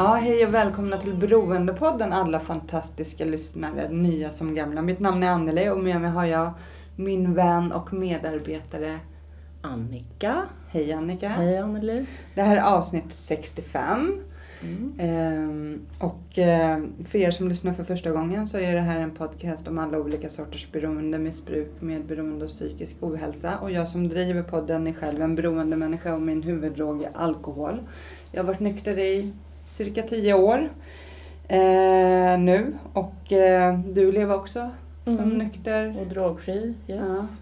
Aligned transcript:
Ja, 0.00 0.14
hej 0.14 0.46
och 0.46 0.54
välkomna 0.54 0.96
till 0.96 1.14
Beroendepodden 1.14 2.12
alla 2.12 2.40
fantastiska 2.40 3.24
lyssnare, 3.24 3.88
nya 3.88 4.30
som 4.30 4.54
gamla. 4.54 4.82
Mitt 4.82 5.00
namn 5.00 5.22
är 5.22 5.30
Anneli 5.30 5.68
och 5.68 5.78
med 5.78 6.00
mig 6.00 6.10
har 6.10 6.24
jag 6.24 6.50
min 6.96 7.34
vän 7.34 7.72
och 7.72 7.92
medarbetare. 7.92 8.98
Annika. 9.62 10.44
Hej 10.68 10.92
Annika. 10.92 11.28
Hej 11.28 11.58
Anneli. 11.58 12.06
Det 12.34 12.42
här 12.42 12.56
är 12.56 12.60
avsnitt 12.60 13.12
65. 13.12 14.20
Ehm, 14.98 15.86
och 15.98 16.38
eh, 16.38 16.78
för 17.04 17.18
er 17.18 17.30
som 17.30 17.48
lyssnar 17.48 17.72
för 17.72 17.84
första 17.84 18.10
gången 18.10 18.46
så 18.46 18.58
är 18.58 18.74
det 18.74 18.80
här 18.80 19.00
en 19.00 19.10
podcast 19.10 19.68
om 19.68 19.78
alla 19.78 19.98
olika 19.98 20.28
sorters 20.28 20.72
beroende, 20.72 21.18
missbruk, 21.18 21.70
medberoende 21.80 22.44
och 22.44 22.50
psykisk 22.50 22.96
ohälsa. 23.00 23.58
Och 23.58 23.70
jag 23.70 23.88
som 23.88 24.08
driver 24.08 24.42
podden 24.42 24.86
är 24.86 24.92
själv 24.92 25.22
en 25.22 25.34
beroendemänniska 25.34 26.14
och 26.14 26.22
min 26.22 26.42
huvuddrog 26.42 27.02
är 27.02 27.10
alkohol. 27.14 27.80
Jag 28.32 28.42
har 28.42 28.46
varit 28.46 28.60
nykter 28.60 28.98
i 28.98 29.32
cirka 29.78 30.02
10 30.02 30.34
år 30.34 30.68
eh, 31.48 32.38
nu 32.38 32.72
och 32.92 33.32
eh, 33.32 33.78
du 33.78 34.12
lever 34.12 34.34
också 34.34 34.70
som 35.04 35.18
Mm. 35.18 35.38
nykter. 35.38 35.96
Och 36.00 36.06
drogfri. 36.06 36.74
Yes. 36.88 37.40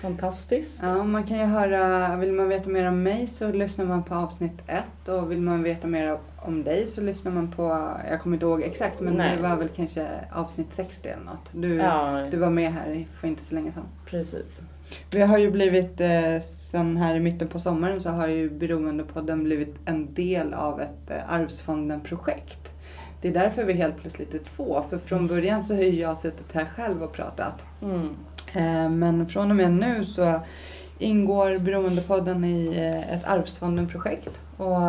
Fantastiskt. 0.00 0.82
Ja, 0.82 1.04
man 1.04 1.24
kan 1.24 1.38
ju 1.38 1.44
höra, 1.44 2.16
vill 2.16 2.32
man 2.32 2.48
veta 2.48 2.68
mer 2.68 2.88
om 2.88 3.02
mig 3.02 3.26
så 3.26 3.52
lyssnar 3.52 3.84
man 3.84 4.02
på 4.02 4.14
avsnitt 4.14 4.62
ett 4.66 5.08
och 5.08 5.30
vill 5.30 5.40
man 5.40 5.62
veta 5.62 5.86
mer 5.86 6.18
om 6.36 6.64
dig 6.64 6.86
så 6.86 7.00
lyssnar 7.00 7.32
man 7.32 7.50
på, 7.52 7.88
jag 8.10 8.20
kommer 8.20 8.36
inte 8.36 8.46
ihåg 8.46 8.62
exakt 8.62 9.00
men 9.00 9.14
Nej. 9.14 9.36
det 9.36 9.42
var 9.42 9.56
väl 9.56 9.68
kanske 9.68 10.06
avsnitt 10.32 10.66
60 10.74 11.08
eller 11.08 11.24
något. 11.24 11.48
Du, 11.52 11.74
Ja, 11.74 12.20
du 12.30 12.36
var 12.36 12.50
med 12.50 12.72
här 12.72 13.06
för 13.20 13.28
inte 13.28 13.42
så 13.42 13.54
länge 13.54 13.72
sedan. 13.72 13.84
precis. 14.06 14.62
Vi 15.10 15.22
har 15.22 15.38
ju 15.38 15.50
blivit, 15.50 16.00
eh, 16.00 16.38
sen 16.70 16.96
här 16.96 17.14
i 17.14 17.20
mitten 17.20 17.48
på 17.48 17.58
sommaren 17.58 18.00
så 18.00 18.10
har 18.10 18.26
ju 18.28 18.50
Beroendepodden 18.50 19.44
blivit 19.44 19.74
en 19.84 20.14
del 20.14 20.54
av 20.54 20.80
ett 20.80 21.10
eh, 21.10 21.32
Arvsfonden-projekt. 21.32 22.72
Det 23.22 23.28
är 23.28 23.32
därför 23.32 23.64
vi 23.64 23.72
helt 23.72 23.96
plötsligt 23.96 24.34
är 24.34 24.38
två, 24.38 24.82
för 24.90 24.98
från 24.98 25.26
början 25.26 25.62
så 25.62 25.74
har 25.74 25.82
ju 25.82 26.00
jag 26.00 26.18
suttit 26.18 26.52
här 26.52 26.64
själv 26.64 27.02
och 27.02 27.12
pratat. 27.12 27.64
Mm. 27.82 28.08
Eh, 28.54 28.90
Men 28.90 29.28
från 29.28 29.50
och 29.50 29.56
med 29.56 29.72
nu 29.72 30.04
så 30.04 30.40
ingår 30.98 31.58
Beroendepodden 31.58 32.44
i 32.44 32.66
eh, 32.66 33.14
ett 33.14 33.24
Arvsfonden-projekt. 33.24 34.40
Och 34.56 34.80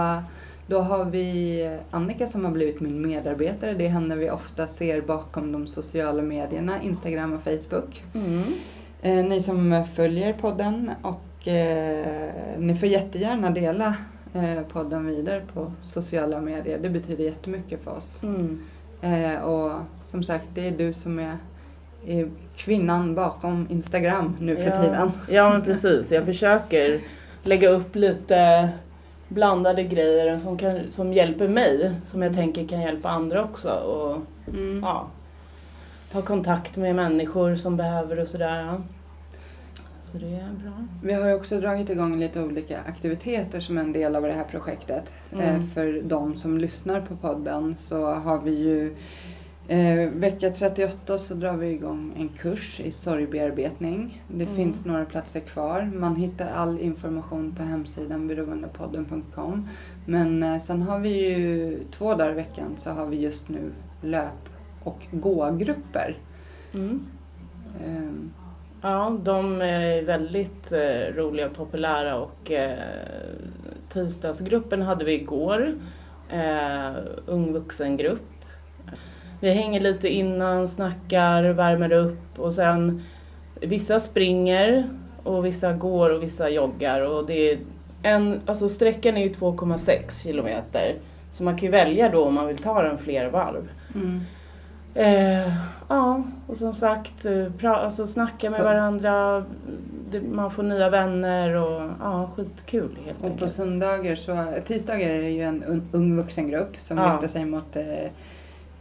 då 0.68 0.80
har 0.80 1.06
vi 1.06 1.80
Annika 1.92 2.28
som 2.28 2.46
har 2.46 2.52
blivit 2.52 2.80
min 2.80 3.08
medarbetare. 3.08 3.74
Det 3.74 3.86
är 3.86 3.90
henne 3.90 4.16
vi 4.16 4.30
ofta 4.30 4.68
ser 4.68 5.02
bakom 5.02 5.52
de 5.52 5.68
sociala 5.68 6.22
medierna, 6.22 6.82
Instagram 6.82 7.34
och 7.34 7.44
Facebook. 7.44 8.04
Mm. 8.14 9.30
Ni 9.30 9.40
som 9.40 9.86
följer 9.96 10.34
podden 10.34 10.92
och 11.02 11.22
eh, 11.48 12.32
ni 12.58 12.76
får 12.80 12.90
jättegärna 12.90 13.50
dela 13.50 13.96
eh, 14.34 14.62
podden 14.62 15.06
vidare 15.06 15.42
på 15.54 15.72
sociala 15.84 16.42
medier. 16.42 16.80
Det 16.82 16.90
betyder 16.90 17.24
jättemycket 17.24 17.84
för 17.84 17.92
oss. 17.92 18.24
Mm. 18.24 18.60
Eh, 19.02 19.42
och 19.42 19.72
som 20.06 20.24
sagt, 20.24 20.46
det 20.54 20.68
är 20.68 20.72
du 20.72 20.94
som 20.94 21.20
är, 21.20 21.38
är 22.08 22.30
kvinnan 22.58 23.16
bakom 23.16 23.68
Instagram 23.70 24.38
nu 24.40 24.56
för 24.56 24.70
ja. 24.70 24.82
tiden. 24.82 25.12
Ja, 25.30 25.50
men 25.50 25.62
precis. 25.62 26.12
Jag 26.12 26.26
försöker 26.26 27.02
lägga 27.44 27.70
upp 27.70 27.96
lite 27.96 28.70
blandade 29.28 29.84
grejer 29.84 30.40
som, 30.40 30.58
kan, 30.58 30.80
som 30.90 31.14
hjälper 31.14 31.48
mig, 31.48 31.92
som 32.06 32.22
jag 32.22 32.34
tänker 32.34 32.68
kan 32.68 32.82
hjälpa 32.82 33.10
andra 33.10 33.44
också. 33.44 33.70
Och 33.70 34.18
Mm. 34.48 34.80
ja, 34.84 35.08
ta 36.12 36.22
kontakt 36.22 36.76
med 36.78 36.96
människor 36.96 37.56
som 37.56 37.78
behöver 37.78 38.20
och 38.20 38.28
sådär. 38.28 38.82
Så 40.12 40.18
det 40.18 40.26
är 40.36 40.54
bra. 40.64 40.72
Vi 41.04 41.14
har 41.14 41.28
ju 41.28 41.34
också 41.34 41.60
dragit 41.60 41.90
igång 41.90 42.20
lite 42.20 42.44
olika 42.44 42.82
aktiviteter 42.82 43.60
som 43.60 43.78
en 43.78 43.94
del 43.94 44.16
av 44.16 44.24
det 44.24 44.32
här 44.34 44.44
projektet. 44.44 45.14
Mm. 45.34 45.46
Eh, 45.46 45.62
för 45.66 46.02
de 46.02 46.36
som 46.36 46.58
lyssnar 46.58 47.02
på 47.02 47.16
podden 47.16 47.76
så 47.78 48.14
har 48.14 48.40
vi 48.42 48.52
ju 48.52 48.96
eh, 49.68 50.10
vecka 50.10 50.50
38 50.50 51.20
så 51.20 51.34
drar 51.34 51.58
vi 51.58 51.68
igång 51.72 52.14
en 52.18 52.30
kurs 52.30 52.80
i 52.80 52.92
sorgbearbetning. 52.92 54.22
Det 54.28 54.44
Mm. 54.44 54.56
finns 54.56 54.86
några 54.86 55.06
platser 55.06 55.40
kvar. 55.40 55.92
Man 55.96 56.16
hittar 56.16 56.50
all 56.52 56.80
information 56.80 57.56
på 57.58 57.64
hemsidan 57.64 58.28
beroendepodden.com. 58.28 59.68
Men 60.06 60.44
eh, 60.44 60.62
sen 60.62 60.82
har 60.82 61.00
vi 61.00 61.30
ju 61.30 61.80
två 61.92 62.16
dagar 62.16 62.32
i 62.32 62.36
veckan 62.36 62.74
så 62.78 62.90
har 62.92 63.06
vi 63.06 63.22
just 63.22 63.50
nu 63.50 63.72
löp 64.02 64.50
och 64.84 65.08
gågrupper. 65.12 66.18
Mm. 66.74 67.06
Ehm, 67.86 68.32
Ja, 68.82 69.18
de 69.24 69.62
är 69.62 70.02
väldigt 70.02 70.72
eh, 70.72 71.16
roliga 71.16 71.46
och 71.46 71.56
populära 71.56 72.16
och 72.16 72.52
eh, 72.52 72.78
tisdagsgruppen 73.90 74.82
hade 74.82 75.06
vi 75.06 75.14
igår. 75.14 75.74
Eh, 76.30 76.92
ung 77.26 77.54
vuxengrupp. 77.54 78.22
Vi 79.40 79.54
hänger 79.54 79.80
lite 79.80 80.08
innan, 80.08 80.68
snackar, 80.68 81.44
värmer 81.44 81.92
upp 81.92 82.40
och 82.40 82.54
sen 82.54 83.04
vissa 83.62 84.00
springer 84.00 84.90
och 85.24 85.46
vissa 85.46 85.74
går 85.74 86.10
och 86.10 86.24
vissa 86.24 86.50
joggar 86.50 87.02
och 87.02 87.26
det 87.26 87.52
är 87.52 87.60
en, 88.04 88.42
alltså 88.46 88.70
sträckan 88.70 89.18
är 89.18 89.24
ju 89.24 89.30
2,6 89.30 90.24
kilometer. 90.24 90.96
Så 91.32 91.44
man 91.44 91.58
kan 91.58 91.66
ju 91.66 91.72
välja 91.72 92.10
då 92.10 92.26
om 92.26 92.34
man 92.34 92.48
vill 92.48 92.58
ta 92.58 92.82
den 92.84 92.98
fler 92.98 93.30
varv. 93.30 93.70
mm. 93.96 94.22
Eh, 94.94 95.48
ja, 95.88 96.24
och 96.48 96.58
som 96.58 96.74
sagt, 96.76 97.26
eh, 97.26 97.46
pra, 97.58 97.76
alltså 97.76 98.08
snacka 98.08 98.50
med 98.50 98.60
På- 98.60 98.66
varandra, 98.66 99.44
man 100.32 100.52
får 100.52 100.64
nya 100.64 100.90
vänner 100.90 101.56
och 101.56 101.90
ja, 102.02 102.30
skitkul 102.36 102.98
helt 103.06 103.18
Och 103.18 103.24
på 103.26 103.28
enkelt. 103.32 103.52
söndagar 103.52 104.16
så, 104.16 104.48
tisdagar 104.66 105.10
är 105.10 105.22
det 105.22 105.30
ju 105.30 105.42
en 105.42 105.64
un, 105.64 105.82
ung 105.92 106.18
vuxengrupp 106.18 106.78
som 106.80 106.98
Ja. 106.98 107.14
riktar 107.14 107.28
sig 107.28 107.46
mot 107.46 107.76
eh, 107.76 107.84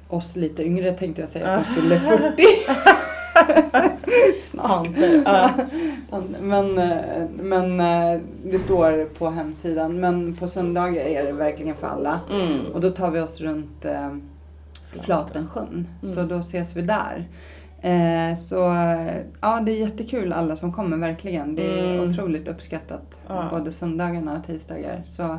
oss 0.09 0.37
lite 0.37 0.65
yngre 0.65 0.93
tänkte 0.93 1.22
jag 1.22 1.28
säga 1.28 1.54
som 1.54 1.65
fyller 1.65 1.97
40. 1.99 2.43
Snart. 4.50 4.88
Ja. 5.25 5.50
Men, 6.41 6.78
eh, 6.78 6.99
men 7.43 7.81
eh, 7.81 8.20
det 8.44 8.59
står 8.59 9.04
på 9.04 9.31
hemsidan. 9.31 10.00
Men 10.00 10.37
på 10.37 10.47
söndagar 10.49 11.03
är 11.03 11.25
det 11.25 11.32
verkligen 11.32 11.76
för 11.76 11.87
alla. 11.87 12.20
Mm. 12.31 12.59
Och 12.75 12.81
då 12.81 12.91
tar 12.91 13.10
vi 13.10 13.20
oss 13.20 13.41
runt 13.41 13.84
Flatensjön. 15.01 15.89
Mm. 16.03 16.15
Så 16.15 16.23
då 16.23 16.39
ses 16.39 16.77
vi 16.77 16.83
där. 16.83 17.28
Eh, 17.83 18.37
så 18.37 18.56
ja, 19.41 19.61
det 19.61 19.73
är 19.73 19.77
jättekul 19.81 20.33
alla 20.33 20.56
som 20.56 20.73
kommer 20.73 20.97
verkligen. 20.97 21.55
Det 21.55 21.81
är 21.81 21.94
Mm. 21.94 22.09
otroligt 22.09 22.49
uppskattat. 22.49 23.19
Ja. 23.29 23.47
Både 23.50 23.73
söndagarna 23.73 24.38
och 24.38 24.47
tisdagar. 24.47 25.03
Så 25.06 25.38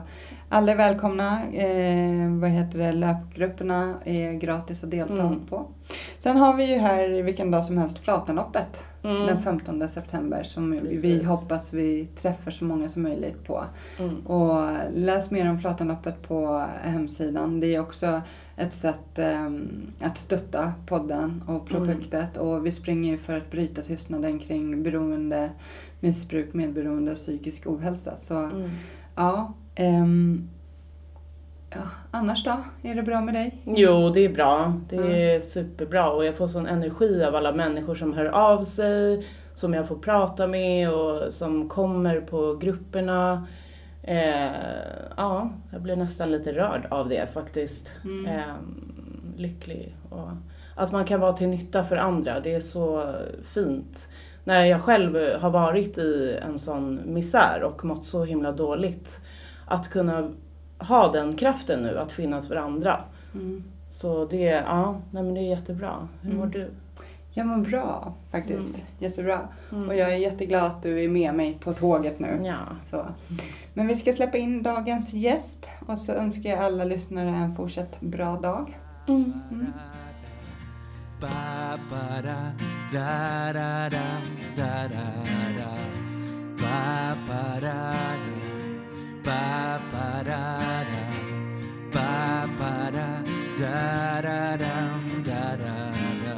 alla 0.50 0.72
är 0.72 0.76
välkomna. 0.76 1.44
Eh, 1.54 2.30
vad 2.42 2.50
heter 2.50 2.80
det? 2.80 2.92
Löpgrupperna 2.92 3.94
är 4.06 4.34
gratis 4.34 4.84
att 4.84 4.92
delta 4.92 5.14
Mm. 5.22 5.40
på. 5.50 5.66
Sen 6.18 6.38
har 6.38 6.54
vi 6.54 6.66
ju 6.66 6.78
här 6.78 7.22
vilken 7.24 7.52
dag 7.52 7.66
som 7.66 7.78
helst 7.78 8.00
Flatenloppet. 8.00 8.84
Mm. 9.04 9.26
Den 9.28 9.42
15 9.42 9.88
september 9.90 10.44
som 10.44 10.72
vi 10.72 10.80
Precis. 11.02 11.28
hoppas 11.28 11.74
vi 11.74 12.06
träffar 12.06 12.52
så 12.52 12.66
många 12.66 12.90
som 12.90 13.02
möjligt 13.02 13.44
på. 13.48 13.64
Mm. 14.00 14.20
Och 14.28 14.68
läs 14.94 15.32
mer 15.32 15.50
om 15.50 15.60
Flatenloppet 15.60 16.22
på 16.28 16.66
hemsidan. 16.82 17.60
Det 17.60 17.76
är 17.76 17.80
också 17.80 18.22
ett 18.58 18.74
sätt 18.74 19.20
ehm, 19.20 19.82
att 20.00 20.18
stötta 20.18 20.74
podden 20.88 21.44
och 21.48 21.68
projektet. 21.68 22.38
Och 22.38 22.66
vi 22.66 22.72
springer 22.72 23.12
ju 23.12 23.18
för 23.18 23.38
att 23.38 23.52
bryta 23.52 23.82
tystnaden 23.82 24.40
kring 24.40 24.84
beroende, 24.84 25.50
missbruk, 26.00 26.54
medberoende 26.54 27.12
och 27.12 27.18
psykisk 27.18 27.68
ohälsa. 27.68 28.18
Så 28.18 28.36
Mm. 28.36 28.70
ja, 29.16 29.54
ehm, 29.76 30.50
ja. 31.72 31.82
Annars 32.12 32.44
då? 32.44 32.58
Är 32.84 32.96
det 32.96 33.04
bra 33.04 33.22
med 33.22 33.34
dig? 33.34 33.62
Jo, 33.66 34.10
det 34.10 34.26
är 34.26 34.30
bra. 34.30 34.74
Det 34.90 35.34
är 35.34 35.40
superbra 35.40 36.10
och 36.10 36.26
jag 36.26 36.36
får 36.36 36.48
sån 36.48 36.68
energi 36.68 37.24
av 37.24 37.36
alla 37.36 37.52
människor 37.52 37.96
som 37.96 38.14
hör 38.14 38.26
av 38.26 38.64
sig, 38.64 39.28
som 39.56 39.74
jag 39.74 39.88
får 39.88 39.96
prata 39.96 40.48
med 40.48 40.94
och 40.94 41.34
som 41.34 41.70
kommer 41.70 42.22
på 42.22 42.56
grupperna. 42.56 43.48
Eh, 44.04 44.52
ja, 45.18 45.50
jag 45.72 45.82
blir 45.82 45.96
nästan 45.96 46.32
lite 46.32 46.54
rörd 46.54 46.88
av 46.90 47.10
det 47.10 47.34
faktiskt. 47.34 47.92
Mm. 48.04 48.26
Eh, 48.26 48.56
lycklig. 49.38 49.96
Och 50.10 50.30
att 50.76 50.92
man 50.92 51.06
kan 51.06 51.20
vara 51.20 51.34
till 51.34 51.48
nytta 51.48 51.84
för 51.84 51.96
andra, 51.96 52.40
det 52.40 52.54
är 52.54 52.60
så 52.62 53.14
fint. 53.54 54.10
när 54.44 54.66
jag 54.66 54.82
själv 54.82 55.40
har 55.40 55.50
varit 55.50 55.98
i 55.98 56.40
en 56.42 56.60
sån 56.60 57.00
misär 57.06 57.64
och 57.64 57.86
mått 57.86 58.06
så 58.06 58.24
himla 58.24 58.52
dåligt. 58.52 59.20
Att 59.66 59.90
kunna 59.90 60.32
ha 60.82 61.12
den 61.12 61.36
kraften 61.36 61.82
nu 61.84 62.00
att 62.00 62.12
finnas 62.12 62.48
för 62.48 62.56
andra. 62.56 63.00
Mm. 63.34 63.64
Så 63.92 64.26
det, 64.26 64.44
ja, 64.68 65.02
nej 65.12 65.24
men 65.24 65.34
det 65.34 65.40
är 65.40 65.50
jättebra. 65.50 66.08
Hur 66.22 66.34
mår 66.34 66.44
Mm. 66.46 66.52
du? 66.52 66.72
Jag 67.34 67.48
mår 67.48 67.58
bra 67.58 68.14
faktiskt. 68.32 68.68
Mm. 68.68 68.82
Jättebra. 69.00 69.40
Mm. 69.72 69.88
Och 69.90 69.96
jag 69.96 70.12
är 70.12 70.16
jätteglad 70.16 70.64
att 70.64 70.84
du 70.84 71.04
är 71.04 71.10
med 71.10 71.34
mig 71.36 71.58
på 71.64 71.74
tåget 71.74 72.20
nu. 72.20 72.42
Ja. 72.46 72.58
Så. 72.84 73.06
Men 73.74 73.88
vi 73.88 73.96
ska 73.96 74.14
släppa 74.14 74.38
in 74.38 74.64
dagens 74.64 75.14
gäst 75.14 75.70
och 75.88 75.98
så 75.98 76.12
önskar 76.12 76.50
jag 76.50 76.60
alla 76.60 76.84
lyssnare 76.84 77.30
en 77.30 77.56
fortsatt 77.56 78.02
bra 78.02 78.38
dag. 78.40 78.80
Mm. 79.08 79.34
Ba 81.22 81.28
ba 89.24 89.80
ba 89.92 90.24
da 90.24 90.58
da 90.92 91.06
ba 91.94 92.48
ba 92.60 92.92
da 92.92 93.08
da 93.28 93.32
ba 93.60 93.70
ba 94.20 94.22
da 94.22 94.22
da 94.22 94.22
da 94.22 94.58
da 94.58 94.76
da 95.26 95.56
da 95.56 95.76
da 96.26 96.38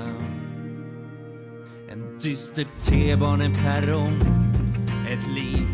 En 1.92 2.20
dyster 2.20 2.66
T-baneperrong 2.80 4.22
Ett 5.10 5.28
liv 5.36 5.68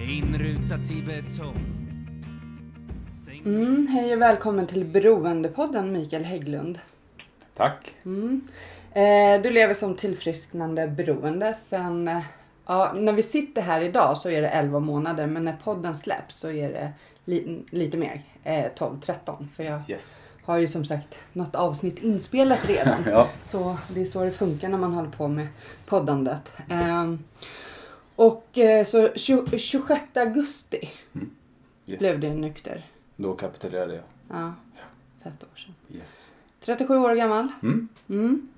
inrutat 0.00 0.90
i 0.90 1.02
betong 1.06 1.78
Mm, 3.44 3.86
hej 3.86 4.14
och 4.14 4.22
välkommen 4.22 4.66
till 4.66 4.84
Beroendepodden 4.84 5.92
Mikael 5.92 6.24
Hägglund. 6.24 6.78
Tack. 7.56 7.94
Mm. 8.04 8.40
Eh, 8.92 9.42
du 9.42 9.50
lever 9.50 9.74
som 9.74 9.94
tillfrisknande 9.96 10.88
beroende 10.88 11.54
sen, 11.54 12.08
eh, 12.08 12.24
ja, 12.68 12.92
när 12.96 13.12
vi 13.12 13.22
sitter 13.22 13.62
här 13.62 13.80
idag 13.80 14.18
så 14.18 14.30
är 14.30 14.42
det 14.42 14.48
11 14.48 14.80
månader 14.80 15.26
men 15.26 15.44
när 15.44 15.56
podden 15.64 15.96
släpps 15.96 16.36
så 16.36 16.50
är 16.50 16.68
det 16.72 16.92
li- 17.24 17.64
lite 17.70 17.96
mer, 17.96 18.22
eh, 18.44 18.66
12-13 18.76 19.48
för 19.56 19.62
jag 19.64 19.80
Yes. 19.88 20.32
har 20.44 20.58
ju 20.58 20.66
som 20.68 20.84
sagt 20.84 21.18
något 21.32 21.54
avsnitt 21.54 21.98
inspelat 21.98 22.68
redan. 22.68 22.98
Ja. 23.06 23.28
Så 23.42 23.76
det 23.88 24.00
är 24.00 24.04
så 24.04 24.24
det 24.24 24.30
funkar 24.30 24.68
när 24.68 24.78
man 24.78 24.92
håller 24.92 25.10
på 25.10 25.28
med 25.28 25.46
poddandet. 25.86 26.52
Ehm, 26.70 27.24
och 28.16 28.58
eh, 28.58 28.84
så 28.84 29.08
20, 29.14 29.58
26 29.58 30.16
augusti 30.16 30.90
yes. 31.86 31.98
blev 31.98 32.20
du 32.20 32.28
nykter. 32.30 32.86
Då 33.16 33.34
kapitulerade 33.34 33.94
jag. 33.94 34.04
Ja, 34.38 34.52
för 35.22 35.30
ett 35.30 35.42
år 35.42 35.56
sedan. 35.58 35.74
Yes. 35.96 36.32
37 36.60 36.96
år 36.98 37.14
gammal. 37.14 37.48
Mm. 37.62 37.88
Mm. 38.08 38.48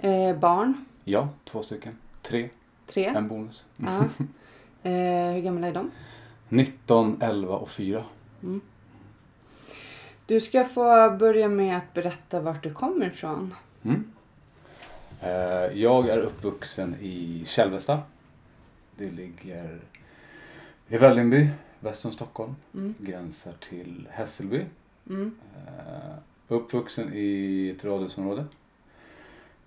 Eh, 0.00 0.36
barn, 0.38 0.84
Ja, 1.04 1.28
två 1.44 1.62
stycken. 1.62 1.96
Tre. 2.22 2.48
Tre. 2.92 3.04
En 3.06 3.28
bonus. 3.28 3.66
Ja. 3.76 4.04
Eh, 4.84 5.32
hur 5.32 5.40
gamla 5.40 5.66
är 5.66 5.72
de? 5.72 5.90
19, 6.48 7.16
11 7.22 7.56
och 7.56 7.68
4. 7.70 8.04
Du 10.26 10.40
ska 10.40 10.64
få 10.64 11.10
börja 11.18 11.48
med 11.48 11.76
att 11.76 11.94
berätta 11.94 12.40
vart 12.40 12.62
du 12.62 12.74
kommer 12.74 13.06
ifrån. 13.06 13.54
Mm. 13.84 14.04
Eh, 15.20 15.78
Jag 15.82 16.08
är 16.08 16.18
uppvuxen 16.18 16.96
i 17.00 17.42
Kälvesta. 17.46 18.00
Det 18.96 19.10
ligger 19.10 19.80
i 20.88 20.96
Vällingby, 20.98 21.48
väster 21.80 22.08
om 22.08 22.12
Stockholm. 22.12 22.54
Mm. 22.74 22.94
Gränsar 22.98 23.52
till 23.60 24.08
Hässelby. 24.10 24.64
Mm. 25.08 25.34
Eh, 25.66 26.14
Uppvuxen 26.48 27.10
i 27.14 27.68
ett 27.76 27.84
radhusområde. 27.84 28.44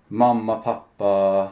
Mamma, 0.08 0.56
pappa, 0.56 1.48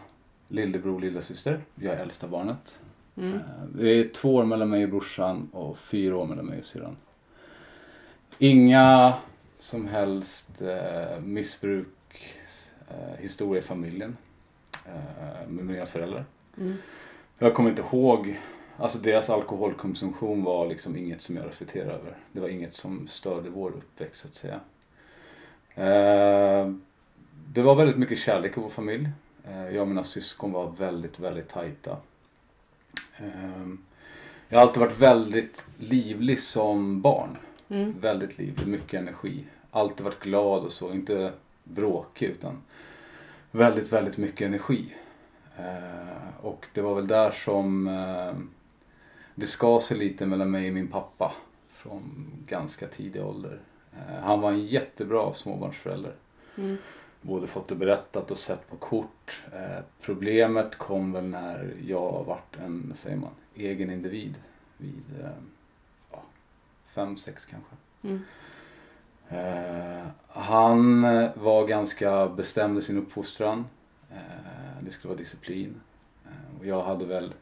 lillebror, 0.49 1.01
lillasyster. 1.01 1.61
Jag 1.75 1.95
är 1.95 1.99
äldsta 2.03 2.29
barnet. 2.29 2.83
Mm. 3.17 3.35
Eh, 3.35 3.41
Det 3.75 3.89
är 3.89 4.09
två 4.09 4.35
år 4.35 4.45
mellan 4.45 4.71
mig 4.71 4.85
och 4.85 4.91
brorsan 4.91 5.49
och 5.53 5.79
fyra 5.79 6.17
år 6.17 6.27
mellan 6.27 6.47
mig 6.47 6.59
och 6.59 6.65
syrran. 6.65 6.97
Inga 8.39 9.15
som 9.59 9.87
helst 9.89 10.63
eh, 10.63 11.21
missbruk, 11.21 11.89
eh, 12.89 13.21
historia 13.21 13.63
i 13.63 13.65
familjen 13.65 14.17
eh, 14.87 15.49
med 15.49 15.65
mina 15.65 15.87
föräldrar. 15.87 16.25
Mm. 16.59 16.77
Jag 17.39 17.55
kommer 17.55 17.71
inte 17.71 17.83
ihåg, 17.83 18.41
alltså 18.77 18.99
deras 18.99 19.31
alkoholkonsumtion 19.31 20.45
var 20.45 20.67
liksom 20.67 20.97
inget 20.97 21.21
som 21.21 21.37
jag 21.37 21.47
reflekterar 21.47 21.91
över. 21.91 22.17
Det 22.33 22.41
var 22.41 22.49
inget 22.49 22.75
som 22.75 23.07
störde 23.09 23.51
vår 23.51 23.71
uppväxt 23.71 24.21
så 24.21 24.29
att 24.29 24.35
säga. 24.35 24.61
Eh, 25.75 26.73
det 27.53 27.63
var 27.63 27.75
väldigt 27.75 27.97
mycket 27.97 28.19
kärlek 28.19 28.57
i 28.57 28.61
vår 28.61 28.69
familj. 28.69 29.09
Eh, 29.45 29.69
jag 29.75 29.83
och 29.83 29.89
mina 29.89 30.05
syskon 30.05 30.53
var 30.53 30.71
väldigt, 30.71 31.19
väldigt 31.19 31.49
tajta. 31.49 31.97
Ehm, 33.19 33.79
Jag 34.49 34.59
har 34.59 34.63
alltid 34.67 34.81
varit 34.81 34.99
väldigt 34.99 35.67
livlig 35.79 36.41
som 36.41 37.01
barn. 37.01 37.37
Mm. 37.69 37.95
Väldigt 38.01 38.39
livlig, 38.39 38.67
mycket 38.67 39.01
energi. 39.01 39.45
Alltid 39.71 40.05
varit 40.05 40.21
glad 40.23 40.63
och 40.65 40.73
så, 40.73 40.93
inte 40.93 41.33
bråkig 41.65 42.27
utan 42.27 42.63
väldigt, 43.51 43.93
väldigt 43.93 44.17
mycket 44.19 44.47
energi. 44.47 44.95
Eh, 45.59 46.45
Och 46.45 46.69
det 46.73 46.81
var 46.83 46.95
väl 46.95 47.07
där 47.07 47.31
som 47.31 47.89
eh, 47.89 48.35
det 49.35 49.47
skar 49.47 49.81
sig 49.81 49.97
lite 49.99 50.27
mellan 50.27 50.51
mig 50.51 50.69
och 50.69 50.75
min 50.75 50.89
pappa 50.89 51.35
från 51.71 52.27
ganska 52.49 52.87
tidig 52.89 53.23
ålder. 53.25 53.61
Eh, 53.93 54.23
Han 54.23 54.41
var 54.41 54.53
en 54.53 54.67
jättebra 54.67 55.33
småbarnsförälder 55.35 56.15
Mm. 56.59 56.77
Både 57.27 57.47
fått 57.47 57.69
det 57.69 57.75
berättat 57.75 58.31
och 58.31 58.39
sett 58.39 58.71
på 58.71 58.77
kort. 58.77 59.45
Eh, 59.53 59.85
problemet 60.01 60.79
kom 60.79 61.13
väl 61.13 61.25
när 61.25 61.75
jag 61.87 62.25
vart 62.27 62.57
en, 62.57 62.93
säger 62.95 63.17
man, 63.17 63.31
egen 63.55 63.91
individ 63.91 64.39
vid 64.77 65.21
eh, 65.21 65.31
ja, 66.13 66.23
fem, 66.95 67.17
sex 67.17 67.47
kanske. 67.47 67.75
Mm. 68.03 68.23
Eh, 69.29 70.07
han 70.29 71.03
var 71.35 71.67
ganska 71.67 72.29
bestämd 72.29 72.79
i 72.79 72.83
sin 72.83 72.99
uppfostran. 72.99 73.65
Eh, 74.11 74.81
det 74.81 74.91
skulle 74.91 75.09
vara 75.09 75.19
disciplin. 75.19 75.81
Eh, 76.25 76.59
och 76.61 76.67
jag 76.67 76.83
hade 76.83 77.05
väl 77.05 77.35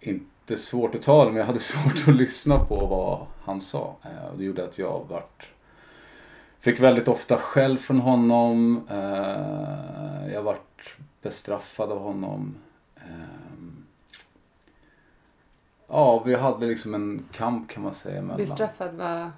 inte 0.00 0.56
svårt 0.56 0.94
att 0.94 1.02
tala 1.02 1.30
men 1.30 1.38
jag 1.38 1.46
hade 1.46 1.58
svårt 1.58 2.08
att 2.08 2.14
lyssna 2.14 2.58
på 2.58 2.86
vad 2.86 3.26
han 3.44 3.60
sa. 3.60 3.96
Eh, 4.02 4.30
och 4.32 4.38
det 4.38 4.44
gjorde 4.44 4.64
att 4.64 4.78
jag 4.78 5.04
vart 5.08 5.52
Fick 6.60 6.80
väldigt 6.80 7.08
ofta 7.08 7.36
skäll 7.36 7.78
från 7.78 8.00
honom. 8.00 8.82
Eh, 8.90 10.32
jag 10.32 10.42
vart 10.42 10.96
bestraffad 11.22 11.92
av 11.92 11.98
honom. 11.98 12.54
Eh, 12.96 13.02
ja, 15.88 16.22
vi 16.26 16.34
hade 16.34 16.66
liksom 16.66 16.94
en 16.94 17.24
kamp 17.32 17.70
kan 17.70 17.82
man 17.82 17.94
säga. 17.94 18.22
Mellan, 18.22 18.36
Bestraffad 18.36 18.94
var... 18.94 19.30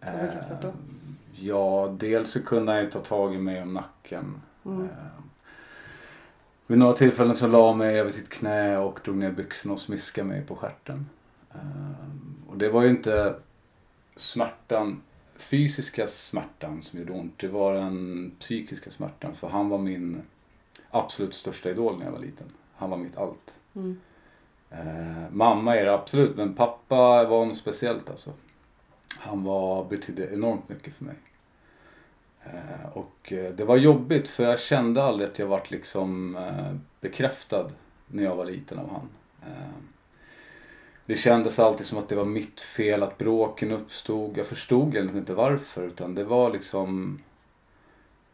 På 0.00 0.18
vilket 0.22 0.44
sätt 0.44 0.62
då? 0.62 0.72
Ja, 1.34 1.94
dels 1.98 2.30
så 2.30 2.44
kunde 2.44 2.72
han 2.72 2.80
ju 2.80 2.90
ta 2.90 2.98
tag 2.98 3.34
i 3.34 3.38
mig 3.38 3.62
om 3.62 3.74
nacken. 3.74 4.40
Mm. 4.64 4.82
Eh, 4.84 4.88
vid 6.66 6.78
några 6.78 6.92
tillfällen 6.92 7.34
så 7.34 7.46
la 7.46 7.68
han 7.68 7.78
mig 7.78 8.00
över 8.00 8.10
sitt 8.10 8.28
knä 8.28 8.78
och 8.78 9.00
drog 9.04 9.16
ner 9.16 9.30
byxorna 9.30 9.74
och 9.74 9.80
smiskade 9.80 10.28
mig 10.28 10.42
på 10.42 10.56
stjärten. 10.56 11.06
Eh, 11.54 12.50
och 12.50 12.56
det 12.56 12.68
var 12.68 12.82
ju 12.82 12.90
inte 12.90 13.34
smärtan, 14.16 15.02
fysiska 15.42 16.06
smärtan 16.06 16.82
som 16.82 16.98
gjorde 16.98 17.12
ont. 17.12 17.38
Det 17.38 17.48
var 17.48 17.74
den 17.74 18.30
psykiska 18.38 18.90
smärtan. 18.90 19.34
För 19.34 19.48
han 19.48 19.68
var 19.68 19.78
min 19.78 20.22
absolut 20.90 21.34
största 21.34 21.70
idol 21.70 21.98
när 21.98 22.04
jag 22.04 22.12
var 22.12 22.18
liten. 22.18 22.46
Han 22.74 22.90
var 22.90 22.96
mitt 22.96 23.16
allt. 23.16 23.58
Mm. 23.74 24.00
Eh, 24.70 25.30
mamma 25.30 25.76
är 25.76 25.84
det 25.84 25.94
absolut, 25.94 26.36
men 26.36 26.54
pappa 26.54 27.24
var 27.24 27.46
något 27.46 27.56
speciellt 27.56 28.10
alltså. 28.10 28.32
Han 29.18 29.44
var, 29.44 29.84
betydde 29.84 30.32
enormt 30.32 30.68
mycket 30.68 30.94
för 30.94 31.04
mig. 31.04 31.14
Eh, 32.44 32.88
och 32.92 33.32
eh, 33.32 33.52
det 33.54 33.64
var 33.64 33.76
jobbigt 33.76 34.28
för 34.28 34.44
jag 34.44 34.60
kände 34.60 35.02
aldrig 35.02 35.28
att 35.28 35.38
jag 35.38 35.46
vart 35.46 35.70
liksom 35.70 36.36
eh, 36.36 36.74
bekräftad 37.00 37.70
när 38.06 38.22
jag 38.22 38.36
var 38.36 38.44
liten 38.44 38.78
av 38.78 38.90
han. 38.90 39.08
Det 41.06 41.14
kändes 41.14 41.58
alltid 41.58 41.86
som 41.86 41.98
att 41.98 42.08
det 42.08 42.14
var 42.16 42.24
mitt 42.24 42.60
fel 42.60 43.02
att 43.02 43.18
bråken 43.18 43.72
uppstod. 43.72 44.38
Jag 44.38 44.46
förstod 44.46 44.88
egentligen 44.94 45.18
inte 45.22 45.34
varför 45.34 45.82
utan 45.86 46.14
det 46.14 46.24
var 46.24 46.50
liksom 46.50 47.20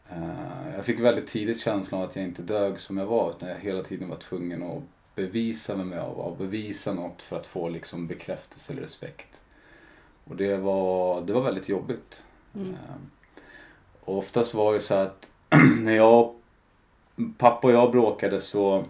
eh, 0.09 0.75
Jag 0.77 0.85
fick 0.85 1.01
väldigt 1.01 1.27
tidigt 1.27 1.61
känslan 1.61 2.01
av 2.03 2.09
att 2.09 2.17
jag 2.17 2.25
inte 2.25 2.43
dög 2.43 2.81
som 2.81 2.99
jag 2.99 3.07
var 3.07 3.31
utan 3.31 3.49
jag 3.49 3.57
hela 3.59 3.83
tiden 3.83 4.09
var 4.09 4.17
tvungen 4.17 4.63
att 4.63 4.83
bevisa 5.15 5.77
vem 5.77 5.93
jag 5.93 6.15
var, 6.15 6.37
bevisa 6.39 6.93
något 6.93 7.23
för 7.23 7.37
att 7.37 7.47
få 7.47 7.69
liksom 7.69 8.07
bekräftelse 8.07 8.73
eller 8.73 8.83
respekt. 8.83 9.43
Och 10.25 10.37
det 10.37 10.57
var, 10.57 11.21
det 11.21 11.33
var 11.33 11.41
väldigt 11.43 11.69
jobbigt. 11.69 12.25
Mm. 12.55 12.71
Eh, 12.71 12.77
Och 14.05 14.19
oftast 14.19 14.55
var 14.55 14.75
det 14.75 14.81
så 14.81 14.95
att 14.95 15.31
när 15.81 15.97
jag, 15.97 16.35
pappa 17.39 17.67
och 17.67 17.73
jag 17.73 17.91
bråkade 17.93 18.41
så 18.41 18.85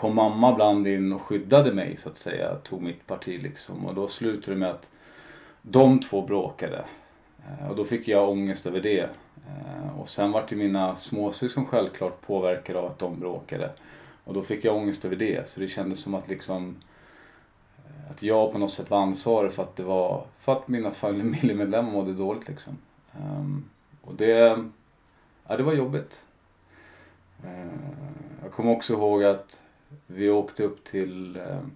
kom 0.00 0.14
mamma 0.14 0.52
ibland 0.52 0.86
in 0.86 1.12
och 1.12 1.22
skyddade 1.22 1.72
mig 1.72 1.96
så 1.96 2.08
att 2.08 2.18
säga, 2.18 2.54
tog 2.54 2.82
mitt 2.82 3.06
parti 3.06 3.42
liksom. 3.42 3.86
Och 3.86 3.94
då 3.94 4.08
slutade 4.08 4.56
det 4.56 4.60
med 4.60 4.70
att 4.70 4.90
de 5.62 6.00
två 6.00 6.22
bråkade. 6.22 6.84
Eh, 7.38 7.70
och 7.70 7.76
då 7.76 7.84
fick 7.84 8.08
jag 8.08 8.28
ångest 8.28 8.66
över 8.66 8.80
det. 8.80 9.08
Eh, 9.48 10.00
och 10.00 10.08
sen 10.08 10.32
vart 10.32 10.52
ju 10.52 10.56
mina 10.56 10.96
småsyskon 10.96 11.66
självklart 11.66 12.20
påverkade 12.20 12.78
av 12.78 12.86
att 12.86 12.98
de 12.98 13.20
bråkade. 13.20 13.72
Och 14.24 14.34
då 14.34 14.42
fick 14.42 14.64
jag 14.64 14.76
ångest 14.76 15.04
över 15.04 15.16
det. 15.16 15.48
Så 15.48 15.60
det 15.60 15.68
kändes 15.68 15.98
som 15.98 16.14
att 16.14 16.28
liksom 16.28 16.76
eh, 17.78 18.10
att 18.10 18.22
jag 18.22 18.52
på 18.52 18.58
något 18.58 18.72
sätt 18.72 18.90
var 18.90 19.02
ansvarig 19.02 19.52
för 19.52 19.62
att 19.62 19.76
det 19.76 19.82
var 19.82 20.24
för 20.38 20.52
att 20.52 20.68
mina 20.68 20.90
familjemedlemmar 21.02 21.92
mådde 21.92 22.12
dåligt 22.12 22.48
liksom. 22.48 22.78
Ehm, 23.12 23.64
och 24.02 24.14
det, 24.14 24.64
ja, 25.48 25.56
det 25.56 25.62
var 25.62 25.72
jobbigt. 25.72 26.24
Jag 28.42 28.52
kommer 28.52 28.72
också 28.72 28.92
ihåg 28.92 29.24
att 29.24 29.62
vi 30.06 30.30
åkte 30.30 30.64
upp 30.64 30.84
till, 30.84 31.36
uh, 31.36 31.66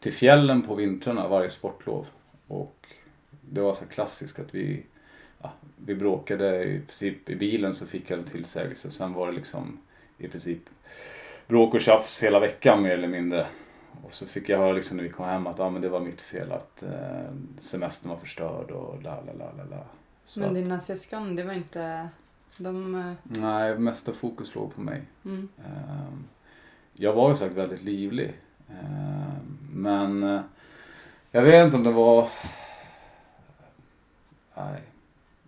till 0.00 0.12
fjällen 0.12 0.62
på 0.62 0.74
vintrarna 0.74 1.28
varje 1.28 1.50
sportlov. 1.50 2.06
Och 2.46 2.86
det 3.40 3.60
var 3.60 3.74
så 3.74 3.86
klassiskt 3.86 4.38
att 4.38 4.54
vi, 4.54 4.82
ja, 5.42 5.52
vi 5.76 5.94
bråkade 5.94 6.64
i 6.64 6.80
princip 6.80 7.30
i 7.30 7.36
bilen 7.36 7.74
så 7.74 7.86
fick 7.86 8.10
jag 8.10 8.18
en 8.18 8.24
tillsägelse. 8.24 8.90
Sen 8.90 9.12
var 9.12 9.26
det 9.26 9.32
liksom 9.32 9.78
i 10.18 10.28
princip 10.28 10.62
bråk 11.46 11.74
och 11.74 11.80
tjafs 11.80 12.22
hela 12.22 12.40
veckan 12.40 12.82
mer 12.82 12.90
eller 12.90 13.08
mindre. 13.08 13.46
Och 14.02 14.14
så 14.14 14.26
fick 14.26 14.48
jag 14.48 14.58
höra 14.58 14.72
liksom 14.72 14.96
när 14.96 15.04
vi 15.04 15.10
kom 15.10 15.26
hem 15.26 15.46
att 15.46 15.60
ah, 15.60 15.70
men 15.70 15.82
det 15.82 15.88
var 15.88 16.00
mitt 16.00 16.22
fel 16.22 16.52
att 16.52 16.82
eh, 16.82 17.32
semestern 17.58 18.10
var 18.10 18.16
förstörd 18.16 18.70
och 18.70 19.02
la 19.02 19.20
la 19.20 19.32
la 19.32 19.52
la 19.56 19.64
la. 19.64 19.84
Så 20.24 20.40
men 20.40 20.54
dina 20.54 20.80
syskon, 20.80 21.36
det 21.36 21.42
var 21.42 21.52
inte... 21.52 22.08
De... 22.56 22.94
Eh, 22.94 23.12
Nej, 23.22 23.78
mesta 23.78 24.12
fokus 24.12 24.54
låg 24.54 24.74
på 24.74 24.80
mig. 24.80 25.02
Mm. 25.24 25.48
Eh, 25.58 26.12
jag 26.92 27.12
var 27.12 27.30
ju 27.30 27.36
sagt 27.36 27.54
väldigt 27.54 27.82
livlig. 27.82 28.32
Eh, 28.68 29.34
men 29.72 30.22
eh, 30.22 30.40
jag 31.30 31.42
vet 31.42 31.64
inte 31.64 31.76
om 31.76 31.84
det 31.84 31.92
var... 31.92 32.28
Nej. 34.56 34.82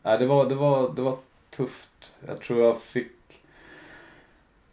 Nej, 0.02 0.18
det 0.18 0.26
var, 0.26 0.48
det 0.48 0.54
var, 0.54 0.92
det 0.94 1.02
var 1.02 1.16
tufft. 1.50 2.14
Jag 2.26 2.40
tror 2.40 2.60
jag 2.60 2.80
fick 2.80 3.12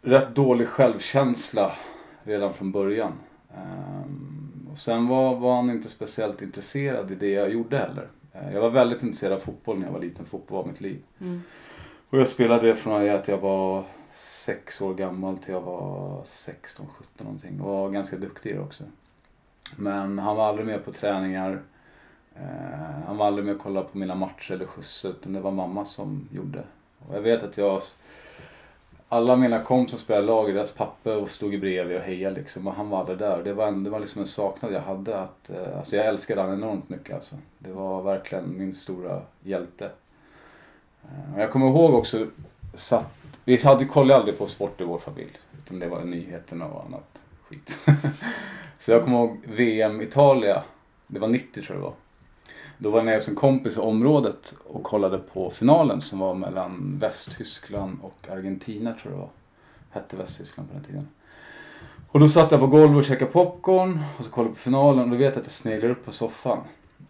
rätt 0.02 0.34
dålig 0.34 0.68
självkänsla 0.68 1.72
redan 2.22 2.54
från 2.54 2.72
början. 2.72 3.12
Um, 3.56 4.68
och 4.72 4.78
sen 4.78 5.08
var, 5.08 5.36
var 5.36 5.56
han 5.56 5.70
inte 5.70 5.88
speciellt 5.88 6.42
intresserad 6.42 7.10
i 7.10 7.14
det 7.14 7.30
jag 7.30 7.52
gjorde 7.52 7.78
heller. 7.78 8.08
Uh, 8.34 8.54
jag 8.54 8.60
var 8.60 8.70
väldigt 8.70 9.02
intresserad 9.02 9.32
av 9.32 9.38
fotboll 9.38 9.78
när 9.78 9.86
jag 9.86 9.92
var 9.92 10.00
liten. 10.00 10.24
Fotboll 10.24 10.56
var 10.56 10.72
mitt 10.72 10.80
liv. 10.80 11.02
Mm. 11.20 11.42
Och 12.10 12.18
jag 12.18 12.28
spelade 12.28 12.66
det 12.66 12.74
från 12.74 13.10
att 13.10 13.28
jag 13.28 13.38
var 13.38 13.84
sex 14.14 14.80
år 14.80 14.94
gammal 14.94 15.38
till 15.38 15.54
jag 15.54 15.60
var 15.60 16.22
16, 16.24 16.86
17 16.86 17.26
någonting. 17.26 17.60
Och 17.60 17.66
var 17.66 17.90
ganska 17.90 18.16
duktig 18.16 18.60
också. 18.60 18.84
Men 19.76 20.18
han 20.18 20.36
var 20.36 20.48
aldrig 20.48 20.66
med 20.66 20.84
på 20.84 20.92
träningar. 20.92 21.62
Eh, 22.34 23.06
han 23.06 23.16
var 23.16 23.26
aldrig 23.26 23.44
med 23.44 23.54
och 23.54 23.60
kollade 23.60 23.88
på 23.88 23.98
mina 23.98 24.14
matcher 24.14 24.52
eller 24.52 24.66
skjutsade 24.66 25.14
utan 25.14 25.32
det 25.32 25.40
var 25.40 25.50
mamma 25.50 25.84
som 25.84 26.28
gjorde. 26.32 26.62
Och 27.08 27.16
jag 27.16 27.20
vet 27.20 27.42
att 27.42 27.56
jag 27.56 27.80
alla 29.12 29.36
mina 29.36 29.62
kompisar 29.62 29.98
spelade 29.98 30.26
lag, 30.26 30.54
deras 30.54 30.72
pappa 30.72 31.26
stod 31.26 31.60
bredvid 31.60 31.96
och 31.96 32.02
hejade 32.02 32.34
liksom. 32.34 32.66
Och 32.66 32.74
han 32.74 32.90
var 32.90 32.98
aldrig 32.98 33.18
där. 33.18 33.42
Det 33.42 33.52
var, 33.52 33.72
det 33.72 33.90
var 33.90 34.00
liksom 34.00 34.20
en 34.20 34.26
saknad 34.26 34.72
jag 34.72 34.80
hade. 34.80 35.20
Att, 35.20 35.50
eh, 35.50 35.78
alltså 35.78 35.96
jag 35.96 36.06
älskade 36.06 36.40
honom 36.40 36.56
enormt 36.56 36.88
mycket 36.88 37.14
alltså. 37.14 37.36
Det 37.58 37.72
var 37.72 38.02
verkligen 38.02 38.58
min 38.58 38.72
stora 38.72 39.22
hjälte. 39.42 39.90
Eh, 41.02 41.34
och 41.34 41.40
jag 41.40 41.50
kommer 41.50 41.66
ihåg 41.66 41.94
också, 41.94 42.26
satt, 42.74 43.14
vi 43.44 43.56
hade 43.56 43.84
kollade 43.84 44.20
aldrig 44.20 44.38
på 44.38 44.46
sport 44.46 44.80
i 44.80 44.84
vår 44.84 44.98
familj. 44.98 45.38
Utan 45.58 45.78
det 45.78 45.88
var 45.88 46.04
nyheterna 46.04 46.66
och 46.66 46.84
annat 46.84 47.22
skit. 47.48 47.78
Så 48.78 48.92
jag 48.92 49.04
kommer 49.04 49.18
ihåg 49.18 49.38
VM 49.46 50.00
Italia. 50.00 50.62
Det 51.06 51.20
var 51.20 51.28
90 51.28 51.62
tror 51.62 51.76
jag 51.76 51.78
det 51.78 51.84
var. 51.84 51.94
Då 52.78 52.90
var 52.90 52.98
jag 52.98 53.06
nere 53.06 53.20
som 53.20 53.34
kompis 53.34 53.76
i 53.76 53.80
området 53.80 54.54
och 54.64 54.82
kollade 54.82 55.18
på 55.18 55.50
finalen 55.50 56.02
som 56.02 56.18
var 56.18 56.34
mellan 56.34 56.98
Västtyskland 57.00 57.98
och 58.02 58.32
Argentina 58.32 58.92
tror 58.92 59.12
jag 59.12 59.18
det 59.18 59.20
var. 59.20 59.30
Hette 59.90 60.16
Västtyskland 60.16 60.68
på 60.68 60.74
den 60.74 60.84
tiden. 60.84 61.08
Och 62.08 62.20
då 62.20 62.28
satt 62.28 62.50
jag 62.50 62.60
på 62.60 62.66
golvet 62.66 62.96
och 62.96 63.04
käkade 63.04 63.30
popcorn 63.30 64.00
och 64.18 64.24
så 64.24 64.30
kollade 64.30 64.54
på 64.54 64.60
finalen 64.60 65.04
och 65.04 65.10
då 65.10 65.16
vet 65.16 65.34
jag 65.34 65.40
att 65.40 65.46
jag 65.46 65.52
sneglar 65.52 65.90
upp 65.90 66.04
på 66.04 66.12
soffan. 66.12 66.58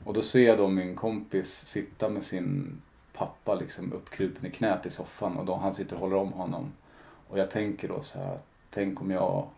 Och 0.04 0.14
då 0.14 0.22
ser 0.22 0.46
jag 0.46 0.58
då 0.58 0.68
min 0.68 0.96
kompis 0.96 1.66
sitta 1.66 2.08
med 2.08 2.22
sin 2.22 2.80
pappa 3.20 3.54
liksom 3.54 3.92
uppkrupen 3.92 4.46
i 4.46 4.50
knät 4.50 4.86
i 4.86 4.90
soffan 4.90 5.36
och 5.36 5.44
då 5.44 5.54
han 5.54 5.72
sitter 5.72 5.96
och 5.96 6.00
håller 6.00 6.16
om 6.16 6.32
honom. 6.32 6.72
Och 7.28 7.38
jag 7.38 7.50
tänker 7.50 7.88
då 7.88 8.02
så 8.02 8.18
här, 8.18 8.38
tänk 8.70 9.00
om 9.00 9.10
jag 9.10 9.48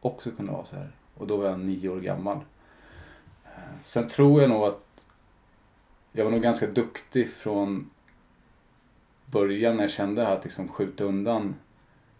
också 0.00 0.30
kunde 0.30 0.52
vara 0.52 0.64
så 0.64 0.76
här. 0.76 0.92
Och 1.14 1.26
då 1.26 1.36
var 1.36 1.46
jag 1.46 1.60
nio 1.60 1.88
år 1.88 2.00
gammal. 2.00 2.36
Eh, 3.44 3.80
sen 3.82 4.08
tror 4.08 4.40
jag 4.40 4.50
nog 4.50 4.64
att 4.64 5.04
jag 6.12 6.24
var 6.24 6.32
nog 6.32 6.42
ganska 6.42 6.66
duktig 6.66 7.30
från 7.30 7.90
början 9.26 9.76
när 9.76 9.84
jag 9.84 9.90
kände 9.90 10.28
att 10.28 10.44
liksom 10.44 10.68
skjuta 10.68 11.04
undan 11.04 11.54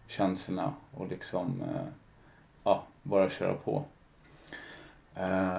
känslorna 0.07 0.75
och 0.95 1.09
liksom 1.09 1.63
eh, 1.63 1.87
ja, 2.65 2.85
bara 3.03 3.31
köra 3.31 3.55
på. 3.55 3.85
Eh, 5.15 5.59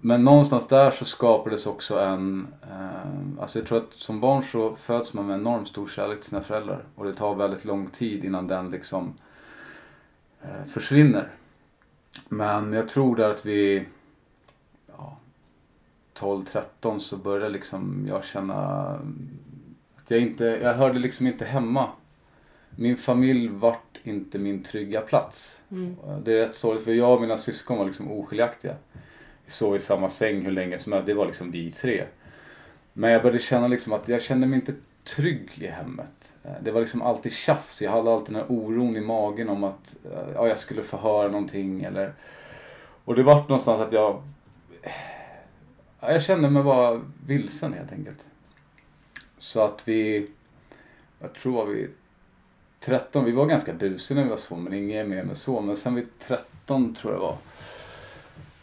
Eh, 0.00 0.06
men 0.06 0.24
någonstans 0.24 0.66
där 0.66 0.90
så 0.90 1.04
skapades 1.04 1.66
också 1.66 1.98
en... 1.98 2.48
Eh, 2.62 3.40
alltså 3.40 3.58
jag 3.58 3.68
tror 3.68 3.78
att 3.78 3.92
som 3.92 4.20
barn 4.20 4.42
så 4.42 4.74
föds 4.74 5.14
man 5.14 5.26
med 5.26 5.40
enormt 5.40 5.68
stor 5.68 5.86
kärlek 5.86 6.20
till 6.20 6.28
sina 6.30 6.42
föräldrar 6.42 6.84
och 6.94 7.04
det 7.04 7.14
tar 7.14 7.34
väldigt 7.34 7.64
lång 7.64 7.86
tid 7.86 8.24
innan 8.24 8.46
den 8.46 8.70
liksom 8.70 9.14
försvinner. 10.66 11.28
Men 12.28 12.72
jag 12.72 12.88
tror 12.88 13.16
där 13.16 13.30
att 13.30 13.46
vi 13.46 13.86
12-13 16.18 16.98
så 16.98 17.16
började 17.16 17.48
liksom 17.48 18.06
jag 18.08 18.24
känna 18.24 18.54
att 19.96 20.10
jag 20.10 20.20
inte, 20.20 20.44
jag 20.44 20.74
hörde 20.74 20.98
liksom 20.98 21.26
inte 21.26 21.44
hemma. 21.44 21.88
Min 22.70 22.96
familj 22.96 23.48
vart 23.48 23.98
inte 24.02 24.38
min 24.38 24.62
trygga 24.62 25.00
plats. 25.00 25.62
Mm. 25.70 25.96
Det 26.24 26.32
är 26.32 26.36
rätt 26.36 26.54
sorgligt 26.54 26.84
för 26.84 26.92
jag 26.92 27.14
och 27.14 27.20
mina 27.20 27.36
syskon 27.36 27.78
var 27.78 27.84
liksom 27.84 28.12
oskiljaktiga. 28.12 28.74
Sov 29.48 29.76
i 29.76 29.78
samma 29.78 30.08
säng 30.08 30.44
hur 30.44 30.52
länge 30.52 30.78
som 30.78 30.92
helst, 30.92 31.06
det 31.06 31.14
var 31.14 31.26
liksom 31.26 31.50
vi 31.50 31.70
tre. 31.70 32.04
Men 32.92 33.10
jag 33.10 33.22
började 33.22 33.38
känna 33.38 33.66
liksom 33.66 33.92
att 33.92 34.08
jag 34.08 34.22
kände 34.22 34.46
mig 34.46 34.56
inte 34.56 34.74
trygg 35.04 35.50
i 35.54 35.66
hemmet. 35.66 36.36
Eh, 36.44 36.50
det 36.62 36.70
var 36.70 36.80
liksom 36.80 37.02
alltid 37.02 37.32
tjafs. 37.32 37.82
Jag 37.82 37.90
hade 37.90 38.12
alltid 38.12 38.34
den 38.34 38.42
här 38.42 38.52
oron 38.52 38.96
i 38.96 39.00
magen 39.00 39.48
om 39.48 39.64
att 39.64 39.96
eh, 40.12 40.32
ja, 40.34 40.48
jag 40.48 40.58
skulle 40.58 40.82
få 40.82 40.96
höra 40.96 41.28
någonting 41.28 41.84
eller... 41.84 42.12
Och 43.04 43.14
det 43.14 43.22
vart 43.22 43.48
någonstans 43.48 43.80
att 43.80 43.92
jag 43.92 44.22
jag 46.00 46.22
kände 46.22 46.50
mig 46.50 46.62
bara 46.62 47.00
vilsen 47.26 47.72
helt 47.72 47.92
enkelt. 47.92 48.28
Så 49.38 49.60
att 49.60 49.82
vi, 49.84 50.26
jag 51.20 51.32
tror 51.32 51.52
var 51.52 51.66
vi 51.66 51.88
13, 52.80 53.24
vi 53.24 53.32
var 53.32 53.46
ganska 53.46 53.72
busiga 53.72 54.16
när 54.16 54.24
vi 54.24 54.30
var 54.30 54.36
små 54.36 54.56
men 54.56 54.74
inget 54.74 55.08
mer 55.08 55.24
med 55.24 55.36
så. 55.36 55.60
Men 55.60 55.76
sen 55.76 55.94
vid 55.94 56.18
13 56.18 56.94
tror 56.94 57.12
jag 57.12 57.20
det 57.20 57.26
var. 57.26 57.36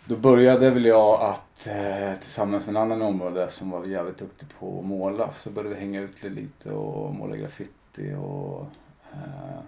Då 0.08 0.16
började 0.16 0.70
väl 0.70 0.86
jag 0.86 1.22
att 1.22 1.68
eh, 1.68 2.14
tillsammans 2.14 2.66
med 2.66 2.76
en 2.76 2.82
annan 2.82 3.02
område 3.02 3.50
som 3.50 3.70
var 3.70 3.86
jävligt 3.86 4.18
duktig 4.18 4.50
på 4.60 4.80
att 4.80 4.86
måla 4.86 5.34
så 5.34 5.50
började 5.50 5.76
vi 5.76 5.82
hänga 5.82 6.02
ut 6.02 6.24
lite 6.24 6.74
och 6.74 7.16
måla 7.16 7.36
graffiti 7.36 8.14
och 8.14 8.68
eh, 9.14 9.60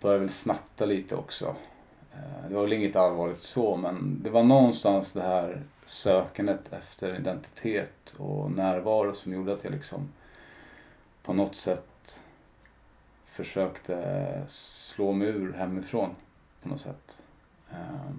började 0.00 0.20
väl 0.20 0.28
snatta 0.28 0.84
lite 0.84 1.16
också. 1.16 1.56
Eh, 2.12 2.48
det 2.48 2.54
var 2.54 2.62
väl 2.62 2.72
inget 2.72 2.96
allvarligt 2.96 3.42
så 3.42 3.76
men 3.76 4.20
det 4.22 4.30
var 4.30 4.42
någonstans 4.42 5.12
det 5.12 5.22
här 5.22 5.62
sökandet 5.84 6.72
efter 6.72 7.18
identitet 7.18 8.14
och 8.18 8.50
närvaro 8.50 9.14
som 9.14 9.32
gjorde 9.32 9.52
att 9.52 9.64
jag 9.64 9.72
liksom 9.72 10.08
på 11.22 11.32
något 11.32 11.56
sätt 11.56 12.20
försökte 13.24 14.42
slå 14.48 15.12
mig 15.12 15.28
ur 15.28 15.52
hemifrån 15.52 16.10
på 16.62 16.68
något 16.68 16.80
sätt. 16.80 17.22
Eh, 17.70 18.10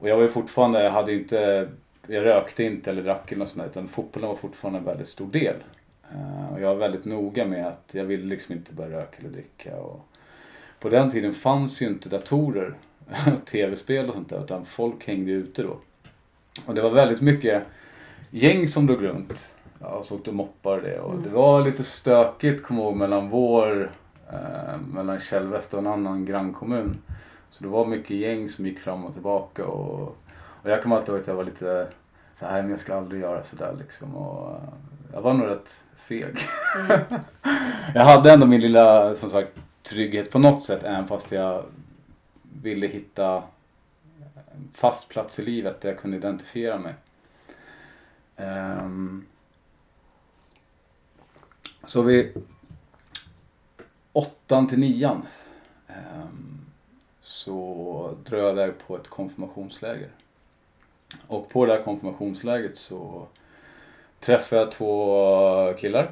och 0.00 0.08
jag 0.08 0.16
var 0.16 0.22
ju 0.22 0.28
fortfarande, 0.28 0.82
jag 0.82 0.90
hade 0.90 1.12
inte, 1.12 1.68
jag 2.06 2.24
rökte 2.24 2.64
inte 2.64 2.90
eller 2.90 3.02
drack 3.02 3.32
eller 3.32 3.38
något 3.38 3.48
sånt 3.48 3.62
där, 3.62 3.70
utan 3.70 3.88
fotbollen 3.88 4.28
var 4.28 4.36
fortfarande 4.36 4.78
en 4.78 4.84
väldigt 4.84 5.08
stor 5.08 5.26
del. 5.26 5.56
Ehm, 6.12 6.48
och 6.48 6.60
jag 6.60 6.68
var 6.68 6.74
väldigt 6.74 7.04
noga 7.04 7.46
med 7.46 7.66
att 7.66 7.90
jag 7.94 8.04
ville 8.04 8.26
liksom 8.26 8.54
inte 8.54 8.74
börja 8.74 8.98
röka 8.98 9.16
eller 9.18 9.28
dricka. 9.28 9.76
Och 9.76 10.06
på 10.80 10.88
den 10.88 11.10
tiden 11.10 11.32
fanns 11.32 11.82
ju 11.82 11.86
inte 11.86 12.08
datorer, 12.08 12.74
tv-spel 13.44 14.08
och 14.08 14.14
sånt 14.14 14.28
där, 14.28 14.44
utan 14.44 14.64
folk 14.64 15.06
hängde 15.06 15.30
ute 15.30 15.62
då. 15.62 15.76
Och 16.66 16.74
det 16.74 16.82
var 16.82 16.90
väldigt 16.90 17.20
mycket 17.20 17.62
gäng 18.30 18.68
som 18.68 18.86
drog 18.86 19.04
runt. 19.04 19.54
Ja, 19.80 20.02
så 20.02 20.14
åkte 20.14 20.32
moppar 20.32 20.76
och 20.76 20.82
det. 20.82 21.00
Och 21.00 21.12
mm. 21.12 21.22
det 21.22 21.28
var 21.28 21.64
lite 21.64 21.84
stökigt, 21.84 22.62
kom 22.62 22.78
ihåg, 22.78 22.96
mellan 22.96 23.28
vår, 23.28 23.92
eh, 24.32 24.80
mellan 24.92 25.20
Källväst 25.20 25.74
och 25.74 25.80
en 25.80 25.86
annan 25.86 26.24
grannkommun. 26.24 26.98
Så 27.50 27.64
det 27.64 27.70
var 27.70 27.86
mycket 27.86 28.16
gäng 28.16 28.48
som 28.48 28.66
gick 28.66 28.78
fram 28.78 29.04
och 29.04 29.12
tillbaka. 29.12 29.64
Och, 29.64 30.16
och 30.34 30.70
jag 30.70 30.82
kommer 30.82 30.96
alltid 30.96 31.08
ihåg 31.08 31.20
att 31.20 31.26
jag 31.26 31.34
var 31.34 31.44
lite 31.44 31.88
så 32.34 32.46
här, 32.46 32.62
men 32.62 32.70
jag 32.70 32.80
ska 32.80 32.96
aldrig 32.96 33.22
göra 33.22 33.42
sådär 33.42 33.76
liksom. 33.78 34.16
Och, 34.16 34.56
eh, 34.56 34.68
jag 35.12 35.22
var 35.22 35.34
nog 35.34 35.46
rätt 35.46 35.84
feg. 35.96 36.36
Mm. 36.90 37.00
jag 37.94 38.04
hade 38.04 38.32
ändå 38.32 38.46
min 38.46 38.60
lilla, 38.60 39.14
som 39.14 39.30
sagt, 39.30 39.52
trygghet 39.82 40.30
på 40.30 40.38
något 40.38 40.64
sätt, 40.64 40.82
även 40.82 41.08
fast 41.08 41.32
jag 41.32 41.64
ville 42.62 42.86
hitta 42.86 43.42
fast 44.72 45.08
plats 45.08 45.38
i 45.38 45.44
livet 45.44 45.80
där 45.80 45.88
jag 45.88 45.98
kunde 45.98 46.16
identifiera 46.16 46.78
mig. 46.78 46.94
Um, 48.36 49.26
så 51.84 52.02
vid 52.02 52.42
åttan 54.12 54.66
till 54.66 54.78
nian 54.78 55.26
ehm, 55.88 56.49
så 57.30 58.14
drog 58.24 58.40
jag 58.40 58.50
iväg 58.52 58.72
på 58.86 58.96
ett 58.96 59.08
konfirmationsläger. 59.08 60.08
Och 61.26 61.48
på 61.48 61.66
det 61.66 61.72
här 61.72 61.82
konfirmationsläget 61.82 62.78
så 62.78 63.26
träffade 64.20 64.62
jag 64.62 64.72
två 64.72 65.74
killar 65.78 66.10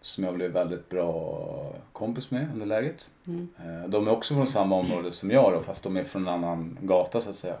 som 0.00 0.24
jag 0.24 0.34
blev 0.34 0.50
väldigt 0.50 0.88
bra 0.88 1.72
kompis 1.92 2.30
med 2.30 2.48
under 2.52 2.66
läget. 2.66 3.10
Mm. 3.26 3.48
Eh, 3.58 3.88
De 3.88 4.08
är 4.08 4.12
också 4.12 4.34
från 4.34 4.46
samma 4.46 4.76
område 4.76 5.12
som 5.12 5.30
jag 5.30 5.52
då, 5.52 5.60
fast 5.60 5.82
de 5.82 5.96
är 5.96 6.04
från 6.04 6.22
en 6.28 6.34
annan 6.34 6.78
gata 6.80 7.20
så 7.20 7.30
att 7.30 7.36
säga. 7.36 7.56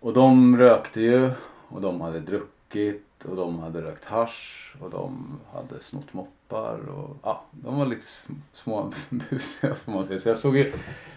Och 0.00 0.12
de 0.12 0.56
rökte 0.58 1.00
ju 1.00 1.30
och 1.68 1.80
de 1.80 2.00
hade 2.00 2.20
druckit 2.20 3.11
och 3.24 3.36
de 3.36 3.58
hade 3.58 3.82
rökt 3.82 4.04
hasch 4.04 4.74
och 4.80 4.90
de 4.90 5.38
hade 5.52 5.80
snott 5.80 6.12
moppar 6.12 6.88
och 6.88 7.16
ja, 7.22 7.44
de 7.50 7.78
var 7.78 7.86
lite 7.86 8.06
små 8.52 8.92
busiga 9.10 9.74
får 9.74 9.92
man 9.92 10.06
säga. 10.06 10.18
Så 10.18 10.28
jag 10.28 10.38
såg 10.38 10.56
ju, 10.56 10.72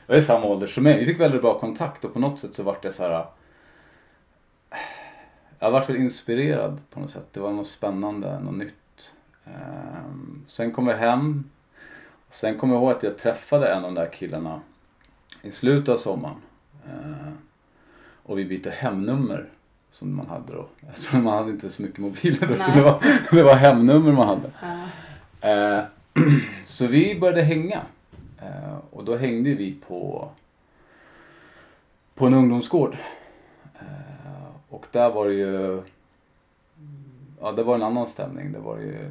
jag 0.07 0.15
är 0.15 0.19
i 0.19 0.21
samma 0.21 0.45
ålder 0.45 0.67
som 0.67 0.83
mig. 0.83 0.99
Vi 0.99 1.05
fick 1.05 1.19
väldigt 1.19 1.41
bra 1.41 1.59
kontakt 1.59 2.05
och 2.05 2.13
på 2.13 2.19
något 2.19 2.39
sätt 2.39 2.53
så 2.53 2.63
vart 2.63 2.83
det 2.83 2.91
så 2.91 3.03
här. 3.03 3.25
Jag 5.59 5.71
vart 5.71 5.89
väl 5.89 5.95
inspirerad 5.95 6.81
på 6.89 6.99
något 6.99 7.11
sätt. 7.11 7.27
Det 7.31 7.39
var 7.39 7.51
något 7.51 7.67
spännande, 7.67 8.39
något 8.39 8.55
nytt. 8.55 9.15
Ehm, 9.45 10.45
sen 10.47 10.71
kom 10.71 10.87
jag 10.87 10.97
hem. 10.97 11.49
Sen 12.29 12.57
kommer 12.57 12.73
jag 12.73 12.83
ihåg 12.83 12.91
att 12.91 13.03
jag 13.03 13.17
träffade 13.17 13.67
en 13.67 13.77
av 13.77 13.93
de 13.93 13.93
där 13.93 14.09
killarna 14.13 14.61
i 15.41 15.51
slutet 15.51 15.89
av 15.89 15.97
sommaren. 15.97 16.41
Ehm, 16.87 17.37
och 18.23 18.39
vi 18.39 18.45
byter 18.45 18.69
hemnummer 18.71 19.49
som 19.95 20.15
man 20.15 20.27
hade 20.27 20.53
då. 20.53 20.65
Jag 20.79 20.95
tror 20.95 21.21
man 21.21 21.33
hade 21.33 21.51
inte 21.51 21.69
så 21.69 21.81
mycket 21.81 21.97
mobiler. 21.99 22.47
Det 22.75 22.81
var, 22.81 23.03
det 23.31 23.43
var 23.43 23.55
hemnummer 23.55 24.11
man 24.11 24.27
hade. 24.27 24.51
Ja. 24.61 25.77
Eh, 25.77 25.83
så 26.65 26.87
vi 26.87 27.19
började 27.19 27.41
hänga. 27.41 27.81
Eh, 28.41 28.77
och 28.91 29.05
då 29.05 29.15
hängde 29.15 29.53
vi 29.53 29.73
på, 29.87 30.29
på 32.15 32.27
en 32.27 32.33
ungdomsgård. 32.33 32.97
Eh, 33.79 34.47
och 34.69 34.85
där 34.91 35.09
var 35.09 35.25
det 35.25 35.33
ju... 35.33 35.81
Ja, 37.41 37.51
det 37.51 37.63
var 37.63 37.75
en 37.75 37.83
annan 37.83 38.07
stämning. 38.07 38.51
Det 38.51 38.59
var 38.59 38.77
ju 38.77 39.09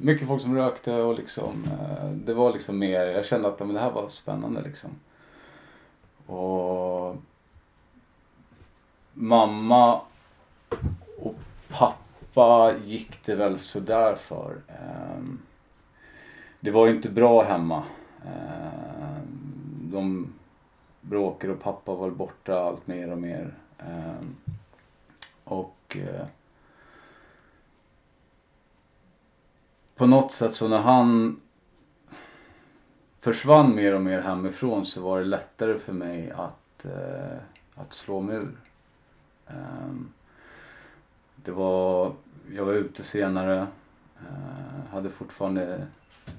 mycket 0.00 0.28
folk 0.28 0.42
som 0.42 0.56
rökte 0.56 0.94
och 0.94 1.14
liksom... 1.14 1.64
Det 2.12 2.34
var 2.34 2.52
liksom 2.52 2.78
mer... 2.78 3.06
Jag 3.06 3.24
kände 3.24 3.48
att 3.48 3.58
men 3.58 3.74
det 3.74 3.80
här 3.80 3.90
var 3.90 4.08
spännande 4.08 4.62
liksom. 4.62 4.90
Och... 6.26 7.16
Mamma 9.22 10.00
och 11.18 11.34
pappa 11.68 12.74
gick 12.84 13.24
det 13.24 13.34
väl 13.34 13.58
sådär 13.58 14.14
för. 14.14 14.60
Ehm, 14.68 15.40
det 16.60 16.70
var 16.70 16.86
ju 16.86 16.96
inte 16.96 17.10
bra 17.10 17.42
hemma. 17.42 17.84
Ehm, 18.24 19.90
de 19.92 20.32
bråkade 21.00 21.52
och 21.52 21.60
pappa 21.60 21.94
var 21.94 22.10
borta 22.10 22.60
allt 22.60 22.86
mer 22.86 23.10
och 23.10 23.18
mer. 23.18 23.54
Ehm, 23.78 24.36
och 25.44 25.96
eh, 25.96 26.26
på 29.96 30.06
något 30.06 30.32
sätt 30.32 30.54
så 30.54 30.68
när 30.68 30.78
han 30.78 31.40
försvann 33.20 33.74
mer 33.74 33.94
och 33.94 34.02
mer 34.02 34.20
hemifrån 34.20 34.84
så 34.84 35.02
var 35.02 35.18
det 35.18 35.24
lättare 35.24 35.78
för 35.78 35.92
mig 35.92 36.30
att, 36.30 36.84
eh, 36.84 37.38
att 37.74 37.92
slå 37.92 38.20
mig 38.20 38.36
ur. 38.36 38.69
Ehm, 39.50 40.12
det 41.36 41.50
var, 41.50 42.12
jag 42.54 42.64
var 42.64 42.72
ute 42.72 43.02
senare, 43.02 43.66
eh, 44.20 44.92
hade 44.92 45.10
fortfarande 45.10 45.86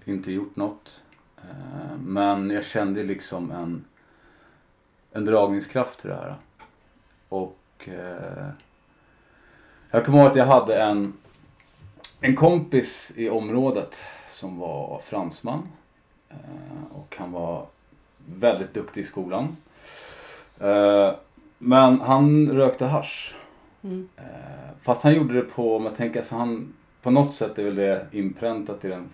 inte 0.06 0.32
gjort 0.32 0.56
något. 0.56 1.04
Ehm, 1.38 2.00
men 2.14 2.50
jag 2.50 2.66
kände 2.66 3.04
liksom 3.04 3.52
en, 3.52 3.86
en 5.12 5.26
dragningskraft 5.26 6.00
till 6.00 6.10
det 6.10 6.16
här. 6.16 6.36
Och 7.30 7.58
eh, 7.86 8.50
jag 9.92 10.06
kommer 10.06 10.18
ihåg 10.18 10.28
att 10.28 10.36
jag 10.36 10.46
hade 10.46 10.82
en, 10.82 11.14
en 12.20 12.36
kompis 12.36 13.14
i 13.16 13.30
området 13.30 14.04
som 14.30 14.60
var 14.60 15.00
fransman. 15.04 15.68
Ehm, 16.30 16.86
och 16.92 17.16
han 17.20 17.32
var 17.32 17.66
väldigt 18.26 18.74
duktig 18.74 19.02
i 19.02 19.04
skolan. 19.04 19.58
Men 21.64 22.02
han 22.02 22.52
rökte 22.52 22.86
hasch. 22.86 23.36
Mm. 23.84 24.10
Eh, 24.18 24.24
Fast 24.82 25.04
han 25.04 25.14
gjorde 25.14 25.34
det 25.34 25.42
på, 25.42 25.76
om 25.76 25.84
jag 25.84 25.96
tänker, 25.96 26.20
alltså 26.20 26.36
han, 26.36 26.74
på 27.02 27.12
något 27.12 27.36
sätt 27.36 27.60
är 27.60 27.64
väl 27.64 27.76
det 27.76 28.08
inpräntat 28.12 28.86
i 28.86 28.88
den 28.88 29.10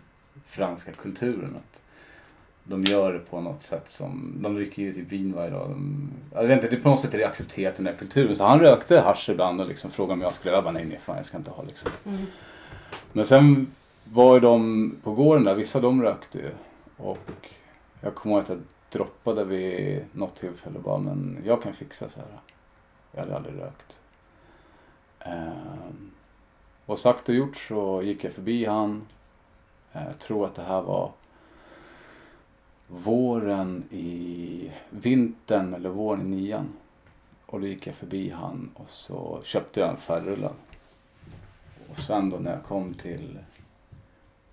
franska 0.45 0.91
kulturen. 0.91 1.55
Att 1.55 1.81
de 2.63 2.83
gör 2.83 3.13
det 3.13 3.19
på 3.19 3.41
något 3.41 3.61
sätt 3.61 3.89
som, 3.89 4.33
de 4.41 4.55
dricker 4.55 4.81
ju 4.81 4.93
typ 4.93 5.11
vin 5.11 5.33
varje 5.33 5.49
dag. 5.49 5.69
De, 5.69 6.09
jag 6.33 6.43
vet 6.43 6.63
inte, 6.63 6.75
det, 6.75 6.81
på 6.81 6.89
något 6.89 6.99
sätt 6.99 7.13
är 7.13 7.17
det 7.17 7.27
accepterat 7.27 7.73
i 7.73 7.77
den 7.77 7.85
där 7.85 7.99
kulturen. 7.99 8.35
Så 8.35 8.43
han 8.43 8.59
rökte 8.59 8.99
hasch 8.99 9.29
ibland 9.29 9.61
och 9.61 9.67
liksom 9.67 9.91
frågade 9.91 10.13
om 10.13 10.21
jag 10.21 10.33
skulle, 10.33 10.55
jag 10.55 10.63
bara 10.63 10.73
nej, 10.73 10.85
nej 10.85 10.99
fan 11.03 11.15
jag 11.15 11.25
ska 11.25 11.37
inte 11.37 11.51
ha 11.51 11.63
liksom. 11.63 11.91
Mm. 12.05 12.25
Men 13.13 13.25
sen 13.25 13.67
var 14.03 14.33
ju 14.33 14.39
de 14.39 14.95
på 15.03 15.11
gården 15.11 15.43
där, 15.43 15.55
vissa 15.55 15.79
de 15.79 16.03
rökte 16.03 16.37
ju. 16.37 16.51
Och 16.97 17.49
jag 18.01 18.15
kommer 18.15 18.35
ihåg 18.35 18.43
att 18.43 18.57
droppade 18.91 19.43
vid 19.43 20.05
något 20.11 20.35
tillfälle 20.35 20.77
och 20.77 20.83
bara, 20.83 20.97
men 20.97 21.41
jag 21.45 21.63
kan 21.63 21.73
fixa 21.73 22.09
så 22.09 22.19
här. 22.19 22.29
Jag 23.11 23.19
hade 23.21 23.35
aldrig 23.35 23.59
rökt. 23.59 24.01
Ehm, 25.19 26.11
och 26.85 26.99
sagt 26.99 27.29
och 27.29 27.35
gjort 27.35 27.57
så 27.57 28.01
gick 28.03 28.23
jag 28.23 28.31
förbi 28.31 28.65
han. 28.65 29.07
Eh, 29.93 30.05
Jag 30.05 30.19
tror 30.19 30.45
att 30.45 30.55
det 30.55 30.61
här 30.61 30.81
var 30.81 31.11
våren 32.87 33.83
i 33.91 34.71
vintern 34.89 35.73
eller 35.73 35.89
våren 35.89 36.33
i 36.33 36.35
nian. 36.35 36.73
Och 37.45 37.61
då 37.61 37.67
gick 37.67 37.87
jag 37.87 37.95
förbi 37.95 38.29
han 38.29 38.71
och 38.73 38.89
så 38.89 39.41
köpte 39.43 39.79
jag 39.79 39.89
en 39.89 39.97
färgrullad. 39.97 40.53
Och 41.89 41.97
sen 41.97 42.29
då 42.29 42.37
när 42.37 42.51
jag 42.51 42.63
kom 42.63 42.93
till 42.93 43.39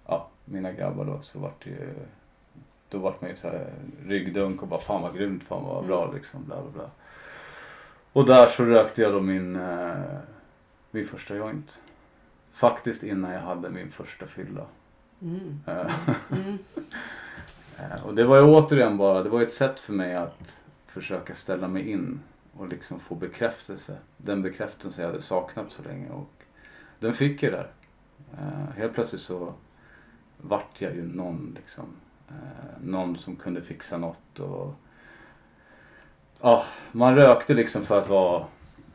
ja, 0.07 0.29
mina 0.45 0.73
grabbar 0.73 1.05
då 1.05 1.21
så 1.21 1.39
vart 1.39 1.65
det 1.65 1.71
ju 1.71 1.95
då 2.95 3.01
vart 3.01 3.21
man 3.21 3.31
ju 3.31 3.37
så 3.37 3.49
här 3.49 3.73
ryggdunk 4.07 4.63
och 4.63 4.69
bara 4.69 4.81
fan 4.81 5.03
vad 5.03 5.15
grymt, 5.17 5.45
fan 5.45 5.65
vad 5.65 5.87
bra 5.87 6.13
liksom 6.13 6.45
bla 6.45 6.63
bla 6.63 6.71
bla. 6.71 6.91
Och 8.13 8.27
där 8.27 8.47
så 8.47 8.65
rökte 8.65 9.03
jag 9.03 9.13
då 9.13 9.21
min, 9.21 9.57
eh, 9.57 10.19
min 10.91 11.05
första 11.05 11.35
joint. 11.37 11.81
Faktiskt 12.53 13.03
innan 13.03 13.33
jag 13.33 13.41
hade 13.41 13.71
min 13.71 13.91
första 13.91 14.27
fylla. 14.27 14.67
Mm. 15.23 15.61
Eh, 15.67 15.93
Mm. 16.31 16.59
Eh, 17.79 18.05
Och 18.07 18.15
det 18.15 18.25
var 18.25 18.37
ju 18.37 18.43
återigen 18.43 18.97
bara, 18.97 19.23
det 19.23 19.29
var 19.29 19.43
ett 19.43 19.53
sätt 19.53 19.81
för 19.81 19.93
mig 19.93 20.15
att 20.15 20.61
försöka 20.87 21.35
ställa 21.35 21.69
mig 21.69 21.91
in 21.91 22.21
och 22.57 22.69
liksom 22.69 23.01
få 23.01 23.15
bekräftelse. 23.15 23.97
Den 24.17 24.43
bekräftelse 24.43 25.03
jag 25.03 25.09
hade 25.09 25.23
saknat 25.23 25.71
så 25.71 25.83
länge 25.83 26.11
och 26.11 26.31
den 26.99 27.13
fick 27.13 27.43
jag 27.43 27.53
där. 27.53 27.71
Eh, 28.39 28.77
Helt 28.77 28.95
plötsligt 28.95 29.21
så 29.23 29.55
vart 30.37 30.81
jag 30.81 30.95
ju 30.95 31.03
någon 31.03 31.53
liksom. 31.57 31.85
Eh, 32.29 32.83
Någon 32.83 33.17
som 33.17 33.37
kunde 33.37 33.63
fixa 33.63 33.99
något 33.99 34.39
och 34.39 34.75
Ja, 36.41 36.65
man 36.93 37.17
rökte 37.17 37.55
liksom 37.55 37.83
för 37.83 37.99
att 37.99 38.09
vara 38.09 38.47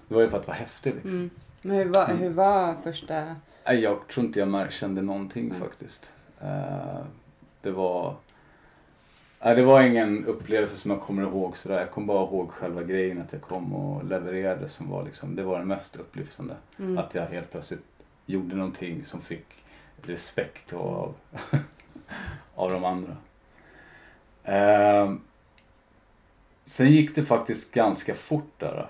Det 0.08 0.16
var 0.16 0.22
ju 0.22 0.30
för 0.30 0.38
att 0.38 0.48
vara 0.48 0.58
häftig 0.58 0.94
liksom. 0.94 1.12
Mm. 1.12 1.30
Men 1.62 1.76
hur 1.76 1.86
var, 1.86 2.08
hur 2.08 2.30
var 2.30 2.76
första... 2.84 3.36
Jag 3.66 4.08
tror 4.08 4.26
inte 4.26 4.40
jag 4.40 4.72
kände 4.72 5.02
någonting 5.02 5.50
Nej. 5.50 5.60
faktiskt. 5.60 6.14
Eh, 6.42 7.02
det 7.62 7.72
var... 7.72 8.16
Det 9.40 9.64
var 9.64 9.82
ingen 9.82 10.26
upplevelse 10.26 10.76
som 10.76 10.92
jag 10.92 11.02
kommer 11.02 11.24
ihåg 11.24 11.58
sådär. 11.58 11.80
Jag 11.80 11.92
kommer 11.92 12.08
bara 12.08 12.24
ihåg 12.24 12.52
själva 12.52 12.84
grejen 12.84 13.22
att 13.22 13.34
jag 13.34 13.42
kom 13.42 13.74
och 13.74 14.06
levererade 14.06 14.68
som 14.68 14.90
var 14.90 15.04
liksom, 15.04 15.36
det 15.36 15.44
var 15.44 15.60
det 15.60 15.66
mest 15.66 15.96
upplyftande. 15.96 16.56
Mm. 16.80 16.98
Att 16.98 17.16
jag 17.16 17.26
helt 17.26 17.52
plötsligt 17.52 17.86
gjorde 18.26 18.56
någonting 18.56 19.04
som 19.04 19.22
fick 19.22 19.64
respekt 20.02 20.74
av, 20.74 21.14
av 22.56 22.72
de 22.72 22.86
andra. 22.86 23.18
Eh, 24.44 25.14
sen 26.66 26.92
gick 26.92 27.16
det 27.16 27.24
faktiskt 27.24 27.72
ganska 27.72 28.16
fort 28.16 28.54
där. 28.58 28.90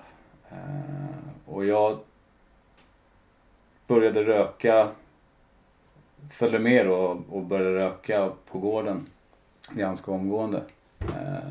Eh, 0.50 1.46
och 1.46 1.66
jag 1.66 1.98
började 3.86 4.24
röka, 4.24 4.88
följde 6.30 6.58
med 6.58 6.86
då 6.86 7.22
och 7.30 7.42
började 7.42 7.74
röka 7.74 8.32
på 8.46 8.58
gården 8.58 9.06
ganska 9.70 10.10
omgående. 10.10 10.62
Eh, 11.00 11.48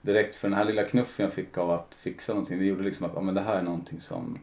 direkt 0.00 0.36
för 0.36 0.48
den 0.48 0.58
här 0.58 0.64
lilla 0.64 0.84
knuffen 0.84 1.24
jag 1.24 1.32
fick 1.32 1.58
av 1.58 1.70
att 1.70 1.94
fixa 1.94 2.32
någonting, 2.32 2.58
det 2.58 2.64
gjorde 2.64 2.82
liksom 2.82 3.06
att 3.06 3.14
ja, 3.14 3.20
men 3.20 3.34
det 3.34 3.40
här 3.40 3.56
är 3.56 3.62
någonting 3.62 4.00
som 4.00 4.38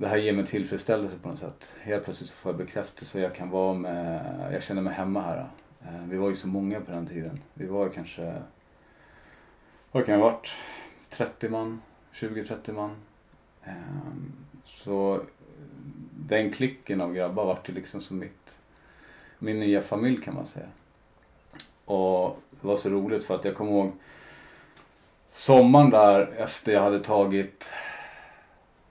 det 0.00 0.08
här 0.08 0.16
ger 0.16 0.32
mig 0.32 0.46
tillfredsställelse 0.46 1.16
på 1.22 1.28
något 1.28 1.38
sätt. 1.38 1.76
Helt 1.80 2.04
plötsligt 2.04 2.30
så 2.30 2.36
får 2.36 2.52
jag 2.52 2.58
bekräftelse 2.58 3.18
och 3.18 3.24
jag 3.24 3.34
kan 3.34 3.50
vara 3.50 3.74
med, 3.74 4.48
jag 4.52 4.62
känner 4.62 4.82
mig 4.82 4.94
hemma 4.94 5.20
här. 5.20 5.50
Eh, 5.82 6.04
vi 6.08 6.16
var 6.16 6.28
ju 6.28 6.34
så 6.34 6.48
många 6.48 6.80
på 6.80 6.92
den 6.92 7.06
tiden. 7.06 7.40
Vi 7.54 7.66
var 7.66 7.84
ju 7.84 7.92
kanske, 7.92 8.42
vad 9.92 10.06
kan 10.06 10.18
det 10.18 10.24
ha 10.24 10.30
varit? 10.30 10.50
30 11.08 11.48
man, 11.48 11.82
20-30 12.12 12.72
man. 12.72 12.96
Ehm, 13.64 14.32
så 14.64 15.20
den 16.16 16.52
klicken 16.52 17.00
av 17.00 17.14
grabbar 17.14 17.44
vart 17.44 17.68
ju 17.68 17.72
liksom 17.74 18.00
som 18.00 18.18
mitt, 18.18 18.60
min 19.38 19.60
nya 19.60 19.82
familj 19.82 20.22
kan 20.22 20.34
man 20.34 20.46
säga. 20.46 20.68
Och 21.84 22.38
det 22.50 22.66
var 22.66 22.76
så 22.76 22.88
roligt 22.88 23.24
för 23.24 23.34
att 23.34 23.44
jag 23.44 23.54
kommer 23.54 23.72
ihåg 23.72 23.92
sommaren 25.30 25.90
där 25.90 26.26
efter 26.36 26.72
jag 26.72 26.82
hade 26.82 26.98
tagit 26.98 27.72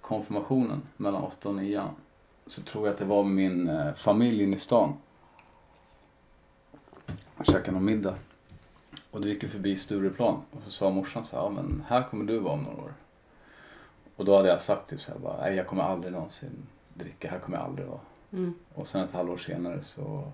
konfirmationen 0.09 0.81
mellan 0.97 1.23
8 1.23 1.49
och 1.49 1.55
9 1.55 1.83
så 2.45 2.61
tror 2.61 2.87
jag 2.87 2.93
att 2.93 2.99
det 2.99 3.05
var 3.05 3.23
med 3.23 3.33
min 3.33 3.69
eh, 3.69 3.93
familj 3.93 4.43
inne 4.43 4.55
i 4.55 4.59
stan. 4.59 4.97
Och 7.37 7.45
käkade 7.45 7.71
någon 7.71 7.85
middag. 7.85 8.15
Och 9.11 9.21
då 9.21 9.27
gick 9.27 9.43
vi 9.43 9.47
förbi 9.47 9.75
Stureplan 9.75 10.41
och 10.51 10.63
så 10.63 10.71
sa 10.71 10.89
morsan 10.89 11.23
så 11.23 11.35
här, 11.35 11.43
ja 11.43 11.49
men 11.49 11.83
här 11.87 12.03
kommer 12.03 12.25
du 12.25 12.39
vara 12.39 12.53
om 12.53 12.63
några 12.63 12.77
år. 12.77 12.93
Och 14.15 14.25
då 14.25 14.37
hade 14.37 14.49
jag 14.49 14.61
sagt 14.61 14.89
typ 14.89 15.01
så 15.01 15.11
här, 15.11 15.19
bara, 15.19 15.41
nej 15.41 15.55
jag 15.55 15.67
kommer 15.67 15.83
aldrig 15.83 16.13
någonsin 16.13 16.67
dricka, 16.93 17.29
här 17.29 17.39
kommer 17.39 17.57
jag 17.57 17.65
aldrig 17.65 17.87
vara. 17.87 17.99
Mm. 18.31 18.53
Och 18.75 18.87
sen 18.87 19.03
ett 19.03 19.11
halvår 19.11 19.37
senare 19.37 19.83
så 19.83 20.31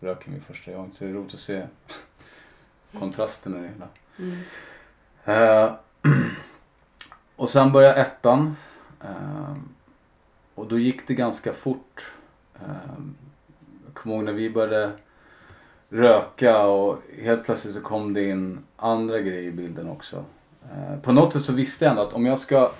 röker 0.00 0.30
vi 0.30 0.40
första 0.40 0.72
gången. 0.72 0.92
Så 0.94 1.04
det 1.04 1.10
är 1.10 1.14
roligt 1.14 1.34
att 1.34 1.40
se 1.40 1.66
kontrasten 2.98 3.56
i 3.56 3.60
det 3.60 3.68
hela. 3.68 3.88
Mm. 4.18 4.38
Eh, 5.24 5.74
och 7.36 7.48
sen 7.48 7.72
började 7.72 8.00
ettan. 8.00 8.56
Eh, 9.04 9.54
och 10.54 10.68
då 10.68 10.78
gick 10.78 11.06
det 11.06 11.14
ganska 11.14 11.52
fort. 11.52 12.12
Eh, 12.54 13.02
jag 13.84 13.94
kommer 13.94 14.14
ihåg 14.16 14.24
när 14.24 14.32
vi 14.32 14.50
började 14.50 14.92
röka 15.88 16.66
och 16.66 16.98
helt 17.22 17.44
plötsligt 17.44 17.74
så 17.74 17.80
kom 17.80 18.14
det 18.14 18.28
in 18.28 18.58
andra 18.76 19.20
grejer 19.20 19.42
i 19.42 19.52
bilden 19.52 19.88
också. 19.88 20.24
Eh, 20.72 21.00
på 21.00 21.12
något 21.12 21.32
sätt 21.32 21.44
så 21.44 21.52
visste 21.52 21.84
jag 21.84 21.90
ändå 21.90 22.02
att 22.02 22.12
om 22.12 22.26
jag 22.26 22.38
ska... 22.38 22.70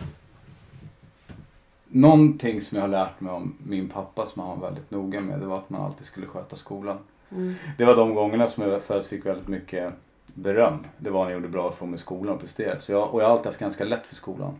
Någonting 1.88 2.60
som 2.60 2.76
jag 2.76 2.82
har 2.82 2.88
lärt 2.88 3.20
mig 3.20 3.32
om 3.32 3.56
min 3.66 3.88
pappa 3.88 4.26
som 4.26 4.42
han 4.42 4.60
var 4.60 4.68
väldigt 4.68 4.90
noga 4.90 5.20
med 5.20 5.40
det 5.40 5.46
var 5.46 5.58
att 5.58 5.70
man 5.70 5.82
alltid 5.82 6.06
skulle 6.06 6.26
sköta 6.26 6.56
skolan. 6.56 6.98
Mm. 7.30 7.54
Det 7.78 7.84
var 7.84 7.96
de 7.96 8.14
gångerna 8.14 8.46
som 8.46 8.62
jag 8.62 8.82
förut 8.82 9.06
fick 9.06 9.26
väldigt 9.26 9.48
mycket 9.48 9.92
beröm. 10.26 10.86
Det 10.98 11.10
var 11.10 11.24
när 11.24 11.30
jag 11.30 11.36
gjorde 11.40 11.48
bra 11.48 11.72
ifrån 11.72 11.90
mig 11.90 11.94
i 11.94 11.98
skolan 11.98 12.34
och 12.34 12.40
presterade. 12.40 12.80
Så 12.80 12.92
jag, 12.92 13.14
och 13.14 13.22
jag 13.22 13.26
har 13.26 13.32
alltid 13.32 13.46
haft 13.46 13.60
ganska 13.60 13.84
lätt 13.84 14.06
för 14.06 14.14
skolan. 14.14 14.58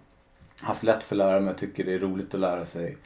Haft 0.63 0.83
lätt 0.83 1.05
för 1.05 1.15
att 1.15 1.19
lära 1.19 1.41
mig 1.41 1.49
jag 1.49 1.59
tycker 1.59 1.85
det 1.85 1.95
är 1.95 1.99
roligt 1.99 2.35
att 2.35 2.41
lära 2.41 2.65
sig. 2.65 2.97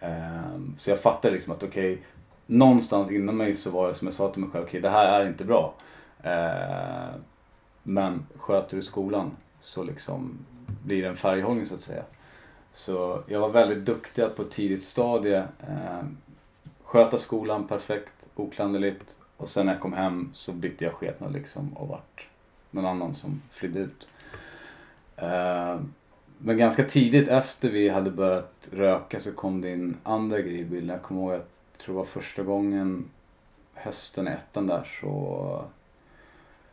Ehm, 0.00 0.74
så 0.78 0.90
jag 0.90 1.00
fattade 1.00 1.34
liksom 1.34 1.52
att 1.52 1.62
okej, 1.62 2.02
någonstans 2.46 3.10
inom 3.10 3.36
mig 3.36 3.52
så 3.52 3.70
var 3.70 3.88
det 3.88 3.94
som 3.94 4.06
jag 4.06 4.14
sa 4.14 4.32
till 4.32 4.40
mig 4.40 4.50
själv, 4.50 4.64
okej 4.64 4.80
det 4.80 4.90
här 4.90 5.20
är 5.20 5.26
inte 5.26 5.44
bra. 5.44 5.74
Ehm, 6.22 7.20
men 7.82 8.26
sköter 8.36 8.76
du 8.76 8.82
skolan 8.82 9.30
så 9.60 9.82
liksom 9.82 10.38
blir 10.84 11.02
det 11.02 11.08
en 11.08 11.16
färghållning 11.16 11.66
så 11.66 11.74
att 11.74 11.82
säga. 11.82 12.02
Så 12.72 13.22
jag 13.26 13.40
var 13.40 13.48
väldigt 13.48 13.84
duktig 13.84 14.22
att 14.22 14.36
på 14.36 14.42
ett 14.42 14.50
tidigt 14.50 14.82
stadie 14.82 15.44
eh, 15.60 16.04
sköta 16.84 17.18
skolan 17.18 17.68
perfekt, 17.68 18.28
oklanderligt. 18.34 19.16
Och 19.36 19.48
sen 19.48 19.66
när 19.66 19.72
jag 19.72 19.82
kom 19.82 19.92
hem 19.92 20.30
så 20.34 20.52
bytte 20.52 20.84
jag 20.84 20.94
skepnad 20.94 21.32
liksom 21.32 21.76
och 21.76 21.88
vart 21.88 22.28
någon 22.70 22.86
annan 22.86 23.14
som 23.14 23.42
flydde 23.50 23.78
ut. 23.78 24.08
Ehm, 25.16 25.92
men 26.38 26.58
ganska 26.58 26.84
tidigt 26.84 27.28
efter 27.28 27.70
vi 27.70 27.88
hade 27.88 28.10
börjat 28.10 28.68
röka 28.72 29.20
så 29.20 29.32
kom 29.32 29.60
det 29.60 29.72
in 29.72 29.96
andra 30.02 30.40
grejer 30.40 30.58
i 30.58 30.64
bilden. 30.64 30.88
Jag 30.88 31.02
kommer 31.02 31.20
ihåg, 31.20 31.32
jag 31.32 31.42
tror 31.78 31.94
det 31.94 31.98
var 31.98 32.04
första 32.04 32.42
gången 32.42 33.10
hösten 33.74 34.28
i 34.28 34.30
ettan 34.30 34.66
där 34.66 34.88
så 35.00 35.64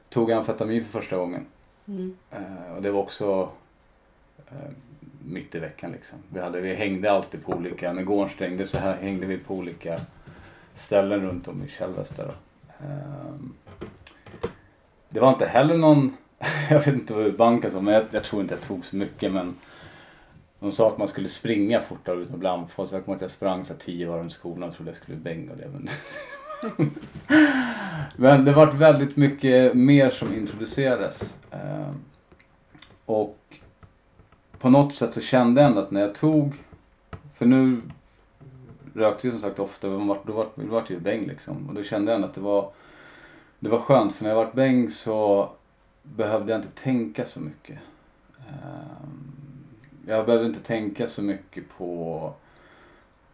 tog 0.10 0.30
jag 0.30 0.38
amfetamin 0.38 0.86
för 0.86 1.02
första 1.02 1.18
gången. 1.18 1.46
Mm. 1.88 2.18
Eh, 2.32 2.76
och 2.76 2.82
det 2.82 2.92
var 2.92 3.02
också 3.02 3.50
eh, 4.38 4.72
mitt 5.26 5.56
i 5.56 5.60
veckan 5.60 5.92
liksom. 5.92 6.20
Vi, 6.30 6.40
hade, 6.40 6.62
vi 6.62 6.76
hängde 6.76 7.12
alltid 7.12 7.46
på 7.46 7.52
olika, 7.52 7.94
när 7.94 8.04
gården 8.04 8.30
stängde 8.30 8.66
så 8.66 8.78
här 8.78 8.96
hängde 8.96 9.26
vi 9.26 9.38
på 9.38 9.56
olika 9.56 10.00
ställen 10.74 11.22
runt 11.22 11.48
om 11.48 11.64
i 11.64 11.68
Källväst 11.68 12.18
där. 12.18 12.34
Ehm, 12.80 13.54
det 15.10 15.20
var 15.20 15.30
inte 15.30 15.46
heller 15.46 15.78
någon, 15.78 16.18
jag 16.70 16.78
vet 16.78 16.88
inte 16.88 17.14
vad 17.14 17.36
banken 17.36 17.72
sa, 17.72 17.82
men 17.82 17.94
jag, 17.94 18.04
jag 18.12 18.24
tror 18.24 18.42
inte 18.42 18.54
jag 18.54 18.62
tog 18.62 18.86
så 18.86 18.96
mycket 18.96 19.32
men 19.32 19.56
de 20.60 20.72
sa 20.72 20.88
att 20.88 20.98
man 20.98 21.08
skulle 21.08 21.28
springa 21.28 21.80
fortare 21.80 22.16
utan 22.16 22.34
att 22.34 22.40
bli 22.40 22.50
andfådd 22.50 22.88
så 22.88 22.96
jag 22.96 23.06
kommer 23.06 23.14
ihåg 23.14 23.18
att 23.18 23.22
jag 23.22 23.32
sprang 23.32 23.64
så 23.64 23.74
tio 23.74 24.08
varv 24.08 24.20
runt 24.20 24.34
skolan 24.34 24.70
och 24.70 24.76
trodde 24.76 24.90
jag 24.90 24.96
skulle 24.96 25.18
bänga 25.18 25.52
och 25.52 25.58
det. 25.58 25.70
Men, 25.74 25.90
men 28.16 28.46
det 28.46 28.52
vart 28.52 28.74
väldigt 28.74 29.18
mycket 29.18 29.74
mer 29.74 30.10
som 30.10 30.34
introducerades. 30.34 31.36
Ehm, 31.52 31.96
och 33.06 33.38
på 34.60 34.70
något 34.70 34.96
sätt 34.96 35.14
så 35.14 35.22
kände 35.22 35.62
jag 35.62 35.70
ändå 35.70 35.82
att 35.82 35.92
när 35.92 36.02
jag 36.02 36.16
tog, 36.16 36.54
för 37.34 37.46
nu 37.46 37.82
rökte 38.94 39.28
vi 39.28 39.32
som 39.32 39.42
sagt 39.42 39.60
ofta, 39.60 39.88
men 39.88 40.08
då 40.08 40.34
vart 40.34 40.56
då 40.56 40.66
vart 40.66 40.88
det 40.88 40.94
ju 40.94 41.00
bäng 41.00 41.26
liksom. 41.26 41.70
Och 41.70 41.76
då 41.76 41.84
kände 41.84 42.12
jag 42.12 42.16
ändå 42.16 42.28
att 42.28 42.34
det 42.34 42.42
var, 42.42 42.72
det 43.60 43.70
var 43.70 43.80
skönt 43.80 44.16
för 44.16 44.24
när 44.24 44.30
jag 44.30 44.38
vart 44.38 44.54
bäng 44.54 44.90
så 44.90 45.50
behövde 46.16 46.52
jag 46.52 46.60
inte 46.60 46.82
tänka 46.84 47.26
så 47.26 47.40
mycket. 47.42 47.80
Ehm, 48.50 49.32
Jag 50.08 50.26
behövde 50.26 50.48
inte 50.48 50.60
tänka 50.60 51.08
så 51.08 51.22
mycket 51.22 51.70
på 51.78 52.34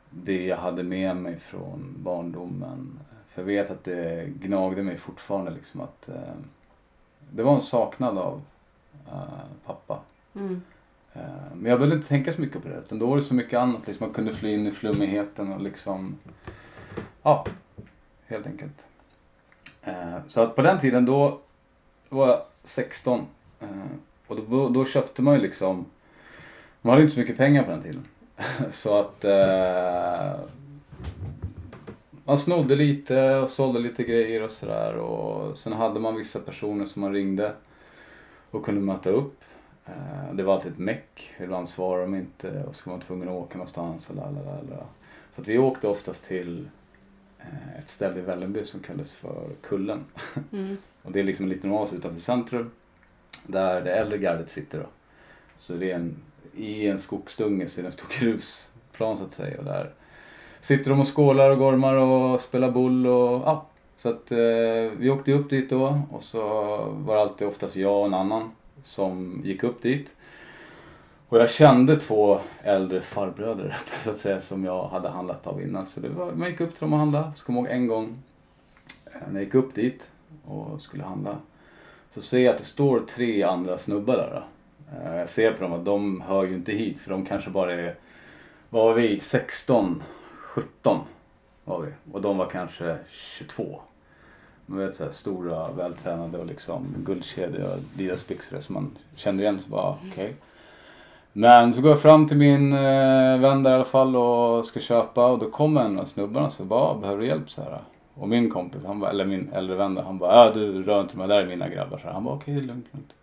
det 0.10 0.46
jag 0.46 0.58
hade 0.58 0.84
med 0.84 1.16
mig 1.16 1.38
från 1.38 1.96
barndomen. 1.98 3.00
För 3.28 3.42
jag 3.42 3.48
vet 3.48 3.72
att 3.72 3.84
det 3.84 4.28
gnagde 4.40 4.84
mig 4.84 4.98
fortfarande 4.98 5.52
liksom 5.52 5.82
att 5.82 6.10
eh, 6.10 6.34
det 7.32 7.44
var 7.44 7.56
en 7.56 7.62
saknad 7.62 8.18
av 8.18 8.42
eh, 9.12 9.22
pappa. 9.66 10.00
Mm. 10.36 10.62
Eh, 11.14 11.22
Men 11.56 11.70
jag 11.70 11.80
behövde 11.80 11.96
inte 11.96 12.08
tänka 12.08 12.32
så 12.32 12.42
mycket 12.42 12.64
på 12.64 12.70
det. 12.70 12.76
Utan 12.76 13.00
då 13.00 13.08
var 13.08 13.16
det 13.16 13.22
så 13.22 13.36
mycket 13.36 13.60
annat. 13.60 13.88
Liksom 13.88 14.06
man 14.08 14.14
kunde 14.14 14.34
fly 14.34 14.54
in 14.54 14.68
i 14.68 14.72
flummigheten 14.72 15.54
och 15.54 15.62
liksom... 15.62 16.18
Ja, 17.24 17.46
helt 18.28 18.48
enkelt. 18.48 18.88
Så 20.28 20.42
att 20.42 20.56
på 20.56 20.62
den 20.62 20.80
tiden 20.80 21.06
då 21.06 21.40
var 22.10 22.28
jag 22.28 22.42
16. 22.64 23.26
eh, 23.60 23.68
Och 24.28 24.36
då, 24.50 24.70
då 24.70 24.86
köpte 24.86 25.22
man 25.22 25.36
ju 25.36 25.42
liksom... 25.42 25.86
Man 26.82 26.92
hade 26.92 27.02
inte 27.02 27.14
så 27.14 27.20
mycket 27.20 27.38
pengar 27.38 27.64
på 27.64 27.72
den 27.72 27.82
tiden. 27.82 28.06
Så 28.72 29.00
att... 29.00 29.26
eh, 29.26 30.40
Man 32.24 32.38
snodde 32.38 32.76
lite 32.76 33.36
och 33.40 33.50
sålde 33.50 33.80
lite 33.80 34.04
grejer 34.04 34.44
och 34.44 34.52
sådär. 34.52 34.96
Och 34.96 35.58
sen 35.58 35.74
hade 35.74 36.00
man 36.00 36.16
vissa 36.16 36.40
personer 36.40 36.86
som 36.86 37.02
man 37.02 37.14
ringde 37.14 37.54
och 38.52 38.66
kunde 38.66 38.82
möta 38.82 39.10
upp. 39.10 39.42
Eh, 39.86 40.34
Det 40.34 40.44
var 40.44 40.54
alltid 40.54 40.72
ett 40.72 40.78
meck. 40.78 41.32
Ibland 41.40 41.70
svarade 41.70 42.04
de 42.04 42.16
inte 42.16 42.64
och 42.68 42.76
så 42.76 42.90
var 42.90 42.98
man 42.98 43.06
tvungen 43.06 43.28
att 43.30 43.34
åka 43.36 43.58
någonstans. 43.58 44.10
Och 44.10 44.16
lalalala. 44.16 44.86
Så 45.32 45.42
att 45.42 45.48
vi 45.48 45.58
åkte 45.58 45.88
oftast 45.88 46.26
till 46.26 46.70
ett 47.80 47.90
ställe 47.90 48.20
i 48.20 48.22
Vällingby 48.22 48.64
som 48.64 48.80
kallades 48.80 49.12
för 49.12 49.50
Kullen. 49.62 50.06
Mm. 50.52 50.78
Och 51.02 51.12
det 51.12 51.20
är 51.20 51.24
liksom 51.24 51.46
en 51.46 51.50
liten 51.50 51.72
oas 51.72 51.94
utanför 51.94 52.22
centrum. 52.22 52.72
Där 53.44 53.82
det 53.82 53.92
äldre 53.92 54.18
gardet 54.18 54.50
sitter 54.50 54.80
då. 54.80 54.86
Så 55.56 55.74
det 55.74 55.92
är 55.92 55.96
en, 55.96 56.16
i 56.56 56.88
en 56.88 57.00
skogsdunge 57.00 57.68
så 57.68 57.80
är 57.80 57.84
det 57.84 57.88
en 57.88 57.92
stor 57.92 58.20
grusplan 58.20 59.18
så 59.18 59.24
att 59.24 59.34
säga. 59.34 59.60
Och 59.60 59.66
där 59.66 59.94
sitter 60.62 60.90
de 60.90 61.00
och 61.00 61.16
skålar 61.16 61.50
och 61.50 61.58
gormar 61.58 61.96
och 61.96 62.40
spelar 62.40 62.72
boll 62.72 63.08
och 63.08 63.42
ja. 63.46 63.68
Så 63.98 64.10
att 64.10 64.32
eh, 64.32 64.38
vi 64.98 65.10
åkte 65.10 65.34
upp 65.34 65.50
dit 65.50 65.70
då 65.70 66.02
och 66.12 66.24
så 66.24 66.42
var 66.98 67.16
det 67.16 67.22
alltid 67.22 67.48
oftast 67.48 67.76
jag 67.76 68.00
och 68.00 68.06
en 68.06 68.14
annan 68.14 68.52
som 68.84 69.42
gick 69.46 69.64
upp 69.64 69.82
dit. 69.82 70.16
Och 71.32 71.40
jag 71.40 71.50
kände 71.50 72.00
två 72.00 72.40
äldre 72.64 73.02
farbröder 73.02 73.78
så 74.04 74.10
att 74.10 74.18
säga 74.18 74.40
som 74.40 74.64
jag 74.64 74.88
hade 74.88 75.10
handlat 75.10 75.48
av 75.48 75.62
innan. 75.62 75.86
Så 75.86 76.00
det 76.00 76.10
var, 76.10 76.32
man 76.32 76.50
gick 76.50 76.62
upp 76.62 76.74
till 76.74 76.82
dem 76.82 76.94
och 76.94 77.00
handlade. 77.00 77.32
Så 77.36 77.46
kom 77.46 77.56
jag 77.56 77.66
ihåg 77.66 77.74
en 77.74 77.88
gång 77.88 78.18
eh, 79.06 79.28
när 79.28 79.34
jag 79.34 79.44
gick 79.44 79.56
upp 79.56 79.76
dit 79.76 80.12
och 80.46 80.82
skulle 80.82 81.04
handla. 81.04 81.38
Så 82.10 82.22
ser 82.22 82.40
jag 82.40 82.52
att 82.52 82.58
det 82.58 82.64
står 82.64 83.00
tre 83.00 83.44
andra 83.44 83.78
snubbar 83.78 84.18
där. 84.18 84.30
Då. 84.30 84.44
Eh, 84.98 85.16
jag 85.16 85.30
ser 85.30 85.54
på 85.54 85.64
dem 85.64 85.74
att 85.74 85.86
de 85.86 86.22
hör 86.22 86.44
ju 86.44 86.56
inte 86.56 86.72
hit 86.72 87.00
för 87.00 87.12
de 87.12 87.26
kanske 87.26 87.50
bara 87.50 87.74
är, 87.74 87.96
vad 88.70 88.86
var 88.86 88.94
vi, 88.94 89.20
16, 89.20 90.04
17 90.36 91.00
var 91.64 91.82
vi. 91.82 91.92
Och 92.12 92.22
de 92.22 92.38
var 92.38 92.50
kanske 92.50 92.98
22. 93.10 93.82
Man 94.66 94.80
vet 94.80 94.96
så 94.96 95.04
här, 95.04 95.12
stora, 95.12 95.72
vältränade 95.72 96.38
och 96.38 96.46
liksom 96.46 96.96
guldkedjor 96.98 97.64
och 97.64 97.78
Adidas-byxor 97.96 98.60
som 98.60 98.74
man 98.74 98.98
kände 99.16 99.44
igen. 99.44 99.60
Så 99.60 99.70
bara, 99.70 99.98
okej. 100.12 100.36
Men 101.34 101.74
så 101.74 101.82
går 101.82 101.92
jag 101.92 102.02
fram 102.02 102.28
till 102.28 102.38
min 102.38 102.74
eh, 102.74 103.40
vän 103.40 103.64
där 103.64 103.72
i 103.72 103.74
alla 103.74 103.86
fall 103.86 104.16
och 104.16 104.66
ska 104.66 104.80
köpa 104.80 105.26
och 105.26 105.40
då 105.40 105.50
kommer 105.50 105.84
en 105.84 106.00
av 106.00 106.06
snubbarna 106.06 106.46
och 106.46 106.52
så 106.52 106.64
bara, 106.64 106.96
behöver 106.96 107.22
du 107.22 107.28
hjälp 107.28 107.50
så 107.50 107.62
här? 107.62 107.82
Och 108.14 108.30
min 108.30 108.50
kompis, 108.50 108.86
han 108.86 109.00
bara, 109.00 109.10
eller 109.10 109.26
min 109.26 109.50
äldre 109.54 109.76
vän 109.76 109.96
där, 109.96 110.04
han 110.04 110.18
bara, 110.18 110.36
ja 110.36 110.52
du 110.54 110.84
rör 110.84 111.02
inte 111.02 111.18
mig, 111.18 111.28
där 111.28 111.42
är 111.42 111.46
mina 111.46 111.70
grabbar. 111.70 111.98
Så 111.98 112.04
här. 112.04 112.14
Han 112.14 112.24
bara, 112.24 112.36
okej, 112.36 112.54
lugnt, 112.54 112.86
lugnt. 112.92 113.14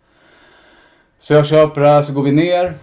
Så 1.17 1.33
jag 1.33 1.45
köper 1.45 1.81
det 1.81 1.87
här, 1.87 2.01
så 2.01 2.13
går 2.13 2.23
vi 2.23 2.31
ner. 2.31 2.73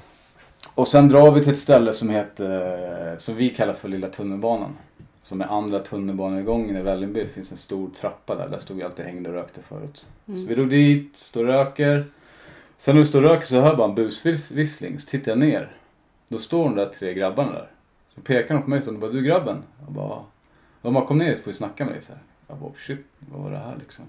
Och 0.74 0.88
sen 0.88 1.08
drar 1.08 1.30
vi 1.30 1.40
till 1.40 1.52
ett 1.52 1.58
ställe 1.58 1.92
som 1.92 2.10
heter, 2.10 3.14
som 3.18 3.34
vi 3.34 3.48
kallar 3.48 3.74
för 3.74 3.88
Lilla 3.88 4.08
tunnelbanan. 4.08 4.76
Som 5.20 5.40
är 5.40 5.46
andra 5.46 5.78
tunnelbanegången 5.78 6.76
i 6.76 6.82
Vällingby. 6.82 7.20
Det 7.20 7.28
finns 7.28 7.50
en 7.50 7.56
stor 7.56 7.90
trappa 7.90 8.34
där. 8.34 8.48
Där 8.48 8.58
stod 8.58 8.76
vi 8.76 8.82
alltid 8.82 9.04
hängde 9.04 9.30
och 9.30 9.36
rökte 9.36 9.62
förut. 9.62 10.06
Så 10.26 10.32
vi 10.32 10.54
drog 10.54 10.70
dit, 10.70 11.16
står 11.16 11.40
och 11.40 11.46
röker. 11.46 12.06
Sen 12.76 12.94
när 12.94 13.02
vi 13.02 13.08
står 13.08 13.24
och 13.24 13.30
röker 13.30 13.46
så 13.46 13.56
hör 13.56 13.66
jag 13.66 13.76
bara 13.76 13.88
en 13.88 13.94
busvissling. 13.94 14.98
Så 14.98 15.06
tittar 15.06 15.32
jag 15.32 15.38
ner. 15.38 15.76
Då 16.28 16.38
står 16.38 16.64
de 16.64 16.74
där 16.74 16.86
tre 16.86 17.14
grabbarna 17.14 17.52
där. 17.52 17.70
Så 18.08 18.20
pekar 18.20 18.54
de 18.54 18.62
på 18.62 18.70
mig 18.70 18.82
och 18.88 18.98
bara, 18.98 19.10
du 19.10 19.22
grabben? 19.22 19.62
Jag 19.84 19.92
bara, 19.92 20.22
de 20.82 20.96
har 20.96 21.06
kommit 21.06 21.26
ner 21.26 21.34
hit 21.34 21.44
får 21.44 21.50
vi 21.50 21.56
snacka 21.56 21.84
med 21.84 21.94
dig 21.94 22.02
så 22.02 22.12
här. 22.12 22.22
Jag 22.48 22.58
bara, 22.58 22.72
shit, 22.76 23.06
vad 23.18 23.42
var 23.42 23.50
det 23.50 23.58
här 23.58 23.76
liksom? 23.78 24.04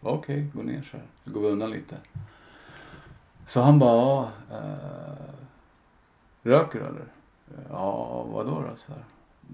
Okej, 0.00 0.46
gå 0.54 0.62
ner 0.62 0.82
så 0.82 0.96
här. 0.96 1.06
Så 1.24 1.30
går 1.30 1.40
vi 1.40 1.48
undan 1.48 1.70
lite. 1.70 1.96
Så 3.46 3.60
han 3.60 3.78
bara, 3.78 4.28
äh, 4.50 4.68
röker 6.42 6.78
du 6.78 6.84
eller? 6.84 7.06
Ja, 7.70 8.22
vadå 8.22 8.64
då? 8.70 8.76
Så 8.76 8.92
här. 8.92 9.04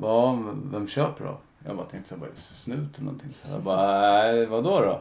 Ja, 0.00 0.38
vem 0.72 0.88
köper 0.88 1.24
då? 1.24 1.38
Jag 1.66 1.76
bara 1.76 1.86
tänkte 1.86 2.08
så 2.08 2.14
här, 2.14 2.20
bara 2.20 2.34
snut 2.34 2.94
eller 2.94 3.04
någonting. 3.04 3.34
Så 3.34 3.48
jag 3.48 3.62
bara, 3.62 4.00
nej, 4.00 4.46
vadå 4.46 4.80
då? 4.80 5.00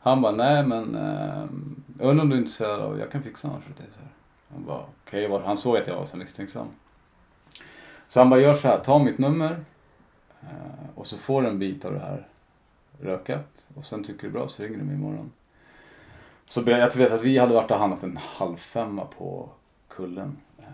Han 0.00 0.22
bara, 0.22 0.32
nej 0.32 0.66
men, 0.66 0.94
ehm, 0.94 1.79
jag 2.00 2.10
undrar 2.10 2.24
om 2.24 2.30
du 2.30 2.36
är 2.36 2.40
intresserad 2.40 2.80
av, 2.80 2.98
jag 2.98 3.10
kan 3.10 3.22
fixa 3.22 3.48
annars 3.48 3.64
åt 3.70 3.76
dig. 3.76 3.86
Han 4.52 4.64
bara, 4.64 4.84
okej, 5.02 5.28
okay. 5.28 5.46
han 5.46 5.56
såg 5.56 5.76
att 5.76 5.86
jag 5.86 5.96
var 5.96 6.04
så 6.04 6.16
misstänksam. 6.16 6.68
Så 8.08 8.20
han 8.20 8.30
bara, 8.30 8.40
gör 8.40 8.54
så 8.54 8.68
här, 8.68 8.78
ta 8.78 8.98
mitt 8.98 9.18
nummer 9.18 9.64
eh, 10.42 10.88
och 10.94 11.06
så 11.06 11.16
får 11.16 11.42
du 11.42 11.48
en 11.48 11.58
bit 11.58 11.84
av 11.84 11.92
det 11.92 11.98
här 11.98 12.28
rökat. 13.00 13.68
Och 13.74 13.84
sen 13.84 14.04
tycker 14.04 14.22
du 14.22 14.32
bra 14.32 14.48
så 14.48 14.62
ringer 14.62 14.78
du 14.78 14.84
mig 14.84 14.94
imorgon. 14.94 15.32
Så 16.46 16.60
jag 16.66 16.96
vet 16.96 17.12
att 17.12 17.22
vi 17.22 17.38
hade 17.38 17.54
varit 17.54 17.70
och 17.70 17.78
handlat 17.78 18.02
en 18.02 18.16
halvfemma 18.16 19.04
på 19.04 19.48
kullen. 19.88 20.36
Eh, 20.58 20.64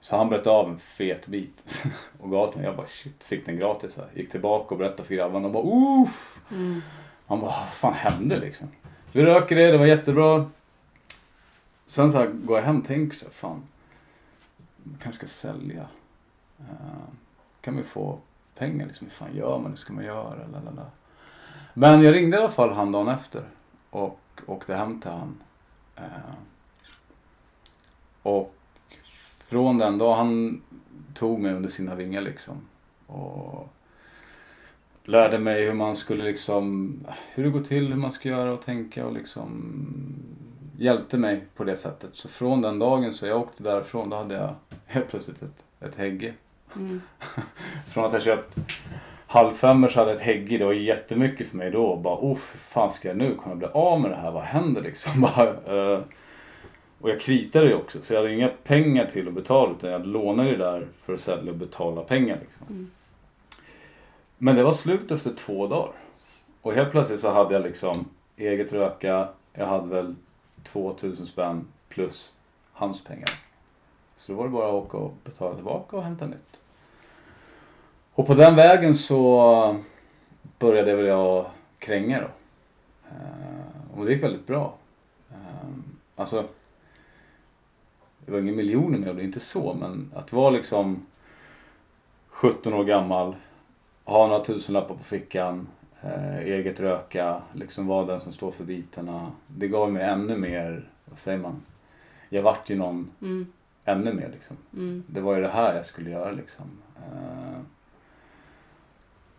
så 0.00 0.16
han 0.16 0.28
bröt 0.28 0.46
av 0.46 0.68
en 0.68 0.78
fet 0.78 1.26
bit 1.26 1.84
och 2.20 2.30
gav 2.30 2.48
till 2.48 2.56
mig. 2.56 2.66
Jag 2.66 2.76
bara 2.76 2.86
shit, 2.86 3.24
fick 3.24 3.46
den 3.46 3.56
gratis. 3.56 3.96
Här. 3.96 4.06
Gick 4.14 4.30
tillbaka 4.30 4.74
och 4.74 4.78
berättade 4.78 5.04
för 5.04 5.14
grabbarna. 5.14 5.48
De 5.48 5.52
bara 5.52 6.02
uff. 6.02 6.40
Mm. 6.50 6.82
Han 7.26 7.40
bara, 7.40 7.50
vad 7.50 7.68
fan 7.68 7.94
hände 7.94 8.38
liksom? 8.38 8.68
Så 9.12 9.18
vi 9.18 9.24
röker 9.24 9.56
det, 9.56 9.72
det 9.72 9.78
var 9.78 9.86
jättebra. 9.86 10.50
Sen 11.90 12.12
så 12.12 12.18
här, 12.18 12.26
går 12.26 12.58
jag 12.58 12.64
hem 12.64 12.78
och 12.78 12.84
tänker 12.84 13.16
så 13.16 13.24
här, 13.24 13.32
fan. 13.32 13.62
Jag 14.84 15.00
kanske 15.00 15.26
ska 15.26 15.48
sälja. 15.48 15.88
Uh, 16.60 17.08
kan 17.60 17.76
vi 17.76 17.82
få 17.82 18.18
pengar 18.54 18.86
liksom. 18.86 19.06
Hur 19.06 19.14
fan 19.14 19.36
gör 19.36 19.58
man? 19.58 19.70
Hur 19.70 19.76
ska 19.76 19.92
man 19.92 20.04
göra? 20.04 20.46
Lalala. 20.46 20.86
Men 21.74 22.02
jag 22.02 22.14
ringde 22.14 22.36
i 22.36 22.40
alla 22.40 22.48
fall 22.48 22.72
han 22.72 22.92
dagen 22.92 23.08
efter. 23.08 23.42
Och 23.90 24.20
åkte 24.46 24.74
hem 24.74 25.00
till 25.00 25.10
han. 25.10 25.42
Uh, 25.98 26.34
och 28.22 28.54
från 29.48 29.78
den 29.78 29.98
dagen, 29.98 30.18
han 30.18 30.62
tog 31.14 31.40
mig 31.40 31.54
under 31.54 31.68
sina 31.68 31.94
vingar 31.94 32.20
liksom. 32.20 32.56
Och 33.06 33.68
lärde 35.04 35.38
mig 35.38 35.64
hur 35.64 35.74
man 35.74 35.96
skulle 35.96 36.24
liksom, 36.24 36.94
hur 37.34 37.44
det 37.44 37.50
går 37.50 37.62
till, 37.62 37.88
hur 37.88 38.00
man 38.00 38.12
ska 38.12 38.28
göra 38.28 38.52
och 38.52 38.62
tänka 38.62 39.06
och 39.06 39.12
liksom 39.12 39.74
hjälpte 40.80 41.18
mig 41.18 41.44
på 41.54 41.64
det 41.64 41.76
sättet. 41.76 42.10
Så 42.12 42.28
från 42.28 42.62
den 42.62 42.78
dagen 42.78 43.12
så 43.12 43.26
jag 43.26 43.40
åkte 43.40 43.62
därifrån, 43.62 44.10
då 44.10 44.16
hade 44.16 44.34
jag 44.34 44.54
helt 44.86 45.08
plötsligt 45.08 45.42
ett, 45.42 45.64
ett 45.80 45.96
hägge. 45.96 46.34
Mm. 46.76 47.00
från 47.88 48.04
att 48.04 48.12
jag 48.12 48.22
köpt 48.22 48.58
halvfemmor 49.26 49.88
så 49.88 49.98
hade 49.98 50.10
jag 50.10 50.18
ett 50.18 50.26
hägge, 50.26 50.58
det 50.58 50.64
var 50.64 50.72
jättemycket 50.72 51.48
för 51.48 51.56
mig 51.56 51.70
då. 51.70 51.96
Bara, 51.96 52.14
oh, 52.14 52.28
hur 52.28 52.58
fan 52.58 52.90
ska 52.90 53.08
jag 53.08 53.16
nu 53.16 53.34
kunna 53.42 53.54
bli 53.54 53.68
av 53.72 54.00
med 54.00 54.10
det 54.10 54.16
här? 54.16 54.30
Vad 54.30 54.42
händer 54.42 54.82
liksom? 54.82 55.20
Bara, 55.36 55.74
uh, 55.74 56.02
och 57.00 57.10
jag 57.10 57.20
kritade 57.20 57.66
ju 57.66 57.74
också, 57.74 58.02
så 58.02 58.14
jag 58.14 58.20
hade 58.20 58.34
inga 58.34 58.48
pengar 58.64 59.06
till 59.06 59.28
att 59.28 59.34
betala 59.34 59.72
utan 59.72 59.90
jag 59.90 60.06
lånade 60.06 60.50
ju 60.50 60.56
där 60.56 60.88
för 61.00 61.14
att 61.14 61.20
sälja 61.20 61.52
och 61.52 61.58
betala 61.58 62.02
pengar. 62.02 62.38
Liksom. 62.40 62.66
Mm. 62.70 62.90
Men 64.38 64.56
det 64.56 64.62
var 64.62 64.72
slut 64.72 65.10
efter 65.10 65.30
två 65.30 65.66
dagar. 65.66 65.92
Och 66.62 66.72
helt 66.72 66.90
plötsligt 66.90 67.20
så 67.20 67.30
hade 67.30 67.54
jag 67.54 67.62
liksom 67.62 68.08
eget 68.36 68.72
röka, 68.72 69.28
jag 69.52 69.66
hade 69.66 69.86
väl 69.86 70.14
2000 70.62 71.26
spänn 71.26 71.66
plus 71.88 72.34
hans 72.72 73.04
pengar. 73.04 73.30
Så 74.16 74.32
då 74.32 74.38
var 74.38 74.44
det 74.44 74.50
bara 74.50 74.68
att 74.68 74.74
åka 74.74 74.96
och 74.96 75.14
betala 75.24 75.54
tillbaka 75.54 75.96
och 75.96 76.02
hämta 76.02 76.26
nytt. 76.26 76.62
Och 78.12 78.26
på 78.26 78.34
den 78.34 78.56
vägen 78.56 78.94
så 78.94 79.76
började 80.58 80.94
väl 80.94 81.06
jag 81.06 81.46
kränga 81.78 82.20
då. 82.20 82.28
Eh, 83.08 83.98
och 83.98 84.06
det 84.06 84.12
gick 84.12 84.22
väldigt 84.22 84.46
bra. 84.46 84.74
Eh, 85.30 85.68
alltså, 86.16 86.44
det 88.18 88.32
var 88.32 88.38
ingen 88.38 88.56
miljoner 88.56 88.98
med 88.98 89.16
det, 89.16 89.24
inte 89.24 89.40
så, 89.40 89.74
men 89.74 90.12
att 90.14 90.32
vara 90.32 90.50
liksom 90.50 91.06
17 92.28 92.74
år 92.74 92.84
gammal, 92.84 93.36
ha 94.04 94.26
några 94.26 94.44
tusenlappar 94.44 94.94
på 94.94 95.04
fickan, 95.04 95.68
eh, 96.02 96.38
eget 96.38 96.80
röka, 96.80 97.42
liksom 97.52 97.86
vara 97.86 98.06
den 98.06 98.20
som 98.20 98.32
står 98.32 98.50
för 98.50 98.64
bitarna. 98.64 99.32
Det 99.46 99.68
gav 99.68 99.92
mig 99.92 100.02
ännu 100.02 100.36
mer, 100.36 100.90
vad 101.04 101.18
säger 101.18 101.38
man, 101.38 101.62
jag 102.28 102.42
vart 102.42 102.70
ju 102.70 102.76
någon 102.76 103.10
mm. 103.22 103.46
ännu 103.84 104.12
mer 104.12 104.28
liksom. 104.32 104.56
Mm. 104.74 105.04
Det 105.06 105.20
var 105.20 105.34
ju 105.34 105.42
det 105.42 105.48
här 105.48 105.74
jag 105.74 105.84
skulle 105.84 106.10
göra 106.10 106.30
liksom. 106.30 106.66
Eh, 106.96 107.60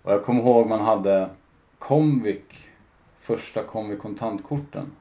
och 0.02 0.12
jag 0.12 0.24
kommer 0.24 0.42
ihåg 0.42 0.68
man 0.68 0.82
hade 0.82 1.30
Comvik, 1.80 2.70
första 3.20 3.64
Comvik 3.64 4.00
kontantkorten. 4.00 4.92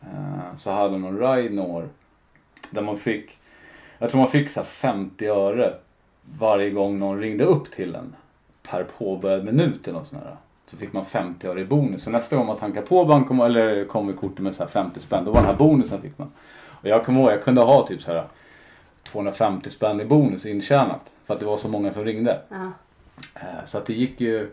Eh, 0.00 0.56
så 0.56 0.70
hade 0.70 0.98
någon 0.98 1.18
ride 1.18 1.54
några 1.54 1.88
där 2.70 2.82
man 2.82 2.96
fick, 2.96 3.38
jag 3.98 4.10
tror 4.10 4.20
man 4.20 4.30
fick 4.30 4.50
så 4.50 4.62
50 4.62 5.26
öre 5.26 5.74
varje 6.38 6.70
gång 6.70 6.98
någon 6.98 7.18
ringde 7.18 7.44
upp 7.44 7.70
till 7.70 7.94
en 7.94 8.16
per 8.62 8.84
påbörjad 8.84 9.44
minut 9.44 9.88
eller 9.88 9.98
något 9.98 10.06
sånt 10.06 10.22
där. 10.22 10.36
Så 10.70 10.76
fick 10.76 10.92
man 10.92 11.04
50 11.04 11.48
öre 11.48 11.60
i 11.60 11.64
bonus. 11.64 12.02
Så 12.02 12.10
nästa 12.10 12.36
gång 12.36 12.46
man 12.46 12.56
tankade 12.56 12.86
på 12.86 13.04
bankom 13.04 13.40
eller 13.40 13.84
kom 13.84 14.06
med 14.06 14.16
kortet 14.16 14.38
med 14.38 14.54
så 14.54 14.66
50 14.66 15.00
spänn, 15.00 15.24
då 15.24 15.30
var 15.30 15.40
den 15.40 15.50
här 15.50 15.56
bonusen 15.56 16.02
fick 16.02 16.18
man. 16.18 16.32
Och 16.68 16.88
jag 16.88 17.04
kommer 17.04 17.20
ihåg, 17.20 17.30
jag 17.30 17.44
kunde 17.44 17.60
ha 17.60 17.86
typ 17.86 18.02
så 18.02 18.12
här 18.12 18.28
250 19.02 19.70
spänn 19.70 20.00
i 20.00 20.04
bonus 20.04 20.46
intjänat. 20.46 21.14
För 21.24 21.34
att 21.34 21.40
det 21.40 21.46
var 21.46 21.56
så 21.56 21.68
många 21.68 21.92
som 21.92 22.04
ringde. 22.04 22.42
Ja. 22.48 22.72
Eh, 23.34 23.64
så 23.64 23.78
att 23.78 23.86
det 23.86 23.92
gick 23.92 24.20
ju... 24.20 24.50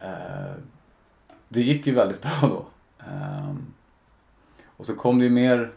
Eh, 0.00 0.54
det 1.48 1.60
gick 1.60 1.86
ju 1.86 1.94
väldigt 1.94 2.22
bra 2.40 2.48
då. 2.48 2.64
Ehm, 3.04 3.72
och 4.66 4.86
så 4.86 4.94
kom 4.94 5.18
det 5.18 5.24
ju 5.24 5.30
mer 5.30 5.72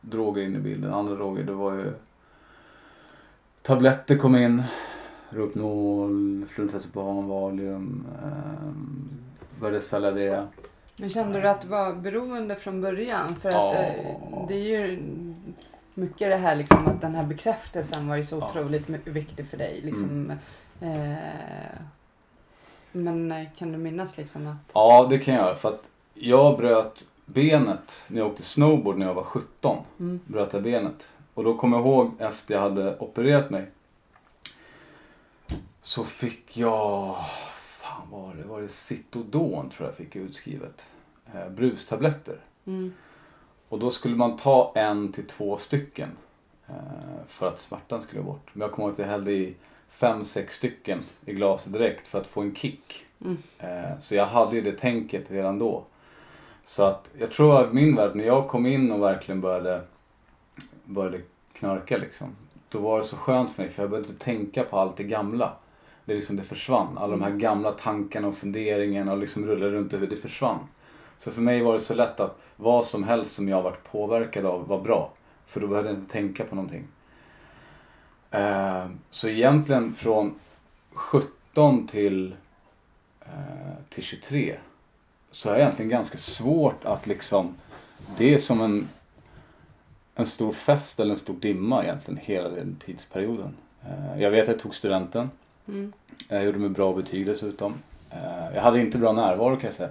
droger 0.00 0.42
in 0.42 0.56
i 0.56 0.58
bilden. 0.58 0.94
Andra 0.94 1.14
droger, 1.14 1.42
det 1.42 1.52
var 1.52 1.72
ju... 1.72 1.92
Tabletter 3.62 4.16
kom 4.16 4.36
in. 4.36 4.62
Rohypnol, 5.34 6.46
flunitrazepam, 6.48 7.28
Valium. 7.28 8.06
Eh, 8.22 9.60
började 9.60 9.80
sälja 9.80 10.10
det. 10.10 10.46
Men 10.96 11.10
kände 11.10 11.40
du 11.40 11.48
att 11.48 11.60
du 11.60 11.68
var 11.68 11.92
beroende 11.94 12.56
från 12.56 12.80
början? 12.80 13.28
För 13.28 13.48
att 13.48 13.54
ja. 13.54 13.74
eh, 13.74 14.46
det 14.48 14.54
är 14.54 14.86
ju 14.86 15.02
mycket 15.94 16.30
det 16.30 16.36
här 16.36 16.56
liksom 16.56 16.86
att 16.86 17.00
den 17.00 17.14
här 17.14 17.26
bekräftelsen 17.26 18.08
var 18.08 18.16
ju 18.16 18.24
så 18.24 18.36
otroligt 18.36 18.88
ja. 18.88 18.96
viktig 19.04 19.46
för 19.46 19.56
dig. 19.56 19.80
Liksom, 19.84 20.38
mm. 20.80 21.10
eh, 21.12 21.18
men 22.92 23.46
kan 23.56 23.72
du 23.72 23.78
minnas 23.78 24.16
liksom 24.16 24.46
att... 24.46 24.72
Ja, 24.72 25.06
det 25.10 25.18
kan 25.18 25.34
jag 25.34 25.44
göra. 25.44 25.54
För 25.54 25.68
att 25.68 25.88
jag 26.14 26.58
bröt 26.58 27.06
benet 27.26 28.02
när 28.08 28.18
jag 28.18 28.26
åkte 28.30 28.42
snowboard 28.42 28.98
när 28.98 29.06
jag 29.06 29.14
var 29.14 29.24
17. 29.24 29.76
Mm. 30.00 30.20
Bröt 30.26 30.52
jag 30.52 30.62
benet. 30.62 31.08
Och 31.34 31.44
då 31.44 31.54
kommer 31.56 31.76
jag 31.76 31.86
ihåg 31.86 32.10
efter 32.18 32.54
jag 32.54 32.60
hade 32.60 32.98
opererat 32.98 33.50
mig. 33.50 33.66
Så 35.84 36.04
fick 36.04 36.56
jag, 36.56 37.16
fan 37.52 38.10
var 38.10 38.34
det, 38.34 38.44
var 38.44 38.60
det 38.60 38.68
Citodon 38.68 39.70
tror 39.70 39.88
jag 39.88 39.96
fick 39.96 40.16
utskrivet. 40.16 40.86
Eh, 41.34 41.48
brustabletter. 41.48 42.40
Mm. 42.64 42.92
Och 43.68 43.78
då 43.78 43.90
skulle 43.90 44.16
man 44.16 44.36
ta 44.36 44.72
en 44.74 45.12
till 45.12 45.26
två 45.26 45.56
stycken. 45.56 46.08
Eh, 46.66 47.26
för 47.26 47.48
att 47.48 47.58
smärtan 47.58 48.02
skulle 48.02 48.22
bort. 48.22 48.50
Men 48.52 48.60
jag 48.60 48.72
kommer 48.72 48.88
ihåg 48.88 48.92
att 48.92 48.98
jag 48.98 49.06
hällde 49.06 49.32
i 49.32 49.54
fem, 49.88 50.24
sex 50.24 50.56
stycken 50.56 51.02
i 51.24 51.32
glaset 51.32 51.72
direkt 51.72 52.06
för 52.06 52.20
att 52.20 52.26
få 52.26 52.40
en 52.40 52.54
kick. 52.54 53.06
Mm. 53.20 53.38
Eh, 53.58 53.98
så 54.00 54.14
jag 54.14 54.26
hade 54.26 54.56
ju 54.56 54.62
det 54.62 54.78
tänket 54.78 55.30
redan 55.30 55.58
då. 55.58 55.84
Så 56.64 56.84
att 56.84 57.10
jag 57.18 57.30
tror 57.30 57.60
att 57.60 57.72
min 57.72 57.96
värld, 57.96 58.10
när 58.14 58.24
jag 58.24 58.48
kom 58.48 58.66
in 58.66 58.92
och 58.92 59.02
verkligen 59.02 59.40
började, 59.40 59.82
började 60.84 61.20
knarka 61.52 61.96
liksom. 61.96 62.28
Då 62.68 62.78
var 62.78 62.98
det 62.98 63.04
så 63.04 63.16
skönt 63.16 63.50
för 63.50 63.62
mig 63.62 63.72
för 63.72 63.82
jag 63.82 63.90
behövde 63.90 64.10
inte 64.10 64.24
tänka 64.24 64.64
på 64.64 64.78
allt 64.78 64.96
det 64.96 65.04
gamla. 65.04 65.56
Det, 66.04 66.14
liksom, 66.14 66.36
det 66.36 66.42
försvann. 66.42 66.98
Alla 66.98 67.10
de 67.10 67.22
här 67.22 67.30
gamla 67.30 67.72
tankarna 67.72 68.28
och 68.28 68.36
funderingarna 68.36 69.12
och 69.12 69.18
liksom 69.18 69.46
rullade 69.46 69.72
runt 69.72 69.92
i 69.92 69.96
huvudet, 69.96 70.16
det 70.16 70.22
försvann. 70.22 70.58
Så 71.18 71.30
för 71.30 71.42
mig 71.42 71.62
var 71.62 71.72
det 71.72 71.80
så 71.80 71.94
lätt 71.94 72.20
att 72.20 72.42
vad 72.56 72.86
som 72.86 73.04
helst 73.04 73.34
som 73.34 73.48
jag 73.48 73.62
varit 73.62 73.84
påverkad 73.84 74.46
av 74.46 74.66
var 74.68 74.80
bra. 74.80 75.12
För 75.46 75.60
då 75.60 75.66
behövde 75.66 75.90
jag 75.90 75.98
inte 75.98 76.12
tänka 76.12 76.44
på 76.44 76.54
någonting. 76.54 76.86
Eh, 78.30 78.86
så 79.10 79.28
egentligen 79.28 79.94
från 79.94 80.34
17 80.90 81.86
till, 81.86 82.36
eh, 83.20 83.84
till 83.88 84.02
23 84.02 84.56
så 85.30 85.50
är 85.50 85.54
det 85.54 85.60
egentligen 85.60 85.88
ganska 85.88 86.18
svårt 86.18 86.84
att 86.84 87.06
liksom... 87.06 87.54
Det 88.16 88.34
är 88.34 88.38
som 88.38 88.60
en, 88.60 88.88
en 90.14 90.26
stor 90.26 90.52
fest 90.52 91.00
eller 91.00 91.10
en 91.10 91.18
stor 91.18 91.34
dimma 91.34 91.82
egentligen 91.84 92.20
hela 92.22 92.48
den 92.48 92.76
tidsperioden. 92.76 93.56
Eh, 93.82 94.22
jag 94.22 94.30
vet 94.30 94.42
att 94.42 94.48
jag 94.48 94.58
tog 94.58 94.74
studenten. 94.74 95.30
Mm. 95.68 95.92
Jag 96.28 96.44
gjorde 96.44 96.58
med 96.58 96.70
bra 96.70 96.92
betyg 96.92 97.26
dessutom. 97.26 97.74
Eh, 98.10 98.54
jag 98.54 98.62
hade 98.62 98.80
inte 98.80 98.98
bra 98.98 99.12
närvaro 99.12 99.56
kan 99.56 99.64
jag 99.64 99.72
säga. 99.72 99.90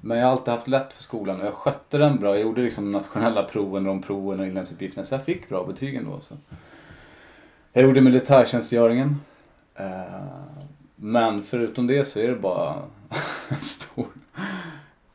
Men 0.00 0.18
jag 0.18 0.26
har 0.26 0.32
alltid 0.32 0.54
haft 0.54 0.68
lätt 0.68 0.92
för 0.92 1.02
skolan 1.02 1.40
och 1.40 1.46
jag 1.46 1.54
skötte 1.54 1.98
den 1.98 2.16
bra. 2.16 2.34
Jag 2.34 2.42
gjorde 2.42 2.62
liksom 2.62 2.92
nationella 2.92 3.42
proven, 3.42 3.84
de 3.84 4.02
proven 4.02 4.40
och 4.40 4.46
inlämningsuppgifterna 4.46 5.06
så 5.06 5.14
jag 5.14 5.24
fick 5.24 5.48
bra 5.48 5.64
betyg 5.64 5.94
ändå. 5.94 6.20
Så. 6.20 6.34
Jag 7.72 7.84
gjorde 7.84 8.00
militärtjänstgöringen. 8.00 9.20
Eh, 9.74 10.24
men 10.96 11.42
förutom 11.42 11.86
det 11.86 12.04
så 12.04 12.18
är 12.18 12.28
det 12.28 12.36
bara 12.36 12.82
en 13.48 13.56
stor 13.56 14.06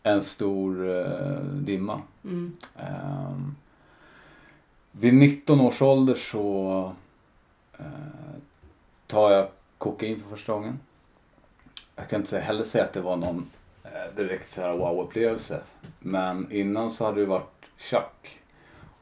en 0.04 0.22
stor 0.22 0.98
eh, 1.00 1.40
dimma. 1.44 2.02
Mm. 2.24 2.58
Vid 4.92 5.14
19 5.14 5.62
års 5.62 5.82
ålder 5.82 6.16
så 6.16 6.94
tar 9.08 9.32
jag 9.32 9.48
kokain 9.80 10.20
för 10.20 10.30
första 10.30 10.54
gången. 10.54 10.80
Jag 11.96 12.10
kan 12.10 12.22
inte 12.22 12.40
heller 12.40 12.64
säga 12.64 12.84
att 12.84 12.94
det 12.94 13.02
var 13.02 13.18
någon 13.18 13.50
eh, 13.84 14.16
direkt 14.16 14.50
så 14.50 14.62
här 14.62 14.78
wow-upplevelse. 14.78 15.62
Men 16.00 16.52
innan 16.52 16.90
så 16.90 17.06
hade 17.06 17.20
det 17.20 17.26
varit 17.26 17.66
tjack. 17.78 18.40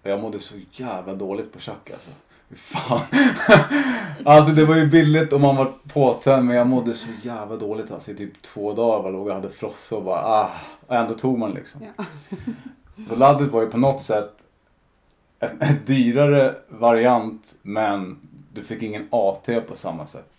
Och 0.03 0.09
jag 0.09 0.21
mådde 0.21 0.39
så 0.39 0.55
jävla 0.71 1.13
dåligt 1.13 1.53
på 1.53 1.59
tjack 1.59 1.91
alltså. 1.91 2.11
Fan. 2.55 3.01
alltså 4.25 4.51
det 4.51 4.65
var 4.65 4.75
ju 4.75 4.87
billigt 4.87 5.33
och 5.33 5.41
man 5.41 5.55
var 5.55 5.73
påtänd 5.93 6.45
men 6.45 6.55
jag 6.55 6.67
mådde 6.67 6.93
så 6.93 7.09
jävla 7.23 7.55
dåligt 7.55 7.91
alltså 7.91 8.11
i 8.11 8.15
typ 8.15 8.41
två 8.41 8.73
dagar. 8.73 9.03
Jag 9.03 9.13
låg 9.13 9.27
och 9.27 9.33
hade 9.33 9.49
frossa 9.49 9.95
och 9.95 10.03
bara 10.03 10.21
ah. 10.25 10.51
Och 10.87 10.95
ändå 10.95 11.13
tog 11.13 11.37
man 11.37 11.51
liksom. 11.51 11.81
Ja. 11.97 12.05
Så 13.09 13.15
laddet 13.15 13.51
var 13.51 13.61
ju 13.61 13.67
på 13.67 13.77
något 13.77 14.01
sätt 14.01 14.33
en, 15.39 15.61
en 15.61 15.85
dyrare 15.85 16.55
variant 16.67 17.55
men 17.61 18.19
du 18.53 18.63
fick 18.63 18.81
ingen 18.81 19.07
AT 19.11 19.61
på 19.67 19.75
samma 19.75 20.05
sätt. 20.05 20.36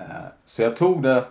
Eh, 0.00 0.26
Så 0.44 0.62
jag 0.62 0.76
tog 0.76 1.02
det 1.02 1.24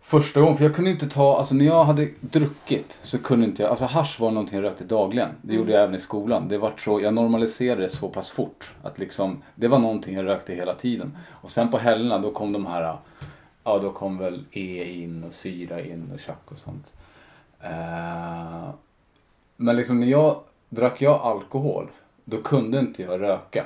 första 0.00 0.40
gången, 0.40 0.56
för 0.56 0.64
jag 0.64 0.74
kunde 0.74 0.90
inte 0.90 1.08
ta, 1.08 1.38
alltså 1.38 1.54
när 1.54 1.64
jag 1.64 1.84
hade 1.84 2.08
druckit 2.20 2.98
så 3.02 3.18
kunde 3.18 3.46
inte 3.46 3.62
jag, 3.62 3.70
alltså 3.70 3.84
hasch 3.84 4.20
var 4.20 4.30
någonting 4.30 4.56
jag 4.56 4.64
rökte 4.64 4.84
dagligen. 4.84 5.28
Det 5.42 5.54
gjorde 5.54 5.72
jag 5.72 5.82
även 5.82 5.94
i 5.94 5.98
skolan. 6.00 6.48
Det 6.48 6.58
var 6.58 6.72
så, 6.78 7.00
jag 7.00 7.14
normaliserade 7.14 7.82
det 7.82 7.88
så 7.88 8.08
pass 8.08 8.30
fort. 8.30 8.74
Att 8.82 8.98
liksom, 8.98 9.42
det 9.54 9.68
var 9.68 9.78
någonting 9.78 10.16
jag 10.16 10.26
rökte 10.26 10.54
hela 10.54 10.74
tiden. 10.74 11.16
Och 11.30 11.50
sen 11.50 11.70
på 11.70 11.78
helgerna 11.78 12.18
då 12.18 12.30
kom 12.30 12.52
de 12.52 12.66
här, 12.66 12.96
ja 13.64 13.78
då 13.78 13.92
kom 13.92 14.18
väl 14.18 14.44
E 14.50 14.84
in 14.84 15.24
och 15.24 15.32
syra 15.32 15.80
in 15.80 16.10
och 16.14 16.20
tjack 16.20 16.52
och 16.52 16.58
sånt. 16.58 16.92
Eh, 17.60 18.70
men 19.56 19.76
liksom 19.76 20.00
när 20.00 20.06
jag 20.06 20.40
drack 20.68 21.00
jag 21.02 21.20
alkohol, 21.20 21.90
då 22.24 22.42
kunde 22.42 22.78
inte 22.78 23.02
jag 23.02 23.20
röka. 23.20 23.64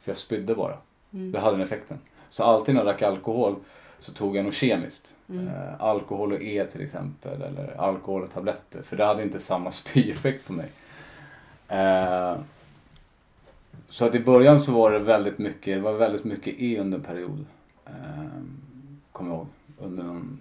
För 0.00 0.10
jag 0.10 0.16
spydde 0.16 0.54
bara. 0.54 0.76
Mm. 1.12 1.32
Det 1.32 1.40
hade 1.40 1.56
den 1.56 1.66
effekten. 1.66 1.98
Så 2.30 2.44
alltid 2.44 2.74
när 2.74 2.80
jag 2.80 2.86
drack 2.86 3.02
alkohol 3.02 3.56
så 3.98 4.12
tog 4.12 4.36
jag 4.36 4.44
något 4.44 4.54
kemiskt. 4.54 5.14
Mm. 5.28 5.48
Eh, 5.48 5.82
alkohol 5.82 6.32
och 6.32 6.42
E 6.42 6.66
till 6.72 6.80
exempel. 6.82 7.42
Eller 7.42 7.80
alkohol 7.80 8.22
och 8.22 8.30
tabletter. 8.30 8.82
För 8.82 8.96
det 8.96 9.04
hade 9.04 9.22
inte 9.22 9.38
samma 9.38 9.70
spyeffekt 9.70 10.46
på 10.46 10.52
mig. 10.52 10.68
Eh, 11.68 12.36
så 13.88 14.06
att 14.06 14.14
i 14.14 14.20
början 14.20 14.60
så 14.60 14.72
var 14.72 14.90
det 14.90 14.98
väldigt 14.98 15.38
mycket, 15.38 15.76
det 15.76 15.80
var 15.80 15.92
väldigt 15.92 16.24
mycket 16.24 16.54
E 16.58 16.78
under 16.80 16.98
en 16.98 17.04
period. 17.04 17.44
Eh, 17.86 17.92
Kommer 19.12 19.30
jag 19.30 19.38
ihåg. 19.38 19.46
Under 19.78 20.02
en 20.02 20.40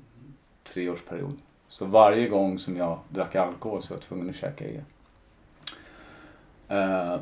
treårsperiod. 0.64 1.38
Så 1.68 1.86
varje 1.86 2.28
gång 2.28 2.60
som 2.60 2.78
jag 2.78 3.00
drack 3.10 3.36
alkohol 3.36 3.82
så 3.82 3.90
var 3.90 3.96
jag 3.96 4.02
tvungen 4.02 4.30
att 4.30 4.36
käka 4.36 4.66
E. 4.66 4.82
Eh, 6.68 7.18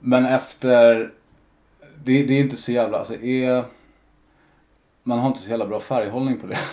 men 0.00 0.26
efter 0.26 1.12
det, 2.04 2.22
det 2.22 2.34
är 2.34 2.40
inte 2.40 2.56
så 2.56 2.72
jävla, 2.72 2.98
alltså 2.98 3.14
är, 3.14 3.64
man 5.02 5.18
har 5.18 5.28
inte 5.28 5.40
så 5.40 5.50
jävla 5.50 5.66
bra 5.66 5.80
färghållning 5.80 6.36
på 6.40 6.46
det. 6.46 6.58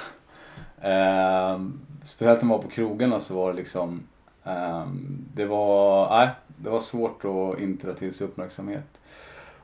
Ehm, 0.82 1.80
speciellt 2.04 2.42
när 2.42 2.48
man 2.50 2.58
var 2.58 2.64
på 2.64 2.70
krogarna 2.70 3.20
så 3.20 3.36
var 3.36 3.52
det 3.52 3.58
liksom, 3.58 4.04
ehm, 4.44 5.26
det 5.34 5.46
var, 5.46 6.10
nej, 6.10 6.30
det 6.58 6.70
var 6.70 6.80
svårt 6.80 7.26
att 7.26 7.60
inte 7.60 7.88
dra 7.88 7.94
till 7.94 8.14
sig 8.14 8.28
uppmärksamhet. 8.28 9.02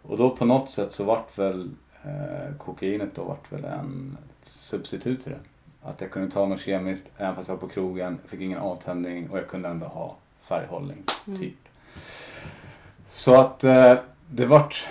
Och 0.02 0.18
då 0.18 0.30
på 0.30 0.46
något 0.46 0.72
sätt 0.72 0.92
så 0.94 1.04
vart 1.04 1.38
väl 1.38 1.70
eh, 2.04 2.56
kokainet 2.58 3.16
då 3.16 3.24
vart 3.24 3.52
väl 3.52 3.66
en 3.66 4.18
substitut 4.44 5.24
till 5.24 5.32
det. 5.32 5.40
Att 5.90 6.02
jag 6.02 6.12
kunde 6.12 6.32
ta 6.32 6.46
något 6.46 6.60
kemiskt 6.60 7.10
även 7.18 7.36
fast 7.36 7.48
jag 7.48 7.56
var 7.56 7.62
på 7.62 7.68
krogen, 7.68 8.18
fick 8.28 8.42
ingen 8.42 8.60
avtändning 8.60 9.30
och 9.30 9.38
jag 9.38 9.48
kunde 9.48 9.70
ändå 9.70 9.86
ha 9.86 10.16
färghållning, 10.42 11.04
Mm. 11.28 11.40
typ. 11.40 11.56
Så 13.08 13.40
att 13.42 13.64
eh, 13.64 13.94
det 14.28 14.46
vart 14.46 14.88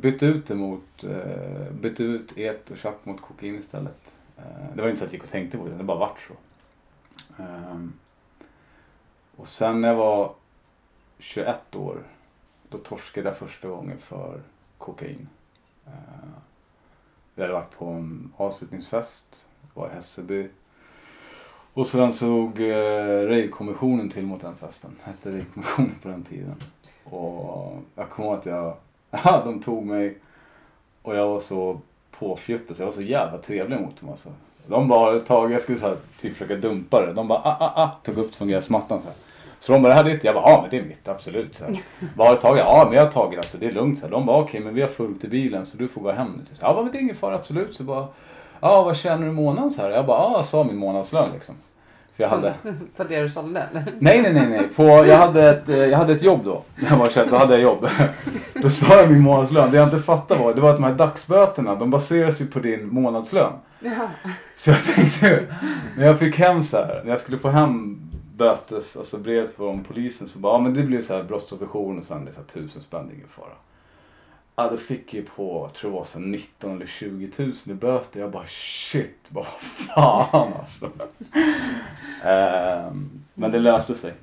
bytte 0.00 0.26
ut 0.26 0.46
det 0.46 0.54
mot, 0.54 1.04
eh, 1.04 1.72
bytte 1.72 2.02
ut 2.02 2.38
et 2.38 2.70
och 2.70 2.76
tjack 2.76 3.04
mot 3.04 3.20
kokain 3.20 3.54
istället. 3.54 4.18
Eh, 4.36 4.74
det 4.74 4.82
var 4.82 4.88
inte 4.88 4.98
så 4.98 5.04
att 5.04 5.12
jag 5.12 5.18
gick 5.18 5.22
och 5.22 5.28
tänkte 5.28 5.58
på 5.58 5.64
det, 5.64 5.68
utan 5.68 5.78
det 5.78 5.84
bara 5.84 5.98
vart 5.98 6.20
så. 6.20 6.34
Ehm, 7.42 7.92
och 9.36 9.48
sen 9.48 9.80
när 9.80 9.88
jag 9.88 9.96
var 9.96 10.34
21 11.18 11.74
år, 11.76 12.02
då 12.68 12.78
torskade 12.78 13.28
jag 13.28 13.36
första 13.36 13.68
gången 13.68 13.98
för 13.98 14.40
kokain. 14.78 15.28
Eh, 15.86 15.92
vi 17.34 17.42
hade 17.42 17.54
varit 17.54 17.78
på 17.78 17.86
en 17.86 18.32
avslutningsfest, 18.36 19.46
var 19.74 19.88
i 19.88 19.94
Hässelby. 19.94 20.48
Och 21.72 21.86
sen 21.86 22.12
såg 22.12 22.60
eh, 22.60 23.26
Rejvkommissionen 23.26 24.10
till 24.10 24.26
mot 24.26 24.40
den 24.40 24.56
festen. 24.56 24.96
Hette 25.02 25.30
rejvkommissionen 25.32 25.94
på 26.02 26.08
den 26.08 26.22
tiden. 26.22 26.54
Och 27.04 27.82
jag 27.94 28.10
kommer 28.10 28.28
ihåg 28.28 28.38
att 28.38 28.46
jag, 28.46 28.76
de 29.44 29.60
tog 29.60 29.86
mig 29.86 30.18
och 31.02 31.16
jag 31.16 31.28
var 31.28 31.38
så 31.38 31.80
påfjuttad 32.18 32.76
så 32.76 32.82
jag 32.82 32.86
var 32.86 32.92
så 32.92 33.02
jävla 33.02 33.38
trevlig 33.38 33.80
mot 33.80 34.00
dem 34.00 34.08
alltså. 34.08 34.28
De 34.66 34.88
bara 34.88 35.20
tagit, 35.20 35.52
jag 35.52 35.60
skulle 35.60 35.78
så 35.78 35.88
här, 35.88 35.96
typ 36.20 36.32
försöka 36.32 36.56
dumpa 36.56 37.06
det. 37.06 37.12
De 37.12 37.28
bara 37.28 37.38
ah, 37.38 37.56
ah, 37.60 37.82
ah, 37.82 37.90
tog 38.02 38.18
upp 38.18 38.30
det 38.30 38.36
från 38.36 38.48
gräsmattan 38.48 39.02
så 39.02 39.08
här. 39.08 39.16
Så 39.58 39.72
de 39.72 39.82
bara, 39.82 39.88
det 39.88 39.94
här 39.94 40.04
är 40.04 40.10
ditt? 40.10 40.24
Jag 40.24 40.34
bara, 40.34 40.50
ja 40.50 40.60
men 40.60 40.70
det 40.70 40.78
är 40.78 40.82
mitt, 40.82 41.08
absolut. 41.08 41.56
Så 41.56 41.64
här. 41.64 41.82
Vad 42.16 42.26
har 42.26 42.34
du 42.34 42.40
tagit? 42.40 42.64
Ja 42.64 42.84
men 42.84 42.94
jag 42.94 43.04
har 43.04 43.10
tagit 43.10 43.38
alltså, 43.38 43.58
det 43.58 43.66
är 43.66 43.72
lugnt. 43.72 43.98
Så 43.98 44.04
här. 44.04 44.12
De 44.12 44.26
bara, 44.26 44.36
okej 44.36 44.60
men 44.60 44.74
vi 44.74 44.80
har 44.80 44.88
fullt 44.88 45.24
i 45.24 45.28
bilen 45.28 45.66
så 45.66 45.78
du 45.78 45.88
får 45.88 46.00
gå 46.00 46.12
hem 46.12 46.32
nu. 46.36 46.54
Så, 46.54 46.64
ja 46.64 46.82
men 46.82 46.92
det 46.92 46.98
är 46.98 47.02
ingen 47.02 47.16
fara, 47.16 47.34
absolut. 47.34 47.76
Så 47.76 47.84
bara, 47.84 48.06
ja 48.60 48.82
vad 48.82 48.96
tjänar 48.96 49.22
du 49.22 49.28
i 49.28 49.32
månaden 49.32 49.70
så 49.70 49.82
här? 49.82 49.90
Jag 49.90 50.06
bara, 50.06 50.18
ja 50.18 50.32
jag 50.36 50.44
sa 50.44 50.64
min 50.64 50.76
månadslön 50.76 51.28
liksom. 51.34 51.54
För 52.18 52.24
jag 52.24 52.30
hade, 52.30 52.54
För 52.94 53.04
det 53.04 53.22
du 53.22 53.28
sålde 53.28 53.60
eller? 53.70 53.84
Nej, 53.98 54.22
nej, 54.22 54.32
nej, 54.32 54.48
nej. 54.48 54.68
På, 54.76 54.82
jag, 54.82 55.16
hade 55.16 55.50
ett, 55.50 55.68
eh, 55.68 55.76
jag 55.76 55.98
hade 55.98 56.12
ett 56.12 56.22
jobb 56.22 56.40
då. 56.44 56.62
När 56.76 56.90
jag 56.90 56.96
var 56.96 57.08
21, 57.08 57.30
då 57.30 57.36
hade 57.36 57.52
jag 57.52 57.62
jobb. 57.62 57.88
Då 58.54 58.70
sa 58.70 58.96
jag 58.96 59.10
min 59.10 59.20
månadslön. 59.20 59.70
Det 59.70 59.76
jag 59.76 59.86
inte 59.86 59.98
fattade 59.98 60.42
var, 60.42 60.54
det 60.54 60.60
var 60.60 60.70
att 60.70 60.76
de 60.76 60.84
här 60.84 60.94
dagsböterna, 60.94 61.74
de 61.74 61.90
baseras 61.90 62.40
ju 62.40 62.46
på 62.46 62.58
din 62.58 62.88
månadslön. 62.88 63.52
Ja. 63.80 64.08
Så 64.56 64.70
jag 64.70 64.84
tänkte, 64.84 65.46
när 65.96 66.06
jag 66.06 66.18
fick 66.18 66.38
hem 66.38 66.62
så 66.62 66.76
här, 66.76 67.00
när 67.04 67.10
jag 67.10 67.20
skulle 67.20 67.38
få 67.38 67.48
hem 67.48 68.00
bötes, 68.36 68.96
alltså 68.96 69.18
brev 69.18 69.48
från 69.48 69.84
polisen 69.84 70.28
så 70.28 70.38
bara, 70.38 70.54
ja 70.54 70.58
men 70.58 70.74
det 70.74 70.82
blir 70.82 71.00
så 71.00 71.14
här 71.14 71.22
brottsofferjour 71.22 71.98
och 71.98 72.04
sen 72.04 72.24
det 72.24 72.30
är 72.30 72.32
så 72.32 72.40
här 72.40 72.62
tusen 72.62 72.82
spänn, 72.82 73.10
ingen 73.14 73.28
fara. 73.28 73.54
Ja, 74.58 74.68
då 74.70 74.76
fick 74.76 75.14
jag 75.14 75.26
på, 75.26 75.70
tror 75.74 75.94
jag, 75.94 76.06
så 76.06 76.18
19 76.18 76.76
eller 76.76 76.86
20 76.86 77.30
tusen 77.30 77.72
i 77.72 77.76
böter. 77.76 78.20
Jag 78.20 78.30
bara 78.30 78.46
shit, 78.46 79.26
vad 79.28 79.46
fan 79.46 80.52
alltså. 80.58 80.90
Ehm, 82.24 83.10
men 83.34 83.50
det 83.50 83.58
löste 83.58 83.94
sig. 83.94 84.14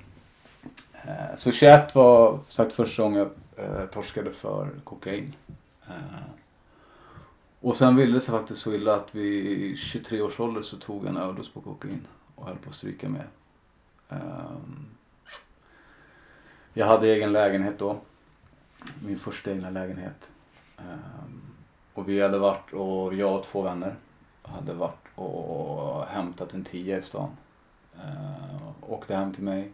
Ehm, 1.07 1.37
så 1.37 1.51
21 1.51 1.95
var 1.95 2.39
sagt 2.47 2.73
första 2.73 3.03
gången 3.03 3.19
jag 3.19 3.65
eh, 3.65 3.85
torskade 3.85 4.31
för 4.31 4.69
kokain. 4.83 5.33
Ehm, 5.87 6.29
och 7.61 7.77
sen 7.77 7.95
ville 7.95 8.13
det 8.13 8.19
sig 8.19 8.33
faktiskt 8.33 8.61
så 8.61 8.73
illa 8.73 8.95
att 8.95 9.15
vid 9.15 9.77
23 9.77 10.21
års 10.21 10.39
ålder 10.39 10.61
så 10.61 10.77
tog 10.77 11.03
jag 11.03 11.09
en 11.09 11.17
överdos 11.17 11.49
på 11.49 11.61
kokain 11.61 12.07
och 12.35 12.47
höll 12.47 12.57
på 12.57 12.69
att 12.69 12.75
stryka 12.75 13.09
med. 13.09 13.27
Ehm, 14.09 14.85
jag 16.73 16.85
hade 16.85 17.07
egen 17.07 17.31
lägenhet 17.31 17.79
då. 17.79 17.97
Min 19.05 19.19
första 19.19 19.51
egna 19.51 19.69
lägenhet. 19.69 20.31
Ehm, 20.77 21.41
och 21.93 22.09
vi 22.09 22.21
hade 22.21 22.37
varit 22.37 22.73
och 22.73 23.13
jag 23.13 23.35
och 23.35 23.43
två 23.43 23.61
vänner 23.61 23.95
hade 24.43 24.73
varit 24.73 25.07
och 25.15 26.05
hämtat 26.05 26.53
en 26.53 26.63
tia 26.63 26.97
i 26.97 27.01
stan. 27.01 27.29
Ehm, 27.95 28.73
åkte 28.81 29.15
hem 29.15 29.33
till 29.33 29.43
mig. 29.43 29.71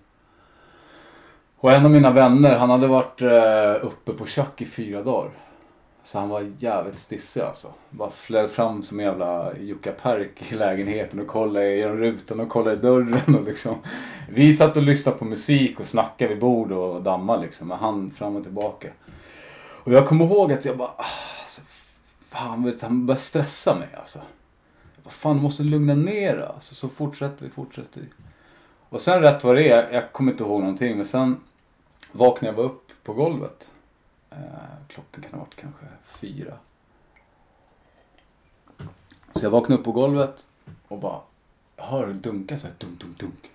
Och 1.58 1.72
en 1.72 1.86
av 1.86 1.92
mina 1.92 2.12
vänner, 2.12 2.58
han 2.58 2.70
hade 2.70 2.88
varit 2.88 3.22
eh, 3.22 3.86
uppe 3.86 4.14
på 4.14 4.26
tjack 4.26 4.62
i 4.62 4.66
fyra 4.66 5.04
dagar. 5.04 5.32
Så 6.04 6.20
han 6.20 6.30
var 6.30 6.52
jävligt 6.58 6.98
stissig 6.98 7.42
alltså. 7.42 7.68
Bara 7.90 8.10
flög 8.10 8.50
fram 8.50 8.84
som 8.84 9.00
en 9.00 9.06
jävla 9.06 9.58
Jukka 9.58 9.92
Perk 9.92 10.52
i 10.52 10.56
lägenheten 10.56 11.20
och 11.20 11.28
kollade 11.28 11.76
genom 11.76 11.98
rutan 11.98 12.40
och 12.40 12.50
kollade 12.50 12.78
i 12.78 12.80
dörren 12.80 13.36
och 13.36 13.44
liksom. 13.44 13.76
Vi 14.30 14.54
satt 14.54 14.78
och 14.78 14.84
lyssnade 14.84 15.18
på 15.18 15.26
musik 15.26 15.80
och 15.80 15.88
snackade 15.88 16.30
vid 16.30 16.40
bord 16.40 16.72
och 16.72 17.02
dammade 17.02 17.42
liksom. 17.42 17.68
Men 17.68 17.78
han 17.78 18.12
fram 18.12 18.36
och 18.36 18.44
tillbaka. 18.44 18.88
Och 19.84 19.92
jag 19.92 20.08
kommer 20.08 20.26
ihåg 20.26 20.54
att 20.54 20.66
jag 20.66 20.78
bara, 20.78 20.94
ah, 20.98 21.06
alltså, 21.42 21.62
fan 22.30 22.64
vet 22.64 22.80
du, 22.80 22.86
han 22.86 23.06
började 23.06 23.22
stressa 23.22 23.76
mig 23.76 23.90
alltså. 23.98 24.20
Jag 24.96 25.04
bara, 25.04 25.10
fan 25.10 25.36
du 25.36 25.42
måste 25.42 25.64
lugna 25.64 25.94
ner 25.96 26.38
dig 26.38 26.46
alltså. 26.46 26.76
Så 26.76 26.90
fortsätter 26.90 27.46
vi, 27.46 27.52
fortsätter 27.52 28.02
vi. 28.02 28.08
Och 28.90 29.02
sen 29.02 29.22
rätt 29.22 29.44
vad 29.44 29.56
det 29.56 29.70
är, 29.70 29.92
jag 29.94 30.14
kommer 30.14 30.32
inte 30.32 30.44
ihåg 30.44 30.60
någonting, 30.60 30.96
men 30.96 31.06
sen 31.06 31.44
vaknade 32.12 32.56
jag 32.58 32.66
upp 32.66 32.92
på 33.04 33.14
golvet. 33.14 33.74
Eh, 34.30 34.38
klockan 34.88 35.24
kan 35.24 35.32
ha 35.32 35.40
varit 35.40 35.56
kanske 35.56 35.86
fyra. 36.06 36.58
Så 39.34 39.46
jag 39.46 39.52
vaknade 39.52 39.80
upp 39.80 39.86
på 39.86 39.92
golvet 39.92 40.48
och 40.88 41.00
bara 41.00 41.20
jag 41.76 41.84
hör 41.84 42.08
det 42.08 42.14
dunka 42.14 42.58
så 42.58 42.68
här 42.68 42.76
dunk, 42.78 43.00
dunk, 43.02 43.20
dunk. 43.20 43.52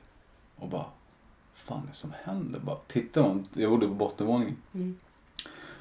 Och 0.56 0.68
bara, 0.68 0.86
fan 1.54 1.82
är 1.82 1.86
det 1.86 1.92
som 1.92 2.12
händer? 2.22 2.60
Bara 2.60 2.76
tittar 2.86 3.22
man, 3.22 3.48
jag 3.52 3.70
bodde 3.70 3.86
på 3.86 3.94
bottenvåningen. 3.94 4.56
Mm. 4.74 4.98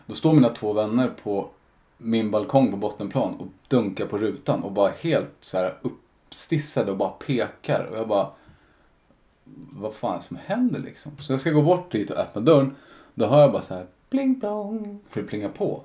Då 0.06 0.14
står 0.14 0.34
mina 0.34 0.50
två 0.50 0.74
vänner 0.74 1.12
på 1.24 1.50
min 1.98 2.32
balkong 2.32 2.72
på 2.72 2.78
bottenplan 2.78 3.36
och 3.36 3.48
dunkar 3.68 4.06
på 4.06 4.18
rutan 4.18 4.64
och 4.64 4.72
bara 4.72 4.92
helt 4.92 5.32
så 5.40 5.58
här 5.58 5.78
uppstissade 5.82 6.92
och 6.92 6.98
bara 6.98 7.10
pekar. 7.10 7.84
Och 7.84 7.98
jag 7.98 8.08
bara, 8.08 8.32
vad 9.72 9.94
fan 9.94 10.14
är 10.14 10.18
det 10.18 10.24
som 10.24 10.38
händer 10.46 10.80
liksom? 10.80 11.12
Så 11.20 11.34
jag 11.34 11.40
ska 11.40 11.52
gå 11.52 11.62
bort 11.62 11.92
dit 11.92 12.12
och 12.12 12.18
öppna 12.18 12.42
dörren. 12.42 12.76
Då 13.14 13.26
hör 13.26 13.42
jag 13.42 13.52
bara 13.52 13.62
så 13.62 13.74
här, 13.74 13.86
pling 14.10 14.40
plong, 14.40 15.00
hur 15.14 15.22
det 15.22 15.28
plingar 15.28 15.50
på. 15.50 15.82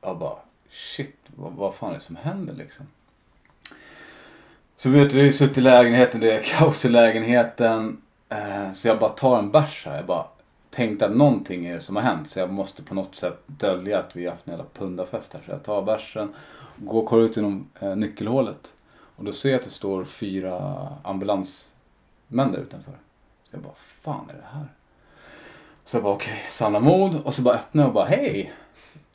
Jag 0.00 0.18
bara, 0.18 0.36
shit, 0.70 1.16
vad, 1.26 1.52
vad 1.52 1.74
fan 1.74 1.90
är 1.90 1.94
det 1.94 2.00
som 2.00 2.16
händer 2.16 2.54
liksom? 2.54 2.86
Så 4.76 4.90
vet 4.90 5.10
du, 5.10 5.16
vi 5.16 5.20
har 5.20 5.26
ju 5.26 5.32
suttit 5.32 5.58
i 5.58 5.60
lägenheten, 5.60 6.20
det 6.20 6.32
är 6.32 6.42
kaos 6.42 6.84
i 6.84 6.88
lägenheten. 6.88 8.02
Eh, 8.28 8.72
så 8.72 8.88
jag 8.88 8.98
bara 8.98 9.10
tar 9.10 9.38
en 9.38 9.50
bärs 9.50 9.86
här. 9.86 9.96
Jag 9.96 10.06
bara 10.06 10.26
tänkte 10.72 11.06
att 11.06 11.16
någonting 11.16 11.66
är 11.66 11.74
det 11.74 11.80
som 11.80 11.96
har 11.96 12.02
hänt. 12.02 12.28
Så 12.28 12.38
jag 12.38 12.52
måste 12.52 12.82
på 12.82 12.94
något 12.94 13.16
sätt 13.16 13.42
dölja 13.46 13.98
att 13.98 14.16
vi 14.16 14.24
har 14.24 14.32
haft 14.32 14.46
en 14.46 14.52
jävla 14.52 14.66
pundarfest 14.74 15.32
här. 15.32 15.40
Så 15.46 15.50
jag 15.50 15.62
tar 15.62 15.82
bärsen, 15.82 16.34
går 16.76 17.02
och 17.02 17.08
kollar 17.08 17.24
ut 17.24 17.36
genom 17.36 17.68
eh, 17.80 17.96
nyckelhålet. 17.96 18.76
Och 19.16 19.24
då 19.24 19.32
ser 19.32 19.50
jag 19.50 19.58
att 19.58 19.64
det 19.64 19.70
står 19.70 20.04
fyra 20.04 20.88
ambulansmän 21.04 22.52
där 22.52 22.58
utanför. 22.58 22.92
Så 23.44 23.56
jag 23.56 23.62
bara, 23.62 23.74
fan 23.74 24.30
är 24.30 24.34
det 24.34 24.58
här? 24.58 24.66
Så 25.84 25.96
jag 25.96 26.04
bara, 26.04 26.14
okej, 26.14 26.32
okay, 26.32 26.50
samla 26.50 26.80
mod. 26.80 27.20
Och 27.24 27.34
så 27.34 27.42
bara 27.42 27.54
öppnar 27.54 27.82
jag 27.82 27.88
och 27.88 27.94
bara, 27.94 28.06
hej! 28.06 28.52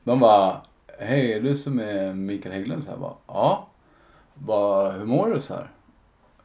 De 0.03 0.20
bara, 0.20 0.62
hej, 0.99 1.34
är 1.34 1.41
du 1.41 1.55
som 1.55 1.80
är 1.80 2.14
Mikael 2.14 2.55
Hägglund? 2.55 2.84
Så 2.84 2.91
jag 2.91 2.99
bara, 2.99 3.14
ja. 3.28 3.68
Bara, 4.34 4.91
hur 4.91 5.05
mår 5.05 5.28
du 5.28 5.41
så 5.41 5.53
här? 5.53 5.70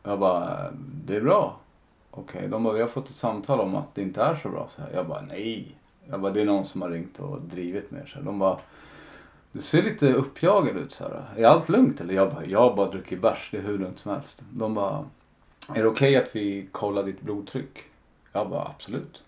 Jag 0.03 0.19
bara, 0.19 0.71
det 1.05 1.17
är 1.17 1.21
bra. 1.21 1.57
Okej, 2.15 2.39
okay. 2.39 2.49
de 2.49 2.65
bara, 2.65 2.75
vi 2.75 2.81
har 2.81 2.89
fått 2.89 3.09
ett 3.09 3.15
samtal 3.15 3.61
om 3.61 3.77
att 3.77 3.95
det 3.95 4.03
inte 4.03 4.23
är 4.23 4.35
så 4.35 4.49
bra 4.49 4.67
så 4.69 4.83
här. 4.83 4.91
Jag 4.95 5.07
bara, 5.07 5.21
nej. 5.21 5.77
Jag 6.11 6.21
bara, 6.21 6.33
det 6.33 6.41
är 6.41 6.45
någon 6.45 6.65
som 6.65 6.83
har 6.83 6.91
ringt 6.91 7.19
och 7.19 7.41
drivit 7.43 7.91
med 7.91 8.09
så 8.09 8.19
här. 8.19 8.25
De 8.25 8.39
bara, 8.39 8.59
du 9.53 9.61
ser 9.61 9.83
lite 9.83 10.13
uppjagad 10.13 10.77
ut 10.77 10.93
så 10.93 11.05
här. 11.05 11.25
Är 11.37 11.45
allt 11.45 11.69
lugnt 11.69 12.01
eller? 12.01 12.15
Jag 12.15 12.31
bara, 12.31 12.45
jag 12.45 12.59
har 12.59 12.77
bara 12.77 12.91
druckit 12.91 13.23
bärs, 13.23 13.49
det 13.51 13.59
är 13.59 13.63
hur 13.63 13.79
lugnt 13.79 13.99
som 13.99 14.13
helst. 14.13 14.43
De 14.51 14.75
bara, 14.75 15.05
är 15.75 15.83
det 15.83 15.89
okej 15.89 15.91
okay 15.91 16.17
att 16.17 16.37
vi 16.37 16.69
kollar 16.73 17.03
ditt 17.03 17.21
blodtryck? 17.21 17.79
Jag 18.33 18.51
bara, 18.51 18.69
absolut. 18.69 19.25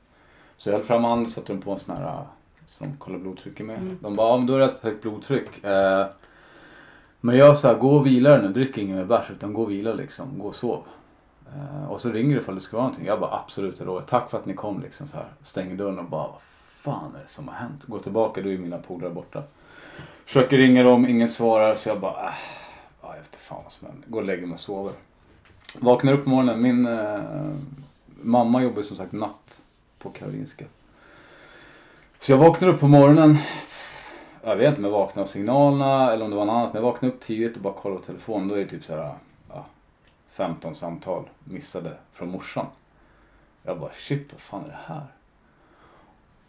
Så 0.56 0.68
jag 0.68 0.74
höll 0.74 0.84
fram 0.84 1.04
handen 1.04 1.26
och 1.26 1.32
satte 1.32 1.52
dem 1.52 1.62
på 1.62 1.70
en 1.70 1.78
sån 1.78 1.96
här 1.96 2.24
som 2.66 2.96
kollar 2.96 3.18
blodtrycket 3.18 3.66
med. 3.66 3.78
Mm. 3.78 3.98
De 4.00 4.16
bara, 4.16 4.28
ja 4.28 4.36
men 4.36 4.46
då 4.46 4.54
är 4.54 4.58
det 4.58 4.64
ett 4.64 4.80
högt 4.80 5.02
blodtryck. 5.02 5.64
Eh, 5.64 6.06
men 7.20 7.36
jag 7.36 7.58
sa, 7.58 7.74
gå 7.74 7.90
och 7.90 8.06
vila 8.06 8.38
nu, 8.38 8.48
drick 8.48 8.78
ingen 8.78 8.96
mer 8.96 9.04
bärs 9.04 9.30
utan 9.30 9.52
gå 9.52 9.62
och 9.62 9.70
vila 9.70 9.92
liksom, 9.92 10.38
gå 10.38 10.46
och 10.46 10.54
sov. 10.54 10.82
Eh, 11.54 11.90
och 11.90 12.00
så 12.00 12.10
ringer 12.10 12.34
du 12.34 12.40
ifall 12.40 12.54
det 12.54 12.60
ska 12.60 12.76
vara 12.76 12.86
någonting. 12.86 13.06
Jag 13.06 13.20
bara, 13.20 13.38
absolut 13.38 13.78
jag 13.78 13.86
lovar. 13.86 14.00
Tack 14.00 14.30
för 14.30 14.38
att 14.38 14.46
ni 14.46 14.54
kom 14.54 14.82
liksom 14.82 15.06
så 15.06 15.16
här. 15.16 15.26
Stänger 15.42 15.76
dörren 15.76 15.98
och 15.98 16.04
bara, 16.04 16.28
vad 16.28 16.42
fan 16.42 17.14
är 17.16 17.20
det 17.20 17.28
som 17.28 17.48
har 17.48 17.54
hänt? 17.54 17.84
Går 17.84 17.98
tillbaka, 17.98 18.40
då 18.40 18.52
är 18.52 18.58
mina 18.58 18.78
polare 18.78 19.10
borta. 19.10 19.42
Försöker 20.24 20.58
ringa 20.58 20.82
dem, 20.82 21.06
ingen 21.06 21.28
svarar 21.28 21.74
så 21.74 21.88
jag 21.88 22.00
bara, 22.00 22.26
äh, 22.28 22.34
jag 23.02 23.12
vet 23.12 23.36
fan 23.36 23.62
vad 23.62 23.72
som 23.72 23.88
händer. 23.88 24.08
Går 24.08 24.20
och 24.20 24.26
lägger 24.26 24.46
mig 24.46 24.52
och 24.52 24.60
sover. 24.60 24.92
Vaknar 25.80 26.12
upp 26.12 26.24
på 26.24 26.30
morgonen, 26.30 26.62
min 26.62 26.86
äh, 26.86 27.20
mamma 28.22 28.62
jobbar 28.62 28.82
som 28.82 28.96
sagt 28.96 29.12
natt 29.12 29.62
på 29.98 30.10
Karolinska. 30.10 30.64
Så 32.18 32.32
jag 32.32 32.38
vaknar 32.38 32.68
upp 32.68 32.80
på 32.80 32.88
morgonen. 32.88 33.36
Jag 34.42 34.56
vet 34.56 34.68
inte 34.68 34.78
om 34.78 34.84
jag 34.84 34.90
vaknade 34.90 35.22
av 35.22 35.26
signalerna 35.26 36.12
eller 36.12 36.24
om 36.24 36.30
det 36.30 36.36
var 36.36 36.44
något 36.44 36.52
annat. 36.52 36.72
Men 36.72 36.82
jag 36.82 36.90
vaknade 36.90 37.14
upp 37.14 37.20
tidigt 37.20 37.56
och 37.56 37.62
bara 37.62 37.74
kollade 37.74 38.00
på 38.00 38.06
telefonen. 38.06 38.48
Då 38.48 38.54
är 38.54 38.58
det 38.58 38.66
typ 38.66 38.84
så 38.84 38.96
här, 38.96 39.14
15 40.34 40.74
samtal 40.74 41.28
missade 41.44 41.96
från 42.12 42.30
morsan. 42.30 42.66
Jag 43.62 43.80
bara 43.80 43.92
shit 43.92 44.32
vad 44.32 44.40
fan 44.40 44.64
är 44.64 44.68
det 44.68 44.94
här? 44.94 45.06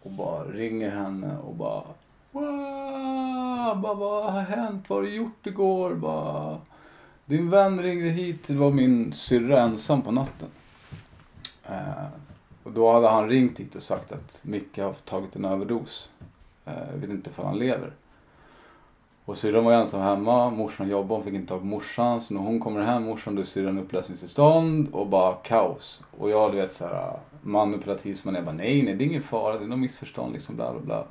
Och 0.02 0.12
bara 0.12 0.44
ringer 0.44 0.90
henne 0.90 1.38
och 1.38 1.56
bara 1.56 1.84
Wow! 2.32 3.82
Bara, 3.82 3.94
vad 3.94 4.34
har 4.34 4.42
hänt? 4.42 4.90
Vad 4.90 4.98
har 4.98 5.04
du 5.04 5.16
gjort 5.16 5.48
igår? 5.48 5.96
Bara, 5.96 6.58
din 7.26 7.50
vän 7.50 7.82
ringde 7.82 8.10
hit. 8.10 8.48
Det 8.48 8.54
var 8.54 8.72
min 8.72 9.14
syrra 9.14 9.62
ensam 9.62 10.02
på 10.02 10.12
natten. 10.12 10.50
Eh, 11.64 12.08
och 12.64 12.72
då 12.72 12.94
hade 12.94 13.10
han 13.10 13.30
ringt 13.30 13.60
hit 13.60 13.76
och 13.76 13.84
sagt 13.84 14.12
att 14.12 14.42
Micke 14.46 14.78
har 14.78 14.94
tagit 14.94 15.36
en 15.36 15.46
överdos. 15.46 16.12
Uh, 16.68 16.74
jag 16.92 16.98
vet 16.98 17.10
inte 17.10 17.30
om 17.36 17.46
han 17.46 17.60
lever. 17.60 17.94
Och 19.26 19.38
syrran 19.38 19.66
var 19.66 19.74
ensam 19.74 20.02
hemma, 20.02 20.50
morsan 20.50 20.90
jobbade, 20.90 21.14
hon 21.14 21.24
fick 21.24 21.34
inte 21.34 21.48
tag 21.48 21.60
på 21.60 21.66
morsan. 21.66 22.22
Så 22.22 22.34
när 22.34 22.42
hon 22.42 22.60
kommer 22.60 22.82
hem, 22.82 23.04
morsan, 23.04 23.36
då 23.36 23.42
är 23.42 23.46
syrran 23.46 23.80
upplösningstillstånd 23.80 24.90
och 24.92 25.08
bara 25.08 25.34
kaos. 25.34 26.04
Och 26.18 26.30
jag, 26.30 26.52
du 26.52 26.58
vet 26.58 26.74
såhär 26.74 27.20
manipulativ 27.42 28.14
som 28.14 28.34
man 28.34 28.42
är, 28.42 28.46
bara 28.46 28.56
nej, 28.56 28.84
nej, 28.84 28.96
det 28.96 29.04
är 29.04 29.08
ingen 29.08 29.24
fara, 29.24 29.58
det 29.58 29.66
är 29.66 29.68
något 29.68 29.80
missförstånd 29.80 30.34
liksom, 30.34 30.56
bla 30.56 30.72
bla 30.72 30.82
bla. 30.82 31.06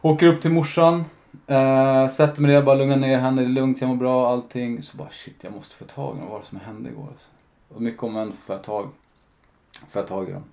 Åker 0.00 0.26
upp 0.26 0.40
till 0.40 0.50
morsan, 0.50 1.04
eh, 1.46 2.08
sätter 2.08 2.42
mig 2.42 2.50
där, 2.54 2.62
bara 2.62 2.74
lugnar 2.74 2.96
ner 2.96 3.18
henne, 3.18 3.42
det 3.42 3.48
är 3.48 3.52
lugnt, 3.52 3.80
jag 3.80 3.88
mår 3.88 3.96
bra, 3.96 4.28
allting. 4.32 4.82
Så 4.82 4.96
bara 4.96 5.10
shit, 5.10 5.44
jag 5.44 5.52
måste 5.52 5.76
få 5.76 5.84
tag 5.84 6.16
i 6.16 6.18
dem, 6.18 6.20
vad 6.20 6.30
var 6.30 6.38
det 6.38 6.44
som 6.44 6.60
hände 6.60 6.90
igår? 6.90 7.08
Alltså. 7.10 7.30
Och 7.74 7.82
mycket 7.82 8.02
om 8.02 8.16
en 8.16 8.32
får 8.32 8.54
jag 8.54 8.64
tag, 8.64 8.88
får 9.88 10.00
jag 10.00 10.08
tag 10.08 10.28
i 10.28 10.32
dem. 10.32 10.44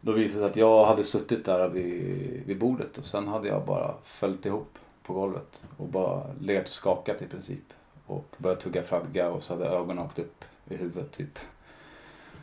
Då 0.00 0.12
visade 0.12 0.38
det 0.38 0.40
sig 0.40 0.50
att 0.50 0.56
jag 0.56 0.86
hade 0.86 1.04
suttit 1.04 1.44
där 1.44 1.68
vid, 1.68 2.42
vid 2.46 2.58
bordet 2.58 2.98
och 2.98 3.04
sen 3.04 3.28
hade 3.28 3.48
jag 3.48 3.66
bara 3.66 3.94
följt 4.04 4.46
ihop 4.46 4.78
på 5.06 5.12
golvet 5.12 5.64
och 5.76 5.88
bara 5.88 6.22
legat 6.40 6.66
och 6.66 6.72
skakat 6.72 7.22
i 7.22 7.26
princip. 7.26 7.72
Och 8.06 8.34
börjat 8.38 8.60
tugga 8.60 8.82
fradga 8.82 9.30
och 9.30 9.42
så 9.42 9.54
hade 9.54 9.66
ögonen 9.66 9.98
åkt 9.98 10.18
upp 10.18 10.44
i 10.68 10.76
huvudet 10.76 11.12
typ. 11.12 11.38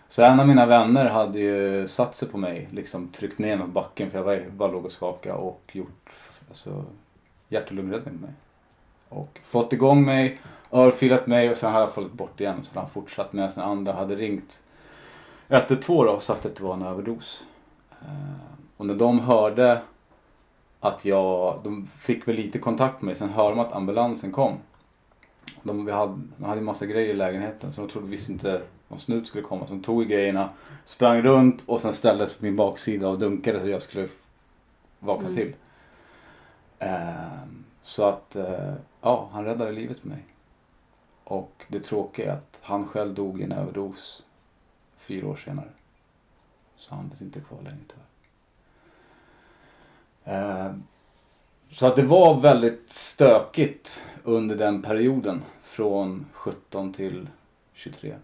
Så 0.07 0.21
en 0.21 0.39
av 0.39 0.47
mina 0.47 0.65
vänner 0.65 1.09
hade 1.09 1.39
ju 1.39 1.87
satt 1.87 2.15
sig 2.15 2.27
på 2.27 2.37
mig, 2.37 2.69
liksom 2.71 3.07
tryckt 3.07 3.39
ner 3.39 3.57
mig 3.57 3.65
på 3.65 3.71
backen 3.71 4.11
för 4.11 4.17
jag 4.17 4.25
var, 4.25 4.49
bara 4.49 4.71
låg 4.71 4.85
och 4.85 4.91
skakade 4.91 5.35
och 5.35 5.61
gjort 5.71 6.09
alltså, 6.47 6.85
hjärt 7.49 7.67
och 7.67 7.73
lungräddning 7.73 8.17
på 8.17 8.25
mig. 8.25 8.33
Och 9.09 9.39
fått 9.43 9.73
igång 9.73 10.05
mig, 10.05 10.39
örfilat 10.71 11.27
mig 11.27 11.49
och 11.49 11.57
sen 11.57 11.71
hade 11.71 11.83
jag 11.83 11.93
fallit 11.93 12.13
bort 12.13 12.41
igen. 12.41 12.63
Så 12.63 12.79
han 12.79 12.89
fortsatt 12.89 13.33
medan 13.33 13.49
den 13.55 13.63
andra 13.63 13.93
hade 13.93 14.15
ringt 14.15 14.63
112 15.47 16.09
och 16.09 16.21
sagt 16.21 16.45
att 16.45 16.55
det 16.55 16.63
var 16.63 16.73
en 16.73 16.81
överdos. 16.81 17.45
Eh, 18.01 18.07
och 18.77 18.85
när 18.85 18.95
de 18.95 19.19
hörde 19.19 19.81
att 20.83 21.05
jag, 21.05 21.59
de 21.63 21.85
fick 21.85 22.27
väl 22.27 22.35
lite 22.35 22.59
kontakt 22.59 23.01
med 23.01 23.05
mig, 23.05 23.15
sen 23.15 23.29
hörde 23.29 23.55
de 23.55 23.59
att 23.59 23.73
ambulansen 23.73 24.31
kom. 24.31 24.53
De, 25.63 25.85
vi 25.85 25.91
hade, 25.91 26.21
de 26.37 26.45
hade 26.45 26.59
en 26.59 26.65
massa 26.65 26.85
grejer 26.85 27.09
i 27.09 27.17
lägenheten 27.17 27.73
så 27.73 27.81
de 27.81 27.89
trodde 27.89 28.07
visst 28.07 28.29
inte 28.29 28.61
någon 28.87 28.99
snut 28.99 29.27
skulle 29.27 29.43
komma. 29.43 29.67
Så 29.67 29.73
de 29.73 29.83
tog 29.83 30.03
i 30.03 30.05
grejerna, 30.05 30.49
sprang 30.85 31.21
runt 31.21 31.63
och 31.65 31.81
sen 31.81 31.93
ställde 31.93 32.27
sig 32.27 32.37
på 32.39 32.45
min 32.45 32.55
baksida 32.55 33.07
och 33.09 33.19
dunkade 33.19 33.59
så 33.59 33.69
jag 33.69 33.81
skulle 33.81 34.07
vakna 34.99 35.29
mm. 35.29 35.35
till. 35.35 35.53
Uh, 36.83 37.43
så 37.81 38.03
att, 38.03 38.35
uh, 38.35 38.73
ja, 39.01 39.29
han 39.33 39.45
räddade 39.45 39.71
livet 39.71 40.01
på 40.01 40.07
mig. 40.07 40.25
Och 41.23 41.65
det 41.67 41.79
tråkiga 41.79 42.31
är 42.31 42.35
att 42.35 42.59
han 42.61 42.87
själv 42.87 43.13
dog 43.13 43.41
i 43.41 43.43
en 43.43 43.51
överdos 43.51 44.23
fyra 44.97 45.27
år 45.27 45.35
senare. 45.35 45.69
Så 46.75 46.95
han 46.95 47.09
finns 47.09 47.21
inte 47.21 47.39
kvar 47.39 47.57
längre 47.57 47.83
tyvärr. 47.87 48.12
Uh, 50.27 50.71
så 51.71 51.87
att 51.87 51.95
det 51.95 52.03
var 52.03 52.39
väldigt 52.41 52.89
stökigt 52.89 54.03
under 54.23 54.55
den 54.55 54.81
perioden 54.81 55.43
från 55.61 56.25
17 56.33 56.93
till 56.93 57.27
23. 57.73 58.15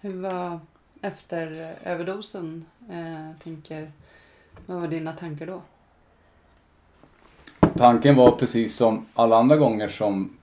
Hur 0.00 0.20
var 0.20 0.60
efter 1.00 1.74
överdosen? 1.84 2.64
Eh, 2.90 3.42
tänker, 3.42 3.92
vad 4.66 4.80
var 4.80 4.88
dina 4.88 5.12
tankar 5.12 5.46
då? 5.46 5.62
Tanken 7.76 8.16
var 8.16 8.30
precis 8.30 8.76
som 8.76 9.06
alla 9.14 9.36
andra 9.36 9.56
gånger 9.56 9.88
som 9.88 10.36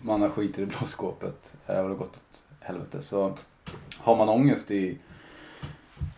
man 0.00 0.22
har 0.22 0.28
skitit 0.28 0.58
i 0.58 0.66
blåskåpet 0.66 1.54
och 1.66 1.74
det 1.74 1.80
har 1.80 1.88
gått 1.88 2.16
åt 2.16 2.44
helvete 2.60 3.02
så 3.02 3.34
har 3.96 4.16
man 4.16 4.28
ångest 4.28 4.70
i, 4.70 4.98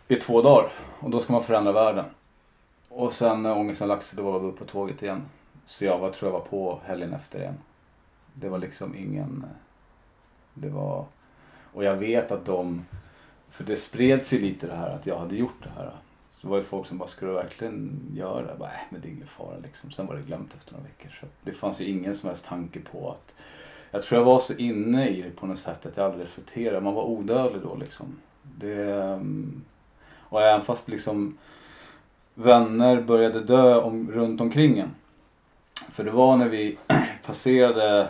i 0.08 0.16
två 0.16 0.42
dagar 0.42 0.70
och 1.00 1.10
då 1.10 1.20
ska 1.20 1.32
man 1.32 1.42
förändra 1.42 1.72
världen. 1.72 2.04
Och 2.96 3.12
sen 3.12 3.42
när 3.42 3.56
ångesten 3.56 3.88
lagt 3.88 4.02
sig 4.02 4.16
då 4.16 4.22
var 4.30 4.40
vi 4.40 4.52
på 4.52 4.64
tåget 4.64 5.02
igen. 5.02 5.22
Så 5.64 5.84
jag 5.84 5.98
var, 5.98 6.10
tror 6.10 6.32
jag 6.32 6.38
var 6.38 6.46
på 6.46 6.80
helgen 6.84 7.12
efter 7.12 7.38
igen. 7.38 7.58
Det 8.34 8.48
var 8.48 8.58
liksom 8.58 8.96
ingen... 8.96 9.44
Eh, 9.44 9.56
det 10.54 10.68
var... 10.68 11.06
Och 11.72 11.84
jag 11.84 11.96
vet 11.96 12.32
att 12.32 12.44
de... 12.44 12.84
För 13.50 13.64
det 13.64 13.76
spreds 13.76 14.32
ju 14.32 14.40
lite 14.40 14.66
det 14.66 14.74
här 14.74 14.90
att 14.90 15.06
jag 15.06 15.18
hade 15.18 15.36
gjort 15.36 15.62
det 15.62 15.68
här. 15.76 15.92
Så 16.30 16.40
det 16.40 16.48
var 16.48 16.56
ju 16.56 16.62
folk 16.62 16.86
som 16.86 16.98
bara, 16.98 17.08
ska 17.08 17.26
du 17.26 17.32
verkligen 17.32 18.00
göra 18.14 18.46
det? 18.46 18.58
Bara, 18.58 18.68
Nej 18.68 18.86
men 18.90 19.00
det 19.00 19.08
är 19.08 19.12
ingen 19.12 19.26
fara 19.26 19.58
liksom. 19.58 19.90
Sen 19.90 20.06
var 20.06 20.14
det 20.14 20.22
glömt 20.22 20.54
efter 20.54 20.72
några 20.72 20.86
veckor. 20.86 21.10
Så 21.20 21.26
det 21.42 21.52
fanns 21.52 21.80
ju 21.80 21.84
ingen 21.84 22.14
som 22.14 22.26
helst 22.26 22.44
tanke 22.44 22.80
på 22.80 23.10
att... 23.10 23.34
Jag 23.90 24.02
tror 24.02 24.20
jag 24.20 24.24
var 24.24 24.38
så 24.38 24.54
inne 24.54 25.08
i 25.08 25.22
det 25.22 25.30
på 25.30 25.46
något 25.46 25.58
sätt 25.58 25.86
att 25.86 25.96
jag 25.96 26.06
aldrig 26.06 26.22
reflekterade. 26.22 26.80
Man 26.80 26.94
var 26.94 27.04
odödlig 27.04 27.62
då 27.62 27.74
liksom. 27.74 28.18
Det... 28.42 28.94
Mm, 28.94 29.64
och 30.28 30.42
även 30.42 30.64
fast 30.64 30.88
liksom 30.88 31.38
vänner 32.36 33.02
började 33.02 33.40
dö 33.40 33.76
om, 33.76 34.10
runt 34.12 34.40
omkring 34.40 34.78
en. 34.78 34.90
För 35.90 36.04
det 36.04 36.10
var 36.10 36.36
när 36.36 36.48
vi 36.48 36.78
passerade, 37.26 38.08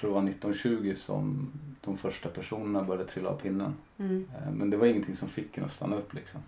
tror 0.00 0.10
det 0.10 0.14
var 0.14 0.22
1920 0.22 0.92
som 0.96 1.50
de 1.80 1.96
första 1.96 2.28
personerna 2.28 2.82
började 2.82 3.08
trilla 3.08 3.28
av 3.28 3.36
pinnen. 3.36 3.74
Mm. 3.98 4.28
Eh, 4.34 4.52
men 4.52 4.70
det 4.70 4.76
var 4.76 4.86
ingenting 4.86 5.14
som 5.14 5.28
fick 5.28 5.58
en 5.58 5.64
att 5.64 5.72
stanna 5.72 5.96
upp 5.96 6.14
liksom. 6.14 6.40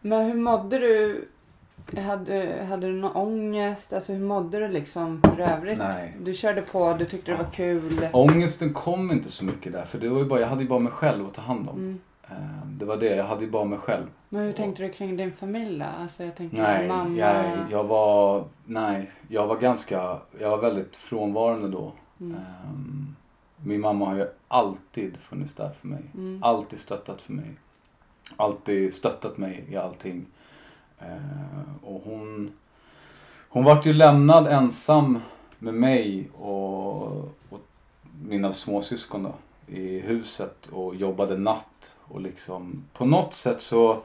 Men 0.00 0.26
hur 0.26 0.34
mådde 0.34 0.78
du 0.78 1.28
Hade, 1.96 2.66
hade 2.68 2.86
du 2.86 2.92
någon 2.92 3.16
ångest? 3.16 3.92
Alltså 3.92 4.12
hur 4.12 4.24
mådde 4.24 4.58
du 4.58 4.68
liksom 4.68 5.22
för 5.22 5.40
övrigt? 5.40 5.78
Nej. 5.78 6.16
Du 6.22 6.34
körde 6.34 6.62
på, 6.62 6.96
du 6.98 7.04
tyckte 7.04 7.32
det 7.32 7.38
var 7.38 7.50
kul. 7.50 8.08
Ångesten 8.12 8.74
kom 8.74 9.12
inte 9.12 9.30
så 9.30 9.44
mycket 9.44 9.72
där 9.72 9.84
för 9.84 9.98
det 9.98 10.08
var 10.08 10.24
bara, 10.24 10.40
jag 10.40 10.48
hade 10.48 10.62
ju 10.62 10.68
bara 10.68 10.78
mig 10.78 10.92
själv 10.92 11.26
att 11.26 11.34
ta 11.34 11.42
hand 11.42 11.68
om. 11.68 11.78
Mm. 11.78 11.98
Eh, 12.30 12.66
Det 12.66 12.84
var 12.84 12.96
det, 12.96 13.16
jag 13.16 13.24
hade 13.24 13.44
ju 13.44 13.50
bara 13.50 13.64
mig 13.64 13.78
själv. 13.78 14.06
Men 14.28 14.42
hur 14.42 14.52
tänkte 14.52 14.82
du 14.82 14.88
kring 14.88 15.16
din 15.16 15.32
familj 15.32 15.78
då? 15.78 15.84
Alltså 15.84 16.24
jag 16.24 16.36
tänkte 16.36 16.62
Nej, 16.62 16.88
mamma. 16.88 17.16
jag, 17.16 17.56
jag 17.70 17.84
var, 17.84 18.44
nej, 18.64 19.10
jag 19.28 19.46
var 19.46 19.56
ganska, 19.56 20.18
jag 20.40 20.50
var 20.50 20.58
väldigt 20.58 20.96
frånvarande 20.96 21.68
då. 21.68 21.92
Mm. 22.20 22.34
Ehm, 22.36 23.16
Min 23.56 23.80
mamma 23.80 24.06
har 24.06 24.14
ju 24.16 24.26
alltid 24.48 25.16
funnits 25.16 25.54
där 25.54 25.70
för 25.70 25.86
mig. 25.88 26.02
Mm. 26.14 26.42
Alltid 26.42 26.78
stöttat 26.78 27.20
för 27.20 27.32
mig. 27.32 27.50
Alltid 28.36 28.94
stöttat 28.94 29.38
mig 29.38 29.64
i 29.68 29.76
allting. 29.76 30.26
Eh, 30.98 31.84
och 31.84 32.02
hon, 32.04 32.52
hon 33.48 33.64
vart 33.64 33.86
ju 33.86 33.92
lämnad 33.92 34.46
ensam 34.46 35.18
med 35.58 35.74
mig 35.74 36.28
och, 36.38 37.02
och 37.50 37.60
mina 38.24 38.52
småsyskon 38.52 39.22
då, 39.22 39.32
i 39.72 40.00
huset 40.00 40.66
och 40.66 40.94
jobbade 40.94 41.38
natt. 41.38 41.96
Och 42.00 42.20
liksom, 42.20 42.84
på 42.92 43.04
något 43.04 43.34
sätt 43.34 43.62
så, 43.62 44.00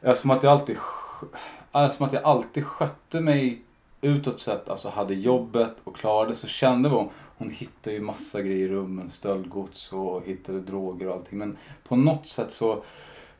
är 0.00 0.14
som 0.14 0.30
att 0.30 0.42
jag 0.42 0.52
alltid, 0.52 0.76
sk- 0.76 1.36
är 1.72 1.88
som 1.88 2.06
att 2.06 2.12
jag 2.12 2.24
alltid 2.24 2.66
skötte 2.66 3.20
mig 3.20 3.62
utåt 4.00 4.40
sett, 4.40 4.68
alltså 4.68 4.88
hade 4.88 5.14
jobbet 5.14 5.74
och 5.84 5.96
klarade 5.96 6.34
så 6.34 6.46
kände 6.46 6.88
hon, 6.88 7.08
hon 7.38 7.50
hittade 7.50 7.96
ju 7.96 8.02
massa 8.02 8.42
grejer 8.42 8.66
i 8.66 8.68
rummen, 8.68 9.10
stöldgods 9.10 9.92
och 9.92 10.22
hittade 10.26 10.60
droger 10.60 11.08
och 11.08 11.14
allting. 11.14 11.38
Men 11.38 11.56
på 11.88 11.96
något 11.96 12.26
sätt 12.26 12.52
så 12.52 12.82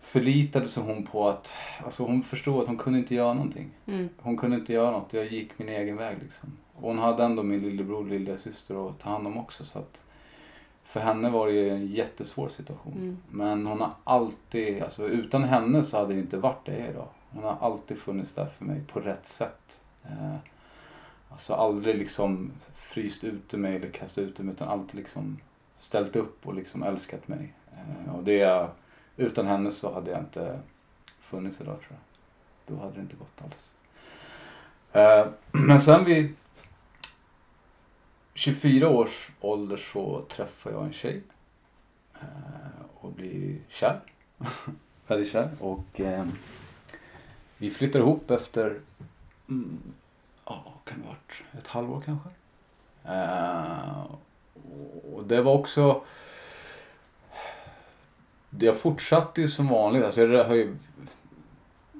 förlitade 0.01 0.69
sig 0.69 0.83
hon 0.83 1.03
på 1.07 1.29
att, 1.29 1.55
alltså 1.85 2.05
hon 2.05 2.23
förstod 2.23 2.63
att 2.63 2.69
hon 2.69 2.79
kunde 2.79 2.99
inte 2.99 3.15
göra 3.15 3.35
någonting. 3.35 3.71
Mm. 3.87 4.09
Hon 4.19 4.37
kunde 4.37 4.57
inte 4.57 4.73
göra 4.73 4.91
något, 4.91 5.13
jag 5.13 5.33
gick 5.33 5.59
min 5.59 5.69
egen 5.69 5.97
väg 5.97 6.17
liksom. 6.23 6.53
Och 6.75 6.89
hon 6.89 6.99
hade 6.99 7.25
ändå 7.25 7.43
min 7.43 7.61
lillebror 7.61 7.99
och 7.99 8.07
lillasyster 8.07 8.89
att 8.89 8.99
ta 8.99 9.11
hand 9.11 9.27
om 9.27 9.39
också 9.39 9.65
så 9.65 9.79
att 9.79 10.05
för 10.85 11.01
henne 11.01 11.31
var 11.31 11.47
det 11.47 11.53
ju 11.53 11.71
en 11.71 11.87
jättesvår 11.87 12.49
situation. 12.49 12.93
Mm. 12.93 13.19
Men 13.31 13.67
hon 13.67 13.81
har 13.81 13.93
alltid, 14.05 14.83
alltså 14.83 15.09
utan 15.09 15.45
henne 15.45 15.83
så 15.83 15.99
hade 15.99 16.15
det 16.15 16.21
inte 16.21 16.37
varit 16.37 16.67
det 16.67 16.89
idag. 16.91 17.09
Hon 17.31 17.45
har 17.45 17.57
alltid 17.61 17.99
funnits 17.99 18.35
där 18.35 18.47
för 18.47 18.65
mig 18.65 18.81
på 18.93 19.01
rätt 19.01 19.27
sätt. 19.27 19.83
Eh, 20.05 20.37
alltså 21.29 21.55
aldrig 21.55 21.99
liksom 21.99 22.53
fryst 22.75 23.25
ute 23.25 23.57
mig 23.57 23.77
eller 23.77 23.89
kastat 23.89 24.25
ut 24.25 24.39
mig 24.39 24.55
utan 24.55 24.69
alltid 24.69 24.95
liksom 24.95 25.39
ställt 25.77 26.17
upp 26.17 26.47
och 26.47 26.55
liksom 26.55 26.83
älskat 26.83 27.29
mig. 27.29 27.55
Eh, 27.73 28.15
och 28.15 28.25
det, 28.25 28.69
utan 29.17 29.47
henne 29.47 29.71
så 29.71 29.95
hade 29.95 30.11
jag 30.11 30.21
inte 30.21 30.61
funnits 31.21 31.61
idag 31.61 31.81
tror 31.81 31.91
jag. 31.99 32.77
Då 32.77 32.83
hade 32.83 32.95
det 32.95 33.01
inte 33.01 33.17
gått 33.17 33.43
alls. 33.45 33.75
Eh, 34.93 35.27
men 35.67 35.81
sen 35.81 36.05
vid 36.05 36.35
24 38.35 38.89
års 38.89 39.31
ålder 39.41 39.77
så 39.77 40.25
träffar 40.29 40.71
jag 40.71 40.85
en 40.85 40.93
tjej. 40.93 41.23
Eh, 42.15 42.85
och 43.01 43.13
blir 43.13 43.59
kär. 43.69 44.01
Väldigt 45.07 45.33
kär. 45.33 45.51
Och 45.61 46.01
eh, 46.01 46.27
vi 47.59 47.71
flyttar 47.71 48.01
ihop 48.01 48.31
efter, 48.31 48.81
mm, 49.49 49.79
ja, 50.47 50.65
kan 50.85 51.01
det 51.01 51.07
varit 51.07 51.43
ett 51.59 51.67
halvår 51.67 52.03
kanske. 52.07 52.29
Eh, 53.05 54.05
och 55.13 55.25
det 55.25 55.43
var 55.43 55.53
också, 55.53 56.03
det 58.51 58.67
jag 58.67 58.79
fortsatte 58.81 59.41
ju 59.41 59.49
som 59.49 59.69
vanligt. 59.69 60.05
Alltså 60.05 60.23
jag 60.23 60.45
har 60.45 60.55
ju, 60.55 60.77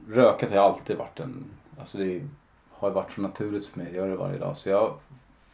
röket 0.09 0.49
har 0.49 0.57
ju 0.57 0.63
alltid 0.63 0.99
varit 0.99 1.21
en, 1.21 1.45
alltså 1.79 1.99
det 1.99 2.29
har 2.71 2.89
ju 2.89 2.95
varit 2.95 3.13
så 3.13 3.21
naturligt 3.21 3.67
för 3.67 3.79
mig 3.79 3.87
jag 3.87 3.97
gör 3.97 4.11
det 4.11 4.17
varje 4.17 4.39
dag. 4.39 4.57
Så 4.57 4.69
jag 4.69 4.95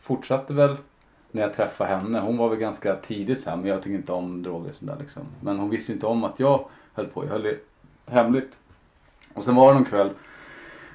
fortsatte 0.01 0.55
väl 0.55 0.76
när 1.30 1.42
jag 1.42 1.55
träffade 1.55 1.90
henne. 1.90 2.20
Hon 2.20 2.36
var 2.36 2.49
väl 2.49 2.59
ganska 2.59 2.96
tidigt 2.96 3.42
så 3.42 3.51
här, 3.51 3.57
men 3.57 3.66
jag 3.66 3.82
tycker 3.82 3.96
inte 3.96 4.12
om 4.12 4.42
droger 4.42 4.68
och 4.68 4.74
sånt 4.74 4.90
där 4.90 4.99
liksom. 4.99 5.22
Men 5.40 5.59
hon 5.59 5.70
visste 5.70 5.92
inte 5.92 6.07
om 6.07 6.24
att 6.24 6.40
jag 6.40 6.64
höll 6.94 7.07
på. 7.07 7.24
Jag 7.24 7.30
höll 7.30 7.42
det 7.42 7.59
hemligt. 8.07 8.59
Och 9.34 9.44
sen 9.44 9.55
var 9.55 9.68
det 9.68 9.74
någon 9.74 9.84
kväll 9.84 10.11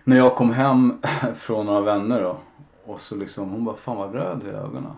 när 0.04 0.18
jag 0.18 0.36
kom 0.36 0.52
hem 0.52 1.02
från 1.36 1.66
några 1.66 1.82
vänner 1.82 2.22
då. 2.22 2.38
Och 2.86 3.00
så 3.00 3.16
liksom, 3.16 3.50
hon 3.50 3.66
bara, 3.66 3.76
fan 3.76 3.98
vad 3.98 4.14
röd 4.14 4.42
du 4.44 4.50
är 4.50 4.54
i 4.54 4.58
ögonen. 4.58 4.92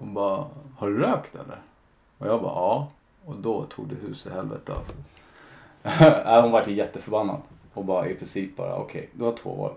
Hon 0.00 0.14
bara, 0.14 0.44
har 0.76 0.88
du 0.88 0.98
rökt 0.98 1.34
eller? 1.34 1.60
Och 2.18 2.26
jag 2.26 2.42
bara, 2.42 2.52
ja. 2.52 2.88
Och 3.24 3.36
då 3.36 3.64
tog 3.64 3.88
det 3.88 3.94
hus 3.94 4.26
i 4.26 4.30
helvete 4.30 4.72
alltså. 4.74 4.92
Äh, 6.26 6.42
hon 6.42 6.52
vart 6.52 6.66
jätteförbannad. 6.66 7.40
Och 7.74 7.84
bara 7.84 8.08
i 8.08 8.14
princip 8.14 8.56
bara, 8.56 8.76
okej, 8.76 9.10
du 9.12 9.24
har 9.24 9.32
två 9.32 9.54
val. 9.54 9.72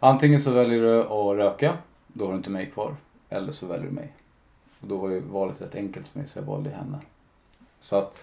Antingen 0.00 0.40
så 0.40 0.50
väljer 0.50 0.82
du 0.82 1.00
att 1.00 1.36
röka, 1.36 1.72
då 2.12 2.24
har 2.24 2.32
du 2.32 2.36
inte 2.36 2.50
mig 2.50 2.70
kvar. 2.70 2.96
Eller 3.28 3.52
så 3.52 3.66
väljer 3.66 3.86
du 3.86 3.92
mig. 3.92 4.12
Och 4.80 4.88
då 4.88 4.96
var 4.96 5.08
ju 5.08 5.20
valet 5.20 5.60
rätt 5.60 5.74
enkelt 5.74 6.08
för 6.08 6.18
mig 6.18 6.28
så 6.28 6.38
jag 6.38 6.44
valde 6.44 6.70
henne. 6.70 6.98
Så 7.78 7.96
att 7.96 8.18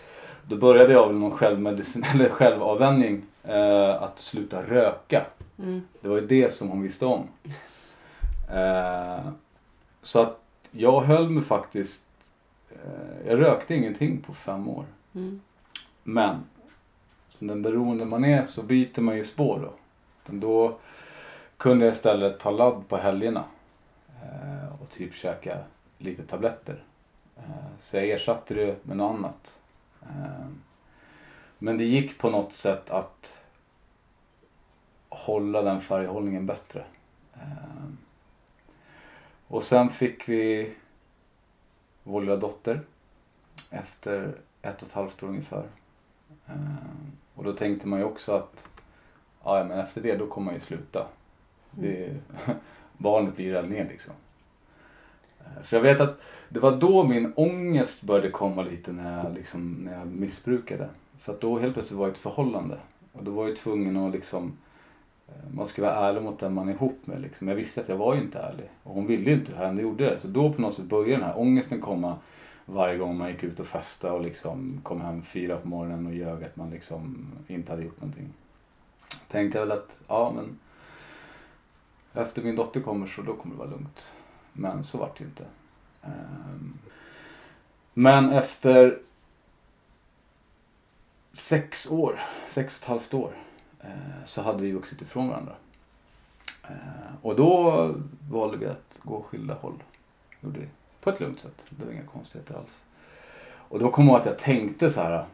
då 0.47 0.57
började 0.57 0.93
jag 0.93 1.07
väl 1.07 1.15
någon 1.15 1.31
självmedicin 1.31 2.03
eller 2.13 2.29
självavvänjning. 2.29 3.21
Eh, 3.43 4.03
att 4.03 4.19
sluta 4.19 4.61
röka. 4.61 5.25
Mm. 5.57 5.81
Det 6.01 6.09
var 6.09 6.15
ju 6.15 6.27
det 6.27 6.53
som 6.53 6.69
hon 6.69 6.81
visste 6.81 7.05
om. 7.05 7.27
Eh, 8.51 9.29
så 10.01 10.19
att 10.19 10.39
jag 10.71 11.01
höll 11.01 11.29
mig 11.29 11.43
faktiskt... 11.43 12.03
Eh, 12.69 13.27
jag 13.27 13.39
rökte 13.39 13.75
ingenting 13.75 14.21
på 14.21 14.33
fem 14.33 14.69
år. 14.69 14.85
Mm. 15.15 15.41
Men 16.03 16.35
som 17.37 17.47
den 17.47 17.61
beroende 17.61 18.05
man 18.05 18.25
är 18.25 18.43
så 18.43 18.63
byter 18.63 19.01
man 19.01 19.17
ju 19.17 19.23
spår 19.23 19.59
då. 19.59 19.73
Utan 20.23 20.39
Då 20.39 20.77
kunde 21.57 21.85
jag 21.85 21.91
istället 21.91 22.39
ta 22.39 22.51
ladd 22.51 22.87
på 22.87 22.97
helgerna. 22.97 23.43
Eh, 24.27 24.81
och 24.81 24.89
typ 24.89 25.13
käka 25.13 25.63
lite 25.97 26.23
tabletter. 26.23 26.83
Eh, 27.37 27.77
så 27.77 27.97
jag 27.97 28.09
ersatte 28.09 28.53
det 28.53 28.85
med 28.85 28.97
något 28.97 29.15
annat. 29.15 29.61
Eh, 30.01 30.47
men 31.57 31.77
det 31.77 31.83
gick 31.83 32.17
på 32.17 32.29
något 32.29 32.53
sätt 32.53 32.89
att 32.89 33.39
hålla 35.09 35.61
den 35.61 35.81
färghållningen 35.81 36.45
bättre. 36.45 36.85
Och 39.47 39.63
sen 39.63 39.89
fick 39.89 40.29
vi 40.29 40.73
vår 42.03 42.21
lilla 42.21 42.35
dotter 42.35 42.81
efter 43.69 44.37
ett 44.61 44.81
och 44.81 44.87
ett 44.87 44.93
halvt 44.93 45.23
år 45.23 45.27
ungefär. 45.27 45.67
Och 47.35 47.43
då 47.43 47.53
tänkte 47.53 47.87
man 47.87 47.99
ju 47.99 48.05
också 48.05 48.31
att 48.31 48.69
ja, 49.43 49.63
men 49.63 49.79
efter 49.79 50.01
det 50.01 50.15
då 50.15 50.27
kommer 50.27 50.45
man 50.45 50.53
ju 50.53 50.59
sluta. 50.59 51.07
Det, 51.71 52.15
barnet 52.97 53.35
blir 53.35 53.53
räddningen 53.53 53.87
liksom. 53.87 54.13
Eh, 55.39 55.63
för 55.63 55.77
jag 55.77 55.83
vet 55.83 56.01
att 56.01 56.21
det 56.49 56.59
var 56.59 56.77
då 56.77 57.03
min 57.03 57.33
ångest 57.35 58.03
började 58.03 58.29
komma 58.29 58.61
lite 58.61 58.91
när 58.91 59.23
jag, 59.23 59.33
liksom, 59.33 59.73
när 59.73 59.97
jag 59.97 60.07
missbrukade. 60.07 60.89
För 61.19 61.33
att 61.33 61.41
då 61.41 61.59
helt 61.59 61.73
plötsligt 61.73 61.97
var 61.97 62.05
jag 62.05 62.11
i 62.11 62.13
ett 62.13 62.17
förhållande. 62.17 62.77
Och 63.13 63.23
då 63.23 63.31
var 63.31 63.47
jag 63.47 63.57
tvungen 63.57 63.97
att 63.97 64.11
liksom 64.11 64.57
eh, 65.27 65.53
man 65.53 65.65
ska 65.65 65.81
vara 65.81 65.95
ärlig 65.95 66.21
mot 66.21 66.39
den 66.39 66.53
man 66.53 66.69
är 66.69 66.73
ihop 66.73 66.99
med. 67.07 67.21
Liksom. 67.21 67.47
Jag 67.47 67.55
visste 67.55 67.81
att 67.81 67.89
jag 67.89 67.97
var 67.97 68.15
ju 68.15 68.21
inte 68.21 68.39
ärlig. 68.39 68.69
Och 68.83 68.93
hon 68.93 69.07
ville 69.07 69.29
ju 69.29 69.37
inte 69.37 69.51
det 69.51 69.57
här, 69.57 69.65
ändå 69.65 69.81
gjorde 69.81 70.09
det. 70.09 70.17
Så 70.17 70.27
då 70.27 70.53
på 70.53 70.61
något 70.61 70.73
sätt 70.73 70.85
började 70.85 71.11
den 71.11 71.23
här 71.23 71.39
ångesten 71.39 71.81
komma 71.81 72.17
varje 72.65 72.97
gång 72.97 73.17
man 73.17 73.29
gick 73.29 73.43
ut 73.43 73.59
och 73.59 73.67
festade 73.67 74.13
och 74.13 74.21
liksom 74.21 74.79
kom 74.83 75.01
hem 75.01 75.21
fyra 75.21 75.57
på 75.57 75.67
morgonen 75.67 76.05
och 76.05 76.13
ljög 76.13 76.43
att 76.43 76.55
man 76.55 76.69
liksom 76.69 77.27
inte 77.47 77.71
hade 77.71 77.83
gjort 77.83 78.01
någonting. 78.01 78.29
Tänkte 79.27 79.57
jag 79.57 79.65
väl 79.65 79.77
att, 79.77 79.99
ja 80.07 80.33
men 80.35 80.59
efter 82.17 82.43
min 82.43 82.55
dotter 82.55 82.81
kommer 82.81 83.07
så 83.07 83.21
då 83.21 83.35
kommer 83.35 83.55
det 83.55 83.59
vara 83.59 83.69
lugnt. 83.69 84.15
Men 84.53 84.83
så 84.83 84.97
vart 84.97 85.17
det 85.17 85.23
inte. 85.23 85.45
Ehm, 86.03 86.73
men 87.93 88.29
efter 88.29 88.99
sex 91.31 91.87
år, 91.91 92.19
sex 92.47 92.77
och 92.77 92.83
ett 92.83 92.89
halvt 92.89 93.13
år, 93.13 93.31
eh, 93.79 94.23
så 94.25 94.41
hade 94.41 94.63
vi 94.63 94.71
vuxit 94.71 95.01
ifrån 95.01 95.27
varandra. 95.27 95.55
Ehm, 96.67 97.15
och 97.21 97.35
då 97.35 97.95
valde 98.31 98.57
vi 98.57 98.65
att 98.65 98.99
gå 99.03 99.21
skilda 99.21 99.53
håll. 99.53 99.83
Gjorde 100.41 100.59
vi. 100.59 100.67
På 101.01 101.09
ett 101.09 101.19
lugnt 101.19 101.39
sätt. 101.39 101.65
Det 101.69 101.85
var 101.85 101.91
inga 101.91 102.05
konstigheter 102.05 102.55
alls. 102.55 102.85
Och 103.69 103.79
då 103.79 103.91
kom 103.91 104.05
jag 104.05 104.11
ihåg 104.11 104.19
att 104.19 104.25
jag 104.25 104.37
tänkte 104.37 104.89
så 104.89 105.01
här. 105.01 105.25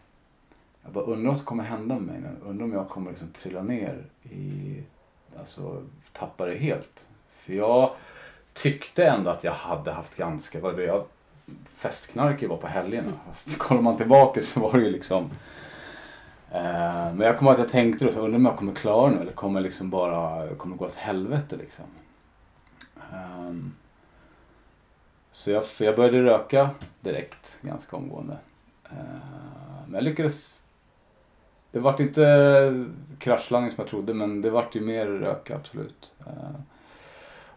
Jag 0.84 0.92
bara 0.94 1.04
undrar 1.04 1.28
vad 1.28 1.38
som 1.38 1.46
kommer 1.46 1.64
hända 1.64 1.96
med 1.96 2.04
mig 2.04 2.22
nu. 2.22 2.50
Undrar 2.50 2.66
om 2.66 2.74
jag 2.74 2.90
kommer 2.90 3.10
liksom 3.10 3.28
trilla 3.28 3.64
ner 3.64 4.06
i, 4.24 4.84
alltså 5.40 5.84
tappa 6.14 6.46
det 6.46 6.56
helt. 6.56 7.08
För 7.30 7.54
jag 7.54 7.92
tyckte 8.54 9.06
ändå 9.06 9.30
att 9.30 9.44
jag 9.44 9.52
hade 9.52 9.92
haft 9.92 10.16
ganska, 10.16 10.60
vad 10.60 10.76
det 10.76 10.84
jag 10.84 11.06
festknarkig 11.66 12.50
var 12.50 12.58
på 12.58 12.68
helgerna. 12.68 13.12
Alltså, 13.28 13.60
kollar 13.60 13.82
man 13.82 13.98
tillbaka 13.98 14.42
så 14.42 14.60
var 14.60 14.78
det 14.78 14.86
ju 14.86 14.92
liksom 14.92 15.24
eh, 16.52 17.14
men 17.14 17.20
jag 17.20 17.38
kommer 17.38 17.52
att 17.52 17.58
jag 17.58 17.70
tänkte 17.70 18.06
då, 18.06 18.12
så 18.12 18.20
undrar 18.20 18.38
om 18.38 18.46
jag 18.46 18.58
kommer 18.58 18.74
klara 18.74 19.12
nu 19.12 19.22
eller 19.22 19.32
kommer 19.32 19.62
liksom 19.62 19.90
bara, 19.90 20.48
kommer 20.56 20.76
gå 20.76 20.86
åt 20.86 20.96
helvete 20.96 21.56
liksom. 21.56 21.86
Ehm, 23.14 23.74
så 25.32 25.52
jag, 25.52 25.64
jag 25.80 25.96
började 25.96 26.24
röka 26.24 26.70
direkt, 27.02 27.60
ganska 27.62 27.96
omgående. 27.96 28.38
Eh, 28.84 28.98
men 29.86 29.94
jag 29.94 30.04
lyckades 30.04 30.60
det 31.74 31.80
vart 31.80 32.00
inte 32.00 32.28
eh, 32.28 32.86
kraschlandning 33.18 33.72
som 33.72 33.82
jag 33.82 33.90
trodde 33.90 34.14
men 34.14 34.42
det 34.42 34.50
vart 34.50 34.76
ju 34.76 34.82
mer 34.82 35.06
rök 35.06 35.52
absolut. 35.52 36.14
Eh, 36.20 36.60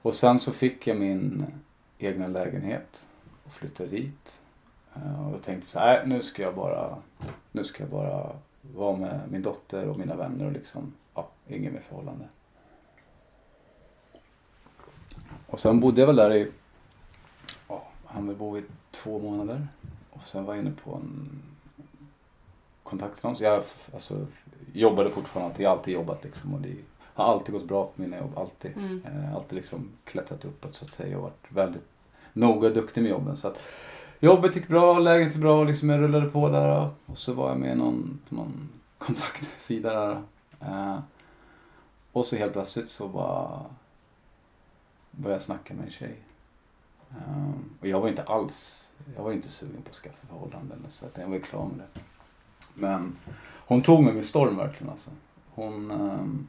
och 0.02 0.14
sen 0.14 0.38
så 0.38 0.52
fick 0.52 0.86
jag 0.86 0.96
min 0.96 1.46
egna 1.98 2.26
lägenhet 2.26 3.08
och 3.44 3.52
flyttade 3.52 3.90
dit. 3.90 4.40
Eh, 4.94 5.26
och 5.26 5.34
jag 5.34 5.42
tänkte 5.42 5.66
så 5.66 5.78
här, 5.78 6.06
nu 6.06 6.22
ska 6.22 6.42
jag 6.42 6.54
bara, 6.54 6.96
nu 7.52 7.64
ska 7.64 7.82
jag 7.82 7.90
bara 7.90 8.32
vara 8.74 8.96
med 8.96 9.20
min 9.30 9.42
dotter 9.42 9.88
och 9.88 9.98
mina 9.98 10.16
vänner 10.16 10.46
och 10.46 10.52
liksom, 10.52 10.92
ja, 11.14 11.28
inget 11.48 11.72
mer 11.72 11.80
förhållande. 11.80 12.24
Och 15.46 15.60
sen 15.60 15.80
bodde 15.80 16.00
jag 16.00 16.06
väl 16.06 16.16
där 16.16 16.34
i, 16.34 16.52
ja, 17.68 17.88
han 18.04 18.28
vill 18.28 18.36
bo 18.36 18.58
i 18.58 18.62
två 18.90 19.18
månader. 19.18 19.68
Och 20.10 20.22
sen 20.22 20.44
var 20.44 20.54
jag 20.54 20.62
inne 20.62 20.74
på 20.84 20.94
en 20.94 21.42
kontaktannons. 22.86 23.40
Jag 23.40 23.62
alltså, 23.94 24.26
jobbade 24.72 25.10
fortfarande, 25.10 25.62
jag 25.62 25.70
har 25.70 25.76
alltid 25.76 25.94
jobbat 25.94 26.24
liksom. 26.24 26.54
Och 26.54 26.60
det 26.60 26.76
har 27.14 27.24
alltid 27.24 27.54
gått 27.54 27.68
bra 27.68 27.84
på 27.84 28.02
mina 28.02 28.16
jobb, 28.16 28.38
alltid. 28.38 28.76
Mm. 28.76 29.02
Eh, 29.04 29.34
alltid 29.34 29.56
liksom 29.56 29.88
klättrat 30.04 30.44
uppåt 30.44 30.76
så 30.76 30.84
att 30.84 30.92
säga 30.92 31.16
och 31.16 31.22
varit 31.22 31.46
väldigt 31.48 31.88
noga 32.32 32.68
och 32.68 32.74
duktig 32.74 33.02
med 33.02 33.10
jobben. 33.10 33.36
Så 33.36 33.48
att 33.48 33.62
jobbet 34.20 34.56
gick 34.56 34.68
bra, 34.68 34.98
läget 34.98 35.32
gick 35.32 35.40
bra, 35.40 35.64
liksom 35.64 35.90
jag 35.90 36.00
rullade 36.00 36.28
på 36.28 36.48
där. 36.48 36.90
Och 37.06 37.18
så 37.18 37.32
var 37.32 37.48
jag 37.48 37.58
med 37.58 37.78
någon, 37.78 38.20
på 38.28 38.34
någon 38.34 38.68
kontaktsida 38.98 39.94
där. 39.94 40.22
Eh, 40.60 40.98
och 42.12 42.26
så 42.26 42.36
helt 42.36 42.52
plötsligt 42.52 42.90
så 42.90 43.08
bara 43.08 43.64
började 45.10 45.34
jag 45.34 45.42
snacka 45.42 45.74
med 45.74 45.84
en 45.84 45.90
tjej. 45.90 46.16
Um, 47.10 47.70
och 47.80 47.86
jag 47.86 48.00
var 48.00 48.08
inte 48.08 48.22
alls, 48.22 48.92
jag 49.16 49.22
var 49.22 49.32
inte 49.32 49.48
sugen 49.48 49.82
på 49.82 49.88
att 49.88 49.94
skaffa 49.94 50.26
förhållanden 50.26 50.84
så 50.88 51.06
att 51.06 51.16
jag 51.16 51.28
var 51.28 51.38
klar 51.38 51.66
med 51.66 51.78
det. 51.78 52.00
Men 52.78 53.16
hon 53.66 53.82
tog 53.82 54.04
mig 54.04 54.14
med 54.14 54.24
storm 54.24 54.56
verkligen 54.56 54.90
alltså. 54.90 55.10
Hon, 55.54 55.90
um, 55.90 56.48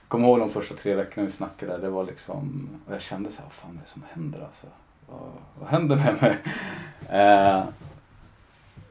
jag 0.00 0.08
kommer 0.08 0.28
ihåg 0.28 0.38
de 0.38 0.50
första 0.50 0.74
tre 0.74 0.94
veckorna 0.94 1.24
vi 1.26 1.32
snackade 1.32 1.72
där, 1.72 1.78
det 1.78 1.90
var 1.90 2.04
liksom, 2.04 2.68
och 2.86 2.94
jag 2.94 3.00
kände 3.00 3.30
så 3.30 3.38
här, 3.38 3.46
vad 3.46 3.52
fan 3.52 3.76
är 3.76 3.80
det 3.80 3.88
som 3.88 4.02
händer 4.14 4.40
alltså? 4.40 4.66
Vad, 5.06 5.32
vad 5.60 5.68
händer 5.68 5.96
med 5.96 6.22
mig? 6.22 6.38
eh, 7.20 7.64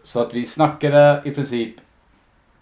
så 0.04 0.22
att 0.22 0.34
vi 0.34 0.46
snackade 0.46 1.22
i 1.26 1.32
princip 1.32 1.76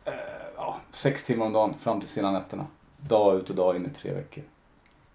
eh, 0.06 0.14
ja, 0.56 0.78
sex 0.92 1.24
timmar 1.24 1.46
om 1.46 1.54
dagen 1.54 1.74
fram 1.74 2.00
till 2.00 2.10
sena 2.10 2.32
nätterna. 2.32 2.66
Dag 2.98 3.38
ut 3.40 3.50
och 3.50 3.56
dag 3.56 3.76
in 3.76 3.86
i 3.86 3.90
tre 3.90 4.14
veckor. 4.14 4.44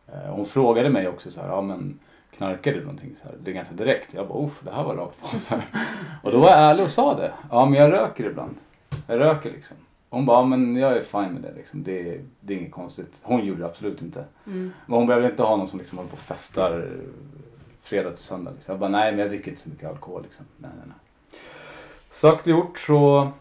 Eh, 0.07 0.35
hon 0.35 0.47
frågade 0.47 0.91
mig 0.91 1.09
också 1.09 1.31
så 1.31 1.41
här, 1.41 1.49
ja 1.49 1.61
men 1.61 1.99
knarkar 2.37 2.73
du 2.73 2.81
någonting? 2.81 3.15
Så 3.15 3.29
här, 3.29 3.37
det 3.43 3.51
är 3.51 3.55
ganska 3.55 3.75
direkt. 3.75 4.15
Jag 4.15 4.29
bara, 4.29 4.45
uff, 4.45 4.61
det 4.61 4.71
här 4.71 4.85
var 4.85 4.97
rakt 4.97 5.21
på. 5.21 5.39
Så 5.39 5.55
här. 5.55 5.65
Och 6.23 6.33
då 6.33 6.39
var 6.39 6.51
jag 6.51 6.59
ärlig 6.59 6.85
och 6.85 6.91
sa 6.91 7.17
det. 7.17 7.33
Ja, 7.51 7.67
men 7.67 7.81
jag 7.81 7.93
röker 7.93 8.25
ibland. 8.25 8.57
Jag 9.07 9.21
röker 9.21 9.51
liksom. 9.51 9.77
Hon 10.11 10.27
bara, 10.27 10.39
ja, 10.39 10.45
men 10.47 10.77
jag 10.77 10.97
är 10.97 11.03
fine 11.03 11.33
med 11.33 11.43
det 11.43 11.53
liksom. 11.57 11.83
Det, 11.83 12.21
det 12.41 12.55
är 12.55 12.59
inget 12.59 12.73
konstigt. 12.73 13.21
Hon 13.23 13.45
gjorde 13.45 13.61
det 13.61 13.67
absolut 13.67 14.03
inte. 14.03 14.25
Mm. 14.47 14.73
Men 14.87 14.99
hon 14.99 15.07
behöver 15.07 15.31
inte 15.31 15.43
ha 15.43 15.57
någon 15.57 15.69
som 15.69 15.79
liksom 15.79 15.99
håller 15.99 16.11
på 16.11 16.15
och 16.15 16.19
festar 16.19 16.91
fredag 17.83 18.11
till 18.11 18.25
söndag. 18.25 18.51
Liksom. 18.51 18.73
Jag 18.73 18.81
bara, 18.81 18.91
nej 18.91 19.13
men 19.13 19.21
jag 19.21 19.29
dricker 19.29 19.51
inte 19.51 19.63
så 19.63 19.69
mycket 19.69 19.89
alkohol 19.89 20.23
liksom. 20.23 20.47
Nej, 20.57 20.71
nej, 20.77 20.87
nej. 20.87 20.97
Sagt 22.11 22.47
och 22.47 22.51
gjort 22.51 22.79
så, 22.79 23.33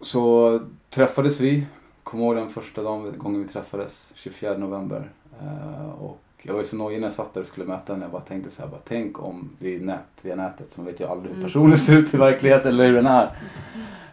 så 0.00 0.60
träffades 0.90 1.40
vi. 1.40 1.66
Kommer 2.02 2.24
ihåg 2.24 2.36
den 2.36 2.48
första 2.48 2.82
dagen, 2.82 3.18
gången 3.18 3.42
vi 3.42 3.48
träffades, 3.48 4.12
24 4.14 4.56
november. 4.56 5.10
Uh, 5.42 5.90
och 5.90 6.20
jag 6.42 6.52
var 6.52 6.60
ju 6.60 6.64
så 6.66 6.76
nojig 6.76 7.00
när 7.00 7.06
jag 7.06 7.12
satt 7.12 7.34
där 7.34 7.40
och 7.40 7.46
skulle 7.46 7.66
möta 7.66 7.92
henne. 7.92 8.04
Jag 8.04 8.12
bara 8.12 8.22
tänkte 8.22 8.50
så 8.50 8.62
här, 8.62 8.68
bara, 8.68 8.80
tänk 8.84 9.22
om 9.22 9.50
vi 9.58 9.78
nät, 9.80 10.00
via 10.22 10.36
nätet, 10.36 10.70
så 10.70 10.82
vet 10.82 11.00
ju 11.00 11.04
aldrig 11.06 11.28
hur 11.28 11.36
Mm. 11.38 11.46
personen 11.46 11.76
ser 11.78 11.96
ut 11.96 12.14
i 12.14 12.16
verkligheten 12.16 12.72
eller 12.72 12.86
hur 12.86 12.94
den 12.94 13.06
är. 13.06 13.30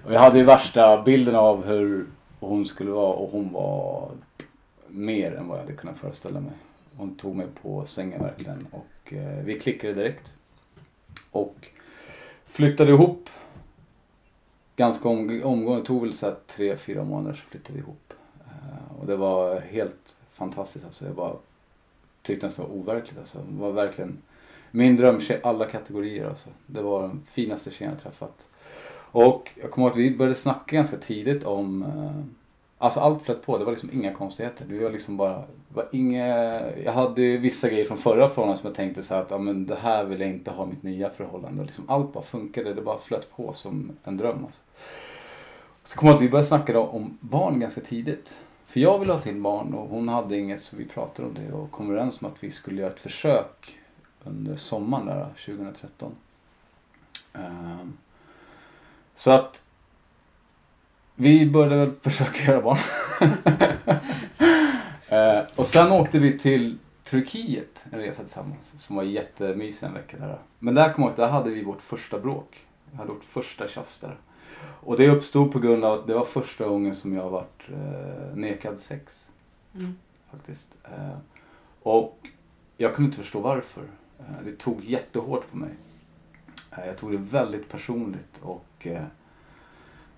Och 0.05 0.13
jag 0.13 0.19
hade 0.19 0.37
ju 0.37 0.43
värsta 0.43 1.03
bilden 1.03 1.35
av 1.35 1.65
hur 1.65 2.05
hon 2.39 2.65
skulle 2.65 2.91
vara 2.91 3.13
och 3.13 3.29
hon 3.31 3.53
var 3.53 4.11
mer 4.87 5.35
än 5.35 5.47
vad 5.47 5.57
jag 5.57 5.61
hade 5.61 5.73
kunnat 5.73 5.97
föreställa 5.97 6.39
mig. 6.39 6.51
Hon 6.97 7.15
tog 7.15 7.35
mig 7.35 7.47
på 7.61 7.85
sängen 7.85 8.21
verkligen 8.23 8.67
och 8.71 9.13
eh, 9.13 9.43
vi 9.43 9.59
klickade 9.59 9.93
direkt. 9.93 10.35
Och 11.31 11.55
flyttade 12.45 12.91
ihop 12.91 13.29
ganska 14.75 15.09
om, 15.09 15.41
omgående. 15.43 15.81
Det 15.81 15.85
tog 15.87 16.01
väl 16.01 16.13
så 16.13 16.33
tre, 16.47 16.77
fyra 16.77 17.03
månader 17.03 17.35
så 17.35 17.45
flyttade 17.45 17.73
vi 17.73 17.79
ihop. 17.79 18.13
Eh, 18.39 18.99
och 18.99 19.05
det 19.07 19.15
var 19.15 19.59
helt 19.59 20.15
fantastiskt 20.31 20.85
alltså. 20.85 21.05
Jag 21.05 21.15
bara 21.15 21.33
tyckte 22.25 22.45
nästan 22.45 22.65
det 22.65 22.71
var 22.71 22.79
overkligt 22.79 23.19
alltså. 23.19 23.37
Det 23.37 23.61
var 23.61 23.71
verkligen 23.71 24.17
min 24.71 24.95
drömtjej 24.95 25.39
alla 25.43 25.65
kategorier 25.65 26.25
alltså. 26.25 26.49
Det 26.65 26.81
var 26.81 27.01
den 27.01 27.21
finaste 27.31 27.71
tjejen 27.71 27.93
jag 27.93 28.03
träffat. 28.03 28.49
Och 29.11 29.51
jag 29.55 29.71
kommer 29.71 29.87
ihåg 29.87 29.91
att 29.91 29.97
vi 29.97 30.17
började 30.17 30.35
snacka 30.35 30.75
ganska 30.75 30.97
tidigt 30.97 31.43
om 31.43 31.83
eh, 31.83 32.35
Alltså 32.77 32.99
allt 32.99 33.23
flöt 33.23 33.45
på, 33.45 33.57
det 33.57 33.65
var 33.65 33.71
liksom 33.71 33.89
inga 33.93 34.13
konstigheter. 34.13 34.65
Det 34.69 34.79
var 34.79 34.91
liksom 34.91 35.17
bara, 35.17 35.43
var 35.73 35.87
inga, 35.91 36.27
jag 36.83 36.91
hade 36.91 37.37
vissa 37.37 37.69
grejer 37.69 37.85
från 37.85 37.97
förra 37.97 38.29
förhållandet 38.29 38.59
som 38.59 38.67
jag 38.67 38.75
tänkte 38.75 39.01
så 39.01 39.15
att 39.15 39.31
ja, 39.31 39.37
men 39.37 39.65
det 39.65 39.75
här 39.75 40.05
vill 40.05 40.19
jag 40.19 40.29
inte 40.29 40.51
ha 40.51 40.63
i 40.63 40.67
mitt 40.67 40.83
nya 40.83 41.09
förhållande. 41.09 41.63
Liksom 41.63 41.89
allt 41.89 42.13
bara 42.13 42.23
funkade, 42.23 42.73
det 42.73 42.81
bara 42.81 42.97
flöt 42.97 43.31
på 43.35 43.53
som 43.53 43.91
en 44.03 44.17
dröm. 44.17 44.45
Alltså. 44.45 44.61
Så 45.83 45.97
kommer 45.97 46.11
jag 46.11 46.15
ihåg 46.15 46.23
att 46.23 46.27
vi 46.27 46.31
började 46.31 46.47
snacka 46.47 46.73
då 46.73 46.83
om 46.83 47.17
barn 47.21 47.59
ganska 47.59 47.81
tidigt. 47.81 48.41
För 48.75 48.79
jag 48.79 48.99
ville 48.99 49.13
ha 49.13 49.19
till 49.19 49.41
barn 49.41 49.73
och 49.73 49.89
hon 49.89 50.09
hade 50.09 50.37
inget 50.37 50.61
så 50.61 50.75
vi 50.75 50.85
pratade 50.85 51.27
om 51.27 51.33
det 51.33 51.51
och 51.51 51.71
kom 51.71 51.89
överens 51.89 52.21
om 52.21 52.27
att 52.27 52.43
vi 52.43 52.51
skulle 52.51 52.81
göra 52.81 52.91
ett 52.91 52.99
försök 52.99 53.79
under 54.23 54.55
sommaren 54.55 55.05
där 55.05 55.29
2013. 55.45 56.15
Ehm, 57.33 57.97
så 59.13 59.31
att 59.31 59.63
vi 61.15 61.49
började 61.49 61.75
väl 61.75 61.91
försöka 62.01 62.51
göra 62.51 62.61
barn. 62.61 62.77
Ehm, 65.09 65.45
och 65.55 65.67
sen 65.67 65.91
åkte 65.91 66.19
vi 66.19 66.39
till 66.39 66.77
Turkiet 67.03 67.85
en 67.91 67.99
resa 67.99 68.23
tillsammans 68.23 68.73
som 68.75 68.95
var 68.95 69.03
jättemysig 69.03 69.87
en 69.87 69.93
vecka 69.93 70.17
där. 70.17 70.39
Men 70.59 70.75
där 70.75 70.93
kom 70.93 71.03
jag 71.03 71.09
ihåg, 71.09 71.17
där 71.17 71.27
hade 71.27 71.49
vi 71.49 71.63
vårt 71.63 71.81
första 71.81 72.19
bråk. 72.19 72.65
Vi 72.91 72.97
hade 72.97 73.11
vårt 73.11 73.23
första 73.23 73.67
tjafs 73.67 73.99
där. 73.99 74.17
Och 74.57 74.97
det 74.97 75.09
uppstod 75.09 75.51
på 75.51 75.59
grund 75.59 75.85
av 75.85 75.93
att 75.93 76.07
det 76.07 76.13
var 76.13 76.25
första 76.25 76.67
gången 76.67 76.95
som 76.95 77.13
jag 77.13 77.29
varit 77.29 77.69
eh, 77.69 78.35
nekad 78.35 78.79
sex. 78.79 79.31
Mm. 79.79 79.95
Faktiskt. 80.31 80.77
Eh, 80.83 81.17
och 81.83 82.19
jag 82.77 82.95
kunde 82.95 83.07
inte 83.07 83.17
förstå 83.17 83.39
varför. 83.39 83.83
Eh, 84.19 84.45
det 84.45 84.57
tog 84.57 84.83
jättehårt 84.83 85.51
på 85.51 85.57
mig. 85.57 85.71
Eh, 86.71 86.85
jag 86.85 86.97
tog 86.97 87.11
det 87.11 87.17
väldigt 87.17 87.69
personligt 87.69 88.39
och 88.41 88.87
eh, 88.87 89.03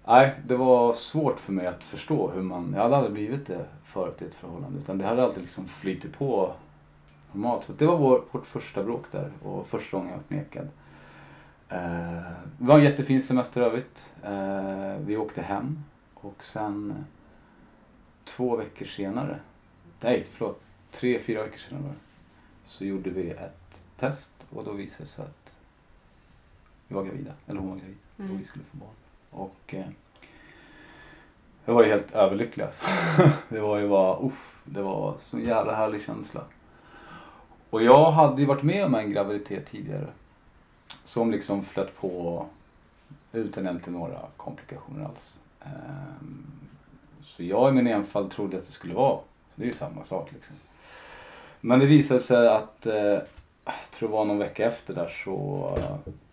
Nej, 0.10 0.36
det 0.46 0.56
var 0.56 0.94
svårt 0.94 1.40
för 1.40 1.54
mig 1.54 1.68
att 1.68 1.84
förstå 1.84 2.32
hur 2.32 2.42
man... 2.42 2.74
Jag 2.76 2.82
hade 2.82 2.96
aldrig 2.96 3.14
blivit 3.14 3.46
det 3.46 3.66
förut 3.84 4.22
i 4.22 4.26
ett 4.26 4.36
förhållande. 4.36 4.80
Utan 4.80 4.98
det 4.98 5.06
hade 5.06 5.24
alltid 5.24 5.42
liksom 5.42 5.68
flyttit 5.68 6.18
på 6.18 6.54
normalt. 7.32 7.64
Så 7.64 7.74
det 7.74 7.86
var 7.86 7.98
vår, 7.98 8.24
vårt 8.32 8.46
första 8.46 8.84
bråk 8.84 9.06
där 9.12 9.32
och 9.44 9.68
första 9.68 9.98
gången 9.98 10.12
jag 10.12 10.38
var 10.38 10.44
nekad. 10.44 10.68
Eh, 11.70 12.32
det 12.58 12.66
var 12.68 12.78
en 12.78 12.84
jättefin 12.84 13.22
semester 13.22 13.62
övrigt. 13.62 14.14
Eh, 14.24 14.96
vi 15.06 15.18
åkte 15.18 15.42
hem 15.42 15.84
och 16.14 16.44
sen 16.44 17.06
två 18.24 18.56
veckor 18.56 18.86
senare, 18.86 19.40
nej 20.02 20.26
förlåt, 20.32 20.62
tre, 20.92 21.20
fyra 21.20 21.44
veckor 21.44 21.58
senare 21.58 21.94
så 22.64 22.86
gjorde 22.86 23.10
vi 23.10 23.30
ett 23.32 23.84
test 23.98 24.32
och 24.50 24.64
då 24.64 24.72
visade 24.72 25.04
det 25.04 25.08
sig 25.08 25.26
att 25.26 25.58
vi 26.88 26.96
var 26.96 27.04
gravida, 27.04 27.32
eller 27.48 27.60
hon 27.60 27.70
var 27.70 27.78
gravid 27.78 27.98
och 28.18 28.24
Mm. 28.24 28.38
vi 28.38 28.44
skulle 28.44 28.66
få 28.66 28.78
barn. 28.78 28.90
Och 29.32 29.74
eh, 29.74 29.86
jag 31.66 31.74
var 31.74 31.84
ju 31.84 31.90
helt 31.90 32.12
överlycklig 32.16 32.64
alltså. 32.64 32.86
Det 33.50 33.60
var 33.60 33.78
ju 33.78 33.90
bara, 33.90 34.20
uff, 34.26 34.62
det 34.66 34.82
var 34.82 35.16
så 35.20 35.40
jävla 35.40 35.76
härlig 35.76 36.02
känsla. 36.02 36.42
Och 37.70 37.84
jag 37.84 38.12
hade 38.12 38.42
ju 38.42 38.48
varit 38.48 38.64
med 38.64 38.86
om 38.86 38.96
en 38.96 39.12
graviditet 39.12 39.66
tidigare. 39.66 40.08
Som 41.04 41.32
liksom 41.32 41.64
flöt 41.64 41.98
på 41.98 42.46
utan 43.32 43.68
egentligen 43.68 44.00
några 44.00 44.20
komplikationer 44.38 45.06
alls. 45.06 45.40
Ehm, 45.62 46.46
Så 47.24 47.44
jag 47.44 47.70
i 47.70 47.72
min 47.74 47.88
enfald 47.88 48.32
trodde 48.32 48.58
att 48.58 48.66
det 48.66 48.72
skulle 48.72 48.94
vara, 48.94 49.18
så 49.18 49.54
det 49.56 49.64
är 49.64 49.68
ju 49.68 49.74
samma 49.74 50.04
sak 50.04 50.32
liksom. 50.34 50.56
Men 51.62 51.80
det 51.80 51.86
visade 51.86 52.20
sig 52.20 52.48
att, 52.48 52.86
eh, 52.86 52.96
jag 53.66 53.92
tror 53.92 54.10
det 54.10 54.16
var 54.16 54.26
någon 54.26 54.38
vecka 54.38 54.66
efter 54.68 54.94
där 54.96 55.08
så 55.08 55.78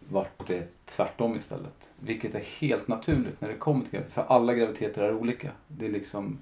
vart 0.08 0.46
det 0.46 0.68
tvärtom 0.84 1.36
istället. 1.36 1.90
Vilket 2.00 2.34
är 2.34 2.40
helt 2.60 2.88
naturligt 2.88 3.40
när 3.40 3.48
det 3.48 3.54
kommer 3.54 3.84
till 3.84 3.90
graviditet. 3.92 4.14
För 4.14 4.34
alla 4.34 4.54
graviditeter 4.54 5.02
är 5.02 5.14
olika. 5.14 5.50
Det 5.68 5.86
är 5.86 5.90
liksom, 5.90 6.38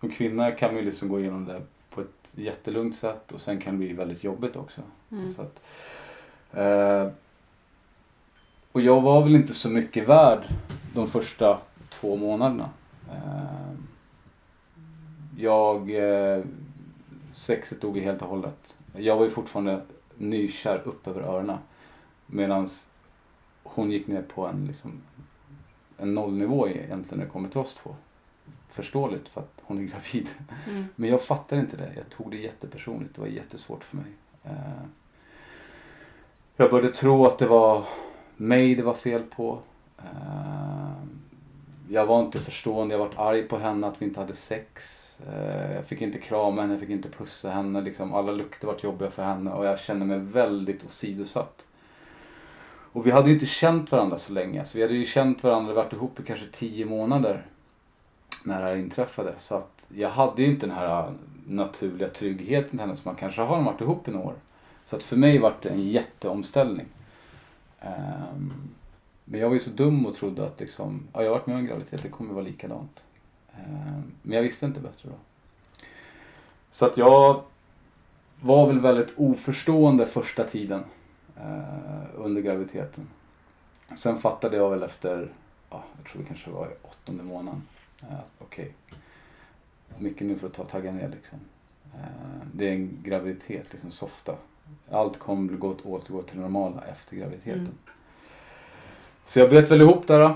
som 0.00 0.10
kvinna 0.10 0.50
kan 0.50 0.68
man 0.70 0.78
ju 0.78 0.84
liksom 0.84 1.08
gå 1.08 1.20
igenom 1.20 1.44
det 1.44 1.62
på 1.90 2.00
ett 2.00 2.32
jättelugnt 2.34 2.96
sätt 2.96 3.32
och 3.32 3.40
sen 3.40 3.60
kan 3.60 3.74
det 3.74 3.78
bli 3.78 3.92
väldigt 3.92 4.24
jobbigt 4.24 4.56
också. 4.56 4.80
Mm. 5.10 5.32
Så 5.32 5.42
att, 5.42 5.60
eh, 6.52 7.08
och 8.72 8.80
jag 8.80 9.00
var 9.00 9.22
väl 9.22 9.34
inte 9.34 9.54
så 9.54 9.68
mycket 9.68 10.08
värd 10.08 10.42
de 10.94 11.06
första 11.06 11.58
två 11.88 12.16
månaderna. 12.16 12.70
Eh, 13.10 13.74
jag... 15.36 15.90
Eh, 15.90 16.44
sexet 17.32 17.80
dog 17.80 17.98
helt 17.98 18.22
och 18.22 18.28
hållet. 18.28 18.76
Jag 18.96 19.16
var 19.16 19.24
ju 19.24 19.30
fortfarande 19.30 19.82
nykär 20.18 20.82
upp 20.84 21.06
över 21.06 21.22
öronen. 21.22 21.58
Medan 22.26 22.68
hon 23.62 23.90
gick 23.90 24.06
ner 24.06 24.22
på 24.22 24.46
en 24.46 24.64
liksom 24.66 24.92
en 25.98 26.14
nollnivå 26.14 26.68
egentligen 26.68 27.18
när 27.18 27.24
det 27.24 27.30
kommer 27.30 27.48
till 27.48 27.60
oss 27.60 27.74
två. 27.74 27.96
Förståeligt 28.68 29.28
för 29.28 29.40
att 29.40 29.62
hon 29.62 29.78
är 29.78 29.82
gravid. 29.82 30.28
Mm. 30.68 30.84
Men 30.96 31.10
jag 31.10 31.22
fattar 31.22 31.56
inte 31.56 31.76
det. 31.76 31.92
Jag 31.96 32.08
tog 32.08 32.30
det 32.30 32.36
jättepersonligt. 32.36 33.14
Det 33.14 33.20
var 33.20 33.28
jättesvårt 33.28 33.84
för 33.84 33.96
mig. 33.96 34.12
Eh, 34.44 34.82
Jag 36.56 36.70
började 36.70 36.94
tro 36.94 37.26
att 37.26 37.38
det 37.38 37.46
var 37.46 37.84
mig 38.40 38.74
det 38.74 38.82
var 38.82 38.94
fel 38.94 39.22
på. 39.22 39.58
Eh, 39.98 40.90
jag 41.88 42.06
var 42.06 42.20
inte 42.20 42.38
förstående. 42.38 42.94
Jag 42.94 42.98
var 42.98 43.28
arg 43.28 43.42
på 43.42 43.58
henne 43.58 43.86
att 43.86 44.02
vi 44.02 44.06
inte 44.06 44.20
hade 44.20 44.34
sex. 44.34 45.18
Eh, 45.32 45.74
jag 45.74 45.86
fick 45.86 46.02
inte 46.02 46.18
krama 46.18 46.62
henne, 46.62 46.74
jag 46.74 46.80
fick 46.80 46.90
inte 46.90 47.08
pussa 47.08 47.50
henne. 47.50 47.80
Liksom, 47.80 48.14
alla 48.14 48.32
lukter 48.32 48.66
vart 48.66 48.84
jobbiga 48.84 49.10
för 49.10 49.22
henne 49.22 49.52
och 49.52 49.66
jag 49.66 49.78
kände 49.78 50.06
mig 50.06 50.18
väldigt 50.18 50.84
åsidosatt. 50.84 51.66
Och 52.92 53.06
vi 53.06 53.10
hade 53.10 53.28
ju 53.28 53.34
inte 53.34 53.46
känt 53.46 53.92
varandra 53.92 54.18
så 54.18 54.32
länge. 54.32 54.64
Så 54.64 54.78
vi 54.78 54.82
hade 54.82 54.94
ju 54.94 55.04
känt 55.04 55.42
varandra, 55.42 55.74
varit 55.74 55.92
ihop 55.92 56.20
i 56.20 56.22
kanske 56.22 56.46
tio 56.52 56.86
månader 56.86 57.46
när 58.44 58.60
det 58.60 58.66
här 58.66 58.76
inträffade. 58.76 59.32
Så 59.36 59.54
att 59.54 59.86
jag 59.88 60.10
hade 60.10 60.42
ju 60.42 60.48
inte 60.48 60.66
den 60.66 60.76
här 60.76 61.12
naturliga 61.46 62.08
tryggheten 62.08 62.70
till 62.70 62.80
henne 62.80 62.96
som 62.96 63.08
man 63.08 63.16
kanske 63.16 63.42
har 63.42 63.56
när 63.56 63.64
man 63.64 63.72
varit 63.72 63.80
ihop 63.80 64.08
i 64.08 64.10
några 64.10 64.26
år. 64.26 64.34
Så 64.84 64.96
att 64.96 65.02
för 65.02 65.16
mig 65.16 65.38
var 65.38 65.54
det 65.62 65.68
en 65.68 65.88
jätteomställning. 65.88 66.86
Um, 67.82 68.70
men 69.24 69.40
jag 69.40 69.48
var 69.48 69.54
ju 69.54 69.60
så 69.60 69.70
dum 69.70 70.06
och 70.06 70.14
trodde 70.14 70.46
att 70.46 70.60
liksom, 70.60 71.08
ja, 71.12 71.22
jag 71.22 71.30
har 71.30 71.38
varit 71.38 71.46
med 71.46 71.54
om 71.54 71.60
en 71.60 71.66
graviditet, 71.66 72.02
det 72.02 72.08
kommer 72.08 72.34
vara 72.34 72.44
likadant. 72.44 73.06
Um, 73.58 74.12
men 74.22 74.36
jag 74.36 74.42
visste 74.42 74.66
inte 74.66 74.80
bättre 74.80 75.08
då. 75.08 75.14
Så 76.70 76.86
att 76.86 76.96
jag 76.96 77.42
var 78.40 78.66
väl 78.66 78.80
väldigt 78.80 79.14
oförstående 79.16 80.06
första 80.06 80.44
tiden 80.44 80.84
uh, 81.36 82.04
under 82.14 82.42
graviditeten. 82.42 83.08
Sen 83.96 84.16
fattade 84.16 84.56
jag 84.56 84.70
väl 84.70 84.82
efter, 84.82 85.32
ja, 85.70 85.84
jag 85.96 86.06
tror 86.06 86.22
det 86.22 86.28
kanske 86.28 86.50
var 86.50 86.66
i 86.66 86.74
åttonde 86.82 87.22
månaden, 87.22 87.62
eh, 88.00 88.06
att 88.06 88.12
uh, 88.12 88.24
okej, 88.38 88.74
mycket 89.98 90.26
nu 90.26 90.38
för 90.38 90.46
att 90.46 90.54
ta 90.54 90.64
tagga 90.64 90.92
ner 90.92 91.08
liksom. 91.08 91.38
Uh, 91.94 92.46
det 92.52 92.68
är 92.68 92.72
en 92.72 92.98
graviditet, 93.02 93.72
liksom 93.72 93.90
softa. 93.90 94.36
Allt 94.90 95.18
kommer 95.18 95.54
att 95.54 95.86
återgå 95.86 96.22
till 96.22 96.36
det 96.36 96.42
normala 96.42 96.82
efter 96.92 97.16
graviditeten. 97.16 97.60
Mm. 97.60 97.76
Så 99.24 99.38
jag 99.38 99.50
bet 99.50 99.70
väl 99.70 99.80
ihop 99.80 100.06
där. 100.06 100.34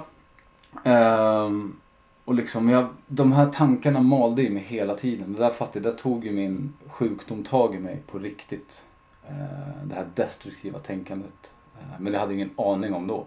Ehm, 0.85 1.77
och 2.25 2.35
liksom 2.35 2.69
jag, 2.69 2.87
de 3.07 3.33
här 3.33 3.47
tankarna 3.47 4.01
malde 4.01 4.43
i 4.43 4.51
mig 4.51 4.63
hela 4.63 4.95
tiden. 4.95 5.33
Det 5.33 5.39
där 5.39 5.51
fattade 5.51 5.89
jag, 5.89 5.95
där 5.95 5.99
tog 5.99 6.25
ju 6.25 6.33
min 6.33 6.73
sjukdom 6.87 7.45
tag 7.45 7.75
i 7.75 7.79
mig 7.79 8.03
på 8.07 8.19
riktigt. 8.19 8.85
Eh, 9.29 9.85
det 9.85 9.95
här 9.95 10.07
destruktiva 10.15 10.79
tänkandet. 10.79 11.55
Eh, 11.81 12.01
men 12.01 12.13
det 12.13 12.19
hade 12.19 12.33
jag 12.33 12.41
ingen 12.41 12.55
aning 12.57 12.95
om 12.95 13.07
då. 13.07 13.25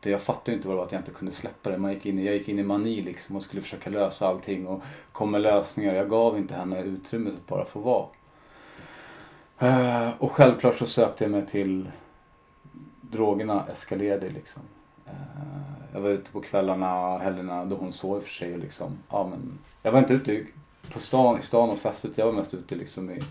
Det 0.00 0.10
jag 0.10 0.22
fattade 0.22 0.50
ju 0.50 0.56
inte 0.56 0.68
vad 0.68 0.76
det 0.76 0.78
var 0.78 0.84
att 0.84 0.92
jag 0.92 1.00
inte 1.00 1.10
kunde 1.10 1.32
släppa 1.32 1.70
det. 1.70 1.78
Man 1.78 1.92
gick 1.92 2.06
in, 2.06 2.24
jag 2.24 2.34
gick 2.34 2.48
in 2.48 2.58
i 2.58 2.62
mani 2.62 3.02
liksom 3.02 3.36
och 3.36 3.42
skulle 3.42 3.62
försöka 3.62 3.90
lösa 3.90 4.28
allting 4.28 4.66
och 4.66 4.82
kom 5.12 5.30
med 5.30 5.40
lösningar. 5.40 5.94
Jag 5.94 6.08
gav 6.08 6.38
inte 6.38 6.54
henne 6.54 6.82
utrymmet 6.82 7.34
att 7.34 7.46
bara 7.46 7.64
få 7.64 7.80
vara. 7.80 8.06
Eh, 9.58 10.10
och 10.18 10.32
självklart 10.32 10.74
så 10.74 10.86
sökte 10.86 11.24
jag 11.24 11.30
mig 11.30 11.46
till 11.46 11.90
drogerna 13.00 13.66
eskalerade 13.72 14.30
liksom. 14.30 14.62
Eh, 15.06 15.12
jag 15.92 16.00
var 16.00 16.10
ute 16.10 16.30
på 16.30 16.40
kvällarna, 16.40 17.14
och 17.14 17.20
helgerna 17.20 17.64
då 17.64 17.76
hon 17.76 17.92
sov 17.92 18.20
för 18.20 18.30
sig. 18.30 18.52
och 18.54 18.58
Liksom. 18.58 18.98
Ja, 19.10 19.28
men 19.30 19.58
jag 19.82 19.92
var 19.92 19.98
inte 19.98 20.14
ute 20.14 20.46
på 20.92 20.98
stan, 20.98 21.38
i 21.38 21.42
stan 21.42 21.70
och 21.70 21.78
festade. 21.78 22.14
Jag 22.16 22.26
var 22.26 22.32
mest 22.32 22.54
ute 22.54 22.74
liksom 22.74 23.10
i, 23.10 23.22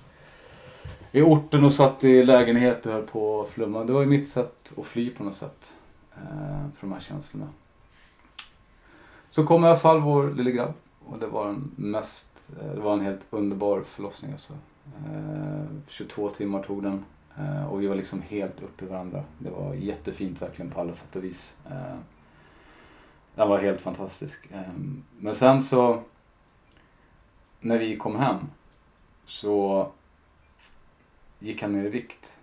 i 1.12 1.22
orten 1.22 1.64
och 1.64 1.72
satt 1.72 2.04
i 2.04 2.24
lägenheter 2.24 2.90
och 2.90 2.96
höll 2.96 3.08
på 3.08 3.36
och 3.36 3.50
flumma. 3.50 3.84
Det 3.84 3.94
var 3.94 4.02
ju 4.02 4.08
mitt 4.08 4.30
sätt 4.30 4.74
att 4.78 4.86
fly 4.86 5.10
på 5.10 5.24
något 5.24 5.36
sätt. 5.36 5.74
Eh, 6.16 6.68
från 6.76 6.90
de 6.90 6.94
här 6.94 7.00
känslorna. 7.00 7.48
Så 9.30 9.46
kom 9.46 9.64
i 9.64 9.68
alla 9.68 9.78
fall 9.78 10.02
vår 10.02 10.32
lille 10.32 10.52
grabb. 10.52 10.74
Och 11.06 11.20
det 11.20 11.28
var 11.28 11.48
en 11.48 11.72
mest, 11.76 12.50
det 12.74 12.80
var 12.80 12.94
en 12.94 13.02
helt 13.02 13.26
underbar 13.30 13.82
förlossning 13.82 14.32
alltså. 14.32 14.54
Eh, 14.86 15.66
22 15.88 16.30
timmar 16.30 16.64
tog 16.64 16.84
den. 16.84 17.06
Eh, 17.38 17.66
och 17.66 17.82
vi 17.82 17.88
var 17.88 17.96
liksom 17.96 18.22
helt 18.22 18.64
uppe 18.64 18.86
i 18.86 18.88
varandra. 18.88 19.24
Det 19.38 19.50
var 19.50 19.74
jättefint 19.74 20.42
verkligen 20.42 20.72
på 20.72 20.82
alla 20.82 20.94
sätt 20.94 21.16
och 21.16 21.24
vis. 21.24 21.58
Eh, 21.66 21.98
den 23.36 23.50
var 23.50 23.60
helt 23.60 23.82
fantastisk. 23.82 24.50
Men 25.20 25.36
sen 25.36 25.62
så, 25.62 26.04
när 27.60 27.78
vi 27.78 27.98
kom 27.98 28.16
hem, 28.16 28.38
så 29.26 29.88
gick 31.40 31.62
han 31.62 31.72
ner 31.72 31.86
i 31.86 31.90
vikt. 31.90 32.38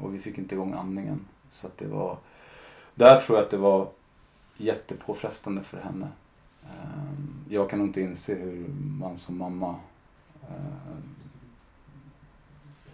Och 0.00 0.14
vi 0.14 0.18
fick 0.18 0.38
inte 0.38 0.54
igång 0.54 0.72
andningen. 0.72 1.26
Så 1.48 1.66
att 1.66 1.78
det 1.78 1.86
var, 1.86 2.18
där 2.94 3.20
tror 3.20 3.38
jag 3.38 3.44
att 3.44 3.50
det 3.50 3.56
var 3.56 3.88
jättepåfrestande 4.56 5.62
för 5.62 5.80
henne. 5.80 6.08
Jag 7.48 7.70
kan 7.70 7.78
nog 7.78 7.88
inte 7.88 8.00
inse 8.00 8.34
hur 8.34 8.68
man 8.98 9.16
som 9.16 9.38
mamma 9.38 9.76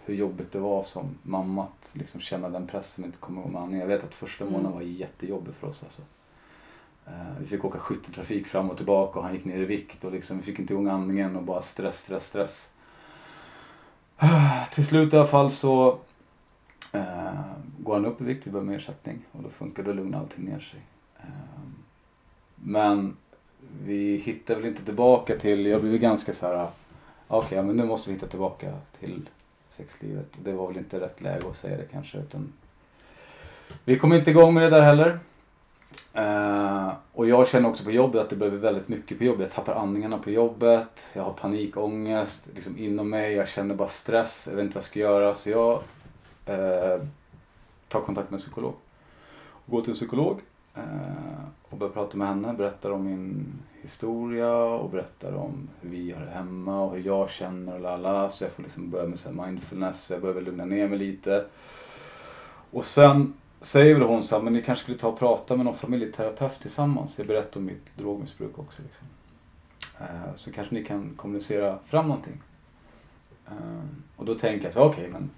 hur 0.05 0.15
jobbigt 0.15 0.51
det 0.51 0.59
var 0.59 0.83
som 0.83 1.17
mamma 1.23 1.63
att 1.63 1.91
liksom 1.95 2.21
känna 2.21 2.49
den 2.49 2.67
pressen 2.67 3.05
inte 3.05 3.17
komma 3.17 3.41
igång 3.41 3.71
med. 3.71 3.79
Jag 3.81 3.87
vet 3.87 4.03
att 4.03 4.15
första 4.15 4.43
Mm. 4.43 4.53
månaden 4.53 4.73
var 4.77 4.81
jättejobbig 4.81 5.53
för 5.53 5.67
oss. 5.67 5.83
Alltså. 5.83 6.01
Eh, 7.05 7.37
Vi 7.39 7.47
fick 7.47 7.65
åka 7.65 7.79
skytteltrafik 7.79 8.47
fram 8.47 8.69
och 8.69 8.77
tillbaka 8.77 9.19
och 9.19 9.25
han 9.25 9.33
gick 9.33 9.45
ner 9.45 9.57
i 9.57 9.65
vikt 9.65 10.03
och 10.03 10.11
liksom, 10.11 10.37
vi 10.37 10.43
fick 10.43 10.59
inte 10.59 10.73
igång 10.73 10.87
andningen 10.87 11.35
och 11.35 11.43
bara 11.43 11.61
stress, 11.61 11.97
stress, 11.97 12.25
stress. 12.25 12.69
Till 14.71 14.85
slut 14.85 15.13
i 15.13 15.17
alla 15.17 15.27
fall 15.27 15.51
så 15.51 15.97
eh, 16.93 17.33
går 17.79 17.93
han 17.93 18.05
upp 18.05 18.21
i 18.21 18.23
vikt, 18.23 18.47
vi 18.47 18.51
med 18.51 18.75
ersättning 18.75 19.25
och 19.31 19.43
då 19.43 19.49
funkar 19.49 19.83
det 19.83 19.89
och 19.89 19.95
lugnar 19.95 20.19
allting 20.19 20.45
ner 20.45 20.59
sig. 20.59 20.79
Eh, 21.19 21.25
men 22.55 23.17
vi 23.85 24.15
hittar 24.15 24.55
väl 24.55 24.65
inte 24.65 24.85
tillbaka 24.85 25.37
till, 25.37 25.65
jag 25.65 25.81
blev 25.81 25.97
ganska 25.97 26.33
så 26.33 26.47
här, 26.47 26.67
okej 27.27 27.47
okay, 27.47 27.61
men 27.61 27.75
nu 27.75 27.85
måste 27.85 28.09
vi 28.09 28.13
hitta 28.13 28.27
tillbaka 28.27 28.73
till 28.99 29.29
sexlivet. 29.69 30.27
Det 30.43 30.53
var 30.53 30.67
väl 30.67 30.77
inte 30.77 30.99
rätt 30.99 31.21
läge 31.21 31.49
att 31.49 31.55
säga 31.55 31.77
det 31.77 31.85
kanske 31.91 32.17
utan 32.17 32.53
vi 33.85 33.99
kom 33.99 34.13
inte 34.13 34.31
igång 34.31 34.53
med 34.53 34.63
det 34.63 34.69
där 34.69 34.81
heller. 34.81 35.19
Uh, 36.17 36.93
och 37.13 37.27
jag 37.27 37.47
känner 37.47 37.69
också 37.69 37.83
på 37.83 37.91
jobbet 37.91 38.21
att 38.21 38.29
det 38.29 38.35
blev 38.35 38.53
väldigt 38.53 38.87
mycket 38.87 39.17
på 39.17 39.23
jobbet. 39.23 39.41
Jag 39.41 39.51
tappar 39.51 39.81
andningarna 39.81 40.17
på 40.17 40.31
jobbet. 40.31 41.09
Jag 41.13 41.23
har 41.23 41.33
panikångest 41.33 42.49
liksom 42.55 42.77
inom 42.77 43.09
mig. 43.09 43.33
Jag 43.33 43.47
känner 43.47 43.75
bara 43.75 43.87
stress. 43.87 44.47
Jag 44.49 44.55
vet 44.55 44.63
inte 44.63 44.75
vad 44.75 44.81
jag 44.81 44.87
ska 44.87 44.99
göra. 44.99 45.33
Så 45.33 45.49
jag 45.49 45.73
uh, 46.49 47.03
tar 47.87 48.01
kontakt 48.01 48.29
med 48.29 48.37
en 48.37 48.41
psykolog. 48.41 48.73
Går 49.65 49.81
till 49.81 49.89
en 49.89 49.95
psykolog 49.95 50.39
uh, 50.77 50.83
och 51.69 51.77
börjar 51.77 51.93
prata 51.93 52.17
med 52.17 52.27
henne. 52.27 52.53
Berättar 52.53 52.89
om 52.89 53.05
min 53.05 53.45
historia 53.83 54.55
och 54.55 54.89
berättar 54.89 55.35
om 55.35 55.69
hur 55.81 55.89
vi 55.89 56.11
har 56.11 56.25
det 56.25 56.31
hemma 56.31 56.81
och 56.81 56.95
hur 56.95 57.03
jag 57.03 57.29
känner 57.29 57.73
och 57.73 57.79
lala. 57.79 58.29
Så 58.29 58.43
jag 58.43 58.51
får 58.51 58.63
liksom 58.63 58.89
börja 58.89 59.07
med 59.07 59.19
så 59.19 59.29
här 59.29 59.45
mindfulness. 59.45 60.03
Så 60.03 60.13
jag 60.13 60.21
börjar 60.21 60.35
väl 60.35 60.43
lugna 60.43 60.65
ner 60.65 60.87
mig 60.87 60.99
lite. 60.99 61.45
Och 62.71 62.85
sen 62.85 63.33
säger 63.61 63.93
väl 63.93 64.03
hon 64.03 64.23
så 64.23 64.35
här, 64.35 64.43
men 64.43 64.53
ni 64.53 64.61
kanske 64.61 64.83
skulle 64.83 64.97
ta 64.97 65.07
och 65.07 65.19
prata 65.19 65.55
med 65.55 65.65
någon 65.65 65.75
familjeterapeut 65.75 66.59
tillsammans. 66.59 67.17
Jag 67.17 67.27
berättar 67.27 67.59
om 67.59 67.65
mitt 67.65 67.97
drogmissbruk 67.97 68.59
också. 68.59 68.81
Liksom. 68.81 69.07
Eh, 70.01 70.35
så 70.35 70.51
kanske 70.51 70.75
ni 70.75 70.83
kan 70.83 71.13
kommunicera 71.15 71.79
fram 71.85 72.07
någonting. 72.07 72.41
Eh, 73.47 73.85
och 74.15 74.25
då 74.25 74.35
tänker 74.35 74.65
jag 74.65 74.73
så 74.73 74.83
okej 74.83 75.09
men 75.09 75.29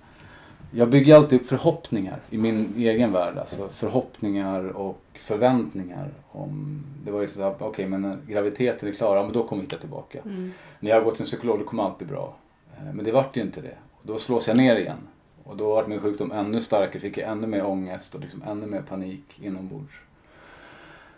jag 0.72 0.90
bygger 0.90 1.16
alltid 1.16 1.42
upp 1.42 1.48
förhoppningar 1.48 2.20
i 2.30 2.38
min 2.38 2.74
egen 2.78 3.12
värld. 3.12 3.38
Alltså 3.38 3.68
förhoppningar 3.68 4.64
och 4.64 5.02
förväntningar. 5.14 6.10
Om, 6.32 6.84
det 7.04 7.12
var 7.12 7.22
ju 7.22 7.28
så 7.28 7.44
här, 7.44 7.56
okej 7.60 7.88
men 7.88 8.02
när 8.02 8.18
graviditeten 8.28 8.90
är 8.90 8.94
klar, 8.94 9.16
ja, 9.16 9.24
men 9.24 9.34
då 9.34 9.48
kommer 9.48 9.62
vi 9.62 9.66
hitta 9.66 9.78
tillbaka. 9.78 10.20
Mm. 10.26 10.52
När 10.80 10.92
jag 10.92 11.04
går 11.04 11.12
till 11.12 11.22
en 11.22 11.26
psykolog 11.26 11.60
då 11.60 11.66
kommer 11.66 11.84
allt 11.84 11.98
bli 11.98 12.08
bra. 12.08 12.36
Eh, 12.78 12.94
Men 12.94 13.06
det 13.06 13.12
vart 13.12 13.38
ju 13.38 13.42
inte 13.42 13.62
det. 13.62 13.76
Och 13.92 14.08
då 14.08 14.18
slås 14.18 14.48
jag 14.48 14.58
ner 14.58 14.76
igen. 14.76 14.98
Och 15.44 15.58
då 15.58 15.76
vart 15.76 15.88
min 15.88 16.00
sjukdom 16.00 16.32
ännu 16.32 16.60
starkare, 16.60 17.00
fick 17.00 17.18
jag 17.18 17.30
ännu 17.30 17.48
mer 17.48 17.66
ångest 17.66 18.16
och 18.16 18.22
liksom 18.22 18.44
ännu 18.44 18.66
mer 18.66 18.82
panik 18.82 19.40
inombords. 19.42 19.94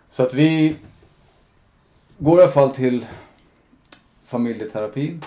Så 0.09 0.23
att 0.23 0.33
vi 0.33 0.75
går 2.17 2.39
i 2.39 2.41
alla 2.41 2.51
fall 2.51 2.69
till 2.69 3.05
familjeterapi 4.23 5.19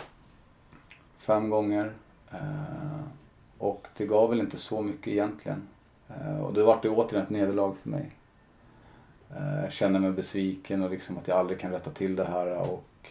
fem 1.19 1.51
gånger. 1.51 1.93
Och 3.61 3.89
det 3.97 4.07
gav 4.07 4.31
väl 4.31 4.41
inte 4.41 4.57
så 4.57 4.83
mycket 4.83 5.09
egentligen. 5.09 5.69
Eh, 6.09 6.41
och 6.41 6.55
då 6.55 6.65
vart 6.65 6.83
det 6.83 6.89
återigen 6.89 7.25
ett 7.25 7.31
nederlag 7.31 7.75
för 7.83 7.91
mig. 7.91 8.11
Eh, 9.37 9.63
jag 9.63 9.73
känner 9.73 10.01
mig 10.01 10.11
besviken 10.11 10.83
och 10.83 10.91
liksom 10.91 11.19
att 11.19 11.29
jag 11.29 11.39
aldrig 11.39 11.59
kan 11.59 11.73
rätta 11.73 11.91
till 11.91 12.17
det 12.17 12.25
här. 12.25 12.71
Och 12.71 13.11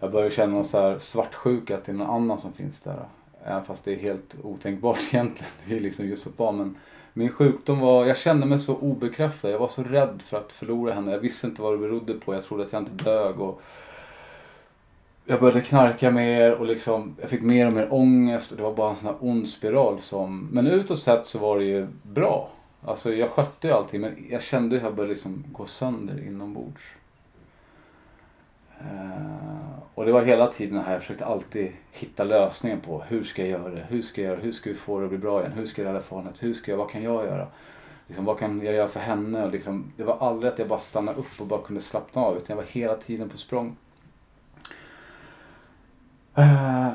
jag 0.00 0.12
börjar 0.12 0.30
känna 0.30 0.52
någon 0.52 0.64
så 0.64 0.80
här 0.80 0.98
svartsjuka 0.98 1.74
att 1.74 1.84
det 1.84 1.92
är 1.92 1.96
någon 1.96 2.10
annan 2.10 2.38
som 2.38 2.52
finns 2.52 2.80
där. 2.80 3.04
Även 3.44 3.64
fast 3.64 3.84
det 3.84 3.92
är 3.92 3.96
helt 3.96 4.36
otänkbart 4.42 4.98
egentligen. 5.12 5.52
Det 5.66 5.76
är 5.76 5.80
liksom 5.80 6.06
just 6.06 6.22
fotboll. 6.22 6.56
Men 6.56 6.78
min 7.12 7.28
sjukdom 7.28 7.80
var, 7.80 8.06
jag 8.06 8.16
kände 8.16 8.46
mig 8.46 8.58
så 8.58 8.76
obekräftad. 8.76 9.50
Jag 9.50 9.58
var 9.58 9.68
så 9.68 9.82
rädd 9.82 10.22
för 10.22 10.38
att 10.38 10.52
förlora 10.52 10.92
henne. 10.92 11.12
Jag 11.12 11.18
visste 11.18 11.46
inte 11.46 11.62
vad 11.62 11.74
det 11.74 11.78
berodde 11.78 12.14
på. 12.14 12.34
Jag 12.34 12.44
trodde 12.44 12.64
att 12.64 12.72
jag 12.72 12.82
inte 12.82 13.04
dög. 13.04 13.40
Och 13.40 13.62
jag 15.26 15.40
började 15.40 15.60
knarka 15.60 16.10
mer 16.10 16.52
och 16.52 16.66
liksom, 16.66 17.16
jag 17.20 17.30
fick 17.30 17.42
mer 17.42 17.66
och 17.66 17.72
mer 17.72 17.92
ångest. 17.92 18.50
Och 18.50 18.56
det 18.56 18.62
var 18.62 18.74
bara 18.74 18.90
en 18.90 18.96
sån 18.96 19.06
här 19.06 19.16
ond 19.20 19.48
spiral 19.48 19.98
som... 19.98 20.48
Men 20.52 20.66
utåt 20.66 20.98
sett 20.98 21.26
så 21.26 21.38
var 21.38 21.58
det 21.58 21.64
ju 21.64 21.86
bra. 22.02 22.50
Alltså 22.84 23.14
jag 23.14 23.30
skötte 23.30 23.66
ju 23.66 23.72
allting 23.72 24.00
men 24.00 24.26
jag 24.30 24.42
kände 24.42 24.76
hur 24.76 24.84
jag 24.84 24.94
började 24.94 25.10
liksom 25.10 25.44
gå 25.52 25.64
sönder 25.64 26.26
inombords. 26.26 26.82
Uh, 28.80 29.78
och 29.94 30.04
det 30.04 30.12
var 30.12 30.22
hela 30.22 30.46
tiden 30.46 30.78
här, 30.78 30.92
jag 30.92 31.00
försökte 31.00 31.26
alltid 31.26 31.72
hitta 31.92 32.24
lösningen 32.24 32.80
på 32.80 33.02
hur 33.08 33.22
ska 33.22 33.42
jag 33.42 33.50
göra 33.50 33.68
det? 33.68 33.86
Hur 33.88 34.02
ska 34.02 34.22
jag 34.22 34.30
göra 34.30 34.40
Hur 34.40 34.52
ska 34.52 34.70
vi 34.70 34.76
få 34.76 34.98
det 34.98 35.04
att 35.04 35.10
bli 35.10 35.18
bra 35.18 35.40
igen? 35.40 35.52
Hur 35.52 35.66
ska 35.66 35.82
jag 35.82 35.88
rädda 35.88 36.00
förhållandet? 36.00 36.42
Hur 36.42 36.52
ska 36.52 36.70
jag, 36.70 36.78
vad 36.78 36.90
kan 36.90 37.02
jag 37.02 37.24
göra? 37.24 37.46
Liksom, 38.06 38.24
vad 38.24 38.38
kan 38.38 38.60
jag 38.64 38.74
göra 38.74 38.88
för 38.88 39.00
henne? 39.00 39.44
Och 39.44 39.52
liksom, 39.52 39.92
det 39.96 40.04
var 40.04 40.16
aldrig 40.20 40.52
att 40.52 40.58
jag 40.58 40.68
bara 40.68 40.78
stannade 40.78 41.18
upp 41.18 41.40
och 41.40 41.46
bara 41.46 41.62
kunde 41.62 41.80
slappna 41.80 42.22
av 42.22 42.36
utan 42.36 42.56
jag 42.56 42.62
var 42.62 42.70
hela 42.70 42.94
tiden 42.94 43.28
på 43.28 43.36
språng. 43.36 43.76
Eh, 46.36 46.90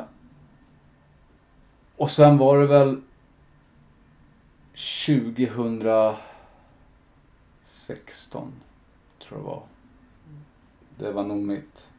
och 1.98 2.10
sen 2.10 2.38
var 2.38 2.60
det 2.60 2.68
väl 2.68 3.02
2016 4.74 6.18
tror 9.20 9.40
jag 9.40 9.42
det 9.42 9.44
var. 9.44 9.64
Det 10.98 11.12
var 11.12 11.24
nog 11.24 11.38
mitt 11.38 11.92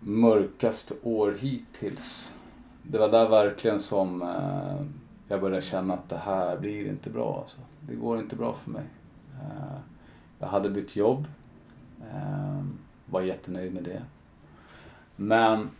mörkaste 0.00 0.94
år 1.02 1.36
hittills. 1.40 2.32
Det 2.82 2.98
var 2.98 3.08
där 3.08 3.28
verkligen 3.28 3.80
som 3.80 4.22
eh, 4.22 4.86
jag 5.28 5.40
började 5.40 5.62
känna 5.62 5.94
att 5.94 6.08
det 6.08 6.16
här 6.16 6.56
blir 6.56 6.88
inte 6.88 7.10
bra. 7.10 7.38
Alltså. 7.40 7.60
Det 7.80 7.94
går 7.94 8.18
inte 8.18 8.36
bra 8.36 8.54
för 8.54 8.70
mig. 8.70 8.84
Eh, 9.34 9.78
jag 10.38 10.46
hade 10.46 10.70
bytt 10.70 10.96
jobb. 10.96 11.26
Eh, 12.12 12.62
var 13.06 13.20
jättenöjd 13.20 13.74
med 13.74 13.82
det. 13.82 14.02
Men 15.16 15.70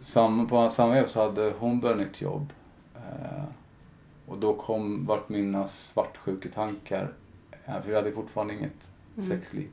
sam, 0.00 0.46
på 0.48 0.68
samma 0.68 0.94
veva 0.94 1.06
så 1.06 1.22
hade 1.22 1.52
hon 1.58 1.80
börjat 1.80 1.98
nytt 1.98 2.20
jobb. 2.20 2.52
Eh, 2.94 3.44
och 4.26 4.38
då 4.38 4.54
kom, 4.54 5.06
vart 5.06 5.28
mina 5.28 5.66
svartsjuketankar, 5.66 7.12
eh, 7.66 7.74
för 7.82 7.88
vi 7.88 7.94
hade 7.94 8.12
fortfarande 8.12 8.54
inget 8.54 8.90
Mm. 9.16 9.28
sexliv. 9.28 9.68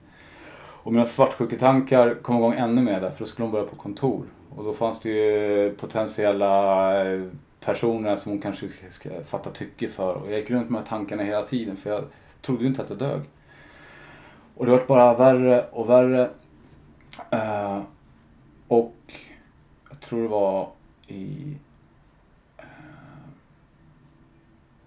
Och 0.84 0.93
mina 0.93 1.06
svartsjuketankar 1.06 2.16
kom 2.22 2.38
igång 2.38 2.54
ännu 2.54 2.82
mer 2.82 3.01
där, 3.01 3.10
för 3.12 3.20
då 3.20 3.26
skulle 3.26 3.45
hon 3.45 3.51
börja 3.51 3.66
på 3.66 3.76
kontor. 3.76 4.26
Och 4.56 4.64
då 4.64 4.74
fanns 4.74 4.99
det 4.99 5.10
ju 5.10 5.76
potentiella 5.76 7.06
eh, 7.06 7.24
personer 7.60 8.16
som 8.16 8.32
hon 8.32 8.41
kanske 8.41 8.70
ska 8.89 9.10
fatta 9.24 9.49
tycke 9.49 9.88
för. 9.88 10.14
Och 10.14 10.32
jag 10.32 10.39
gick 10.39 10.49
runt 10.51 10.70
med 10.70 10.82
de 10.82 10.84
här 10.84 10.97
tankarna 10.97 11.24
hela 11.24 11.45
tiden, 11.45 11.78
för 11.78 11.89
jag 11.89 12.04
trodde 12.41 12.62
ju 12.62 12.68
inte 12.68 12.82
att 12.82 12.89
jag 12.89 12.99
dög. 12.99 13.22
Och 14.56 14.66
det 14.66 14.72
vart 14.72 14.88
bara 14.88 15.14
värre 15.14 15.66
och 15.72 15.89
värre. 15.89 16.30
Eh, 17.32 17.80
och 18.68 19.14
jag 19.89 19.99
tror 19.99 20.22
det 20.22 20.28
var 20.28 20.72
i 21.07 21.57
eh, 22.57 22.66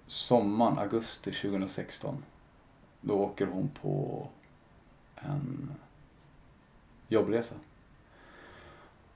sommaren, 0.06 0.78
augusti 0.78 1.32
2016. 1.32 2.24
Då 3.00 3.14
åker 3.14 3.46
hon 3.46 3.68
på 3.82 4.28
en 5.16 5.72
jobbresa. 7.08 7.54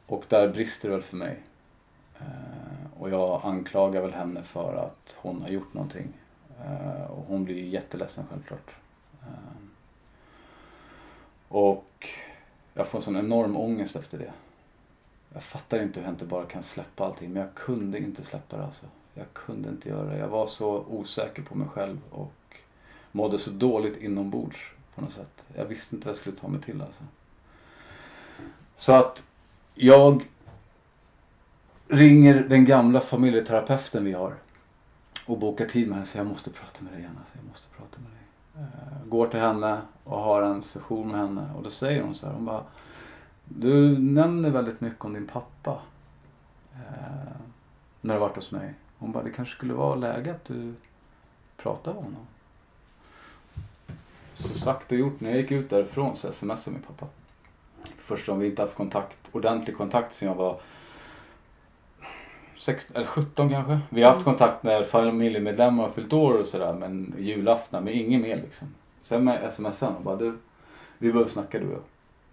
Och 0.07 0.25
där 0.29 0.49
brister 0.49 0.89
det 0.89 0.95
väl 0.95 1.03
för 1.03 1.17
mig. 1.17 1.43
Eh, 2.19 3.01
och 3.01 3.11
jag 3.11 3.41
anklagar 3.45 4.01
väl 4.03 4.13
henne 4.13 4.43
för 4.43 4.75
att 4.75 5.17
hon 5.21 5.43
har 5.43 5.49
gjort 5.49 5.75
någonting. 5.75 6.09
Eh, 6.65 7.11
och 7.11 7.25
hon 7.29 7.45
blir 7.45 7.65
jätteledsen 7.65 8.27
självklart. 8.31 8.75
Eh, 9.23 9.67
och 11.49 12.09
jag 12.75 12.87
får 12.87 12.99
en 12.99 13.03
sån 13.03 13.17
enorm 13.17 13.57
ångest 13.57 13.97
efter 13.97 14.19
det. 14.19 14.33
Jag 15.33 15.43
fattar 15.43 15.83
inte 15.83 16.01
hur 16.01 16.07
jag 16.07 16.14
inte 16.14 16.26
bara 16.26 16.47
kan 16.47 16.62
släppa 16.62 17.05
allting, 17.05 17.33
men 17.33 17.43
jag 17.43 17.55
kunde 17.55 17.99
inte 17.99 18.24
släppa 18.24 18.57
det 18.57 18.64
alltså. 18.64 18.87
Jag 19.14 19.26
kunde 19.33 19.68
inte 19.68 19.89
göra 19.89 20.05
det. 20.05 20.18
Jag 20.18 20.28
var 20.28 20.47
så 20.47 20.85
osäker 20.89 21.43
på 21.43 21.55
mig 21.55 21.68
själv 21.68 21.99
och 22.11 22.33
mådde 23.12 23.39
så 23.39 23.51
dåligt 23.51 23.97
inombords 23.97 24.74
på 24.95 25.01
något 25.01 25.12
sätt. 25.12 25.47
Jag 25.55 25.64
visste 25.64 25.95
inte 25.95 26.07
vad 26.07 26.14
jag 26.14 26.20
skulle 26.20 26.37
ta 26.37 26.49
mig 26.49 26.61
till 26.61 26.83
alltså. 26.83 27.05
Så 28.74 28.93
att 28.93 29.28
jag 29.74 30.24
ringer 31.89 32.35
den 32.35 32.64
gamla 32.64 33.01
familjeterapeuten 33.01 34.05
vi 34.05 34.12
har 34.12 34.35
och 35.26 35.39
bokar 35.39 35.64
tid 35.64 35.89
med 35.89 35.95
henne 35.95 36.07
Så 36.07 36.11
säger 36.12 36.24
jag 36.24 36.31
måste 36.31 36.51
prata 36.51 36.85
med 36.85 36.93
dig 36.93 37.01
igen. 37.01 37.16
Alltså, 37.18 37.39
jag 37.39 37.49
måste 37.49 37.68
prata 37.76 37.99
med 38.01 38.11
dig. 38.11 38.20
Eh, 38.62 39.09
går 39.09 39.26
till 39.26 39.41
henne 39.41 39.81
och 40.05 40.20
har 40.20 40.43
en 40.43 40.62
session 40.62 41.09
med 41.09 41.20
henne 41.20 41.51
och 41.57 41.62
då 41.62 41.70
säger 41.70 42.03
hon 42.03 42.14
så 42.14 42.26
här. 42.26 42.35
Hon 42.35 42.45
bara, 42.45 42.64
du 43.59 43.99
nämner 43.99 44.51
väldigt 44.51 44.81
mycket 44.81 45.05
om 45.05 45.13
din 45.13 45.27
pappa. 45.27 45.81
Eh, 46.73 47.41
när 48.01 48.15
du 48.15 48.21
varit 48.21 48.37
hos 48.37 48.51
mig. 48.51 48.75
Hon 48.99 49.13
bara, 49.13 49.25
det 49.25 49.31
kanske 49.31 49.57
skulle 49.57 49.75
vara 49.75 49.95
läge 49.95 50.31
att 50.31 50.45
du 50.45 50.75
pratar 51.57 51.95
med 51.95 52.03
honom. 52.03 52.27
Så 54.35 54.55
sagt 54.55 54.93
och 54.93 54.99
gjort. 54.99 55.21
När 55.21 55.31
jag 55.31 55.41
gick 55.41 55.51
ut 55.51 55.71
därifrån 55.71 56.17
så 56.17 56.33
smsade 56.33 56.77
min 56.77 56.83
pappa. 56.83 57.07
Första 57.99 58.33
gången 58.33 58.43
vi 58.43 58.49
inte 58.49 58.63
haft 58.63 58.75
kontakt, 58.75 59.19
ordentlig 59.33 59.77
kontakt 59.77 60.15
sen 60.15 60.29
jag 60.29 60.35
var 60.35 60.61
16, 62.57 62.97
eller 62.97 63.07
17 63.07 63.51
kanske. 63.51 63.79
Vi 63.89 64.03
har 64.03 64.13
haft 64.13 64.25
kontakt 64.25 64.63
när 64.63 64.83
familjemedlemmar 64.83 65.83
har 65.83 65.91
fyllt 65.91 66.13
år 66.13 66.35
och 66.35 66.47
sådär 66.47 66.75
men 66.75 67.15
julafton, 67.19 67.85
men 67.85 67.95
inget 67.95 68.21
mer 68.21 68.37
liksom. 68.37 68.69
Sen 69.03 69.25
med 69.25 69.53
smsade 69.53 69.97
och 69.97 70.03
bara 70.03 70.17
du, 70.17 70.39
vi 70.99 71.13
behöver 71.13 71.31
snacka 71.31 71.59
du 71.59 71.67
och 71.67 71.73
jag. 71.73 71.83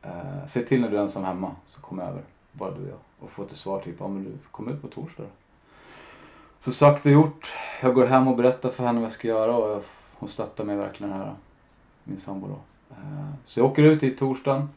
Eh, 0.07 0.45
se 0.47 0.61
till 0.61 0.81
när 0.81 0.89
du 0.89 0.97
är 0.97 1.01
ensam 1.01 1.23
hemma 1.23 1.51
så 1.67 1.81
kom 1.81 1.99
jag 1.99 2.07
över, 2.07 2.21
bara 2.51 2.71
du 2.71 2.81
och 2.81 2.87
jag. 2.89 2.97
Och 3.19 3.29
få 3.29 3.43
ett 3.43 3.55
svar 3.55 3.79
typ, 3.79 3.95
ja 3.99 4.07
men 4.07 4.23
du 4.23 4.31
kom 4.51 4.67
ut 4.69 4.81
på 4.81 4.87
torsdag 4.87 5.23
då. 5.23 5.29
Så 6.59 6.71
sagt 6.71 7.05
och 7.05 7.11
gjort. 7.11 7.53
Jag 7.81 7.93
går 7.93 8.05
hem 8.05 8.27
och 8.27 8.35
berättar 8.37 8.69
för 8.69 8.83
henne 8.85 8.99
vad 8.99 9.03
jag 9.05 9.11
ska 9.11 9.27
göra 9.27 9.55
och 9.55 9.69
jag, 9.71 9.81
hon 10.13 10.29
stöttar 10.29 10.63
mig 10.63 10.75
verkligen 10.75 11.13
här. 11.13 11.33
Min 12.03 12.17
sambo 12.17 12.47
då. 12.47 12.55
Eh, 12.95 13.29
Så 13.45 13.59
jag 13.59 13.67
åker 13.67 13.83
ut 13.83 14.03
i 14.03 14.11
torsdagen 14.15 14.69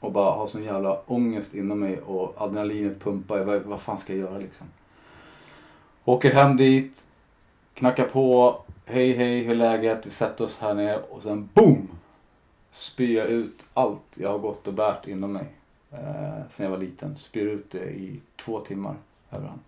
och 0.00 0.12
bara 0.12 0.32
har 0.32 0.46
sån 0.46 0.64
jävla 0.64 1.00
ångest 1.06 1.54
inom 1.54 1.80
mig 1.80 2.00
och 2.00 2.34
adrenalinet 2.42 3.00
pumpar. 3.00 3.38
Jag, 3.38 3.44
vad, 3.44 3.62
vad 3.62 3.80
fan 3.80 3.98
ska 3.98 4.12
jag 4.12 4.20
göra 4.20 4.38
liksom? 4.38 4.66
Åker 6.04 6.34
hem 6.34 6.56
dit, 6.56 7.06
knackar 7.74 8.04
på. 8.04 8.56
Hej 8.86 9.12
hej, 9.12 9.40
hur 9.42 9.50
är 9.50 9.56
läget? 9.56 10.06
Vi 10.06 10.10
sätter 10.10 10.44
oss 10.44 10.58
här 10.58 10.74
nere 10.74 11.02
och 11.10 11.22
sen 11.22 11.48
boom! 11.54 11.88
Spyr 12.70 13.16
jag 13.16 13.26
ut 13.26 13.68
allt 13.74 14.16
jag 14.18 14.30
har 14.30 14.38
gått 14.38 14.66
och 14.66 14.74
bärt 14.74 15.06
inom 15.06 15.32
mig. 15.32 15.46
Eh, 15.90 16.40
sen 16.48 16.64
jag 16.64 16.70
var 16.70 16.78
liten. 16.78 17.16
Spyr 17.16 17.46
ut 17.46 17.70
det 17.70 17.90
i 17.90 18.20
två 18.36 18.60
timmar 18.60 18.96
över 19.30 19.48
han. 19.48 19.60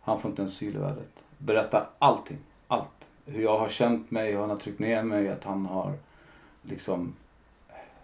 Han 0.00 0.20
får 0.20 0.30
inte 0.30 0.42
en 0.42 0.50
syl 0.50 0.76
i 0.76 0.78
vädret. 0.78 1.24
Berättar 1.38 1.88
allting. 1.98 2.38
Allt. 2.68 3.10
Hur 3.24 3.42
jag 3.42 3.58
har 3.58 3.68
känt 3.68 4.10
mig, 4.10 4.32
hur 4.32 4.40
han 4.40 4.50
har 4.50 4.56
tryckt 4.56 4.78
ner 4.78 5.02
mig, 5.02 5.28
att 5.28 5.44
han 5.44 5.66
har 5.66 5.92
liksom 6.62 7.14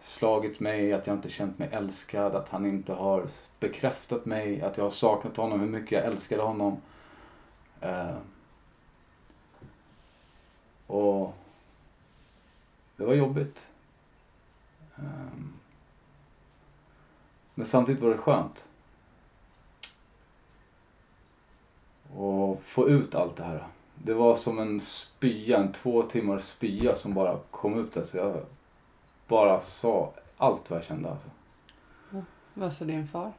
slagit 0.00 0.60
mig, 0.60 0.92
att 0.92 1.06
jag 1.06 1.16
inte 1.16 1.28
känt 1.28 1.58
mig 1.58 1.68
älskad, 1.72 2.34
att 2.34 2.48
han 2.48 2.66
inte 2.66 2.92
har 2.92 3.26
bekräftat 3.60 4.26
mig, 4.26 4.62
att 4.62 4.76
jag 4.76 4.84
har 4.84 4.90
saknat 4.90 5.36
honom, 5.36 5.60
hur 5.60 5.68
mycket 5.68 5.92
jag 5.92 6.04
älskade 6.04 6.42
honom. 6.42 6.76
Eh, 7.80 8.16
och 10.86 11.34
det 12.96 13.04
var 13.04 13.14
jobbigt. 13.14 13.68
Eh, 15.02 15.38
men 17.54 17.66
samtidigt 17.66 18.02
var 18.02 18.10
det 18.10 18.18
skönt. 18.18 18.68
Och 22.16 22.62
få 22.62 22.88
ut 22.88 23.14
allt 23.14 23.36
det 23.36 23.44
här. 23.44 23.66
Det 23.94 24.14
var 24.14 24.34
som 24.34 24.58
en 24.58 24.80
spya, 24.80 25.58
en 25.58 25.72
två 25.72 26.02
timmars 26.02 26.42
spya 26.42 26.94
som 26.94 27.14
bara 27.14 27.38
kom 27.50 27.78
ut 27.78 27.94
där. 27.94 28.02
Så 28.02 28.16
jag 28.16 28.40
bara 29.28 29.60
sa 29.60 30.12
allt 30.36 30.70
vad 30.70 30.76
jag 30.78 30.84
kände 30.84 31.10
alltså. 31.10 31.28
Vad 32.54 32.72
sa 32.72 32.84
din 32.84 33.08
far? 33.08 33.32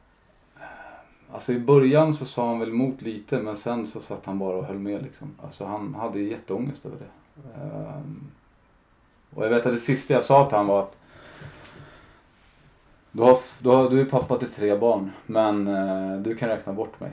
Alltså 1.31 1.53
i 1.53 1.59
början 1.59 2.13
så 2.13 2.25
sa 2.25 2.47
han 2.47 2.59
väl 2.59 2.69
emot 2.69 3.01
lite 3.01 3.41
men 3.41 3.55
sen 3.55 3.85
så 3.85 3.99
satt 3.99 4.25
han 4.25 4.39
bara 4.39 4.57
och 4.57 4.65
höll 4.65 4.79
med 4.79 5.03
liksom. 5.03 5.35
Alltså 5.43 5.65
han 5.65 5.95
hade 5.95 6.19
ju 6.19 6.29
jätteångest 6.29 6.85
över 6.85 6.97
det. 6.97 7.09
Ehm, 7.61 8.31
och 9.35 9.45
jag 9.45 9.49
vet 9.49 9.65
att 9.65 9.73
det 9.73 9.79
sista 9.79 10.13
jag 10.13 10.23
sa 10.23 10.49
till 10.49 10.57
honom 10.57 10.67
var 10.67 10.79
att 10.79 10.97
du, 13.11 13.21
har, 13.23 13.37
du, 13.61 13.69
har, 13.69 13.89
du 13.89 14.01
är 14.01 14.05
pappa 14.05 14.37
till 14.37 14.51
tre 14.51 14.77
barn 14.77 15.11
men 15.25 15.67
eh, 15.67 16.21
du 16.21 16.35
kan 16.35 16.49
räkna 16.49 16.73
bort 16.73 16.99
mig. 16.99 17.11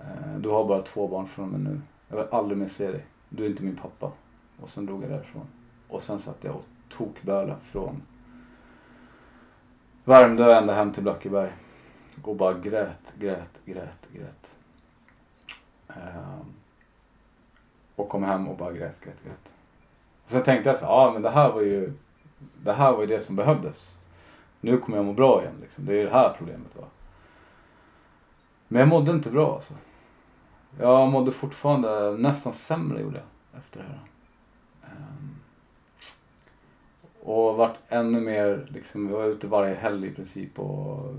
Eh, 0.00 0.38
du 0.38 0.48
har 0.48 0.64
bara 0.64 0.82
två 0.82 1.08
barn 1.08 1.26
från 1.26 1.44
och 1.44 1.50
med 1.50 1.60
nu. 1.60 1.80
Jag 2.08 2.16
vill 2.16 2.26
aldrig 2.30 2.58
mer 2.58 2.66
se 2.66 2.90
dig. 2.90 3.06
Du 3.28 3.44
är 3.44 3.48
inte 3.48 3.62
min 3.62 3.76
pappa. 3.76 4.12
Och 4.60 4.68
sen 4.68 4.86
drog 4.86 5.02
jag 5.02 5.10
därifrån. 5.10 5.46
Och 5.88 6.02
sen 6.02 6.18
satt 6.18 6.44
jag 6.44 6.56
och 6.56 6.64
tokböla 6.88 7.56
från 7.62 8.02
Värmdö 10.04 10.54
ända 10.54 10.74
hem 10.74 10.92
till 10.92 11.02
Blackeberg. 11.02 11.52
Och 12.22 12.36
bara 12.36 12.52
grät, 12.52 13.14
grät, 13.18 13.60
grät, 13.64 14.08
grät. 14.12 14.56
Eh, 15.88 16.40
och 17.96 18.08
kom 18.08 18.22
hem 18.22 18.48
och 18.48 18.56
bara 18.56 18.72
grät, 18.72 19.00
grät, 19.00 19.24
grät. 19.24 19.52
Och 20.24 20.30
sen 20.30 20.42
tänkte 20.42 20.68
jag 20.68 20.76
så 20.76 20.84
ja 20.84 21.10
men 21.12 21.22
det 21.22 21.30
här 21.30 21.52
var 21.52 21.60
ju 21.60 21.92
det 22.62 22.72
här 22.72 22.92
var 22.92 23.00
ju 23.00 23.06
det 23.06 23.20
som 23.20 23.36
behövdes. 23.36 23.98
Nu 24.60 24.78
kommer 24.78 24.98
jag 24.98 25.06
må 25.06 25.12
bra 25.12 25.42
igen 25.42 25.54
liksom. 25.60 25.84
Det 25.84 26.00
är 26.00 26.04
det 26.04 26.10
här 26.10 26.34
problemet 26.38 26.76
va. 26.76 26.84
Men 28.68 28.80
jag 28.80 28.88
mådde 28.88 29.10
inte 29.10 29.30
bra 29.30 29.54
alltså. 29.54 29.74
Jag 30.78 31.08
mådde 31.08 31.32
fortfarande 31.32 32.16
nästan 32.18 32.52
sämre 32.52 33.00
gjorde 33.00 33.16
jag 33.16 33.60
efter 33.60 33.80
det 33.80 33.86
här. 33.86 34.00
Ehm. 34.82 35.36
Och 37.22 37.56
vart 37.56 37.78
ännu 37.88 38.20
mer, 38.20 38.68
liksom, 38.70 39.10
jag 39.10 39.16
var 39.16 39.24
ute 39.24 39.46
varje 39.46 39.74
helg 39.74 40.06
i 40.08 40.14
princip 40.14 40.58
och 40.58 41.14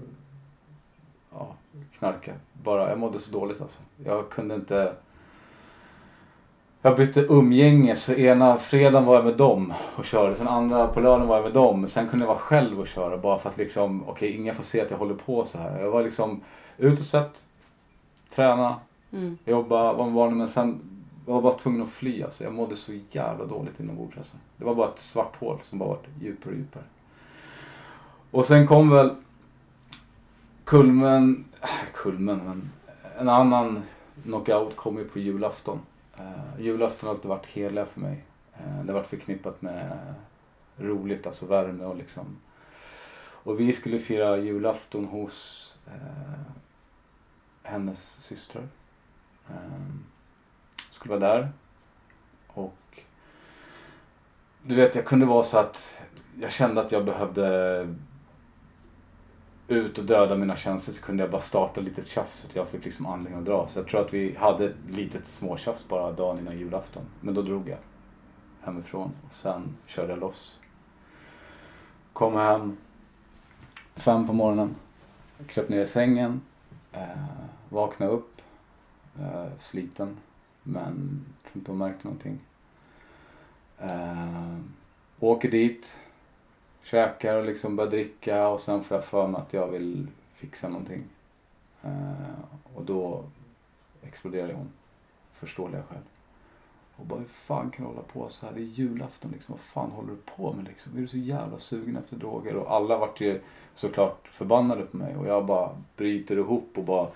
ja, 1.31 1.55
knarka. 1.93 2.33
Bara, 2.53 2.89
jag 2.89 2.99
mådde 2.99 3.19
så 3.19 3.31
dåligt 3.31 3.61
alltså. 3.61 3.81
Jag 4.03 4.29
kunde 4.29 4.55
inte... 4.55 4.95
Jag 6.81 6.95
bytte 6.95 7.25
umgänge, 7.29 7.95
så 7.95 8.13
ena 8.13 8.57
fredagen 8.57 9.05
var 9.05 9.15
jag 9.15 9.25
med 9.25 9.37
dem 9.37 9.73
och 9.95 10.05
körde, 10.05 10.35
sen 10.35 10.47
andra 10.47 10.87
på 10.87 10.99
lördagen 10.99 11.27
var 11.27 11.35
jag 11.35 11.43
med 11.43 11.53
dem. 11.53 11.87
Sen 11.87 12.07
kunde 12.07 12.23
jag 12.23 12.27
vara 12.27 12.37
själv 12.37 12.79
och 12.79 12.87
köra 12.87 13.17
bara 13.17 13.37
för 13.37 13.49
att 13.49 13.57
liksom, 13.57 14.01
okej, 14.01 14.11
okay, 14.11 14.41
ingen 14.41 14.55
får 14.55 14.63
se 14.63 14.81
att 14.81 14.91
jag 14.91 14.97
håller 14.97 15.15
på 15.15 15.45
så 15.45 15.57
här. 15.57 15.81
Jag 15.81 15.91
var 15.91 16.03
liksom 16.03 16.41
ut 16.77 16.99
och 16.99 17.05
sett, 17.05 17.45
träna, 18.29 18.75
Mm. 19.11 19.37
jobba, 19.45 19.93
var 19.93 20.05
med 20.05 20.13
barnen 20.13 20.37
men 20.37 20.47
sen 20.47 20.79
jag 21.25 21.33
var 21.33 21.41
bara 21.41 21.53
tvungen 21.53 21.81
att 21.81 21.89
fly 21.89 22.23
alltså. 22.23 22.43
Jag 22.43 22.53
mådde 22.53 22.75
så 22.75 22.91
jävla 23.11 23.45
dåligt 23.45 23.79
inombords 23.79 24.17
alltså. 24.17 24.37
Det 24.57 24.65
var 24.65 24.75
bara 24.75 24.87
ett 24.87 24.99
svart 24.99 25.35
hål 25.39 25.57
som 25.61 25.79
bara 25.79 25.89
vart 25.89 26.07
djupare 26.21 26.51
och 26.51 26.57
djupare. 26.57 26.83
Och 28.31 28.45
sen 28.45 28.67
kom 28.67 28.89
väl 28.89 29.15
kulmen, 30.63 31.45
äh, 31.61 31.69
kulmen, 31.93 32.41
men 32.45 32.71
en 33.19 33.29
annan 33.29 33.81
knockout 34.23 34.75
kom 34.75 34.97
ju 34.97 35.03
på 35.05 35.19
julafton. 35.19 35.79
Uh, 36.19 36.61
julafton 36.61 37.07
har 37.07 37.15
alltid 37.15 37.29
varit 37.29 37.45
heliga 37.45 37.85
för 37.85 37.99
mig. 37.99 38.25
Uh, 38.59 38.81
det 38.83 38.91
har 38.91 38.99
varit 38.99 39.07
förknippat 39.07 39.61
med 39.61 40.13
roligt, 40.77 41.27
alltså 41.27 41.45
värme 41.45 41.85
och 41.85 41.95
liksom. 41.95 42.37
Och 43.19 43.59
vi 43.59 43.73
skulle 43.73 43.99
fira 43.99 44.37
julafton 44.37 45.05
hos 45.05 45.77
uh, 45.87 46.53
hennes 47.63 48.21
systrar. 48.21 48.67
Skulle 50.89 51.15
vara 51.19 51.33
där. 51.33 51.51
Och 52.47 53.01
du 54.63 54.75
vet, 54.75 54.95
jag 54.95 55.05
kunde 55.05 55.25
vara 55.25 55.43
så 55.43 55.57
att 55.57 55.99
jag 56.39 56.51
kände 56.51 56.81
att 56.81 56.91
jag 56.91 57.05
behövde 57.05 57.95
ut 59.67 59.97
och 59.97 60.05
döda 60.05 60.35
mina 60.35 60.55
känslor 60.55 60.93
så 60.93 61.03
kunde 61.03 61.23
jag 61.23 61.31
bara 61.31 61.41
starta 61.41 61.81
lite 61.81 62.05
tjafs 62.05 62.37
så 62.37 62.47
att 62.47 62.55
jag 62.55 62.67
fick 62.67 62.83
liksom 62.85 63.05
anledning 63.05 63.39
att 63.39 63.45
dra. 63.45 63.67
Så 63.67 63.79
jag 63.79 63.87
tror 63.87 64.01
att 64.01 64.13
vi 64.13 64.35
hade 64.35 64.65
ett 64.65 64.75
litet 64.89 65.25
småtjafs 65.25 65.87
bara 65.87 66.11
dagen 66.11 66.39
innan 66.39 66.57
julafton. 66.57 67.03
Men 67.21 67.33
då 67.33 67.41
drog 67.41 67.69
jag 67.69 67.77
hemifrån 68.61 69.11
och 69.27 69.33
sen 69.33 69.77
körde 69.85 70.09
jag 70.09 70.19
loss. 70.19 70.59
Kom 72.13 72.35
hem 72.35 72.77
fem 73.95 74.27
på 74.27 74.33
morgonen. 74.33 74.75
Kröp 75.47 75.69
ner 75.69 75.81
i 75.81 75.85
sängen. 75.85 76.41
Eh, 76.91 77.01
vaknade 77.69 78.11
upp. 78.11 78.41
Eh, 79.19 79.47
sliten. 79.59 80.17
Men 80.63 81.25
jag 81.43 81.51
tror 81.51 81.59
inte 81.59 81.71
hon 81.71 81.77
märkte 81.77 82.07
någonting. 82.07 82.39
Eh, 83.79 84.57
åker 85.19 85.51
dit 85.51 85.99
käkar 86.87 87.35
och 87.35 87.45
liksom 87.45 87.75
börjar 87.75 87.91
dricka 87.91 88.47
och 88.47 88.61
sen 88.61 88.83
får 88.83 88.97
jag 88.97 89.05
för 89.05 89.27
mig 89.27 89.41
att 89.41 89.53
jag 89.53 89.67
vill 89.67 90.07
fixa 90.33 90.69
någonting. 90.69 91.03
Eh, 91.83 92.75
och 92.75 92.85
då 92.85 93.23
exploderar 94.01 94.53
hon. 94.53 94.69
Förståeliga 95.31 95.83
skäl. 95.83 96.01
Och 96.95 97.05
bara, 97.05 97.19
hur 97.19 97.27
fan 97.27 97.69
kan 97.69 97.85
du 97.85 97.91
hålla 97.91 98.01
på 98.01 98.29
så 98.29 98.45
här? 98.45 98.53
Det 98.53 98.59
är 98.59 98.63
julafton 98.63 99.31
liksom. 99.31 99.53
Vad 99.53 99.59
fan 99.59 99.91
håller 99.91 100.09
du 100.09 100.17
på 100.35 100.53
med 100.53 100.65
liksom? 100.65 100.97
Är 100.97 101.01
du 101.01 101.07
så 101.07 101.17
jävla 101.17 101.57
sugen 101.57 101.97
efter 101.97 102.15
droger? 102.15 102.55
Och 102.55 102.71
alla 102.75 102.97
vart 102.97 103.21
ju 103.21 103.41
såklart 103.73 104.27
förbannade 104.27 104.85
på 104.85 104.97
mig. 104.97 105.15
Och 105.15 105.27
jag 105.27 105.45
bara 105.45 105.77
bryter 105.95 106.37
ihop 106.37 106.69
och 106.75 106.83
bara 106.83 107.07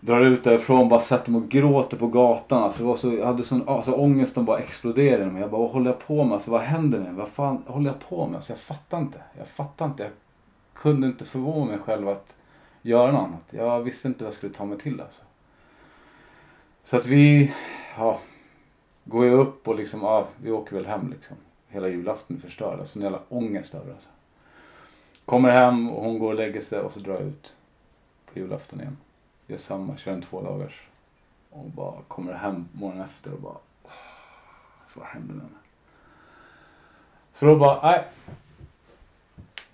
drar 0.00 0.20
ut 0.20 0.44
därifrån, 0.44 0.88
bara 0.88 1.00
sätter 1.00 1.32
mig 1.32 1.40
och 1.40 1.48
gråter 1.48 1.96
på 1.96 2.06
gatan. 2.06 2.62
Alltså, 2.62 2.82
det 2.82 2.88
var 2.88 2.94
så, 2.94 3.14
jag 3.14 3.26
hade 3.26 3.42
sån 3.42 3.68
alltså, 3.68 3.92
ångesten 3.92 4.44
bara 4.44 4.58
exploderade 4.58 5.22
inom 5.22 5.34
mig. 5.34 5.42
Jag 5.42 5.50
bara, 5.50 5.60
vad 5.60 5.70
håller 5.70 5.90
jag 5.90 6.06
på 6.06 6.24
med? 6.24 6.32
Alltså, 6.32 6.50
vad 6.50 6.60
händer 6.60 6.98
nu? 6.98 7.12
Vad 7.12 7.28
fan 7.28 7.62
håller 7.66 7.90
jag 7.90 8.08
på 8.08 8.26
med? 8.26 8.36
Alltså, 8.36 8.52
jag 8.52 8.60
fattar 8.60 8.98
inte. 8.98 9.22
Jag 9.38 9.48
fattar 9.48 9.86
inte. 9.86 10.02
Jag 10.02 10.12
kunde 10.74 11.06
inte 11.06 11.24
förvåna 11.24 11.70
mig 11.70 11.78
själv 11.78 12.08
att 12.08 12.36
göra 12.82 13.12
något 13.12 13.20
annat. 13.20 13.44
Jag 13.50 13.80
visste 13.80 14.08
inte 14.08 14.24
vad 14.24 14.26
jag 14.26 14.34
skulle 14.34 14.52
ta 14.52 14.64
mig 14.64 14.78
till 14.78 15.00
alltså. 15.00 15.22
Så 16.82 16.96
att 16.96 17.06
vi, 17.06 17.52
ja, 17.98 18.20
går 19.04 19.24
ju 19.24 19.30
upp 19.30 19.68
och 19.68 19.74
liksom, 19.74 20.00
ja, 20.02 20.26
vi 20.42 20.50
åker 20.50 20.76
väl 20.76 20.86
hem 20.86 21.10
liksom. 21.10 21.36
Hela 21.68 21.88
julafton 21.88 22.36
är 22.36 22.40
förstörd. 22.40 22.78
Alltså 22.78 22.98
en 22.98 23.02
jävla 23.02 23.20
ångest 23.28 23.74
över 23.74 23.92
alltså. 23.92 24.10
Kommer 25.24 25.50
hem 25.50 25.90
och 25.90 26.04
hon 26.04 26.18
går 26.18 26.28
och 26.28 26.34
lägger 26.34 26.60
sig 26.60 26.80
och 26.80 26.92
så 26.92 27.00
drar 27.00 27.14
jag 27.14 27.22
ut 27.22 27.56
på 28.32 28.38
julafton 28.38 28.80
igen 28.80 28.96
gör 29.50 29.58
samma, 29.58 29.96
kör 29.96 30.12
en 30.12 30.22
två 30.22 30.42
dagars 30.42 30.88
och 31.50 31.64
bara 31.64 32.02
kommer 32.08 32.32
hem 32.32 32.68
morgonen 32.72 33.04
efter 33.04 33.32
och 33.32 33.40
bara 33.40 33.56
så 34.86 35.00
vad 35.00 35.08
händer 35.08 35.34
med 35.34 35.44
mig? 35.44 35.60
Så 37.32 37.46
då 37.46 37.58
bara, 37.58 37.82
nej. 37.82 38.04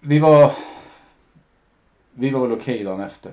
Vi 0.01 0.19
var 0.19 0.53
vi 2.19 2.31
var 2.31 2.41
väl 2.41 2.53
okej 2.53 2.75
okay 2.75 2.85
dagen 2.85 3.01
efter. 3.01 3.33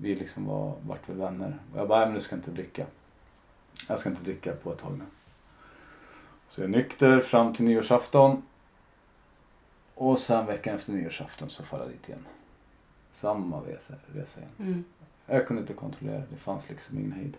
Vi 0.00 0.14
liksom 0.14 0.46
var, 0.46 0.74
vart 0.86 1.08
väl 1.08 1.16
vänner. 1.16 1.58
Och 1.72 1.78
jag 1.78 1.88
bara, 1.88 1.98
nej 1.98 2.06
men 2.06 2.14
du 2.14 2.20
ska 2.20 2.36
inte 2.36 2.50
dricka. 2.50 2.86
Jag 3.88 3.98
ska 3.98 4.08
inte 4.08 4.22
dricka 4.22 4.52
på 4.52 4.72
ett 4.72 4.78
tag 4.78 4.98
nu. 4.98 5.04
Så 6.48 6.60
jag 6.60 6.64
är 6.64 6.72
nykter 6.72 7.20
fram 7.20 7.54
till 7.54 7.64
nyårsafton. 7.64 8.42
Och 9.94 10.18
sen 10.18 10.46
veckan 10.46 10.74
efter 10.74 10.92
nyårsafton 10.92 11.50
så 11.50 11.62
faller 11.62 11.84
jag 11.84 11.92
dit 11.92 12.08
igen. 12.08 12.26
Samma 13.10 13.60
resa, 13.60 13.94
resa 14.14 14.40
igen. 14.40 14.52
Mm. 14.58 14.84
Jag 15.30 15.46
kunde 15.46 15.60
inte 15.60 15.74
kontrollera 15.74 16.22
det. 16.30 16.36
Fanns 16.36 16.68
liksom 16.68 16.98
ingen 16.98 17.12
hejd. 17.12 17.36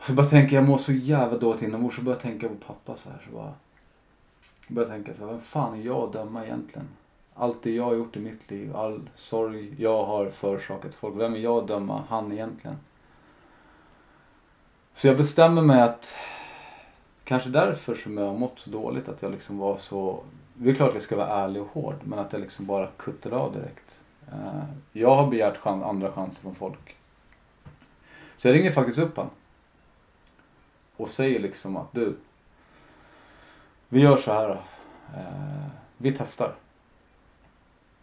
Så 0.00 0.12
bara 0.12 0.26
tänker 0.26 0.56
jag 0.56 0.64
mår 0.64 0.78
så 0.78 0.92
jävla 0.92 1.38
dåligt 1.38 1.62
inombords. 1.62 1.96
Så 1.96 2.02
börjar 2.02 2.16
jag 2.16 2.22
tänka 2.22 2.48
på 2.48 2.54
pappa 2.54 2.96
så 2.96 3.10
här. 3.10 3.22
Så 3.26 3.36
bara, 3.36 3.54
jag 4.66 4.74
börjar 4.74 4.88
tänka 4.88 5.14
så 5.14 5.24
här, 5.24 5.30
vem 5.30 5.40
fan 5.40 5.80
är 5.80 5.84
jag 5.84 5.96
att 5.96 6.12
döma 6.12 6.44
egentligen? 6.44 6.88
Allt 7.34 7.62
det 7.62 7.70
jag 7.70 7.84
har 7.84 7.94
gjort 7.94 8.16
i 8.16 8.20
mitt 8.20 8.50
liv, 8.50 8.76
all 8.76 9.10
sorg 9.14 9.74
jag 9.78 10.04
har 10.04 10.30
förorsakat 10.30 10.94
folk. 10.94 11.16
Vem 11.16 11.34
är 11.34 11.38
jag 11.38 11.58
att 11.58 11.68
döma 11.68 12.04
han 12.08 12.32
egentligen? 12.32 12.76
Så 14.92 15.06
jag 15.06 15.16
bestämmer 15.16 15.62
mig 15.62 15.82
att 15.82 16.16
kanske 17.24 17.48
därför 17.48 17.94
som 17.94 18.18
jag 18.18 18.26
har 18.26 18.38
mått 18.38 18.58
så 18.58 18.70
dåligt 18.70 19.08
att 19.08 19.22
jag 19.22 19.32
liksom 19.32 19.58
var 19.58 19.76
så... 19.76 20.22
Det 20.54 20.70
är 20.70 20.74
klart 20.74 20.88
att 20.88 20.94
jag 20.94 21.02
ska 21.02 21.16
vara 21.16 21.44
ärlig 21.44 21.62
och 21.62 21.68
hård 21.68 21.96
men 22.04 22.18
att 22.18 22.32
jag 22.32 22.42
liksom 22.42 22.66
bara 22.66 22.88
kuttade 22.96 23.36
av 23.36 23.52
direkt. 23.52 24.02
Eh, 24.32 24.64
jag 24.92 25.14
har 25.14 25.30
begärt 25.30 25.56
chans, 25.56 25.84
andra 25.84 26.12
chanser 26.12 26.42
från 26.42 26.54
folk. 26.54 26.96
Så 28.36 28.48
jag 28.48 28.54
ringer 28.54 28.70
faktiskt 28.70 28.98
upp 28.98 29.16
han. 29.16 29.30
Och 30.96 31.08
säger 31.08 31.40
liksom 31.40 31.76
att 31.76 31.92
du. 31.92 32.16
Vi 33.88 34.00
gör 34.00 34.16
så 34.16 34.32
här. 34.32 34.48
då. 34.48 34.54
Eh, 35.18 35.66
vi 35.96 36.12
testar. 36.12 36.54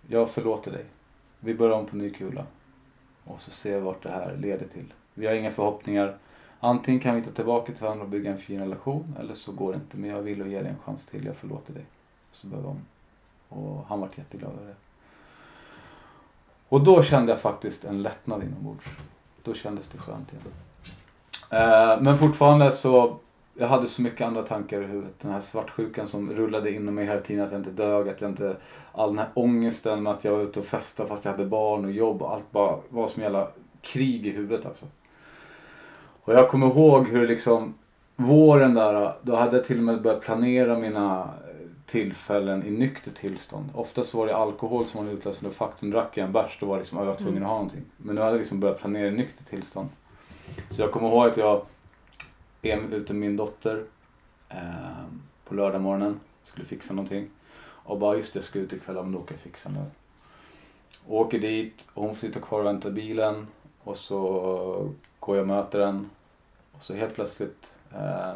Jag 0.07 0.29
förlåter 0.29 0.71
dig. 0.71 0.85
Vi 1.39 1.55
börjar 1.55 1.77
om 1.77 1.85
på 1.85 1.95
ny 1.95 2.09
kula. 2.09 2.45
Och 3.23 3.39
så 3.39 3.51
ser 3.51 3.75
vi 3.75 3.81
vart 3.81 4.03
det 4.03 4.09
här 4.09 4.37
leder 4.37 4.65
till. 4.65 4.93
Vi 5.13 5.27
har 5.27 5.33
inga 5.33 5.51
förhoppningar. 5.51 6.17
Antingen 6.59 6.99
kan 6.99 7.15
vi 7.15 7.21
ta 7.21 7.31
tillbaka 7.31 7.73
till 7.73 7.83
varandra 7.83 8.03
och 8.03 8.09
bygga 8.09 8.31
en 8.31 8.37
fin 8.37 8.59
relation. 8.59 9.15
Eller 9.19 9.33
så 9.33 9.51
går 9.51 9.71
det 9.71 9.75
inte. 9.75 9.97
Men 9.97 10.09
jag 10.09 10.21
vill 10.21 10.51
ge 10.51 10.61
dig 10.61 10.69
en 10.69 10.79
chans 10.85 11.05
till. 11.05 11.25
Jag 11.25 11.35
förlåter 11.35 11.73
dig. 11.73 11.85
Så 12.31 12.47
börjar 12.47 12.63
vi 12.63 12.69
om. 12.69 12.81
Och 13.49 13.85
han 13.87 13.99
vart 13.99 14.17
jätteglad 14.17 14.51
över 14.53 14.67
det. 14.67 14.75
Och 16.73 16.81
då 16.81 17.03
kände 17.03 17.31
jag 17.31 17.39
faktiskt 17.39 17.85
en 17.85 18.01
lättnad 18.01 18.43
inombords. 18.43 18.85
Då 19.43 19.53
kändes 19.53 19.87
det 19.87 19.97
skönt 19.97 20.33
igen. 20.33 20.43
Eh, 21.49 22.01
men 22.01 22.17
fortfarande 22.17 22.71
så, 22.71 23.17
jag 23.53 23.67
hade 23.67 23.87
så 23.87 24.01
mycket 24.01 24.27
andra 24.27 24.41
tankar 24.41 24.81
i 24.81 24.85
huvudet. 24.85 25.19
Den 25.21 25.31
här 25.31 25.39
svartsjukan 25.39 26.07
som 26.07 26.31
rullade 26.31 26.71
inom 26.71 26.95
mig 26.95 27.05
hela 27.05 27.19
tiden. 27.19 27.45
Att 27.45 27.51
jag 27.51 27.59
inte 27.59 27.69
dög, 27.69 28.09
att 28.09 28.21
jag 28.21 28.29
inte... 28.29 28.55
All 28.91 29.09
den 29.09 29.17
här 29.17 29.27
ångesten 29.33 30.03
med 30.03 30.13
att 30.13 30.23
jag 30.23 30.31
var 30.31 30.41
ute 30.41 30.59
och 30.59 30.65
festade 30.65 31.09
fast 31.09 31.25
jag 31.25 31.31
hade 31.31 31.45
barn 31.45 31.85
och 31.85 31.91
jobb. 31.91 32.21
Och 32.21 32.33
allt 32.33 32.51
bara 32.51 32.77
var 32.89 33.07
som 33.07 33.23
jävla 33.23 33.47
krig 33.81 34.25
i 34.25 34.31
huvudet 34.31 34.65
alltså. 34.65 34.85
Och 36.23 36.33
jag 36.33 36.49
kommer 36.49 36.67
ihåg 36.67 37.07
hur 37.07 37.27
liksom 37.27 37.73
våren 38.15 38.73
där, 38.73 39.13
då 39.21 39.35
hade 39.35 39.55
jag 39.55 39.65
till 39.65 39.77
och 39.77 39.83
med 39.83 40.01
börjat 40.01 40.21
planera 40.21 40.79
mina 40.79 41.29
tillfällen 41.93 42.65
i 42.65 42.71
nykter 42.71 43.11
tillstånd. 43.11 43.69
Oftast 43.73 44.13
var 44.13 44.27
det 44.27 44.35
alkohol 44.35 44.85
som 44.85 44.99
var 45.01 45.07
den 45.07 45.17
utlösande 45.17 45.55
faktorn. 45.55 45.91
Drack 45.91 46.17
jag 46.17 46.25
en 46.25 46.31
bärs 46.31 46.57
då 46.59 46.65
var 46.65 46.77
liksom, 46.77 46.97
jag 46.97 47.05
var 47.05 47.15
tvungen 47.15 47.37
mm. 47.37 47.43
att 47.43 47.49
ha 47.49 47.55
någonting. 47.55 47.85
Men 47.97 48.15
nu 48.15 48.21
hade 48.21 48.33
jag 48.33 48.37
liksom 48.37 48.59
börjat 48.59 48.79
planera 48.79 49.07
i 49.07 49.11
nykter 49.11 49.43
tillstånd. 49.43 49.89
Så 50.69 50.81
jag 50.81 50.91
kommer 50.91 51.07
ihåg 51.07 51.27
att 51.27 51.37
jag 51.37 51.65
är 52.61 52.93
ute 52.93 53.13
med 53.13 53.21
min 53.21 53.37
dotter 53.37 53.85
eh, 54.49 54.57
på 55.45 55.55
lördag 55.55 55.81
morgonen. 55.81 56.19
Skulle 56.43 56.65
fixa 56.65 56.93
någonting. 56.93 57.29
Och 57.63 57.99
bara 57.99 58.15
just 58.15 58.33
det, 58.33 58.37
jag 58.37 58.43
ska 58.43 58.59
ut 58.59 58.73
ikväll, 58.73 58.95
men 58.95 59.11
då 59.11 59.19
åker 59.19 59.33
jag 59.33 59.41
fixa 59.41 59.69
nu. 59.69 59.85
Åker 61.07 61.39
dit 61.39 61.85
och 61.93 62.03
hon 62.03 62.15
får 62.15 62.19
sitta 62.19 62.39
kvar 62.39 62.59
och 62.59 62.65
vänta 62.65 62.87
i 62.87 62.91
bilen. 62.91 63.47
Och 63.83 63.97
så 63.97 64.91
går 65.19 65.35
jag 65.35 65.41
och 65.41 65.47
möter 65.47 65.79
den. 65.79 66.09
Och 66.71 66.81
så 66.81 66.93
helt 66.93 67.15
plötsligt 67.15 67.75
eh, 67.91 68.35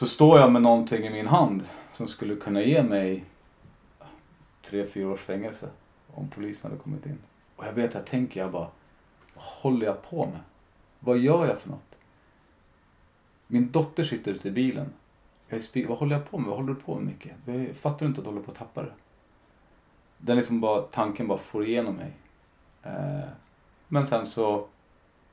så 0.00 0.06
står 0.06 0.38
jag 0.38 0.52
med 0.52 0.62
någonting 0.62 1.06
i 1.06 1.10
min 1.10 1.26
hand 1.26 1.64
som 1.92 2.08
skulle 2.08 2.36
kunna 2.36 2.62
ge 2.62 2.82
mig 2.82 3.24
tre, 4.62 4.86
fyra 4.86 5.08
års 5.08 5.20
fängelse 5.20 5.68
om 6.14 6.28
polisen 6.28 6.70
hade 6.70 6.82
kommit 6.82 7.06
in. 7.06 7.18
Och 7.56 7.66
jag 7.66 7.72
vet, 7.72 7.94
jag 7.94 8.06
tänker, 8.06 8.40
jag 8.40 8.50
bara, 8.50 8.68
vad 9.34 9.44
håller 9.44 9.86
jag 9.86 10.02
på 10.02 10.26
med? 10.26 10.40
Vad 10.98 11.18
gör 11.18 11.46
jag 11.46 11.58
för 11.58 11.68
något? 11.68 11.94
Min 13.46 13.70
dotter 13.70 14.02
sitter 14.02 14.32
ute 14.32 14.48
i 14.48 14.50
bilen. 14.50 14.92
Jag 15.48 15.60
är 15.76 15.86
vad 15.86 15.98
håller 15.98 16.16
jag 16.16 16.30
på 16.30 16.38
med? 16.38 16.48
Vad 16.48 16.56
håller 16.56 16.74
du 16.74 16.80
på 16.80 16.94
med 16.94 17.04
Micke? 17.04 17.76
Fattar 17.76 17.98
du 17.98 18.06
inte 18.06 18.20
att 18.20 18.24
du 18.24 18.30
håller 18.30 18.44
på 18.44 18.50
att 18.50 18.58
tappa 18.58 18.82
det? 18.82 18.92
Den 20.18 20.36
liksom 20.36 20.60
bara, 20.60 20.82
tanken 20.82 21.28
bara 21.28 21.38
får 21.38 21.66
igenom 21.66 21.94
mig. 21.94 22.12
Eh, 22.82 23.28
men 23.88 24.06
sen 24.06 24.26
så 24.26 24.66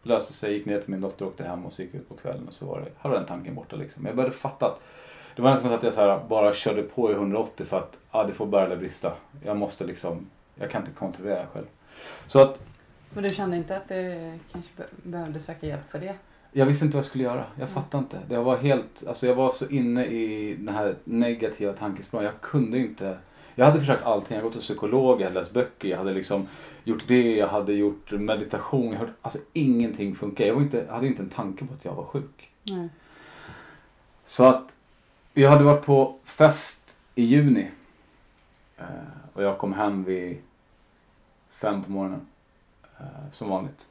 löste 0.08 0.34
sig, 0.34 0.54
gick 0.54 0.66
ner 0.66 0.82
till 0.82 0.90
min 0.92 1.02
dotter, 1.02 1.26
åkte 1.26 1.44
hem 1.44 1.66
och 1.66 1.74
så 1.74 1.82
gick 1.82 1.94
jag 1.94 2.02
ut 2.02 2.10
på 2.10 2.16
kvällen 2.16 2.48
och 2.48 2.54
så 2.54 2.66
var 2.66 2.80
det, 2.80 2.88
hade 2.98 3.16
den 3.16 3.26
tanken 3.26 3.56
borta 3.56 3.76
liksom. 3.76 4.06
Jag 4.06 4.16
började 4.16 4.36
fatta 4.36 4.66
att 4.66 4.80
det 5.36 5.42
var 5.42 5.52
nästan 5.52 5.72
så 5.72 5.76
att 5.78 5.84
jag 5.84 5.94
så 5.94 6.02
här 6.02 6.20
bara 6.30 6.54
körde 6.54 6.84
på 6.84 7.12
i 7.12 7.14
180 7.14 7.66
för 7.66 7.78
att 7.78 7.98
ah, 8.12 8.24
det 8.24 8.34
får 8.34 8.46
bära 8.46 8.66
eller 8.66 8.76
brista. 8.76 9.14
Jag 9.46 9.58
måste 9.58 9.84
liksom, 9.86 10.30
jag 10.56 10.72
kan 10.72 10.82
inte 10.82 10.94
kontrollera 10.94 11.46
själv. 11.54 11.66
Så 12.28 12.40
att 12.40 12.60
Men 13.10 13.24
du 13.24 13.30
kände 13.30 13.58
inte 13.58 13.78
att 13.78 13.88
du 13.88 14.32
kanske 14.52 14.72
be- 14.78 15.10
behövde 15.10 15.40
söka 15.40 15.68
hjälp 15.68 15.90
för 15.92 16.00
det? 16.00 16.16
jag 16.52 16.66
visste 16.66 16.86
inte 16.86 16.96
vad 16.98 17.04
jag 17.04 17.06
skulle 17.10 17.24
göra. 17.24 17.44
Jag 17.60 17.70
fattade 17.70 18.04
inte. 18.04 18.18
Det 18.30 18.38
var 18.38 18.58
helt, 18.58 19.04
alltså 19.08 19.28
jag 19.28 19.36
var 19.36 19.52
så 19.52 19.68
inne 19.68 20.06
i 20.06 20.56
den 20.60 20.76
här 20.76 20.96
negativa 21.04 21.74
tankesprånget. 21.74 22.32
Jag 22.34 22.42
kunde 22.42 22.78
inte. 22.78 23.18
Jag 23.60 23.66
hade 23.66 23.80
försökt 23.80 24.04
allting. 24.04 24.36
Jag 24.36 24.36
hade 24.36 24.44
gått 24.44 24.54
till 24.54 24.62
psykolog, 24.62 25.22
jag 25.22 25.26
hade 25.26 25.40
läst 25.40 25.54
böcker, 25.54 25.88
jag 25.88 25.98
hade 25.98 26.14
liksom 26.14 26.48
gjort 26.84 27.08
det, 27.08 27.36
jag 27.36 27.48
hade 27.48 27.74
gjort 27.74 28.12
meditation. 28.12 28.92
Jag 28.92 29.00
hade, 29.00 29.12
alltså 29.22 29.40
ingenting 29.54 30.16
funkade. 30.16 30.48
Jag 30.48 30.56
var 30.56 30.62
inte, 30.62 30.88
hade 30.90 31.08
inte 31.08 31.24
en 31.24 31.30
tanke 31.30 31.66
på 31.66 31.74
att 31.74 31.86
jag 31.86 31.94
var 31.94 32.04
sjuk. 32.04 32.52
Nej. 32.64 32.90
Så 34.26 34.46
att 34.46 34.76
jag 35.34 35.50
hade 35.50 35.64
varit 35.64 35.86
på 35.86 36.16
fest 36.24 36.98
i 37.16 37.24
juni. 37.24 37.72
Eh, 38.78 38.86
och 39.34 39.44
jag 39.44 39.58
kom 39.58 39.74
hem 39.74 40.04
vid 40.04 40.38
fem 41.50 41.84
på 41.84 41.92
morgonen. 41.92 42.28
Eh, 43.00 43.32
som 43.32 43.50
vanligt. 43.50 43.88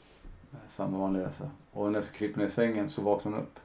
Samma 0.69 0.99
vanliga 0.99 1.27
resa. 1.27 1.51
Och 1.73 1.87
när 1.87 1.95
jag 1.95 2.05
ska 2.05 2.17
krypa 2.17 2.41
ner 2.41 2.47
i 2.47 2.51
sängen 2.51 2.91
så 2.91 3.03
vaknar 3.03 3.33
hon 3.33 3.41
upp. 3.41 3.61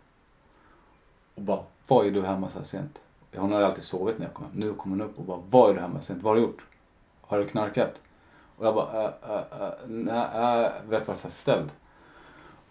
Och 1.35 1.41
bara, 1.41 1.63
vad 1.87 2.07
är 2.07 2.11
du 2.11 2.21
hemma 2.21 2.49
så 2.49 2.57
här 2.59 2.65
sent? 2.65 3.03
Hon 3.35 3.51
hade 3.51 3.65
alltid 3.65 3.83
sovit 3.83 4.17
när 4.19 4.25
jag 4.25 4.33
kom 4.33 4.45
hem. 4.45 4.53
Nu 4.55 4.73
kommer 4.73 4.97
hon 4.97 5.09
upp 5.09 5.19
och 5.19 5.25
bara, 5.25 5.39
vad 5.49 5.69
är 5.69 5.73
du 5.73 5.79
hemma 5.79 5.99
så 5.99 6.05
sent? 6.05 6.23
Vad 6.23 6.31
har 6.31 6.35
du 6.35 6.41
gjort? 6.41 6.65
Har 7.21 7.39
du 7.39 7.45
knarkat? 7.45 8.01
Och 8.57 8.65
jag 8.65 8.75
bara, 8.75 9.03
äh, 9.03 9.09
äh, 9.29 9.67
äh, 9.67 9.73
nej, 9.87 10.63
äh, 10.65 10.89
vet 10.89 11.05
så 11.05 11.11
här 11.11 11.29
ställd. 11.29 11.71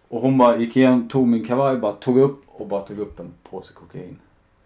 Och 0.09 0.21
hon 0.21 0.39
bara 0.39 0.57
gick 0.57 0.77
igenom, 0.77 1.09
tog 1.09 1.29
min 1.29 1.47
kavaj, 1.47 1.77
bara 1.77 1.93
tog 1.93 2.19
upp 2.19 2.43
och 2.47 2.67
bara 2.67 2.81
tog 2.81 2.99
upp 2.99 3.21
en 3.21 3.33
påse 3.43 3.75
kokain. 3.75 4.19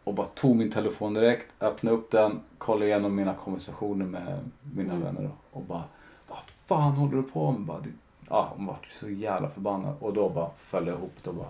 Och 0.05 0.14
bara 0.14 0.26
tog 0.26 0.57
min 0.57 0.70
telefon 0.70 1.14
direkt, 1.14 1.47
öppnade 1.62 1.97
upp 1.97 2.11
den, 2.11 2.40
kollade 2.59 2.86
igenom 2.86 3.14
mina 3.14 3.34
konversationer 3.34 4.07
med 4.07 4.38
mina 4.74 4.92
Mm. 4.95 5.05
vänner 5.05 5.30
och 5.53 5.62
bara 5.62 5.82
Vad 6.28 6.38
fan 6.66 6.92
håller 6.92 7.16
du 7.16 7.22
på 7.22 7.53
med? 7.53 7.61
Bara, 7.61 7.80
det, 7.80 7.90
ja, 8.28 8.53
hon 8.57 8.66
var 8.66 8.76
så 8.90 9.09
jävla 9.11 9.49
förbannad. 9.49 9.95
Och 10.01 10.12
då 10.12 10.28
bara 10.28 10.51
föll 10.57 10.86
jag 10.86 10.97
ihop. 10.99 11.12
Då 11.22 11.32
bara 11.32 11.49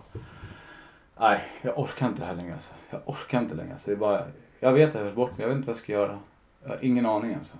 Nej, 1.20 1.44
jag 1.62 1.78
orkar 1.78 2.08
inte 2.08 2.22
det 2.22 2.26
här 2.26 2.34
längre 2.34 2.54
alltså. 2.54 2.72
Jag 2.90 3.00
orkar 3.04 3.38
inte 3.38 3.54
längre. 3.54 3.72
alltså. 3.72 3.90
det 3.90 3.96
är 3.96 3.98
bara, 3.98 4.26
jag 4.60 4.72
vet 4.72 4.88
att 4.88 4.94
jag 4.94 5.04
har 5.04 5.12
bort 5.12 5.30
mig, 5.30 5.40
jag 5.40 5.48
vet 5.48 5.56
inte 5.56 5.66
vad 5.66 5.76
jag 5.76 5.82
ska 5.82 5.92
göra. 5.92 6.18
Jag 6.62 6.68
har 6.68 6.84
ingen 6.84 7.06
aning 7.06 7.34
alltså. 7.34 7.54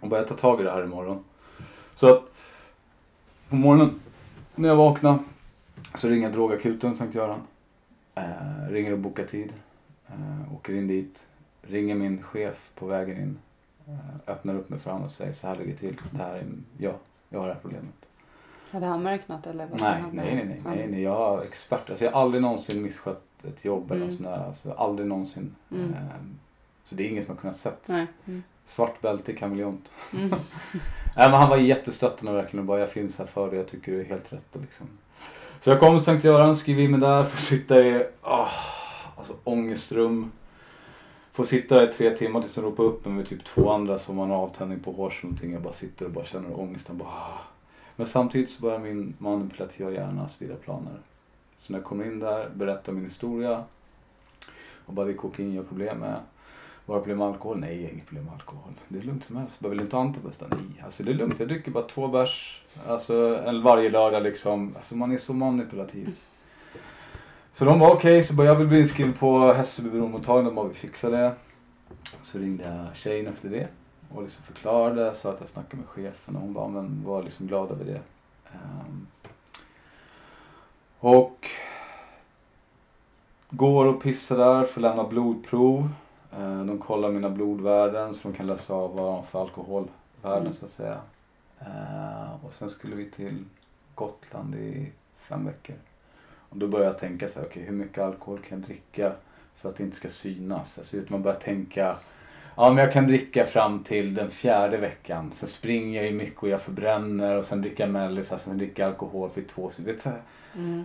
Och 0.00 0.08
börjar 0.08 0.24
ta 0.24 0.34
tag 0.34 0.60
i 0.60 0.64
det 0.64 0.70
här 0.70 0.84
imorgon. 0.84 1.24
Så 1.94 2.14
att 2.14 2.22
på 3.48 3.56
morgonen 3.56 4.00
när 4.54 4.68
jag 4.68 4.76
vaknar 4.76 5.18
så 5.94 6.08
ringer 6.08 6.22
jag 6.22 6.32
drogakuten 6.32 6.94
Sankt 6.94 7.14
Göran. 7.14 7.40
Eh, 8.14 8.68
ringer 8.68 8.92
och 8.92 8.98
bokar 8.98 9.24
tid. 9.24 9.52
Eh, 10.06 10.54
åker 10.54 10.72
in 10.72 10.86
dit. 10.86 11.26
Ringer 11.62 11.94
min 11.94 12.22
chef 12.22 12.70
på 12.74 12.86
vägen 12.86 13.16
in. 13.16 13.38
Eh, 13.88 14.32
öppnar 14.32 14.54
upp 14.54 14.68
mig 14.68 14.78
för 14.78 14.90
honom 14.90 15.04
och 15.04 15.12
säger 15.12 15.32
så 15.32 15.46
här 15.46 15.56
ligger 15.56 15.72
det 15.72 15.78
till. 15.78 15.96
Det 16.10 16.22
här 16.22 16.34
är 16.34 16.44
ja, 16.78 16.92
Jag 17.28 17.40
har 17.40 17.46
det 17.46 17.54
här 17.54 17.60
problemet. 17.60 18.08
Hade 18.72 18.86
han 18.86 19.02
märkt 19.02 19.28
något 19.28 19.46
eller? 19.46 19.66
vad 19.66 19.80
Nej, 19.80 20.02
nej, 20.12 20.34
nej, 20.34 20.44
nej, 20.44 20.60
han- 20.64 20.76
nej, 20.76 20.86
nej. 20.90 21.02
Jag 21.02 21.38
är 21.38 21.42
expert. 21.46 21.90
Alltså, 21.90 22.04
jag 22.04 22.12
har 22.12 22.22
aldrig 22.22 22.42
någonsin 22.42 22.82
misskött 22.82 23.22
ett 23.44 23.64
jobb 23.64 23.90
eller 23.90 23.96
Mm. 23.96 24.08
något 24.08 24.16
sånt 24.16 24.28
där. 24.28 24.46
Alltså, 24.46 24.70
aldrig 24.70 25.08
någonsin. 25.08 25.54
Mm. 25.70 25.94
Ehm, 25.94 26.38
Så 26.84 26.94
det 26.94 27.02
är 27.06 27.08
ingen 27.08 27.24
som 27.24 27.34
har 27.34 27.40
kunnat 27.40 27.56
sett. 27.56 27.88
Nej. 27.88 28.06
Mm. 28.26 28.42
Svart 28.64 29.00
bälte 29.00 29.32
i 29.32 29.36
kameleont. 29.36 29.92
Mm. 30.14 30.28
Nej, 31.16 31.30
men 31.30 31.32
han 31.32 31.48
var 31.48 31.56
jättestöttande 31.56 32.32
verkligen. 32.32 32.60
och 32.60 32.66
Bara, 32.66 32.78
jag 32.78 32.88
finns 32.90 33.18
här 33.18 33.26
för 33.26 33.48
dig. 33.50 33.58
Jag 33.58 33.68
tycker 33.68 33.92
du 33.92 34.00
är 34.00 34.04
helt 34.04 34.32
rätt. 34.32 34.56
Och 34.56 34.60
liksom. 34.62 34.86
Så 35.60 35.70
jag 35.70 35.80
kom 35.80 35.96
till 35.98 36.04
Sankt 36.04 36.24
Göran, 36.24 36.56
skrev 36.56 36.80
in 36.80 36.90
mig 36.90 37.00
där. 37.00 37.24
Får 37.24 37.36
sitta 37.38 37.78
i 37.80 38.06
oh, 38.22 38.48
alltså, 39.16 39.32
ångestrum. 39.44 40.30
Får 41.32 41.44
sitta 41.44 41.74
där 41.74 41.88
i 41.88 41.92
tre 41.92 42.10
timmar 42.16 42.40
tills 42.40 42.54
de 42.54 42.60
ropar 42.64 42.84
upp 42.84 43.04
mig 43.04 43.14
med 43.14 43.26
typ 43.26 43.44
två 43.44 43.70
andra 43.70 43.98
som 43.98 44.18
har 44.18 44.24
en 44.24 44.32
avtändning 44.32 44.80
på 44.80 44.92
hårs 44.92 45.18
eller 45.20 45.24
någonting. 45.30 45.52
Jag 45.52 45.62
bara 45.62 45.72
sitter 45.72 46.06
och 46.06 46.12
bara 46.12 46.24
känner 46.24 46.60
ångesten. 46.60 46.98
Bara, 46.98 47.08
ah. 47.08 47.40
Men 47.96 48.06
samtidigt 48.06 48.50
så 48.50 48.62
börjar 48.62 48.78
min 48.78 49.14
manipulativa 49.18 49.90
hjärna 49.90 50.28
spira 50.28 50.56
planer. 50.56 50.98
Så 51.58 51.72
när 51.72 51.78
jag 51.78 51.86
kommer 51.86 52.04
in 52.04 52.18
där, 52.18 52.50
berättar 52.54 52.92
min 52.92 53.04
historia. 53.04 53.64
Och 54.86 54.94
bara 54.94 55.06
det 55.06 55.12
är 55.12 55.16
kokain 55.16 55.54
jag 55.54 55.62
har 55.62 55.68
problem 55.68 55.98
med. 55.98 56.20
Var 56.86 56.94
har 56.94 57.00
problem 57.00 57.18
med 57.18 57.28
alkohol? 57.28 57.58
Nej, 57.58 57.76
jag 57.76 57.82
har 57.82 57.92
inget 57.92 58.06
problem 58.06 58.24
med 58.24 58.34
alkohol. 58.34 58.72
Det 58.88 58.98
är 58.98 59.02
lugnt 59.02 59.24
som 59.24 59.36
helst. 59.36 59.60
Behöver 59.60 59.74
vill 59.74 59.78
du 59.78 59.84
inte 59.84 59.96
ha 59.96 60.02
antabus? 60.02 60.40
Nej, 60.40 60.82
alltså 60.84 61.02
det 61.02 61.10
är 61.10 61.14
lugnt. 61.14 61.38
Jag 61.38 61.48
dricker 61.48 61.70
bara 61.70 61.84
två 61.84 62.08
bärs. 62.08 62.62
Alltså 62.86 63.30
varje 63.64 63.90
lördag 63.90 64.22
liksom. 64.22 64.72
Alltså 64.76 64.96
man 64.96 65.12
är 65.12 65.16
så 65.16 65.34
manipulativ. 65.34 66.16
Så 67.52 67.64
de 67.64 67.78
var 67.78 67.90
okej, 67.94 68.22
så 68.22 68.34
bara 68.34 68.46
jag 68.46 68.56
vill 68.56 68.66
bli 68.68 68.78
inskriven 68.78 69.12
på 69.12 69.52
Hässelby 69.52 69.90
beroendemottagning. 69.90 70.44
De 70.44 70.54
bara 70.54 70.68
vi 70.68 70.74
fixar 70.74 71.10
det. 71.10 71.32
Så 72.22 72.38
ringde 72.38 72.64
jag 72.64 72.96
tjejen 72.96 73.26
efter 73.26 73.48
det. 73.48 73.68
Och 74.14 74.22
liksom 74.22 74.44
förklarade, 74.44 75.14
sa 75.14 75.32
att 75.32 75.40
jag 75.40 75.48
snackade 75.48 75.76
med 75.76 75.88
chefen 75.88 76.36
och 76.36 76.42
hon 76.42 76.52
bara, 76.52 76.68
men 76.68 77.04
var 77.04 77.22
liksom 77.22 77.46
glad 77.46 77.70
över 77.70 77.84
det. 77.84 78.00
Ehm, 78.52 79.06
och 80.98 81.46
går 83.50 83.86
och 83.86 84.02
pissar 84.02 84.38
där, 84.38 84.64
får 84.64 84.80
lämna 84.80 85.04
blodprov. 85.04 85.88
Eh, 86.32 86.64
De 86.64 86.78
kollar 86.78 87.10
mina 87.10 87.30
blodvärden 87.30 88.14
så 88.14 88.28
de 88.28 88.36
kan 88.36 88.46
läsa 88.46 88.74
av 88.74 88.94
vad 88.96 89.04
de 89.06 89.14
har 89.14 89.22
för 89.22 89.40
alkoholvärden 89.40 89.90
Mm. 90.40 90.52
så 90.52 90.64
att 90.64 90.70
säga. 90.70 91.00
Eh, 91.60 92.44
Och 92.44 92.52
sen 92.54 92.68
skulle 92.68 92.96
vi 92.96 93.10
till 93.10 93.44
Gotland 93.94 94.54
i 94.54 94.92
fem 95.16 95.46
veckor. 95.46 95.76
Och 96.48 96.56
då 96.58 96.66
började 96.68 96.90
jag 96.90 96.98
tänka 96.98 97.28
så 97.28 97.40
här, 97.40 97.46
okej 97.46 97.62
hur 97.62 97.72
mycket 97.72 97.98
alkohol 98.04 98.38
kan 98.38 98.58
jag 98.58 98.66
dricka 98.68 99.12
för 99.56 99.68
att 99.68 99.76
det 99.76 99.82
inte 99.84 99.96
ska 99.96 100.08
synas? 100.08 100.78
Alltså 100.78 100.96
man 101.08 101.22
börjar 101.22 101.38
tänka, 101.38 101.96
ja 102.56 102.68
men 102.70 102.84
jag 102.84 102.92
kan 102.92 103.06
dricka 103.06 103.46
fram 103.46 103.82
till 103.82 104.14
den 104.14 104.30
fjärde 104.30 104.76
veckan. 104.76 105.32
Sen 105.32 105.48
springer 105.48 106.02
jag 106.02 106.10
ju 106.10 106.16
mycket 106.16 106.42
och 106.42 106.48
jag 106.48 106.60
förbränner 106.60 107.36
och 107.36 107.44
sen 107.44 107.60
dricker 107.62 107.84
jag 107.84 107.92
mellisar, 107.92 108.36
sen 108.36 108.58
dricker 108.58 108.82
jag 108.82 108.90
alkohol 108.90 109.30
för 109.30 109.42
två, 109.42 109.70
så 109.70 109.82
vet, 109.82 110.00
så 110.00 110.10
Mm. 110.54 110.84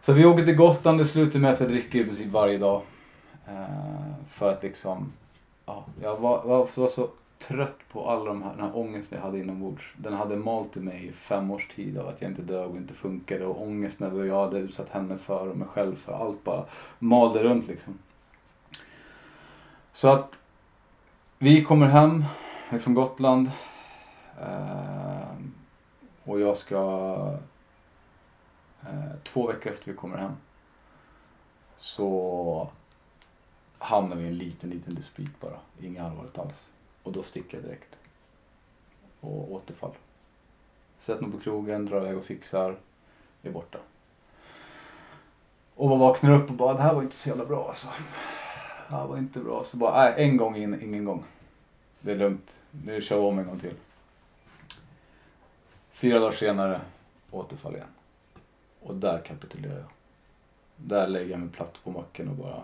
så 0.00 0.12
vi 0.12 0.24
åker 0.24 0.44
till 0.44 0.56
Gotland, 0.56 0.98
det 0.98 1.04
slutar 1.04 1.38
med 1.38 1.52
att 1.52 1.60
jag 1.60 1.68
dricker 1.68 1.98
i 1.98 2.04
princip 2.04 2.26
varje 2.32 2.58
dag. 2.58 2.82
Eh, 3.48 4.14
för 4.28 4.52
att 4.52 4.62
liksom, 4.62 5.12
ja, 5.66 5.84
jag 6.02 6.16
var, 6.16 6.42
var, 6.44 6.68
var 6.76 6.88
så 6.88 7.08
trött 7.38 7.78
på 7.92 8.10
all 8.10 8.24
de 8.24 8.42
här, 8.42 8.50
den 8.50 8.64
här 8.64 8.76
ångesten 8.76 9.18
jag 9.18 9.26
hade 9.26 9.38
inombords. 9.38 9.92
Den 9.96 10.12
hade 10.12 10.36
malt 10.36 10.76
i 10.76 10.80
mig 10.80 11.06
i 11.06 11.12
fem 11.12 11.50
års 11.50 11.68
tid 11.68 11.98
av 11.98 12.08
att 12.08 12.22
jag 12.22 12.30
inte 12.30 12.42
dög 12.42 12.70
och 12.70 12.76
inte 12.76 12.94
funkade 12.94 13.46
och 13.46 13.62
ångesten 13.62 14.06
över 14.06 14.18
vad 14.18 14.26
jag 14.26 14.44
hade 14.44 14.58
utsatt 14.58 14.88
henne 14.90 15.18
för 15.18 15.48
och 15.48 15.56
mig 15.56 15.68
själv 15.68 15.96
för. 15.96 16.12
Allt 16.12 16.44
bara 16.44 16.64
malde 16.98 17.42
runt 17.42 17.68
liksom. 17.68 17.98
Så 19.92 20.08
att 20.12 20.40
vi 21.38 21.64
kommer 21.64 21.86
hem 21.86 22.24
från 22.80 22.94
Gotland. 22.94 23.50
Eh, 24.40 25.34
och 26.24 26.40
jag 26.40 26.56
ska 26.56 27.38
Eh, 28.82 29.16
två 29.22 29.46
veckor 29.46 29.72
efter 29.72 29.90
vi 29.90 29.96
kommer 29.96 30.16
hem 30.18 30.32
så 31.76 32.68
hamnar 33.78 34.16
vi 34.16 34.24
i 34.24 34.28
en 34.28 34.38
liten, 34.38 34.70
liten 34.70 34.94
dispyt 34.94 35.40
bara. 35.40 35.58
Inget 35.80 36.02
allvarligt 36.02 36.38
alls. 36.38 36.70
Och 37.02 37.12
då 37.12 37.22
sticker 37.22 37.56
jag 37.56 37.66
direkt. 37.66 37.98
Och 39.20 39.52
återfall. 39.52 39.92
Sätter 40.96 41.22
mig 41.22 41.32
på 41.32 41.40
krogen, 41.40 41.86
drar 41.86 42.00
iväg 42.00 42.16
och 42.16 42.24
fixar. 42.24 42.76
Är 43.42 43.50
borta. 43.50 43.78
Och 45.74 45.88
man 45.88 45.98
vaknar 45.98 46.30
upp 46.30 46.50
och 46.50 46.56
bara, 46.56 46.74
det 46.74 46.82
här 46.82 46.94
var 46.94 47.02
inte 47.02 47.16
så 47.16 47.28
jävla 47.28 47.44
bra 47.44 47.68
alltså. 47.68 47.88
Det 48.90 48.96
här 48.96 49.06
var 49.06 49.18
inte 49.18 49.40
bra. 49.40 49.64
Så 49.64 49.76
bara, 49.76 50.04
nej, 50.04 50.14
en 50.16 50.36
gång 50.36 50.56
in, 50.56 50.82
ingen 50.82 51.04
gång. 51.04 51.24
Det 52.00 52.12
är 52.12 52.16
lugnt. 52.16 52.60
Nu 52.70 53.00
kör 53.00 53.16
vi 53.16 53.26
om 53.26 53.38
en 53.38 53.46
gång 53.46 53.58
till. 53.58 53.74
Fyra 55.90 56.18
dagar 56.18 56.32
senare, 56.32 56.80
återfall 57.30 57.74
igen. 57.74 57.88
Och 58.80 58.94
där 58.94 59.20
kapitulerar 59.20 59.78
jag. 59.78 59.88
Där 60.76 61.08
lägger 61.08 61.30
jag 61.30 61.40
mig 61.40 61.48
platt 61.48 61.78
på 61.84 61.90
macken. 61.90 62.28
och 62.28 62.34
bara... 62.34 62.62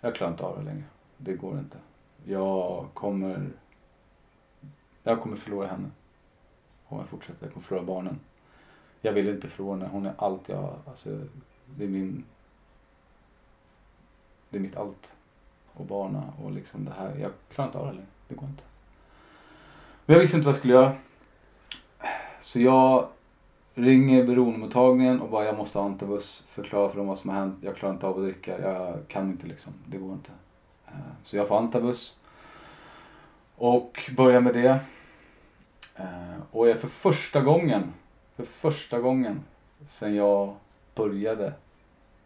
Jag 0.00 0.14
klarar 0.14 0.32
inte 0.32 0.44
av 0.44 0.58
det 0.58 0.64
längre. 0.64 0.84
Det 1.16 1.32
går 1.32 1.58
inte. 1.58 1.78
Jag 2.24 2.86
kommer... 2.94 3.50
Jag 5.02 5.20
kommer 5.20 5.36
förlora 5.36 5.66
henne. 5.66 5.90
Om 6.86 6.98
jag 6.98 7.08
fortsätter. 7.08 7.46
Jag 7.46 7.52
kommer 7.52 7.66
förlora 7.66 7.84
barnen. 7.84 8.20
Jag 9.00 9.12
vill 9.12 9.28
inte 9.28 9.48
förlora 9.48 9.76
henne. 9.76 9.88
Hon 9.92 10.06
är 10.06 10.14
allt 10.18 10.48
jag... 10.48 10.78
Alltså, 10.86 11.26
det 11.66 11.84
är 11.84 11.88
min... 11.88 12.24
Det 14.50 14.58
är 14.58 14.60
mitt 14.60 14.76
allt. 14.76 15.14
Och 15.78 15.86
barna 15.86 16.22
och 16.44 16.50
liksom 16.50 16.84
det 16.84 16.92
här. 16.98 17.16
Jag 17.20 17.30
klarar 17.54 17.68
inte 17.68 17.78
av 17.78 17.86
det 17.86 17.92
längre. 17.92 18.06
Det 18.28 18.34
går 18.34 18.48
inte. 18.48 18.62
Men 20.06 20.14
jag 20.14 20.20
visste 20.20 20.36
inte 20.36 20.46
vad 20.46 20.54
jag 20.54 20.58
skulle 20.58 20.74
göra. 20.74 20.92
Så 22.40 22.60
jag 22.60 23.08
ringer 23.74 24.26
beroendemottagningen 24.26 25.20
och 25.20 25.30
bara 25.30 25.44
jag 25.44 25.56
måste 25.56 25.78
ha 25.78 25.84
antabus. 25.84 26.44
Förklara 26.48 26.88
för 26.88 26.96
dem 26.96 27.06
vad 27.06 27.18
som 27.18 27.30
har 27.30 27.36
hänt. 27.36 27.58
Jag 27.60 27.76
klarar 27.76 27.94
inte 27.94 28.06
av 28.06 28.16
att 28.16 28.22
dricka. 28.22 28.60
Jag 28.60 28.98
kan 29.08 29.30
inte 29.30 29.46
liksom. 29.46 29.72
Det 29.86 29.96
går 29.96 30.12
inte. 30.12 30.32
Eh, 30.86 30.92
så 31.24 31.36
jag 31.36 31.48
får 31.48 31.58
antabus. 31.58 32.16
Och 33.56 34.10
börjar 34.16 34.40
med 34.40 34.54
det. 34.54 34.80
Eh, 35.96 36.40
och 36.50 36.68
jag 36.68 36.80
för 36.80 36.88
första 36.88 37.40
gången, 37.40 37.92
för 38.36 38.44
första 38.44 38.98
gången 38.98 39.40
sen 39.86 40.14
jag 40.14 40.54
började, 40.94 41.52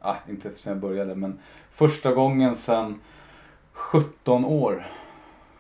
ah, 0.00 0.16
inte 0.28 0.50
sen 0.56 0.72
jag 0.72 0.80
började, 0.80 1.14
men 1.14 1.38
första 1.70 2.12
gången 2.12 2.54
sen 2.54 3.00
17 3.73 4.44
år, 4.44 4.86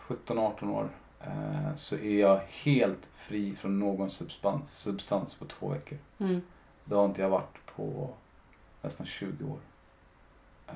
17-18 0.08 0.70
år, 0.70 0.88
eh, 1.20 1.74
så 1.76 1.96
är 1.96 2.20
jag 2.20 2.40
helt 2.48 3.08
fri 3.14 3.56
från 3.56 3.78
någon 3.78 4.10
substans, 4.10 4.78
substans 4.78 5.34
på 5.34 5.44
två 5.44 5.68
veckor. 5.68 5.98
Mm. 6.18 6.42
Det 6.84 6.94
har 6.94 7.04
inte 7.04 7.22
jag 7.22 7.28
varit 7.30 7.66
på 7.76 8.10
nästan 8.82 9.06
20 9.06 9.44
år. 9.44 9.58
Eh, 10.68 10.74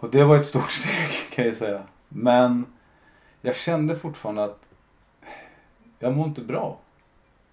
Och 0.00 0.10
det 0.10 0.24
var 0.24 0.36
ett 0.36 0.46
stort 0.46 0.70
steg 0.70 1.30
kan 1.34 1.44
jag 1.44 1.54
säga. 1.54 1.82
Men 2.08 2.66
jag 3.40 3.56
kände 3.56 3.96
fortfarande 3.96 4.44
att 4.44 4.60
jag 5.98 6.16
mår 6.16 6.26
inte 6.28 6.40
bra. 6.40 6.78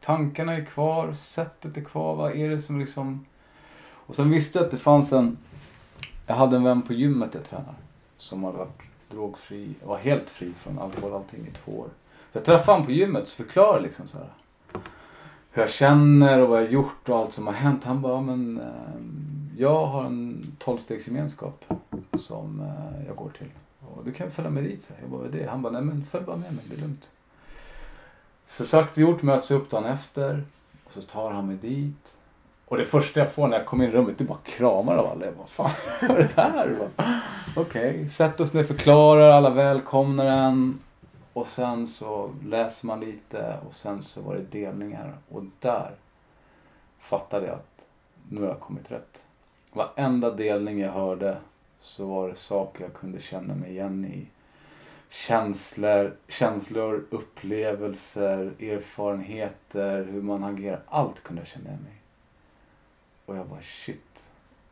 Tankarna 0.01 0.53
är 0.53 0.65
kvar, 0.65 1.13
sättet 1.13 1.77
är 1.77 1.81
kvar. 1.81 2.15
Vad 2.15 2.35
är 2.35 2.49
det 2.49 2.59
som 2.59 2.79
liksom... 2.79 3.25
Och 3.79 4.15
sen 4.15 4.29
visste 4.29 4.59
jag 4.59 4.65
att 4.65 4.71
det 4.71 4.77
fanns 4.77 5.13
en... 5.13 5.37
Jag 6.27 6.35
hade 6.35 6.55
en 6.55 6.63
vän 6.63 6.81
på 6.81 6.93
gymmet 6.93 7.33
jag 7.33 7.43
tränar. 7.43 7.75
Som 8.17 8.43
hade 8.43 8.57
varit 8.57 8.81
drogfri, 9.09 9.75
var 9.83 9.97
helt 9.97 10.29
fri 10.29 10.53
från 10.53 10.79
alkohol 10.79 11.11
och 11.11 11.17
allting 11.17 11.47
i 11.47 11.51
två 11.51 11.71
år. 11.71 11.87
Så 12.31 12.37
jag 12.37 12.45
träffade 12.45 12.71
honom 12.71 12.85
på 12.85 12.91
gymmet 12.91 13.23
och 13.23 13.29
förklarade 13.29 13.83
liksom 13.83 14.07
så 14.07 14.17
här. 14.17 14.29
Hur 15.51 15.61
jag 15.61 15.69
känner 15.69 16.41
och 16.41 16.49
vad 16.49 16.61
jag 16.61 16.65
har 16.65 16.71
gjort 16.71 17.09
och 17.09 17.17
allt 17.17 17.33
som 17.33 17.47
har 17.47 17.53
hänt. 17.53 17.83
Han 17.83 18.01
bara, 18.01 18.21
men 18.21 18.59
eh, 18.59 19.61
jag 19.61 19.85
har 19.85 20.03
en 20.03 20.55
tolvstegsgemenskap 20.59 21.65
som 22.19 22.61
eh, 22.61 23.07
jag 23.07 23.15
går 23.15 23.29
till. 23.29 23.49
Och 23.95 24.05
du 24.05 24.11
kan 24.11 24.31
följa 24.31 24.51
med 24.51 24.63
dit. 24.63 24.83
Så. 24.83 24.93
Jag 25.01 25.09
bara, 25.09 25.17
vad 25.17 25.35
är 25.35 25.39
det? 25.39 25.49
Han 25.49 25.61
bara, 25.61 25.73
nej 25.73 25.81
men 25.81 26.05
följ 26.05 26.25
bara 26.25 26.37
med 26.37 26.53
mig, 26.53 26.63
det 26.69 26.75
är 26.75 26.81
lugnt. 26.81 27.11
Så 28.45 28.65
sagt 28.65 28.91
och 28.91 28.97
gjort 28.97 29.21
möts 29.21 29.51
vi 29.51 29.55
upp 29.55 29.69
dagen 29.69 29.85
efter. 29.85 30.45
Och 30.85 30.91
så 30.91 31.01
tar 31.01 31.31
han 31.31 31.47
mig 31.47 31.55
dit. 31.55 32.17
Och 32.67 32.77
det 32.77 32.85
första 32.85 33.19
jag 33.19 33.31
får 33.31 33.47
när 33.47 33.57
jag 33.57 33.65
kommer 33.65 33.83
in 33.83 33.89
i 33.89 33.93
rummet 33.93 34.17
det 34.17 34.23
är 34.23 34.27
bara 34.27 34.37
kramar 34.43 34.97
av 34.97 35.05
alla. 35.05 35.25
Jag 35.25 35.35
bara, 35.35 35.47
fan 35.47 35.71
vad 36.09 36.17
är 36.17 36.29
det 36.35 36.41
här? 36.41 36.75
Okej, 36.75 36.87
okay. 37.55 37.89
Okej, 37.89 38.09
sätt 38.09 38.39
oss 38.39 38.53
ner, 38.53 38.63
förklarar, 38.63 39.29
alla 39.29 39.49
välkomnar 39.49 40.25
en. 40.25 40.79
Och 41.33 41.47
sen 41.47 41.87
så 41.87 42.31
läser 42.45 42.87
man 42.87 42.99
lite 42.99 43.57
och 43.67 43.73
sen 43.73 44.01
så 44.01 44.21
var 44.21 44.35
det 44.35 44.59
delningar. 44.59 45.17
Och 45.29 45.43
där 45.59 45.91
fattade 46.99 47.45
jag 47.45 47.55
att 47.55 47.85
nu 48.29 48.41
har 48.41 48.47
jag 48.47 48.59
kommit 48.59 48.91
rätt. 48.91 49.25
Varenda 49.73 50.31
delning 50.31 50.79
jag 50.79 50.91
hörde 50.91 51.37
så 51.79 52.05
var 52.05 52.29
det 52.29 52.35
saker 52.35 52.83
jag 52.83 52.93
kunde 52.93 53.19
känna 53.19 53.55
mig 53.55 53.71
igen 53.71 54.05
i. 54.05 54.27
Känslor, 55.09 56.15
känslor, 56.27 57.05
upplevelser, 57.09 58.53
erfarenheter, 58.59 60.03
hur 60.11 60.21
man 60.21 60.43
agerar. 60.43 60.81
Allt 60.87 61.23
kunde 61.23 61.41
jag 61.41 61.47
känna 61.47 61.69
igen 61.69 61.81
mig 61.83 61.91
i. 61.93 61.96
Och 63.27 63.37
jag 63.37 63.47
bara 63.47 63.61
shit, 63.61 64.31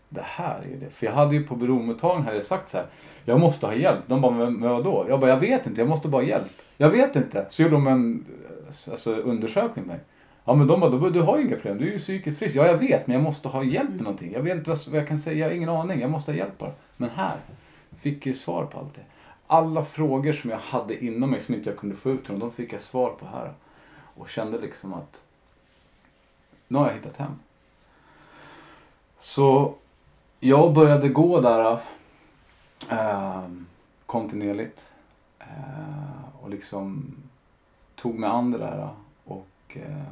det 0.10 0.24
här 0.24 0.62
är 0.74 0.78
det. 0.78 0.90
För 0.90 1.06
jag 1.06 1.14
hade 1.14 1.36
ju 1.36 1.44
på 1.44 1.56
beroendemottagningen 1.56 2.26
hade 2.26 2.42
sagt 2.42 2.70
så 2.70 2.78
här, 2.78 2.88
jag 3.26 3.40
måste 3.40 3.66
ha 3.66 3.74
hjälp. 3.74 4.00
De 4.08 4.22
bara, 4.22 4.32
men 4.32 4.62
vadå? 4.62 5.06
Jag 5.10 5.20
bara, 5.20 5.30
jag 5.30 5.40
vet 5.40 5.68
inte, 5.68 5.82
jag 5.82 5.90
måste 5.90 6.08
bara 6.08 6.22
ha 6.22 6.30
hjälp. 6.30 6.52
Jag 6.78 6.90
vet 6.90 7.16
inte. 7.16 7.46
Så 7.50 7.62
gjorde 7.62 7.76
de 7.76 7.88
en 7.88 8.26
alltså, 8.68 9.16
undersökning 9.16 9.86
med 9.86 9.96
mig. 9.96 10.06
Ja 10.46 10.56
men 10.56 10.68
de 10.68 10.80
bara, 10.80 11.10
du, 11.10 11.22
har 11.22 11.38
ju 11.38 11.44
inga 11.44 11.56
problem, 11.56 11.78
du 11.78 11.88
är 11.88 11.92
ju 11.92 11.98
psykiskt 11.98 12.40
frisk. 12.40 12.56
Ja 12.56 12.66
jag 12.66 12.78
vet, 12.78 13.08
men 13.08 13.14
jag 13.14 13.24
måste 13.24 13.48
ha 13.48 13.64
hjälp 13.64 13.90
med 13.90 14.02
någonting. 14.02 14.34
Jag 14.34 14.42
vet 14.42 14.58
inte 14.58 14.70
vad 14.70 15.00
jag 15.00 15.08
kan 15.08 15.18
säga, 15.18 15.38
jag 15.38 15.48
har 15.48 15.56
ingen 15.56 15.70
aning. 15.70 16.02
Jag 16.02 16.12
måste 16.12 16.32
ha 16.32 16.38
hjälp 16.38 16.58
bara. 16.58 16.72
Men 16.98 17.10
här 17.10 17.38
fick 17.98 18.18
jag 18.18 18.26
ju 18.26 18.34
svar 18.34 18.66
på 18.66 18.80
allt 18.80 18.94
det. 18.94 19.02
Alla 19.48 19.84
frågor 19.84 20.34
som 20.34 20.50
jag 20.50 20.58
hade 20.58 21.06
inom 21.06 21.30
mig 21.30 21.40
som 21.40 21.56
inte 21.56 21.70
jag 21.70 21.80
kunde 21.80 21.96
få 21.96 22.12
ut 22.12 22.28
dem, 22.28 22.40
de 22.40 22.52
fick 22.52 22.74
jag 22.74 22.82
svar 22.82 23.10
på 23.10 23.26
här. 23.26 23.54
Och 24.16 24.30
kände 24.30 24.60
liksom 24.60 24.94
att 24.94 25.24
nu 26.68 26.78
har 26.78 26.88
jag 26.88 26.94
hittat 26.94 27.18
hem. 27.18 27.32
Så 29.20 29.74
jag 30.40 30.74
började 30.74 31.10
gå 31.10 31.42
där 31.42 31.80
eh, 32.92 33.44
kontinuerligt. 34.06 34.90
Eh, 35.40 36.42
och 36.42 36.50
liksom 36.50 37.16
tog 37.96 38.20
mig 38.20 38.30
an 38.30 38.52
det 38.52 38.58
där. 38.58 38.90
Och 39.26 39.78
eh, 39.78 40.04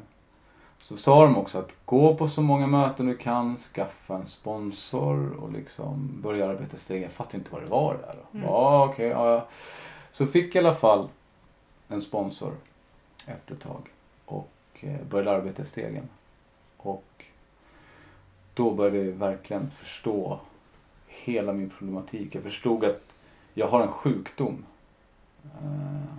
så 0.84 0.97
sa 0.97 1.23
de 1.23 1.38
också 1.38 1.59
att 1.59 1.75
gå 1.85 2.15
på 2.15 2.27
så 2.27 2.41
många 2.41 2.67
möten 2.67 3.05
du 3.05 3.17
kan, 3.17 3.57
skaffa 3.57 4.15
en 4.15 4.25
sponsor 4.25 5.31
och 5.31 5.51
liksom 5.51 6.21
börja 6.21 6.49
arbeta 6.49 6.77
steg. 6.77 7.03
Jag 7.03 7.11
fattade 7.11 7.38
inte 7.38 7.51
vad 7.51 7.61
det 7.61 7.67
var 7.67 7.93
där. 7.93 8.15
Då. 8.21 8.38
Mm. 8.38 8.49
Ja, 8.49 8.85
okej, 8.85 9.07
ja, 9.07 9.31
ja. 9.31 9.47
Så 10.11 10.27
fick 10.27 10.55
jag 10.55 10.63
i 10.63 10.67
alla 10.67 10.75
fall 10.75 11.09
en 11.88 12.01
sponsor 12.01 12.53
efter 13.25 13.55
ett 13.55 13.61
tag. 13.61 13.89
Och 14.25 14.49
eh, 14.80 15.01
började 15.09 15.31
arbeta 15.31 15.61
i 15.61 15.65
stegen. 15.65 16.09
Och 16.77 17.25
då 18.53 18.71
började 18.71 18.97
jag 18.97 19.13
verkligen 19.13 19.71
förstå 19.71 20.39
hela 21.07 21.53
min 21.53 21.69
problematik. 21.69 22.35
Jag 22.35 22.43
förstod 22.43 22.85
att 22.85 23.15
jag 23.53 23.67
har 23.67 23.81
en 23.81 23.91
sjukdom. 23.91 24.65
Eh, 25.43 26.15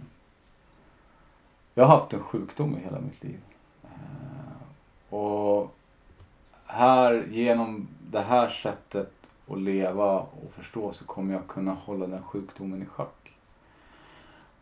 jag 1.74 1.84
har 1.84 1.98
haft 1.98 2.12
en 2.12 2.20
sjukdom 2.20 2.76
i 2.76 2.80
hela 2.80 3.00
mitt 3.00 3.24
liv. 3.24 3.40
Eh, 3.84 5.14
och 5.14 5.74
här, 6.66 7.26
genom 7.30 7.88
det 8.10 8.20
här 8.20 8.48
sättet 8.48 9.12
att 9.48 9.60
leva 9.60 10.20
och 10.20 10.52
förstå 10.52 10.92
så 10.92 11.04
kommer 11.04 11.34
jag 11.34 11.46
kunna 11.46 11.72
hålla 11.72 12.06
den 12.06 12.22
sjukdomen 12.22 12.82
i 12.82 12.86
schack. 12.86 13.34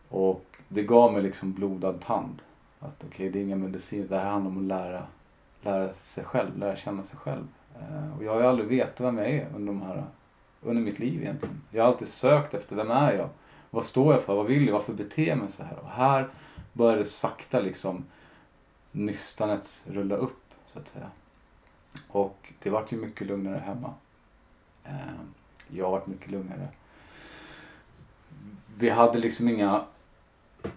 Och 0.09 0.45
det 0.67 0.83
gav 0.83 1.13
mig 1.13 1.21
liksom 1.21 1.53
blodad 1.53 2.01
tand. 2.01 2.41
Att 2.79 3.03
okej, 3.07 3.29
det 3.29 3.39
är 3.39 3.43
inga 3.43 3.55
mediciner, 3.55 4.07
det 4.07 4.17
här 4.17 4.31
handlar 4.31 4.51
om 4.51 4.57
att 4.57 4.63
lära, 4.63 5.07
lära 5.61 5.91
sig 5.91 6.23
själv, 6.23 6.57
lära 6.57 6.75
känna 6.75 7.03
sig 7.03 7.19
själv. 7.19 7.47
Eh, 7.79 8.17
och 8.17 8.23
jag 8.23 8.33
har 8.33 8.39
ju 8.39 8.47
aldrig 8.47 8.67
vetat 8.67 9.07
vem 9.07 9.17
jag 9.17 9.29
är 9.29 9.47
under, 9.55 9.73
de 9.73 9.81
här, 9.81 10.03
under 10.61 10.81
mitt 10.81 10.99
liv 10.99 11.21
egentligen. 11.21 11.61
Jag 11.71 11.83
har 11.83 11.91
alltid 11.91 12.07
sökt 12.07 12.53
efter, 12.53 12.75
vem 12.75 12.91
är 12.91 13.13
jag? 13.13 13.29
Vad 13.69 13.85
står 13.85 14.13
jag 14.13 14.21
för? 14.21 14.35
Vad 14.35 14.45
vill 14.45 14.65
jag? 14.67 14.73
Varför 14.73 14.93
beter 14.93 15.27
jag 15.27 15.37
mig 15.37 15.49
så 15.49 15.63
här? 15.63 15.79
Och 15.79 15.89
här 15.89 16.29
började 16.73 17.05
sakta 17.05 17.59
liksom 17.59 18.05
nystanet 18.91 19.85
rulla 19.87 20.15
upp, 20.15 20.53
så 20.65 20.79
att 20.79 20.87
säga. 20.87 21.09
Och 22.07 22.53
det 22.59 22.69
vart 22.69 22.93
ju 22.93 22.97
mycket 22.97 23.27
lugnare 23.27 23.63
hemma. 23.65 23.93
Eh, 24.83 24.91
jag 25.67 25.91
vart 25.91 26.07
mycket 26.07 26.31
lugnare. 26.31 26.67
Vi 28.77 28.89
hade 28.89 29.19
liksom 29.19 29.49
inga 29.49 29.83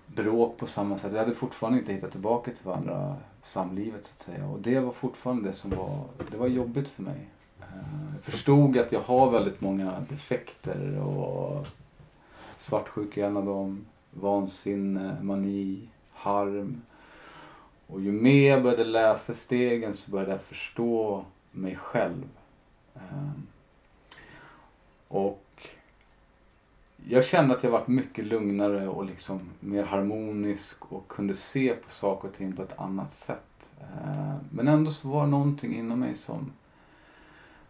bråk 0.07 0.57
på 0.57 0.67
samma 0.67 0.99
sätt. 0.99 1.13
Vi 1.13 1.19
hade 1.19 1.35
fortfarande 1.35 1.79
inte 1.79 1.93
hittat 1.93 2.11
tillbaka 2.11 2.51
till 2.51 2.67
varandra, 2.67 3.17
samlivet 3.47 4.07
så 4.07 4.15
att 4.15 4.21
säga. 4.21 4.47
Och 4.47 4.61
det 4.61 4.81
var 4.81 4.93
fortfarande 4.93 5.49
det 5.49 5.53
som 5.53 5.71
var, 5.71 6.05
det 6.31 6.37
var 6.37 6.47
jobbigt 6.47 6.89
för 6.89 7.03
mig. 7.03 7.29
Eh, 7.61 7.67
jag 8.15 8.25
förstod 8.25 8.79
att 8.79 8.93
jag 8.93 9.01
har 9.01 9.31
väldigt 9.31 9.61
många 9.61 10.01
defekter 10.09 11.01
och 11.01 11.67
svartsjuka 12.57 13.23
är 13.23 13.27
en 13.27 13.37
av 13.37 13.47
dem. 13.47 13.87
Vansinne, 14.11 15.17
mani, 15.23 15.89
harm. 16.13 16.83
Och 17.87 18.01
ju 18.01 18.13
mer 18.13 18.51
jag 18.51 18.63
började 18.63 18.85
läsa 18.85 19.35
stegen 19.35 19.93
så 19.93 20.11
började 20.11 20.33
jag 20.33 20.43
förstå 20.43 21.25
mig 21.51 21.77
själv. 21.77 22.29
Eh, 22.95 23.31
och 25.09 25.46
jag 27.09 27.25
kände 27.25 27.55
att 27.55 27.65
jag 27.65 27.71
varit 27.71 27.89
mycket 27.89 28.25
lugnare 28.25 28.89
och 28.89 29.05
liksom 29.05 29.41
mer 29.61 29.85
harmonisk 29.85 30.93
och 30.93 31.09
kunde 31.09 31.35
se 31.35 31.75
på 31.75 31.91
saker 31.91 32.29
och 32.29 32.35
ting 32.35 32.53
på 32.53 32.63
ett 32.63 32.79
annat 32.79 33.13
sätt. 33.13 33.73
Eh, 33.81 34.35
men 34.51 34.69
ändå 34.69 34.91
så 34.91 35.09
var 35.09 35.25
det 35.25 35.31
någonting 35.31 35.77
inom 35.77 36.01
mig 36.01 36.15
som, 36.15 36.53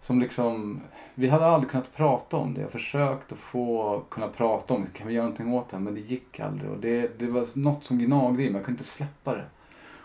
som 0.00 0.20
liksom, 0.20 0.80
vi 1.14 1.28
hade 1.28 1.46
aldrig 1.46 1.70
kunnat 1.70 1.96
prata 1.96 2.36
om 2.36 2.54
det. 2.54 2.60
Jag 2.60 2.70
försökte 2.70 3.34
att 3.34 3.40
få 3.40 4.02
kunna 4.08 4.28
prata 4.28 4.74
om 4.74 4.84
det, 4.84 4.98
kan 4.98 5.06
vi 5.06 5.14
göra 5.14 5.24
någonting 5.24 5.54
åt 5.54 5.68
det 5.68 5.76
här? 5.76 5.84
Men 5.84 5.94
det 5.94 6.00
gick 6.00 6.40
aldrig 6.40 6.70
och 6.70 6.78
det, 6.78 7.18
det 7.18 7.26
var 7.26 7.58
något 7.58 7.84
som 7.84 7.98
gnagde 7.98 8.42
i 8.42 8.50
mig, 8.50 8.54
jag 8.54 8.64
kunde 8.64 8.78
inte 8.78 8.84
släppa 8.84 9.34
det. 9.34 9.44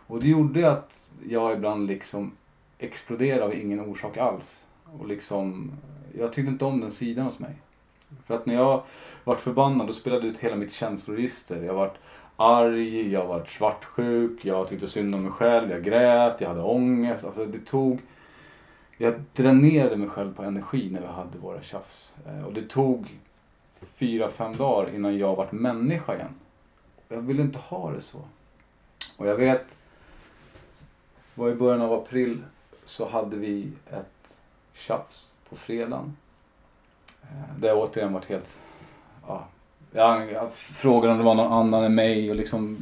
Och 0.08 0.20
det 0.20 0.30
gjorde 0.30 0.72
att 0.72 1.10
jag 1.28 1.54
ibland 1.54 1.88
liksom 1.88 2.32
exploderade 2.78 3.44
av 3.44 3.56
ingen 3.56 3.80
orsak 3.80 4.18
alls. 4.18 4.68
Och 5.00 5.08
liksom, 5.08 5.72
jag 6.18 6.34
tyckte 6.34 6.52
inte 6.52 6.66
om 6.66 6.82
den 6.82 6.92
sidan 6.92 7.26
hos 7.26 7.40
mig. 7.40 7.56
För 8.26 8.34
att 8.34 8.46
när 8.46 8.56
jag 8.56 8.84
vart 9.24 9.42
förbannad 9.42 9.88
då 9.88 9.94
spelade 9.94 10.22
jag 10.22 10.32
ut 10.32 10.40
hela 10.40 10.56
mitt 10.56 10.74
känsloregister. 10.74 11.64
Jag 11.64 11.74
vart 11.74 11.98
arg, 12.36 13.12
jag 13.12 13.28
vart 13.28 13.50
svartsjuk, 13.50 14.46
jag 14.46 14.68
tyckte 14.68 14.88
synd 14.88 15.16
om 15.16 15.24
mig 15.24 15.32
själv, 15.32 15.72
jag 15.72 15.84
grät, 15.84 16.42
jag 16.42 16.48
hade 16.48 16.62
ångest. 16.62 17.26
Alltså 17.26 17.46
det 17.46 17.66
tog... 17.66 18.00
Jag 18.98 19.14
dränerade 19.34 19.98
mig 19.98 20.10
själv 20.10 20.36
på 20.36 20.44
energi 20.44 20.90
när 20.92 21.02
vi 21.02 21.08
hade 21.08 21.38
våra 21.38 21.62
tjafs. 21.62 22.16
Eh, 22.28 22.46
och 22.46 22.54
det 22.54 22.70
tog 22.70 23.20
fyra, 23.96 24.30
fem 24.30 24.56
dagar 24.56 24.96
innan 24.96 25.18
jag 25.18 25.36
vart 25.36 25.52
människa 25.52 26.16
igen. 26.16 26.36
Jag 27.08 27.22
ville 27.22 27.42
inte 27.42 27.60
ha 27.60 27.92
det 27.92 28.02
så. 28.02 28.18
Och 29.18 29.28
jag 29.28 29.36
vet 29.36 29.78
var 31.36 31.50
i 31.50 31.56
början 31.56 31.82
av 31.82 31.94
april 31.94 32.44
så 32.84 33.10
hade 33.10 33.38
vi 33.38 33.72
ett 33.90 34.38
tjafs 34.74 35.28
på 35.50 35.56
fredagen. 35.56 36.16
Eh, 37.32 37.56
det 37.60 37.70
har 37.70 37.76
återigen 37.76 38.14
varit 38.14 38.30
helt... 38.30 38.62
Ja, 39.28 39.48
jag, 39.92 40.32
jag 40.32 40.54
frågade 40.54 41.12
om 41.12 41.18
det 41.18 41.26
var 41.26 41.36
någon 41.36 41.54
annan 41.54 41.84
än 41.84 41.96
mig 41.96 42.30
och 42.30 42.36
liksom, 42.36 42.78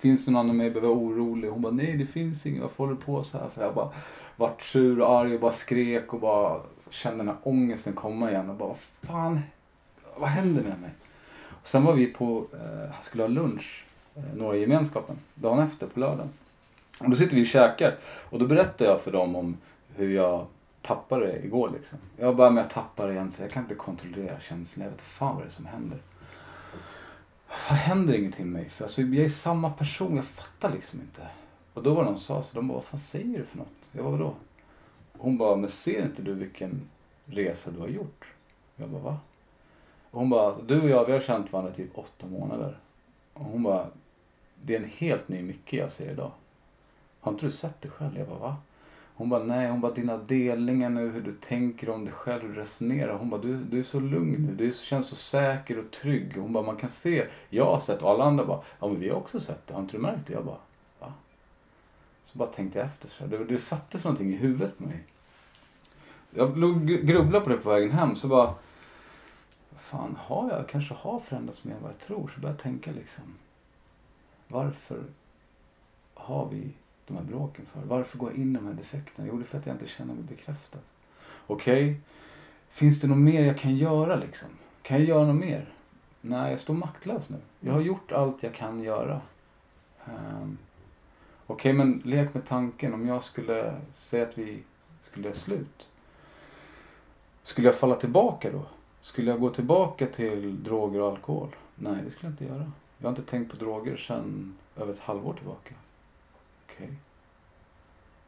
finns 0.00 0.24
det 0.24 0.30
någon 0.30 0.40
annan 0.40 0.50
än 0.50 0.56
mig? 0.56 0.70
Behöver 0.70 0.88
jag 0.88 0.96
orolig? 0.96 1.48
Hon 1.48 1.62
bara, 1.62 1.72
nej 1.72 1.96
det 1.96 2.06
finns 2.06 2.46
ingen. 2.46 2.62
Varför 2.62 2.76
håller 2.76 2.94
du 2.94 3.00
på 3.00 3.22
så 3.22 3.38
här? 3.38 3.48
För 3.48 3.62
jag 3.62 3.74
bara 3.74 3.90
vart 4.36 4.62
sur 4.62 5.00
och 5.00 5.18
arg 5.20 5.34
och 5.34 5.40
bara 5.40 5.52
skrek 5.52 6.14
och 6.14 6.20
bara 6.20 6.60
kände 6.90 7.18
den 7.18 7.28
här 7.28 7.36
ångesten 7.42 7.92
komma 7.92 8.30
igen 8.30 8.50
och 8.50 8.56
bara, 8.56 8.68
vad 8.68 8.78
fan, 8.78 9.40
vad 10.16 10.28
händer 10.28 10.62
med 10.62 10.80
mig? 10.80 10.90
Och 11.60 11.66
sen 11.66 11.84
var 11.84 11.92
vi 11.92 12.06
på, 12.06 12.46
eh, 12.52 13.00
skulle 13.00 13.22
ha 13.22 13.28
lunch, 13.28 13.86
eh, 14.14 14.22
några 14.36 14.56
i 14.56 14.60
gemenskapen, 14.60 15.16
dagen 15.34 15.58
efter 15.58 15.86
på 15.86 16.00
lördagen. 16.00 16.30
Och 16.98 17.10
då 17.10 17.16
sitter 17.16 17.36
vi 17.36 17.42
och 17.42 17.46
käkar 17.46 17.94
och 18.04 18.38
då 18.38 18.46
berättar 18.46 18.84
jag 18.84 19.00
för 19.00 19.12
dem 19.12 19.36
om 19.36 19.56
hur 19.96 20.14
jag 20.14 20.46
tappade 20.82 21.26
det 21.26 21.44
igår 21.44 21.70
liksom. 21.70 21.98
Jag 22.16 22.36
bara 22.36 22.50
med 22.50 22.62
att 22.62 22.70
tappa 22.70 23.06
det 23.06 23.12
igen 23.12 23.32
så 23.32 23.42
jag 23.42 23.50
kan 23.50 23.62
inte 23.62 23.74
kontrollera 23.74 24.40
känslan. 24.40 24.84
Jag 24.84 24.90
vet 24.90 25.00
inte 25.00 25.10
fan 25.10 25.34
vad 25.34 25.44
det 25.44 25.46
är 25.46 25.50
som 25.50 25.66
händer. 25.66 26.02
Vad 27.68 27.78
händer 27.78 28.14
ingenting 28.14 28.50
med 28.50 28.62
mig? 28.62 28.70
För 28.70 28.84
alltså, 28.84 29.02
jag 29.02 29.24
är 29.24 29.28
samma 29.28 29.70
person, 29.70 30.16
jag 30.16 30.24
fattar 30.24 30.72
liksom 30.72 31.00
inte. 31.00 31.26
Och 31.74 31.82
då 31.82 31.94
var 31.94 32.02
det 32.02 32.10
någon 32.10 32.18
som 32.18 32.36
sa 32.36 32.42
så, 32.42 32.56
de 32.56 32.68
bara, 32.68 32.74
vad 32.74 32.84
fan 32.84 32.98
säger 32.98 33.38
du 33.38 33.44
för 33.44 33.58
något? 33.58 33.72
Jag 33.92 34.04
bara, 34.04 34.12
vadå? 34.12 34.34
Hon 35.12 35.38
bara, 35.38 35.56
men 35.56 35.68
ser 35.68 36.02
inte 36.02 36.22
du 36.22 36.34
vilken 36.34 36.88
resa 37.24 37.70
du 37.70 37.80
har 37.80 37.88
gjort? 37.88 38.32
Jag 38.76 38.88
bara, 38.88 39.02
va? 39.02 39.18
Och 40.10 40.20
hon 40.20 40.30
bara, 40.30 40.54
du 40.54 40.80
och 40.80 40.88
jag 40.88 41.06
vi 41.06 41.12
har 41.12 41.20
känt 41.20 41.52
varandra 41.52 41.72
i 41.72 41.74
typ 41.74 41.98
åtta 41.98 42.26
månader. 42.26 42.78
Och 43.32 43.44
hon 43.44 43.62
bara, 43.62 43.86
det 44.62 44.74
är 44.76 44.80
en 44.80 44.90
helt 44.90 45.28
ny 45.28 45.42
Micke 45.42 45.72
jag 45.72 45.90
ser 45.90 46.12
idag. 46.12 46.32
Har 47.20 47.32
inte 47.32 47.46
du 47.46 47.50
sett 47.50 47.80
det 47.80 47.88
själv? 47.88 48.18
Jag 48.18 48.28
bara, 48.28 48.38
va? 48.38 48.56
Hon 49.22 49.28
bara, 49.28 49.44
nej, 49.44 49.70
hon 49.70 49.80
bara, 49.80 49.92
dina 49.92 50.16
delningar 50.16 50.90
nu, 50.90 51.08
hur 51.10 51.20
du 51.20 51.32
tänker 51.32 51.90
om 51.90 52.04
dig 52.04 52.14
själv, 52.14 52.42
hur 52.42 52.48
du 52.48 52.54
resonerar. 52.54 53.18
Hon 53.18 53.30
bara, 53.30 53.40
du, 53.40 53.56
du 53.56 53.78
är 53.78 53.82
så 53.82 54.00
lugn 54.00 54.46
nu, 54.46 54.54
du 54.54 54.72
så- 54.72 54.84
känns 54.84 55.08
så 55.08 55.16
säker 55.16 55.78
och 55.78 55.90
trygg. 55.90 56.36
Hon 56.36 56.52
bara, 56.52 56.64
man 56.64 56.76
kan 56.76 56.88
se, 56.88 57.26
jag 57.50 57.64
har 57.64 57.78
sett 57.78 58.02
och 58.02 58.10
alla 58.10 58.24
andra 58.24 58.44
bara, 58.44 58.60
ja 58.80 58.88
men 58.88 59.00
vi 59.00 59.08
har 59.08 59.16
också 59.16 59.40
sett 59.40 59.66
det, 59.66 59.74
har 59.74 59.80
inte 59.80 59.96
du 59.96 60.00
märkt 60.00 60.26
det? 60.26 60.32
Jag 60.32 60.44
bara, 60.44 60.58
va? 61.00 61.12
Så 62.22 62.38
bara 62.38 62.48
tänkte 62.48 62.78
jag 62.78 62.86
efter, 62.86 63.08
så 63.08 63.24
här. 63.24 63.30
det, 63.30 63.44
det 63.44 63.58
sattes 63.58 64.04
någonting 64.04 64.28
i 64.32 64.36
huvudet 64.36 64.78
på 64.78 64.84
mig. 64.84 65.04
Jag 66.30 66.56
låg 66.56 66.76
och 66.76 66.82
grubblade 66.82 67.44
på 67.44 67.50
det 67.50 67.56
på 67.56 67.70
vägen 67.70 67.90
hem, 67.90 68.16
så 68.16 68.28
bara, 68.28 68.54
vad 69.70 69.80
fan, 69.80 70.16
har 70.20 70.50
jag 70.50 70.68
kanske 70.68 70.94
har 70.94 71.18
förändrats 71.20 71.64
mer 71.64 71.74
än 71.74 71.82
vad 71.82 71.92
jag 71.92 71.98
tror? 72.00 72.28
Så 72.34 72.40
började 72.40 72.56
jag 72.56 72.62
tänka 72.62 72.92
liksom, 72.92 73.24
varför 74.48 75.02
har 76.14 76.48
vi 76.52 76.72
de 77.06 77.16
här 77.16 77.24
bråken 77.24 77.66
för? 77.66 77.80
Varför 77.80 78.18
går 78.18 78.30
jag 78.30 78.38
in 78.38 78.50
i 78.50 78.54
de 78.54 78.66
här 78.66 78.74
defekterna? 78.74 79.28
Jo, 79.28 79.36
det 79.36 79.42
är 79.42 79.44
för 79.44 79.58
att 79.58 79.66
jag 79.66 79.74
inte 79.74 79.86
känner 79.86 80.14
mig 80.14 80.24
bekräftad. 80.24 80.78
Okej, 81.46 82.00
finns 82.68 83.00
det 83.00 83.08
något 83.08 83.18
mer 83.18 83.44
jag 83.44 83.58
kan 83.58 83.76
göra 83.76 84.16
liksom? 84.16 84.48
Kan 84.82 84.98
jag 84.98 85.08
göra 85.08 85.26
något 85.26 85.40
mer? 85.40 85.74
Nej, 86.20 86.50
jag 86.50 86.60
står 86.60 86.74
maktlös 86.74 87.30
nu. 87.30 87.36
Jag 87.60 87.72
har 87.72 87.80
gjort 87.80 88.12
allt 88.12 88.42
jag 88.42 88.54
kan 88.54 88.82
göra. 88.82 89.20
Um, 90.06 90.58
Okej, 91.46 91.72
men 91.72 92.02
lek 92.04 92.34
med 92.34 92.46
tanken. 92.46 92.94
Om 92.94 93.08
jag 93.08 93.22
skulle 93.22 93.76
säga 93.90 94.28
att 94.28 94.38
vi 94.38 94.62
skulle 95.02 95.24
göra 95.28 95.36
slut. 95.36 95.88
Skulle 97.42 97.68
jag 97.68 97.76
falla 97.76 97.94
tillbaka 97.94 98.50
då? 98.50 98.62
Skulle 99.00 99.30
jag 99.30 99.40
gå 99.40 99.48
tillbaka 99.48 100.06
till 100.06 100.64
droger 100.64 101.00
och 101.00 101.10
alkohol? 101.10 101.56
Nej, 101.74 101.96
det 102.04 102.10
skulle 102.10 102.26
jag 102.26 102.32
inte 102.32 102.44
göra. 102.44 102.72
Jag 102.98 103.04
har 103.04 103.10
inte 103.10 103.22
tänkt 103.30 103.50
på 103.50 103.56
droger 103.56 103.96
sedan 103.96 104.58
över 104.76 104.92
ett 104.92 104.98
halvår 104.98 105.34
tillbaka. 105.34 105.74
Okej. 106.84 106.96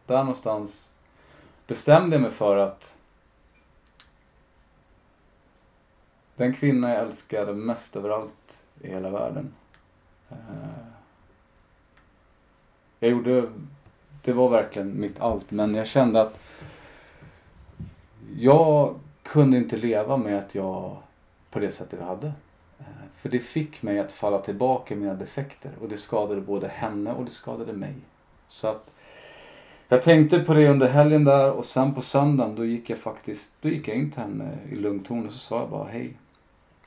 Där 0.07 0.19
någonstans 0.19 0.93
bestämde 1.67 2.17
jag 2.17 2.23
mig 2.23 2.31
för 2.31 2.57
att 2.57 2.97
den 6.37 6.55
kvinna 6.55 6.95
jag 6.95 6.99
älskade 6.99 7.53
mest 7.53 7.97
överallt 7.97 8.65
i 8.81 8.89
hela 8.89 9.11
världen. 9.11 9.55
Eh, 10.31 10.37
jag 13.01 13.11
gjorde, 13.11 13.49
det 14.23 14.33
var 14.33 14.49
verkligen 14.49 15.01
mitt 15.01 15.21
allt, 15.21 15.51
men 15.51 15.75
jag 15.75 15.87
kände 15.87 16.23
att 16.23 16.39
jag 18.37 19.01
kunde 19.23 19.57
inte 19.57 19.77
leva 19.77 20.17
med 20.17 20.39
att 20.39 20.55
jag 20.55 20.97
på 21.51 21.59
det 21.59 21.71
sättet 21.71 21.99
vi 21.99 22.05
hade. 22.05 22.27
Eh, 22.79 22.85
för 23.17 23.29
det 23.29 23.41
fick 23.41 23.83
mig 23.83 23.99
att 23.99 24.13
falla 24.13 24.39
tillbaka 24.39 24.95
i 24.95 24.97
mina 24.97 25.15
defekter 25.15 25.71
och 25.81 25.89
det 25.89 25.97
skadade 25.97 26.41
både 26.41 26.69
henne 26.69 27.13
och 27.13 27.25
det 27.25 27.31
skadade 27.31 27.73
mig. 27.73 27.95
Så 28.49 28.69
att 28.69 28.93
jag 29.89 30.03
tänkte 30.03 30.39
på 30.39 30.55
det 30.55 30.69
under 30.69 30.89
helgen 30.89 31.25
där 31.25 31.53
och 31.53 31.65
sen 31.65 31.95
på 31.95 32.01
söndagen 32.01 32.55
då 32.55 32.65
gick 32.65 32.91
jag 32.91 32.99
faktiskt 32.99 33.53
då 33.61 33.69
gick 33.69 33.89
jag 33.89 33.97
in 33.97 34.11
till 34.11 34.21
henne 34.21 34.59
i 34.71 34.75
lugn 34.75 35.03
ton 35.03 35.27
och 35.27 35.33
så 35.33 35.39
sa 35.39 35.61
jag 35.61 35.71
bara 35.71 35.89
hej. 35.89 36.17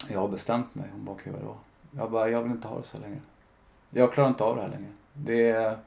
Jag 0.10 0.20
har 0.20 0.28
bestämt 0.28 0.76
mig. 0.76 0.86
Hon 0.92 1.06
bara 1.06 1.12
okej 1.12 1.34
vadå? 1.34 1.56
Jag 1.92 2.12
bara 2.12 2.30
jag 2.30 2.44
vill 2.44 2.52
inte 2.52 2.68
ha 2.68 2.78
det 2.78 2.84
så 2.84 2.98
länge. 2.98 3.18
Jag 3.90 4.14
klarar 4.14 4.30
inte 4.30 4.44
av 4.44 4.56
det 4.56 4.62
här 4.62 4.70
längre. 4.70 4.92
Det 5.14 5.50
är, 5.50 5.78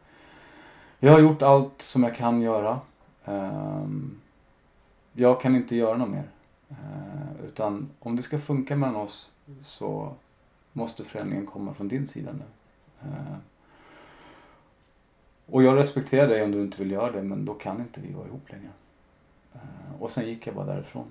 jag 0.98 1.12
har 1.12 1.20
gjort 1.20 1.42
allt 1.42 1.82
som 1.82 2.02
jag 2.02 2.16
kan 2.16 2.42
göra. 2.42 2.80
Ehm, 3.24 4.20
jag 5.12 5.40
kan 5.40 5.56
inte 5.56 5.76
göra 5.76 5.96
något 5.96 6.08
mer. 6.08 6.28
Ehm, 6.68 7.44
utan 7.46 7.88
om 7.98 8.16
det 8.16 8.22
ska 8.22 8.38
funka 8.38 8.76
mellan 8.76 8.96
oss 8.96 9.32
så 9.64 10.14
måste 10.72 11.04
förändringen 11.04 11.46
komma 11.46 11.74
från 11.74 11.88
din 11.88 12.06
sida 12.06 12.32
nu. 12.32 12.44
Ehm, 13.08 13.36
och 15.50 15.62
jag 15.62 15.78
respekterar 15.78 16.28
dig 16.28 16.42
om 16.42 16.52
du 16.52 16.60
inte 16.62 16.82
vill 16.82 16.90
göra 16.90 17.12
det, 17.12 17.22
men 17.22 17.44
då 17.44 17.54
kan 17.54 17.80
inte 17.80 18.00
vi 18.00 18.12
vara 18.12 18.26
ihop 18.26 18.50
längre. 18.50 18.70
Eh, 19.54 20.02
och 20.02 20.10
sen 20.10 20.28
gick 20.28 20.46
jag 20.46 20.54
bara 20.54 20.66
därifrån. 20.66 21.06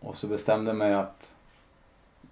Och 0.00 0.16
så 0.16 0.26
bestämde 0.26 0.70
jag 0.70 0.76
mig 0.76 0.94
att 0.94 1.36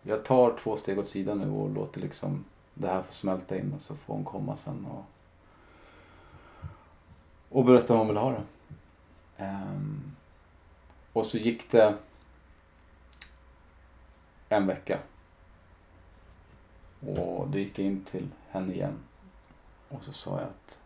jag 0.03 0.25
tar 0.25 0.57
två 0.57 0.77
steg 0.77 0.99
åt 0.99 1.09
sidan 1.09 1.39
nu 1.39 1.51
och 1.51 1.71
låter 1.71 2.01
liksom 2.01 2.45
det 2.75 2.89
här 2.89 3.03
få 3.03 3.13
smälta 3.13 3.59
in 3.59 3.73
och 3.73 3.83
så 3.83 3.97
får 3.97 4.15
hon 4.15 4.25
komma 4.25 4.57
sen 4.57 4.87
och, 4.87 5.05
och 7.49 7.65
berätta 7.65 7.95
hur 7.95 7.99
hon 7.99 8.09
vill 8.09 8.17
ha 8.17 8.31
det. 8.31 8.43
Eh, 9.45 9.81
och 11.13 11.27
så 11.27 11.39
gick 11.39 11.71
det 11.71 11.95
en 14.49 14.67
vecka. 14.67 14.99
Och 17.01 17.49
då 17.49 17.59
gick 17.59 17.79
jag 17.79 17.87
in 17.87 18.05
till 18.05 18.29
henne 18.51 18.73
igen. 18.73 18.99
Och 19.93 20.03
så 20.03 20.13
sa 20.13 20.31
jag 20.31 20.49
att 20.49 20.81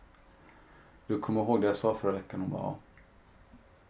du 1.06 1.20
kommer 1.20 1.42
ihåg 1.42 1.60
det 1.60 1.66
jag 1.66 1.76
sa 1.76 1.94
förra 1.94 2.12
veckan? 2.12 2.40
Hon 2.40 2.50
bara 2.50 2.62
ja. 2.62 2.76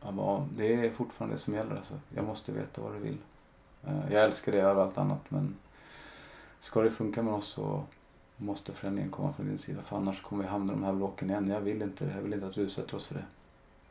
Jag 0.05 0.15
bara, 0.15 0.49
det 0.57 0.75
är 0.75 0.91
fortfarande 0.91 1.35
det 1.35 1.39
som 1.39 1.55
gäller 1.55 1.77
alltså. 1.77 2.01
Jag 2.15 2.25
måste 2.25 2.53
veta 2.53 2.83
vad 2.83 2.93
du 2.93 2.99
vill. 2.99 3.19
Eh, 3.87 4.13
jag 4.13 4.25
älskar 4.25 4.53
dig 4.53 4.61
över 4.61 4.83
allt 4.83 4.99
annat 4.99 5.31
men 5.31 5.57
ska 6.59 6.83
det 6.83 6.91
funka 6.91 7.23
med 7.23 7.35
oss 7.35 7.47
så 7.47 7.83
måste 8.37 8.73
förändringen 8.73 9.11
komma 9.11 9.33
från 9.33 9.47
din 9.47 9.59
sida 9.59 9.83
för 9.83 9.97
annars 9.97 10.23
kommer 10.23 10.43
vi 10.43 10.49
hamna 10.49 10.73
i 10.73 10.77
de 10.77 10.85
här 10.85 10.93
bråken 10.93 11.31
igen. 11.31 11.49
Jag 11.49 11.61
vill 11.61 11.83
inte 11.83 12.05
det. 12.05 12.15
Jag 12.15 12.23
vill 12.23 12.35
inte 12.35 12.47
att 12.47 12.55
du 12.55 12.61
utsätter 12.61 12.95
oss 12.97 13.07
för 13.07 13.15
det. 13.15 13.25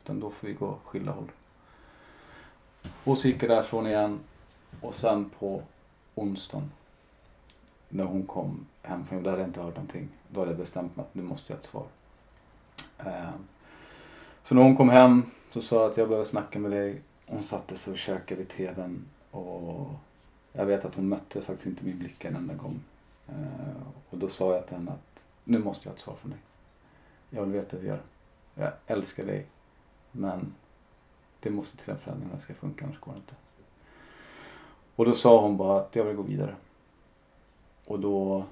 Utan 0.02 0.20
då 0.20 0.30
får 0.30 0.46
vi 0.46 0.54
gå 0.54 0.78
skilda 0.84 1.12
håll. 1.12 1.30
Och 3.04 3.18
så 3.18 3.28
gick 3.28 3.42
jag 3.42 3.50
därifrån 3.50 3.86
igen. 3.86 4.20
Och 4.80 4.94
sen 4.94 5.30
på 5.38 5.62
onsdagen 6.14 6.70
när 7.88 8.04
hon 8.04 8.22
kom 8.22 8.66
hem 8.82 9.04
från 9.04 9.18
jobbet, 9.18 9.30
hade 9.30 9.42
jag 9.42 9.48
inte 9.48 9.60
hört 9.62 9.74
någonting. 9.74 10.08
Då 10.28 10.40
hade 10.40 10.50
jag 10.50 10.58
bestämt 10.58 10.96
mig 10.96 11.06
att 11.06 11.14
nu 11.14 11.22
måste 11.22 11.52
jag 11.52 11.56
ha 11.56 11.60
ett 11.60 11.66
svar. 11.66 11.86
Ehm, 12.98 13.46
så 14.42 14.54
när 14.54 14.62
hon 14.62 14.76
kom 14.76 14.88
hem 14.88 15.22
så 15.50 15.60
sa 15.60 15.76
jag 15.76 15.90
att 15.90 15.96
jag 15.96 16.08
behöver 16.08 16.24
snacka 16.24 16.58
med 16.58 16.70
dig. 16.70 17.02
Hon 17.26 17.42
satte 17.42 17.76
sig 17.76 17.90
och 17.90 17.98
käkade 17.98 18.38
vid 18.38 18.48
tvn. 18.48 19.04
Och 19.30 19.90
jag 20.52 20.66
vet 20.66 20.84
att 20.84 20.94
hon 20.94 21.08
mötte 21.08 21.42
faktiskt 21.42 21.66
inte 21.66 21.84
min 21.84 21.98
blick 21.98 22.24
en 22.24 22.36
enda 22.36 22.54
gång. 22.54 22.80
Ehm, 23.28 23.84
och 24.10 24.18
då 24.18 24.28
sa 24.28 24.54
jag 24.54 24.66
till 24.66 24.76
henne 24.76 24.90
att 24.90 25.22
nu 25.44 25.58
måste 25.58 25.86
jag 25.86 25.90
ha 25.90 25.94
ett 25.94 26.02
svar 26.02 26.14
från 26.14 26.30
dig. 26.30 26.40
Jag 27.30 27.42
vill 27.42 27.52
veta 27.52 27.76
hur 27.76 27.88
jag 27.88 27.96
gör. 27.96 28.02
Jag 28.54 28.72
älskar 28.86 29.24
dig. 29.24 29.46
Men 30.12 30.54
det 31.40 31.50
måste 31.50 31.76
till 31.76 31.90
en 31.90 31.98
förändring 31.98 32.30
om 32.30 32.36
det 32.36 32.42
ska 32.42 32.54
funka, 32.54 32.84
annars 32.84 33.00
går 33.00 33.12
det 33.12 33.18
inte. 33.18 33.34
Och 34.96 35.04
då 35.04 35.12
sa 35.12 35.40
hon 35.40 35.56
bara 35.56 35.80
att 35.80 35.96
jag 35.96 36.04
vill 36.04 36.16
gå 36.16 36.22
vidare. 36.22 36.56
Och 37.86 38.00
då 38.00 38.44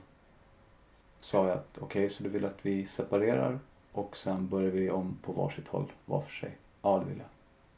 sa 1.25 1.49
jag 1.49 1.57
att 1.57 1.79
okej, 1.79 2.09
så 2.09 2.23
du 2.23 2.29
vill 2.29 2.45
att 2.45 2.59
vi 2.67 2.87
separerar 2.87 3.59
och 3.93 4.17
sen 4.17 4.49
börjar 4.49 4.71
vi 4.71 4.91
om 4.91 5.19
på 5.23 5.33
varsitt 5.33 5.69
håll, 5.69 5.93
var 6.05 6.21
för 6.21 6.31
sig. 6.31 6.57
Ja, 6.83 6.99
det 6.99 7.05
vill 7.05 7.19
jag. 7.19 7.27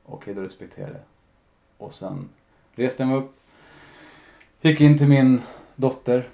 Okej, 0.05 0.35
då 0.35 0.41
respekterar 0.41 0.87
jag 0.87 0.97
det. 0.97 1.03
Och 1.79 1.93
sen 1.93 2.29
reste 2.75 3.03
jag 3.03 3.09
mig 3.09 3.17
upp, 3.17 3.33
gick 4.61 4.81
in 4.81 4.99
till 4.99 5.09
min 5.09 5.43
dotter 5.77 6.29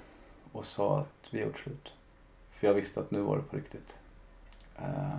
och 0.51 0.65
sa 0.65 0.99
att 0.99 1.27
vi 1.29 1.39
har 1.39 1.45
gjort 1.45 1.57
slut. 1.57 1.93
För 2.51 2.67
jag 2.67 2.73
visste 2.73 2.99
att 2.99 3.11
nu 3.11 3.21
var 3.21 3.37
det 3.37 3.43
på 3.43 3.57
riktigt. 3.57 3.99
Eh, 4.77 5.17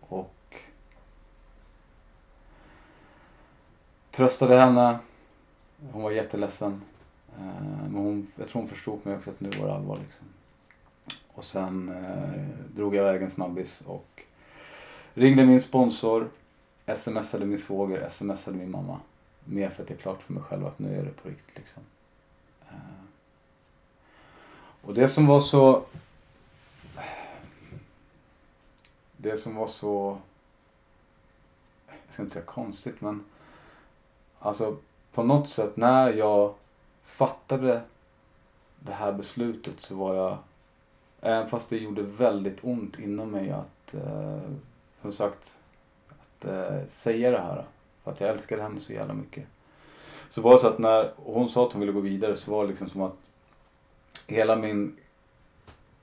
och 0.00 0.56
tröstade 4.10 4.56
henne. 4.56 4.98
Hon 5.92 6.02
var 6.02 6.10
jätteledsen. 6.10 6.82
Eh, 7.38 7.82
men 7.82 7.94
hon, 7.94 8.32
jag 8.36 8.48
tror 8.48 8.62
hon 8.62 8.68
förstod 8.68 9.06
mig 9.06 9.16
också 9.16 9.30
att 9.30 9.40
nu 9.40 9.50
var 9.50 9.66
det 9.66 9.74
allvar 9.74 9.96
liksom. 9.96 10.26
Och 11.40 11.44
sen 11.44 11.88
eh, 11.88 12.74
drog 12.74 12.94
jag 12.94 13.08
iväg 13.08 13.22
en 13.22 13.30
snabbis 13.30 13.80
och 13.86 14.22
ringde 15.14 15.44
min 15.44 15.60
sponsor, 15.60 16.30
smsade 16.94 17.46
min 17.46 17.58
svåger, 17.58 18.08
smsade 18.08 18.56
min 18.56 18.70
mamma. 18.70 19.00
Mer 19.44 19.70
för 19.70 19.82
att 19.82 19.88
det 19.88 19.94
är 19.94 19.98
klart 19.98 20.22
för 20.22 20.32
mig 20.32 20.42
själv 20.42 20.66
att 20.66 20.78
nu 20.78 20.98
är 20.98 21.04
det 21.04 21.10
på 21.10 21.28
riktigt 21.28 21.56
liksom. 21.56 21.82
Eh, 22.68 23.02
och 24.82 24.94
det 24.94 25.08
som 25.08 25.26
var 25.26 25.40
så... 25.40 25.84
Det 29.16 29.36
som 29.36 29.54
var 29.54 29.66
så... 29.66 30.18
Jag 31.86 32.12
ska 32.12 32.22
inte 32.22 32.34
säga 32.34 32.44
konstigt 32.44 33.00
men... 33.00 33.24
Alltså 34.38 34.76
på 35.12 35.22
något 35.22 35.50
sätt 35.50 35.76
när 35.76 36.12
jag 36.12 36.54
fattade 37.04 37.82
det 38.78 38.92
här 38.92 39.12
beslutet 39.12 39.80
så 39.80 39.96
var 39.96 40.14
jag... 40.14 40.38
Även 41.20 41.48
fast 41.48 41.70
det 41.70 41.76
gjorde 41.78 42.02
väldigt 42.02 42.58
ont 42.62 42.98
inom 42.98 43.30
mig 43.30 43.50
att... 43.50 43.94
Eh, 43.94 44.40
som 45.02 45.12
sagt, 45.12 45.58
att 46.08 46.44
eh, 46.44 46.86
säga 46.86 47.30
det 47.30 47.38
här. 47.38 47.64
För 48.04 48.10
att 48.10 48.20
jag 48.20 48.30
älskade 48.30 48.62
henne 48.62 48.80
så 48.80 48.92
jävla 48.92 49.14
mycket. 49.14 49.44
Så 50.28 50.40
var 50.40 50.52
det 50.52 50.58
så 50.58 50.68
att 50.68 50.78
när 50.78 51.12
hon 51.16 51.48
sa 51.48 51.66
att 51.66 51.72
hon 51.72 51.80
ville 51.80 51.92
gå 51.92 52.00
vidare 52.00 52.36
så 52.36 52.50
var 52.50 52.62
det 52.62 52.68
liksom 52.68 52.88
som 52.88 53.02
att 53.02 53.16
hela 54.26 54.56
min 54.56 54.96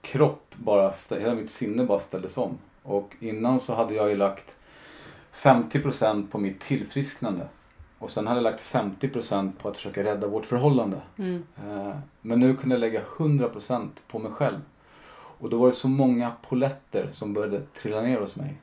kropp 0.02 0.56
bara, 0.56 0.91
hela 1.11 1.35
mitt 1.35 1.49
sinne 1.49 1.84
bara 1.84 1.99
ställdes 1.99 2.38
om. 2.38 2.57
Och 2.84 3.15
innan 3.19 3.60
så 3.60 3.76
hade 3.76 3.94
jag 3.94 4.10
ju 4.10 4.15
lagt 4.15 4.57
50% 5.34 6.31
på 6.31 6.38
mitt 6.38 6.60
tillfrisknande. 6.60 7.48
Och 7.99 8.10
sen 8.10 8.27
hade 8.27 8.38
jag 8.38 8.44
lagt 8.44 8.61
50% 8.61 9.52
på 9.57 9.69
att 9.69 9.76
försöka 9.76 10.03
rädda 10.03 10.27
vårt 10.27 10.45
förhållande. 10.45 11.02
Mm. 11.18 11.44
Eh, 11.68 11.98
Men 12.22 12.39
nu 12.39 12.56
kunde 12.56 12.76
jag 12.76 12.80
lägga 12.80 13.02
100% 13.02 13.88
på 14.07 14.19
mig 14.19 14.31
själv. 14.31 14.60
Och 15.40 15.50
då 15.50 15.58
var 15.58 15.68
det 15.68 15.74
så 15.74 15.88
många 15.88 16.32
poletter 16.50 17.08
som 17.12 17.34
började 17.34 17.62
trilla 17.62 18.02
ner 18.02 18.20
hos 18.20 18.36
mig. 18.36 18.58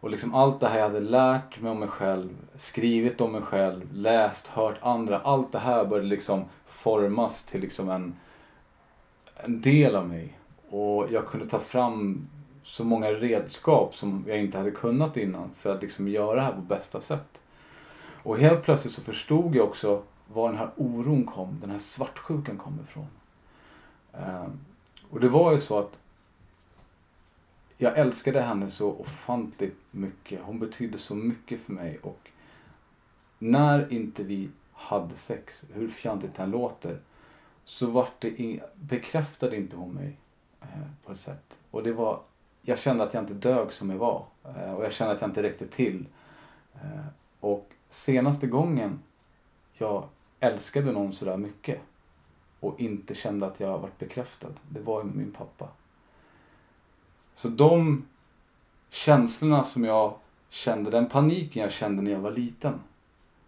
Och 0.00 0.10
liksom 0.10 0.34
allt 0.34 0.60
det 0.60 0.68
här 0.68 0.78
jag 0.78 0.86
hade 0.86 1.00
lärt 1.00 1.60
mig 1.60 1.70
om 1.70 1.80
mig 1.80 1.88
själv, 1.88 2.28
skrivit 2.56 3.20
om 3.20 3.32
mig 3.32 3.42
själv, 3.42 3.92
läst, 3.92 4.46
hört 4.46 4.76
andra. 4.82 5.20
Allt 5.20 5.52
det 5.52 5.58
här 5.58 5.84
började 5.84 6.08
liksom 6.08 6.44
formas 6.66 7.44
till 7.44 7.60
liksom 7.60 7.90
en, 7.90 8.16
en 9.44 9.60
del 9.60 9.96
av 9.96 10.08
mig. 10.08 10.38
Och 10.70 11.06
jag 11.10 11.26
kunde 11.26 11.48
ta 11.48 11.58
fram 11.58 12.28
så 12.62 12.84
många 12.84 13.12
redskap 13.12 13.94
som 13.94 14.24
jag 14.26 14.38
inte 14.38 14.58
hade 14.58 14.70
kunnat 14.70 15.16
innan 15.16 15.50
för 15.54 15.74
att 15.74 15.82
liksom 15.82 16.08
göra 16.08 16.34
det 16.34 16.42
här 16.42 16.52
på 16.52 16.60
bästa 16.60 17.00
sätt. 17.00 17.42
Och 18.22 18.38
helt 18.38 18.62
plötsligt 18.62 18.92
så 18.92 19.02
förstod 19.02 19.56
jag 19.56 19.68
också 19.68 20.02
var 20.32 20.48
den 20.48 20.58
här 20.58 20.70
oron 20.76 21.24
kom, 21.24 21.58
den 21.60 21.70
här 21.70 21.78
svartsjukan 21.78 22.56
kom 22.56 22.80
ifrån. 22.82 23.06
Ehm, 24.12 24.58
och 25.10 25.20
det 25.20 25.28
var 25.28 25.52
ju 25.52 25.60
så 25.60 25.78
att 25.78 25.98
jag 27.76 27.98
älskade 27.98 28.40
henne 28.40 28.70
så 28.70 28.92
ofantligt 28.92 29.78
mycket. 29.90 30.40
Hon 30.42 30.58
betydde 30.58 30.98
så 30.98 31.14
mycket 31.14 31.60
för 31.60 31.72
mig 31.72 31.98
och 32.02 32.30
när 33.38 33.92
inte 33.92 34.22
vi 34.22 34.48
hade 34.72 35.14
sex, 35.14 35.64
hur 35.72 35.88
fjantigt 35.88 36.34
det 36.34 36.42
än 36.42 36.50
låter, 36.50 37.00
så 37.64 37.86
vart 37.86 38.20
det 38.20 38.40
in, 38.40 38.60
bekräftade 38.74 39.56
inte 39.56 39.76
hon 39.76 39.94
mig 39.94 40.16
eh, 40.60 40.68
på 41.04 41.12
ett 41.12 41.18
sätt. 41.18 41.58
Och 41.70 41.82
det 41.82 41.92
var, 41.92 42.20
jag 42.62 42.78
kände 42.78 43.04
att 43.04 43.14
jag 43.14 43.22
inte 43.22 43.34
dög 43.34 43.72
som 43.72 43.90
jag 43.90 43.98
var 43.98 44.24
eh, 44.44 44.74
och 44.74 44.84
jag 44.84 44.92
kände 44.92 45.14
att 45.14 45.20
jag 45.20 45.30
inte 45.30 45.42
räckte 45.42 45.66
till. 45.66 46.06
Eh, 46.74 47.06
och 47.40 47.70
senaste 47.88 48.46
gången 48.46 49.02
jag 49.72 50.08
älskade 50.40 50.92
någon 50.92 51.12
sådär 51.12 51.36
mycket 51.36 51.80
och 52.60 52.80
inte 52.80 53.14
kände 53.14 53.46
att 53.46 53.60
jag 53.60 53.78
varit 53.78 53.98
bekräftad, 53.98 54.48
det 54.68 54.80
var 54.80 55.04
ju 55.04 55.10
min 55.10 55.32
pappa. 55.32 55.68
Så 57.34 57.48
de 57.48 58.06
känslorna 58.90 59.64
som 59.64 59.84
jag 59.84 60.14
kände, 60.48 60.90
den 60.90 61.08
paniken 61.08 61.62
jag 61.62 61.72
kände 61.72 62.02
när 62.02 62.10
jag 62.10 62.20
var 62.20 62.30
liten 62.30 62.80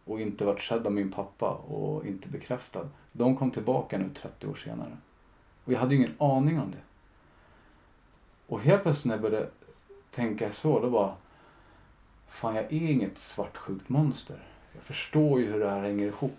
och 0.04 0.20
inte 0.20 0.44
varit 0.44 0.62
sedd 0.62 0.86
av 0.86 0.92
min 0.92 1.12
pappa 1.12 1.50
och 1.50 2.06
inte 2.06 2.28
bekräftad, 2.28 2.88
de 3.12 3.36
kom 3.36 3.50
tillbaka 3.50 3.98
nu 3.98 4.10
30 4.14 4.46
år 4.46 4.54
senare. 4.54 4.96
Och 5.64 5.72
jag 5.72 5.78
hade 5.78 5.94
ju 5.94 6.00
ingen 6.00 6.16
aning 6.18 6.60
om 6.60 6.70
det. 6.70 6.82
Och 8.46 8.60
helt 8.60 8.82
plötsligt 8.82 9.04
när 9.04 9.14
jag 9.14 9.22
började 9.22 9.50
tänka 10.10 10.50
så, 10.50 10.80
då 10.80 10.90
bara 10.90 11.16
Fan, 12.30 12.54
jag 12.54 12.64
är 12.64 12.72
inget 12.72 13.18
svartsjukt 13.18 13.88
monster. 13.88 14.42
Jag 14.72 14.82
förstår 14.82 15.40
ju 15.40 15.52
hur 15.52 15.60
det 15.60 15.70
här 15.70 15.82
hänger 15.82 16.06
ihop. 16.06 16.38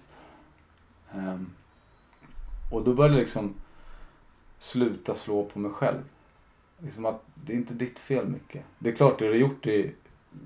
Um, 1.14 1.54
och 2.72 2.84
då 2.84 2.94
började 2.94 3.16
jag 3.16 3.22
liksom 3.22 3.54
sluta 4.58 5.14
slå 5.14 5.44
på 5.44 5.60
mig 5.60 5.72
själv. 5.72 6.02
Liksom 6.80 7.06
att 7.06 7.22
det 7.36 7.54
är 7.54 7.58
inte 7.58 7.74
ditt 7.74 8.00
fel 8.00 8.28
mycket. 8.28 8.66
Det 8.80 8.90
är 8.90 8.96
klart, 8.96 9.20
det 9.20 9.26
du 9.26 9.32
har 9.32 9.38
gjort 9.38 9.66
är 9.66 9.94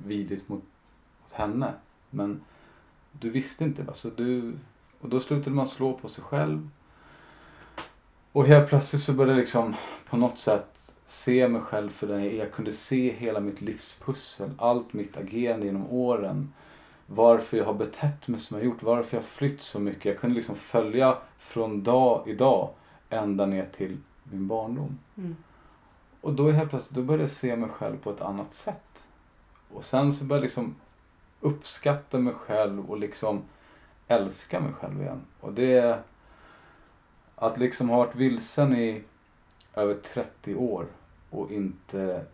vidrigt 0.05 0.49
mot, 0.49 0.63
mot 1.23 1.31
henne. 1.31 1.73
Men 2.09 2.41
du 3.11 3.29
visste 3.29 3.63
inte. 3.63 3.83
Va? 3.83 3.93
Så 3.93 4.09
du, 4.09 4.53
och 4.99 5.09
då 5.09 5.19
slutade 5.19 5.55
man 5.55 5.67
slå 5.67 5.93
på 5.93 6.07
sig 6.07 6.23
själv. 6.23 6.69
Och 8.31 8.45
helt 8.45 8.69
plötsligt 8.69 9.01
så 9.01 9.13
började 9.13 9.31
jag 9.31 9.39
liksom 9.39 9.75
på 10.09 10.17
något 10.17 10.39
sätt 10.39 10.93
se 11.05 11.47
mig 11.47 11.61
själv 11.61 11.89
för 11.89 12.07
den 12.07 12.23
jag 12.23 12.33
är. 12.33 12.37
Jag 12.37 12.51
kunde 12.51 12.71
se 12.71 13.11
hela 13.11 13.39
mitt 13.39 13.61
livspussel, 13.61 14.51
allt 14.57 14.93
mitt 14.93 15.17
agerande 15.17 15.65
genom 15.65 15.89
åren. 15.89 16.53
Varför 17.07 17.57
jag 17.57 17.65
har 17.65 17.73
betett 17.73 18.27
mig 18.27 18.39
som 18.39 18.57
jag 18.57 18.65
gjort, 18.65 18.83
varför 18.83 19.17
jag 19.17 19.21
har 19.21 19.27
flytt 19.27 19.61
så 19.61 19.79
mycket. 19.79 20.05
Jag 20.05 20.17
kunde 20.17 20.35
liksom 20.35 20.55
följa 20.55 21.17
från 21.37 21.83
dag 21.83 22.27
i 22.27 22.33
dag 22.33 22.69
ända 23.09 23.45
ner 23.45 23.65
till 23.65 23.97
min 24.23 24.47
barndom. 24.47 24.99
Mm. 25.17 25.35
Och 26.21 26.33
då 26.33 26.51
helt 26.51 26.69
plötsligt, 26.69 26.95
då 26.95 27.01
började 27.01 27.23
jag 27.23 27.29
se 27.29 27.55
mig 27.55 27.69
själv 27.69 27.97
på 27.97 28.11
ett 28.11 28.21
annat 28.21 28.53
sätt. 28.53 29.07
Och 29.73 29.83
sen 29.83 30.11
så 30.11 30.25
började 30.25 30.41
jag 30.41 30.43
liksom 30.43 30.75
uppskatta 31.39 32.19
mig 32.19 32.33
själv 32.33 32.89
och 32.89 32.97
liksom 32.97 33.41
älska 34.07 34.59
mig 34.59 34.73
själv 34.73 35.01
igen. 35.01 35.21
Och 35.39 35.53
det 35.53 36.03
att 37.35 37.57
liksom 37.57 37.89
ha 37.89 37.97
varit 37.97 38.15
vilsen 38.15 38.75
i 38.75 39.03
över 39.73 39.93
30 39.93 40.55
år 40.55 40.87
och 41.29 41.51
inte 41.51 42.25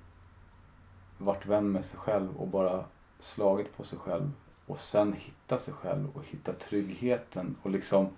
varit 1.17 1.45
vän 1.45 1.71
med 1.71 1.85
sig 1.85 1.99
själv 1.99 2.37
och 2.37 2.47
bara 2.47 2.85
slagit 3.19 3.77
på 3.77 3.83
sig 3.83 3.99
själv 3.99 4.31
och 4.71 4.79
sen 4.79 5.13
hitta 5.13 5.57
sig 5.57 5.73
själv 5.73 6.09
och 6.13 6.25
hitta 6.25 6.53
tryggheten 6.53 7.55
och 7.61 7.69
liksom 7.71 8.09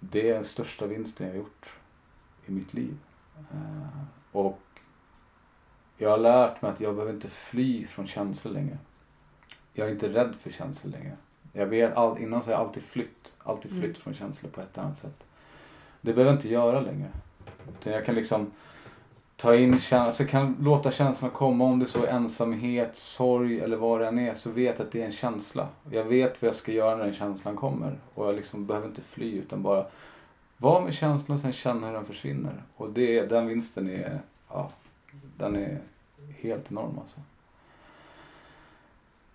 det 0.00 0.30
är 0.30 0.34
den 0.34 0.44
största 0.44 0.86
vinsten 0.86 1.26
jag 1.26 1.34
har 1.34 1.38
gjort 1.38 1.72
i 2.46 2.52
mitt 2.52 2.74
liv. 2.74 2.96
Eh, 3.36 4.04
och 4.32 4.60
jag 5.96 6.10
har 6.10 6.18
lärt 6.18 6.62
mig 6.62 6.70
att 6.70 6.80
jag 6.80 6.94
behöver 6.94 7.12
inte 7.14 7.28
fly 7.28 7.86
från 7.86 8.06
känslor 8.06 8.52
längre. 8.52 8.78
Jag 9.72 9.88
är 9.88 9.92
inte 9.92 10.08
rädd 10.08 10.34
för 10.40 10.50
känslor 10.50 10.92
längre. 10.92 11.16
Jag 11.52 11.66
vet, 11.66 11.96
all, 11.96 12.18
innan 12.18 12.42
så 12.42 12.50
har 12.50 12.52
jag 12.52 12.66
alltid 12.66 12.82
flytt. 12.82 13.34
Alltid 13.38 13.70
flytt 13.70 13.84
Mm. 13.84 13.94
från 13.94 14.14
känslor 14.14 14.50
på 14.50 14.60
ett 14.60 14.78
annat 14.78 14.98
sätt. 14.98 15.24
Det 16.00 16.12
behöver 16.12 16.30
jag 16.32 16.38
inte 16.38 16.48
göra 16.48 16.80
längre. 16.80 17.10
Utan 17.68 17.92
jag 17.92 18.06
kan 18.06 18.14
liksom 18.14 18.50
ta 19.44 19.56
in 19.56 19.78
känslor, 19.78 20.00
alltså 20.00 20.22
jag 20.22 20.30
kan 20.30 20.56
låta 20.60 20.90
känslorna 20.90 21.34
komma 21.34 21.64
om 21.64 21.78
det 21.78 21.86
så 21.86 22.06
ensamhet, 22.06 22.96
sorg 22.96 23.60
eller 23.60 23.76
vad 23.76 24.00
det 24.00 24.06
än 24.06 24.18
är. 24.18 24.34
Så 24.34 24.50
vet 24.50 24.80
att 24.80 24.92
det 24.92 25.00
är 25.00 25.06
en 25.06 25.12
känsla. 25.12 25.68
Jag 25.90 26.04
vet 26.04 26.42
vad 26.42 26.48
jag 26.48 26.54
ska 26.54 26.72
göra 26.72 26.96
när 26.96 27.04
den 27.04 27.14
känslan 27.14 27.56
kommer. 27.56 27.98
Och 28.14 28.28
jag 28.28 28.34
liksom 28.34 28.66
behöver 28.66 28.88
inte 28.88 29.02
fly 29.02 29.38
utan 29.38 29.62
bara 29.62 29.86
vara 30.56 30.84
med 30.84 30.94
känslan 30.94 31.34
och 31.34 31.40
sen 31.40 31.52
känna 31.52 31.86
hur 31.86 31.94
den 31.94 32.04
försvinner. 32.04 32.62
Och 32.76 32.90
det, 32.90 33.26
den 33.26 33.46
vinsten 33.46 33.90
är, 33.90 34.20
ja, 34.48 34.70
den 35.38 35.56
är 35.56 35.80
helt 36.40 36.70
enorm 36.70 36.98
alltså. 36.98 37.20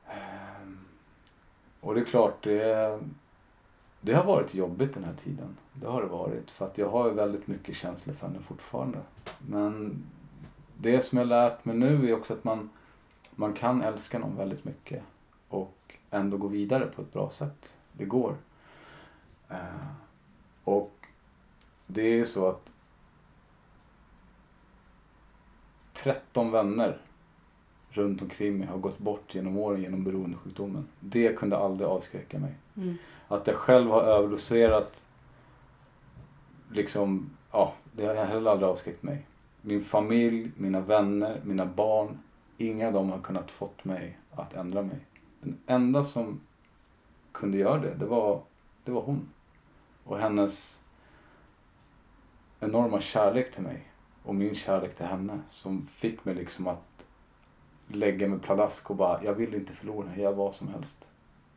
Ehm, 0.07 0.79
och 1.81 1.95
det 1.95 2.01
är 2.01 2.05
klart, 2.05 2.43
det, 2.43 2.99
det 4.01 4.13
har 4.13 4.23
varit 4.23 4.53
jobbigt 4.53 4.93
den 4.93 5.03
här 5.03 5.13
tiden. 5.13 5.57
Det 5.73 5.87
har 5.87 6.01
det 6.01 6.07
varit. 6.07 6.51
För 6.51 6.65
att 6.65 6.77
jag 6.77 6.89
har 6.89 7.11
väldigt 7.11 7.47
mycket 7.47 7.75
känslor 7.75 8.13
för 8.13 8.27
henne 8.27 8.39
fortfarande. 8.39 8.99
Men 9.47 10.03
det 10.77 11.01
som 11.01 11.17
jag 11.17 11.25
har 11.25 11.29
lärt 11.29 11.65
mig 11.65 11.75
nu 11.75 12.09
är 12.09 12.17
också 12.17 12.33
att 12.33 12.43
man, 12.43 12.69
man 13.31 13.53
kan 13.53 13.81
älska 13.81 14.19
någon 14.19 14.35
väldigt 14.35 14.65
mycket. 14.65 15.03
Och 15.47 15.95
ändå 16.11 16.37
gå 16.37 16.47
vidare 16.47 16.85
på 16.85 17.01
ett 17.01 17.13
bra 17.13 17.29
sätt. 17.29 17.77
Det 17.93 18.05
går. 18.05 18.35
Eh, 19.49 19.57
och 20.63 20.93
det 21.87 22.01
är 22.01 22.15
ju 22.15 22.25
så 22.25 22.47
att 22.47 22.71
13 25.93 26.51
vänner 26.51 27.01
runt 27.89 28.21
omkring 28.21 28.57
mig 28.57 28.67
har 28.67 28.77
gått 28.77 28.97
bort 28.97 29.35
genom 29.35 29.57
åren 29.57 29.81
genom 29.81 30.03
beroendesjukdomen. 30.03 30.87
Det 30.99 31.37
kunde 31.37 31.57
aldrig 31.57 31.89
avskräcka 31.89 32.39
mig. 32.39 32.53
Mm. 32.75 32.97
Att 33.31 33.47
jag 33.47 33.55
själv 33.55 33.91
har 33.91 34.01
överdoserat, 34.01 35.05
liksom, 36.71 37.29
ja, 37.51 37.73
det 37.91 38.05
har 38.05 38.25
heller 38.25 38.51
aldrig 38.51 38.69
avskräckt 38.69 39.03
mig. 39.03 39.25
Min 39.61 39.81
familj, 39.81 40.51
mina 40.57 40.79
vänner, 40.79 41.41
mina 41.43 41.65
barn, 41.65 42.19
inga 42.57 42.87
av 42.87 42.93
dem 42.93 43.09
har 43.09 43.19
kunnat 43.19 43.51
fått 43.51 43.85
mig 43.85 44.19
att 44.31 44.53
ändra 44.53 44.81
mig. 44.81 44.99
Den 45.41 45.57
enda 45.65 46.03
som 46.03 46.41
kunde 47.31 47.57
göra 47.57 47.79
det, 47.79 47.93
det 47.93 48.05
var, 48.05 48.41
det 48.83 48.91
var 48.91 49.01
hon. 49.01 49.29
Och 50.03 50.19
hennes 50.19 50.83
enorma 52.59 53.01
kärlek 53.01 53.51
till 53.51 53.63
mig 53.63 53.91
och 54.23 54.35
min 54.35 54.55
kärlek 54.55 54.95
till 54.95 55.05
henne 55.05 55.39
som 55.47 55.87
fick 55.87 56.25
mig 56.25 56.35
liksom 56.35 56.67
att 56.67 57.05
lägga 57.87 58.27
mig 58.27 58.39
pladask 58.39 58.89
och 58.89 58.95
bara, 58.95 59.23
jag 59.23 59.33
vill 59.33 59.55
inte 59.55 59.73
förlora, 59.73 60.07
jag 60.09 60.17
gör 60.17 60.31
vad 60.31 60.55
som 60.55 60.67
helst. 60.67 61.09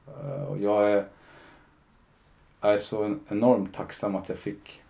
Eh, 0.07 0.45
och 0.45 0.59
jag 0.59 0.91
är, 0.91 1.09
jag 2.63 2.75
är 2.75 2.79
så 2.79 3.17
enormt 3.29 3.75
tacksam 3.75 4.17
att 4.17 4.29
jag 4.29 4.39
fick 4.39 4.83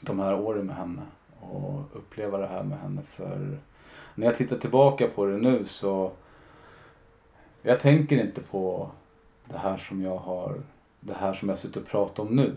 de 0.00 0.20
här 0.20 0.40
åren 0.40 0.66
med 0.66 0.76
henne 0.76 1.02
och 1.40 1.80
uppleva 1.92 2.38
det 2.38 2.46
här 2.46 2.62
med 2.62 2.78
henne. 2.78 3.02
För 3.02 3.58
när 4.14 4.26
jag 4.26 4.34
tittar 4.34 4.56
tillbaka 4.56 5.08
på 5.08 5.26
det 5.26 5.36
nu 5.36 5.64
så 5.64 6.12
jag 7.62 7.80
tänker 7.80 8.24
inte 8.24 8.40
på 8.40 8.90
det 9.44 9.58
här 9.58 9.76
som 9.76 10.02
jag 10.02 10.16
har, 10.16 10.62
det 11.00 11.14
här 11.14 11.34
som 11.34 11.48
jag 11.48 11.58
sitter 11.58 11.80
och 11.80 11.86
pratar 11.86 12.22
om 12.22 12.36
nu. 12.36 12.54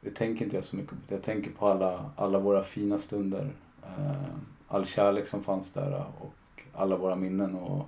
Det 0.00 0.10
tänker 0.10 0.44
inte 0.44 0.56
jag 0.56 0.64
så 0.64 0.76
mycket 0.76 0.90
på. 0.90 1.14
Jag 1.14 1.22
tänker 1.22 1.50
på 1.50 1.68
alla, 1.68 2.10
alla 2.16 2.38
våra 2.38 2.62
fina 2.62 2.98
stunder. 2.98 3.50
Eh, 3.82 4.34
all 4.68 4.86
kärlek 4.86 5.26
som 5.26 5.42
fanns 5.42 5.72
där 5.72 6.04
och 6.20 6.32
alla 6.72 6.96
våra 6.96 7.16
minnen. 7.16 7.54
Och 7.54 7.86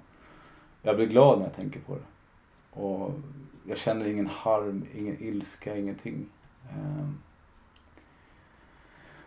jag 0.83 0.97
blir 0.97 1.07
glad 1.07 1.39
när 1.39 1.47
jag 1.47 1.55
tänker 1.55 1.81
på 1.81 1.95
det. 1.95 2.03
Och 2.81 3.13
jag 3.67 3.79
känner 3.79 4.07
ingen 4.07 4.27
harm, 4.27 4.87
ingen 4.95 5.23
ilska, 5.23 5.77
ingenting. 5.77 6.27
Eh, 6.71 7.09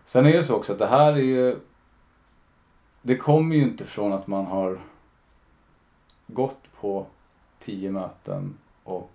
sen 0.03 0.25
är 0.25 0.33
det 0.33 0.43
så 0.43 0.55
också 0.55 0.73
att 0.73 0.79
det 0.79 0.87
här 0.87 1.13
är 1.13 1.17
ju... 1.17 1.59
Det 3.01 3.17
kommer 3.17 3.55
ju 3.55 3.63
inte 3.63 3.85
från 3.85 4.13
att 4.13 4.27
man 4.27 4.45
har 4.45 4.79
gått 6.27 6.73
på 6.79 7.05
tio 7.59 7.91
möten 7.91 8.57
och 8.83 9.11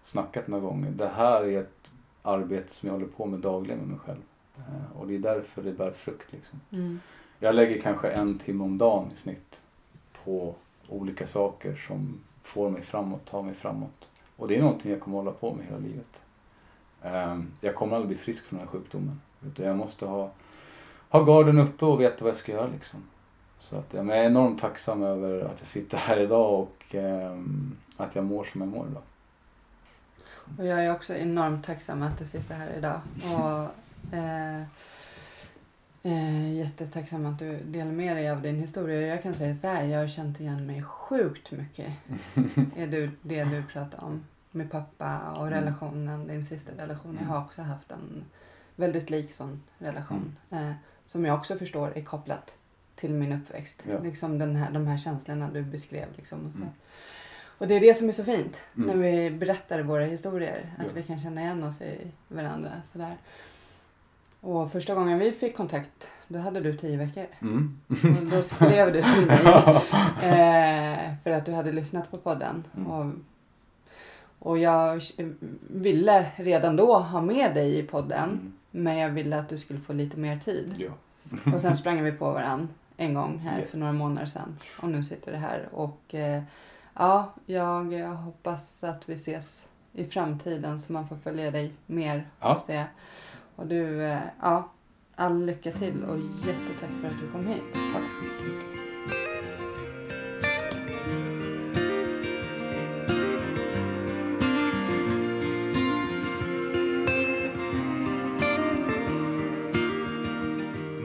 snackat 0.00 0.48
några 0.48 0.64
gånger. 0.64 0.90
Det 0.90 1.08
här 1.08 1.44
är 1.44 1.60
ett 1.60 1.88
arbete 2.22 2.72
som 2.72 2.86
jag 2.86 2.94
håller 2.94 3.06
på 3.06 3.26
med 3.26 3.40
dagligen 3.40 3.78
med 3.78 3.88
mig 3.88 3.98
själv. 3.98 4.22
Eh, 4.56 5.00
och 5.00 5.06
det 5.06 5.14
är 5.14 5.18
därför 5.18 5.62
det 5.62 5.72
bär 5.72 5.90
frukt. 5.90 6.32
Liksom. 6.32 6.60
Mm. 6.70 7.00
Jag 7.38 7.54
lägger 7.54 7.80
kanske 7.80 8.08
en 8.08 8.38
timme 8.38 8.64
om 8.64 8.78
dagen 8.78 9.12
i 9.12 9.16
snitt 9.16 9.64
på 10.24 10.54
olika 10.88 11.26
saker 11.26 11.74
som 11.74 12.20
får 12.42 12.70
mig 12.70 12.82
framåt, 12.82 13.24
tar 13.24 13.42
mig 13.42 13.54
framåt. 13.54 14.10
Och 14.36 14.48
det 14.48 14.56
är 14.56 14.60
någonting 14.60 14.90
jag 14.90 15.00
kommer 15.00 15.16
hålla 15.16 15.32
på 15.32 15.54
med 15.54 15.66
hela 15.66 15.78
livet. 15.78 16.22
Eh, 17.02 17.40
jag 17.60 17.74
kommer 17.74 17.96
aldrig 17.96 18.08
bli 18.08 18.16
frisk 18.16 18.44
från 18.44 18.58
den 18.58 18.68
här 18.68 18.72
sjukdomen. 18.72 19.20
Utan 19.46 19.66
jag 19.66 19.76
måste 19.76 20.06
ha, 20.06 20.30
ha 21.08 21.24
garden 21.24 21.58
uppe 21.58 21.84
och 21.84 22.00
veta 22.00 22.24
vad 22.24 22.28
jag 22.28 22.36
ska 22.36 22.52
göra. 22.52 22.66
Liksom. 22.66 23.02
Så 23.58 23.76
att, 23.76 23.92
men 23.92 24.08
jag 24.08 24.18
är 24.18 24.24
enormt 24.24 24.60
tacksam 24.60 25.02
över 25.02 25.40
att 25.40 25.58
jag 25.58 25.66
sitter 25.66 25.98
här 25.98 26.16
idag 26.16 26.60
och 26.60 26.94
eh, 26.94 27.38
att 27.96 28.14
jag 28.14 28.24
mår 28.24 28.44
som 28.44 28.60
jag 28.60 28.68
mår 28.68 28.86
idag. 28.86 29.02
Och 30.58 30.66
jag 30.66 30.84
är 30.84 30.92
också 30.92 31.14
enormt 31.14 31.66
tacksam 31.66 32.02
att 32.02 32.18
du 32.18 32.24
sitter 32.24 32.54
här 32.54 32.70
idag. 32.78 33.00
Och, 33.16 33.62
eh, 34.16 34.62
eh, 36.06 36.52
jättetacksam 36.54 37.26
att 37.26 37.38
du 37.38 37.56
delar 37.64 37.92
med 37.92 38.16
dig 38.16 38.30
av 38.30 38.42
din 38.42 38.60
historia. 38.60 39.00
Jag 39.06 39.22
kan 39.22 39.34
säga 39.34 39.54
så 39.54 39.66
här, 39.66 39.84
jag 39.84 40.00
har 40.00 40.08
känt 40.08 40.40
igen 40.40 40.66
mig 40.66 40.82
sjukt 40.82 41.50
mycket 41.50 41.92
i 42.76 42.86
du, 42.86 43.10
det 43.22 43.44
du 43.44 43.62
pratar 43.72 44.04
om 44.04 44.24
med 44.50 44.70
pappa 44.70 45.20
och 45.32 45.50
relationen, 45.50 46.26
din 46.26 46.44
sista 46.44 46.72
relation. 46.82 47.18
Jag 47.20 47.28
har 47.28 47.40
också 47.40 47.62
haft 47.62 47.90
en 47.90 48.24
väldigt 48.76 49.10
lik 49.10 49.32
sån 49.32 49.62
relation. 49.78 50.36
Eh, 50.50 50.72
som 51.06 51.24
jag 51.24 51.34
också 51.38 51.56
förstår 51.58 51.92
är 51.96 52.02
kopplat 52.02 52.54
till 52.94 53.10
min 53.14 53.32
uppväxt. 53.32 53.82
Ja. 53.90 53.98
Liksom 54.02 54.38
den 54.38 54.56
här, 54.56 54.70
de 54.70 54.86
här 54.86 54.96
känslorna 54.96 55.50
du 55.50 55.62
beskrev. 55.62 56.06
Liksom 56.16 56.46
och, 56.46 56.52
så. 56.52 56.58
Mm. 56.58 56.70
och 57.58 57.68
det 57.68 57.74
är 57.74 57.80
det 57.80 57.94
som 57.94 58.08
är 58.08 58.12
så 58.12 58.24
fint 58.24 58.62
Mm. 58.76 58.88
när 58.88 58.96
vi 58.96 59.30
berättar 59.30 59.80
våra 59.82 60.04
historier. 60.04 60.74
Att 60.78 60.84
Ja. 60.86 60.90
vi 60.94 61.02
kan 61.02 61.20
känna 61.20 61.40
igen 61.40 61.64
oss 61.64 61.80
i 61.82 62.10
varandra. 62.28 62.70
Sådär. 62.92 63.16
Och 64.40 64.72
första 64.72 64.94
gången 64.94 65.18
vi 65.18 65.32
fick 65.32 65.56
kontakt, 65.56 66.08
då 66.28 66.38
hade 66.38 66.60
du 66.60 66.74
tio 66.76 66.96
veckor. 66.96 67.26
Mm. 67.40 67.80
Och 67.88 68.26
då 68.30 68.42
skrev 68.42 68.92
du 68.92 69.02
till 69.02 69.26
mig 69.26 69.38
eh, 70.22 71.14
för 71.24 71.30
att 71.30 71.46
du 71.46 71.52
hade 71.52 71.72
lyssnat 71.72 72.10
på 72.10 72.18
podden. 72.18 72.64
Mm. 72.76 72.90
Och, 72.90 73.12
och 74.38 74.58
jag 74.58 75.00
ville 75.60 76.26
redan 76.36 76.76
då 76.76 76.98
ha 76.98 77.20
med 77.20 77.54
dig 77.54 77.78
i 77.78 77.82
podden. 77.82 78.24
Mm. 78.30 78.52
Men 78.70 78.96
jag 78.96 79.10
ville 79.10 79.38
att 79.38 79.48
du 79.48 79.58
skulle 79.58 79.80
få 79.80 79.92
lite 79.92 80.16
mer 80.16 80.38
tid. 80.38 80.74
Ja. 80.78 80.90
Och 81.54 81.60
sen 81.60 81.76
sprang 81.76 82.02
vi 82.02 82.12
på 82.12 82.32
varann 82.32 82.68
en 82.96 83.14
gång 83.14 83.38
här 83.38 83.58
Ja. 83.60 83.66
för 83.66 83.78
några 83.78 83.92
månader 83.92 84.26
sedan. 84.26 84.56
Och 84.82 84.88
nu 84.88 85.04
sitter 85.04 85.32
det 85.32 85.38
här. 85.38 85.68
Och 85.72 86.14
eh, 86.14 86.42
ja, 86.94 87.34
jag 87.46 87.92
eh, 88.00 88.12
hoppas 88.14 88.84
att 88.84 89.08
vi 89.08 89.14
ses 89.14 89.66
i 89.92 90.04
framtiden 90.04 90.80
så 90.80 90.92
man 90.92 91.08
får 91.08 91.16
följa 91.16 91.50
dig 91.50 91.72
mer 91.86 92.26
Ja. 92.40 92.54
och 92.54 92.60
se. 92.60 92.84
Och 93.56 93.66
du, 93.66 94.02
eh, 94.02 94.18
ja, 94.40 94.72
all 95.14 95.46
lycka 95.46 95.72
till 95.72 96.04
och 96.04 96.18
jättetack 96.18 96.90
för 97.00 97.08
att 97.08 97.20
du 97.20 97.32
kom 97.32 97.46
hit. 97.46 97.62
Tack 97.72 98.10
så 98.10 98.22
mycket. 98.22 98.76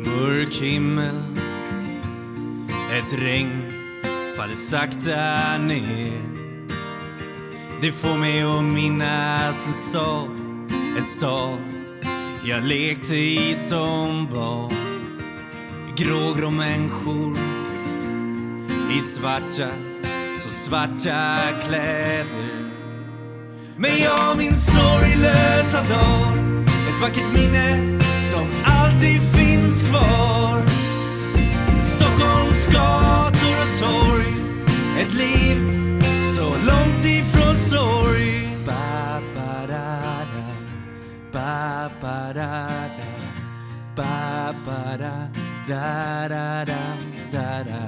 Mörk 0.06 0.53
himmel 0.53 1.15
Ett 2.91 3.14
regn 3.14 3.61
faller 4.38 4.56
sakta 4.56 5.57
ner 5.57 6.22
Det 7.82 7.91
får 7.91 8.18
mig 8.18 8.44
att 8.44 8.64
minnas 8.64 9.68
en 9.68 9.73
stad 9.73 10.30
En 10.98 11.03
stad 11.03 11.70
jag 12.43 12.63
lekte 12.63 13.15
i 13.15 13.55
som 13.55 14.27
barn 14.34 14.73
Grågrå 15.95 16.51
människor. 16.51 17.38
I 18.97 19.01
svarta, 19.01 19.69
så 20.35 20.51
svarta 20.51 21.38
kläder. 21.68 22.72
Men 23.77 23.91
jag 23.99 24.38
minns 24.38 24.65
sorglösa 24.65 25.77
dag 25.77 26.65
Ett 26.65 27.01
vackert 27.01 27.34
minne 27.34 27.99
som 28.31 28.47
alltid 28.65 29.22
finns 29.22 29.84
kvar. 29.84 30.61
Stockholms 31.81 32.68
gator 32.68 33.55
och 33.61 33.80
torg 33.80 34.34
Ett 34.99 35.13
liv 35.13 35.57
så 36.35 36.43
långt 36.43 37.05
ifrån 37.05 37.55
sorg 37.55 38.41
pa 41.41 41.89
ba 42.01 42.18
da 42.38 42.51
da 42.97 43.09
pa 43.97 44.53
ba 44.65 44.81
da 45.01 45.13
da 45.69 46.27
da 46.34 46.45
da 46.69 46.81
da 47.34 47.47
da 47.69 47.84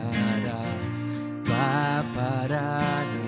da 0.45 0.59
pa 1.49 1.67
ba 2.15 2.31
da 2.53 2.65
da 3.11 3.25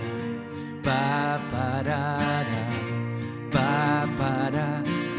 pa 0.86 1.04
ba 1.52 1.68
da 1.90 2.02
da 2.50 2.64
pa 3.54 3.70
ba 4.18 4.34
da 4.56 4.68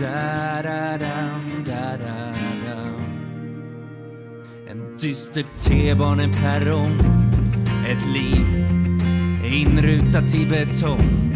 da 0.03 0.63
da 0.67 0.81
dam, 1.05 1.41
da 1.71 1.85
da 2.03 2.19
dam. 2.65 2.99
En 4.71 4.79
dyster 4.99 5.47
T-baneperrong 5.63 6.99
Ett 7.91 8.03
liv 8.15 8.47
inrutat 9.61 10.35
i 10.35 10.45
betong 10.51 11.36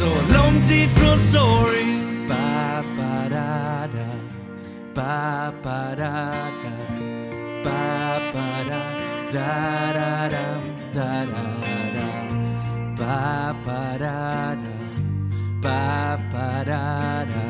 så 0.00 0.06
långt 0.06 0.70
ifrån 0.70 1.18
sorg. 1.18 1.88
Ba 2.28 2.82
ba 2.96 3.28
da 3.30 3.86
da. 3.94 4.08
Ba 4.94 5.52
ba 5.64 5.94
da 5.96 6.32
da. 6.62 6.74
Ba 7.64 8.20
ba 8.32 8.48
da 8.70 8.82
da 9.32 9.92
da 9.96 10.28
da. 10.34 10.44
Da 10.94 11.24
da 11.32 11.44
da. 11.96 12.08
Ba 12.98 13.54
ba 13.66 13.98
da 14.04 14.54
da. 14.62 14.74
Ba 15.62 16.18
ba 16.32 16.48
da 16.70 17.24
da 17.32 17.49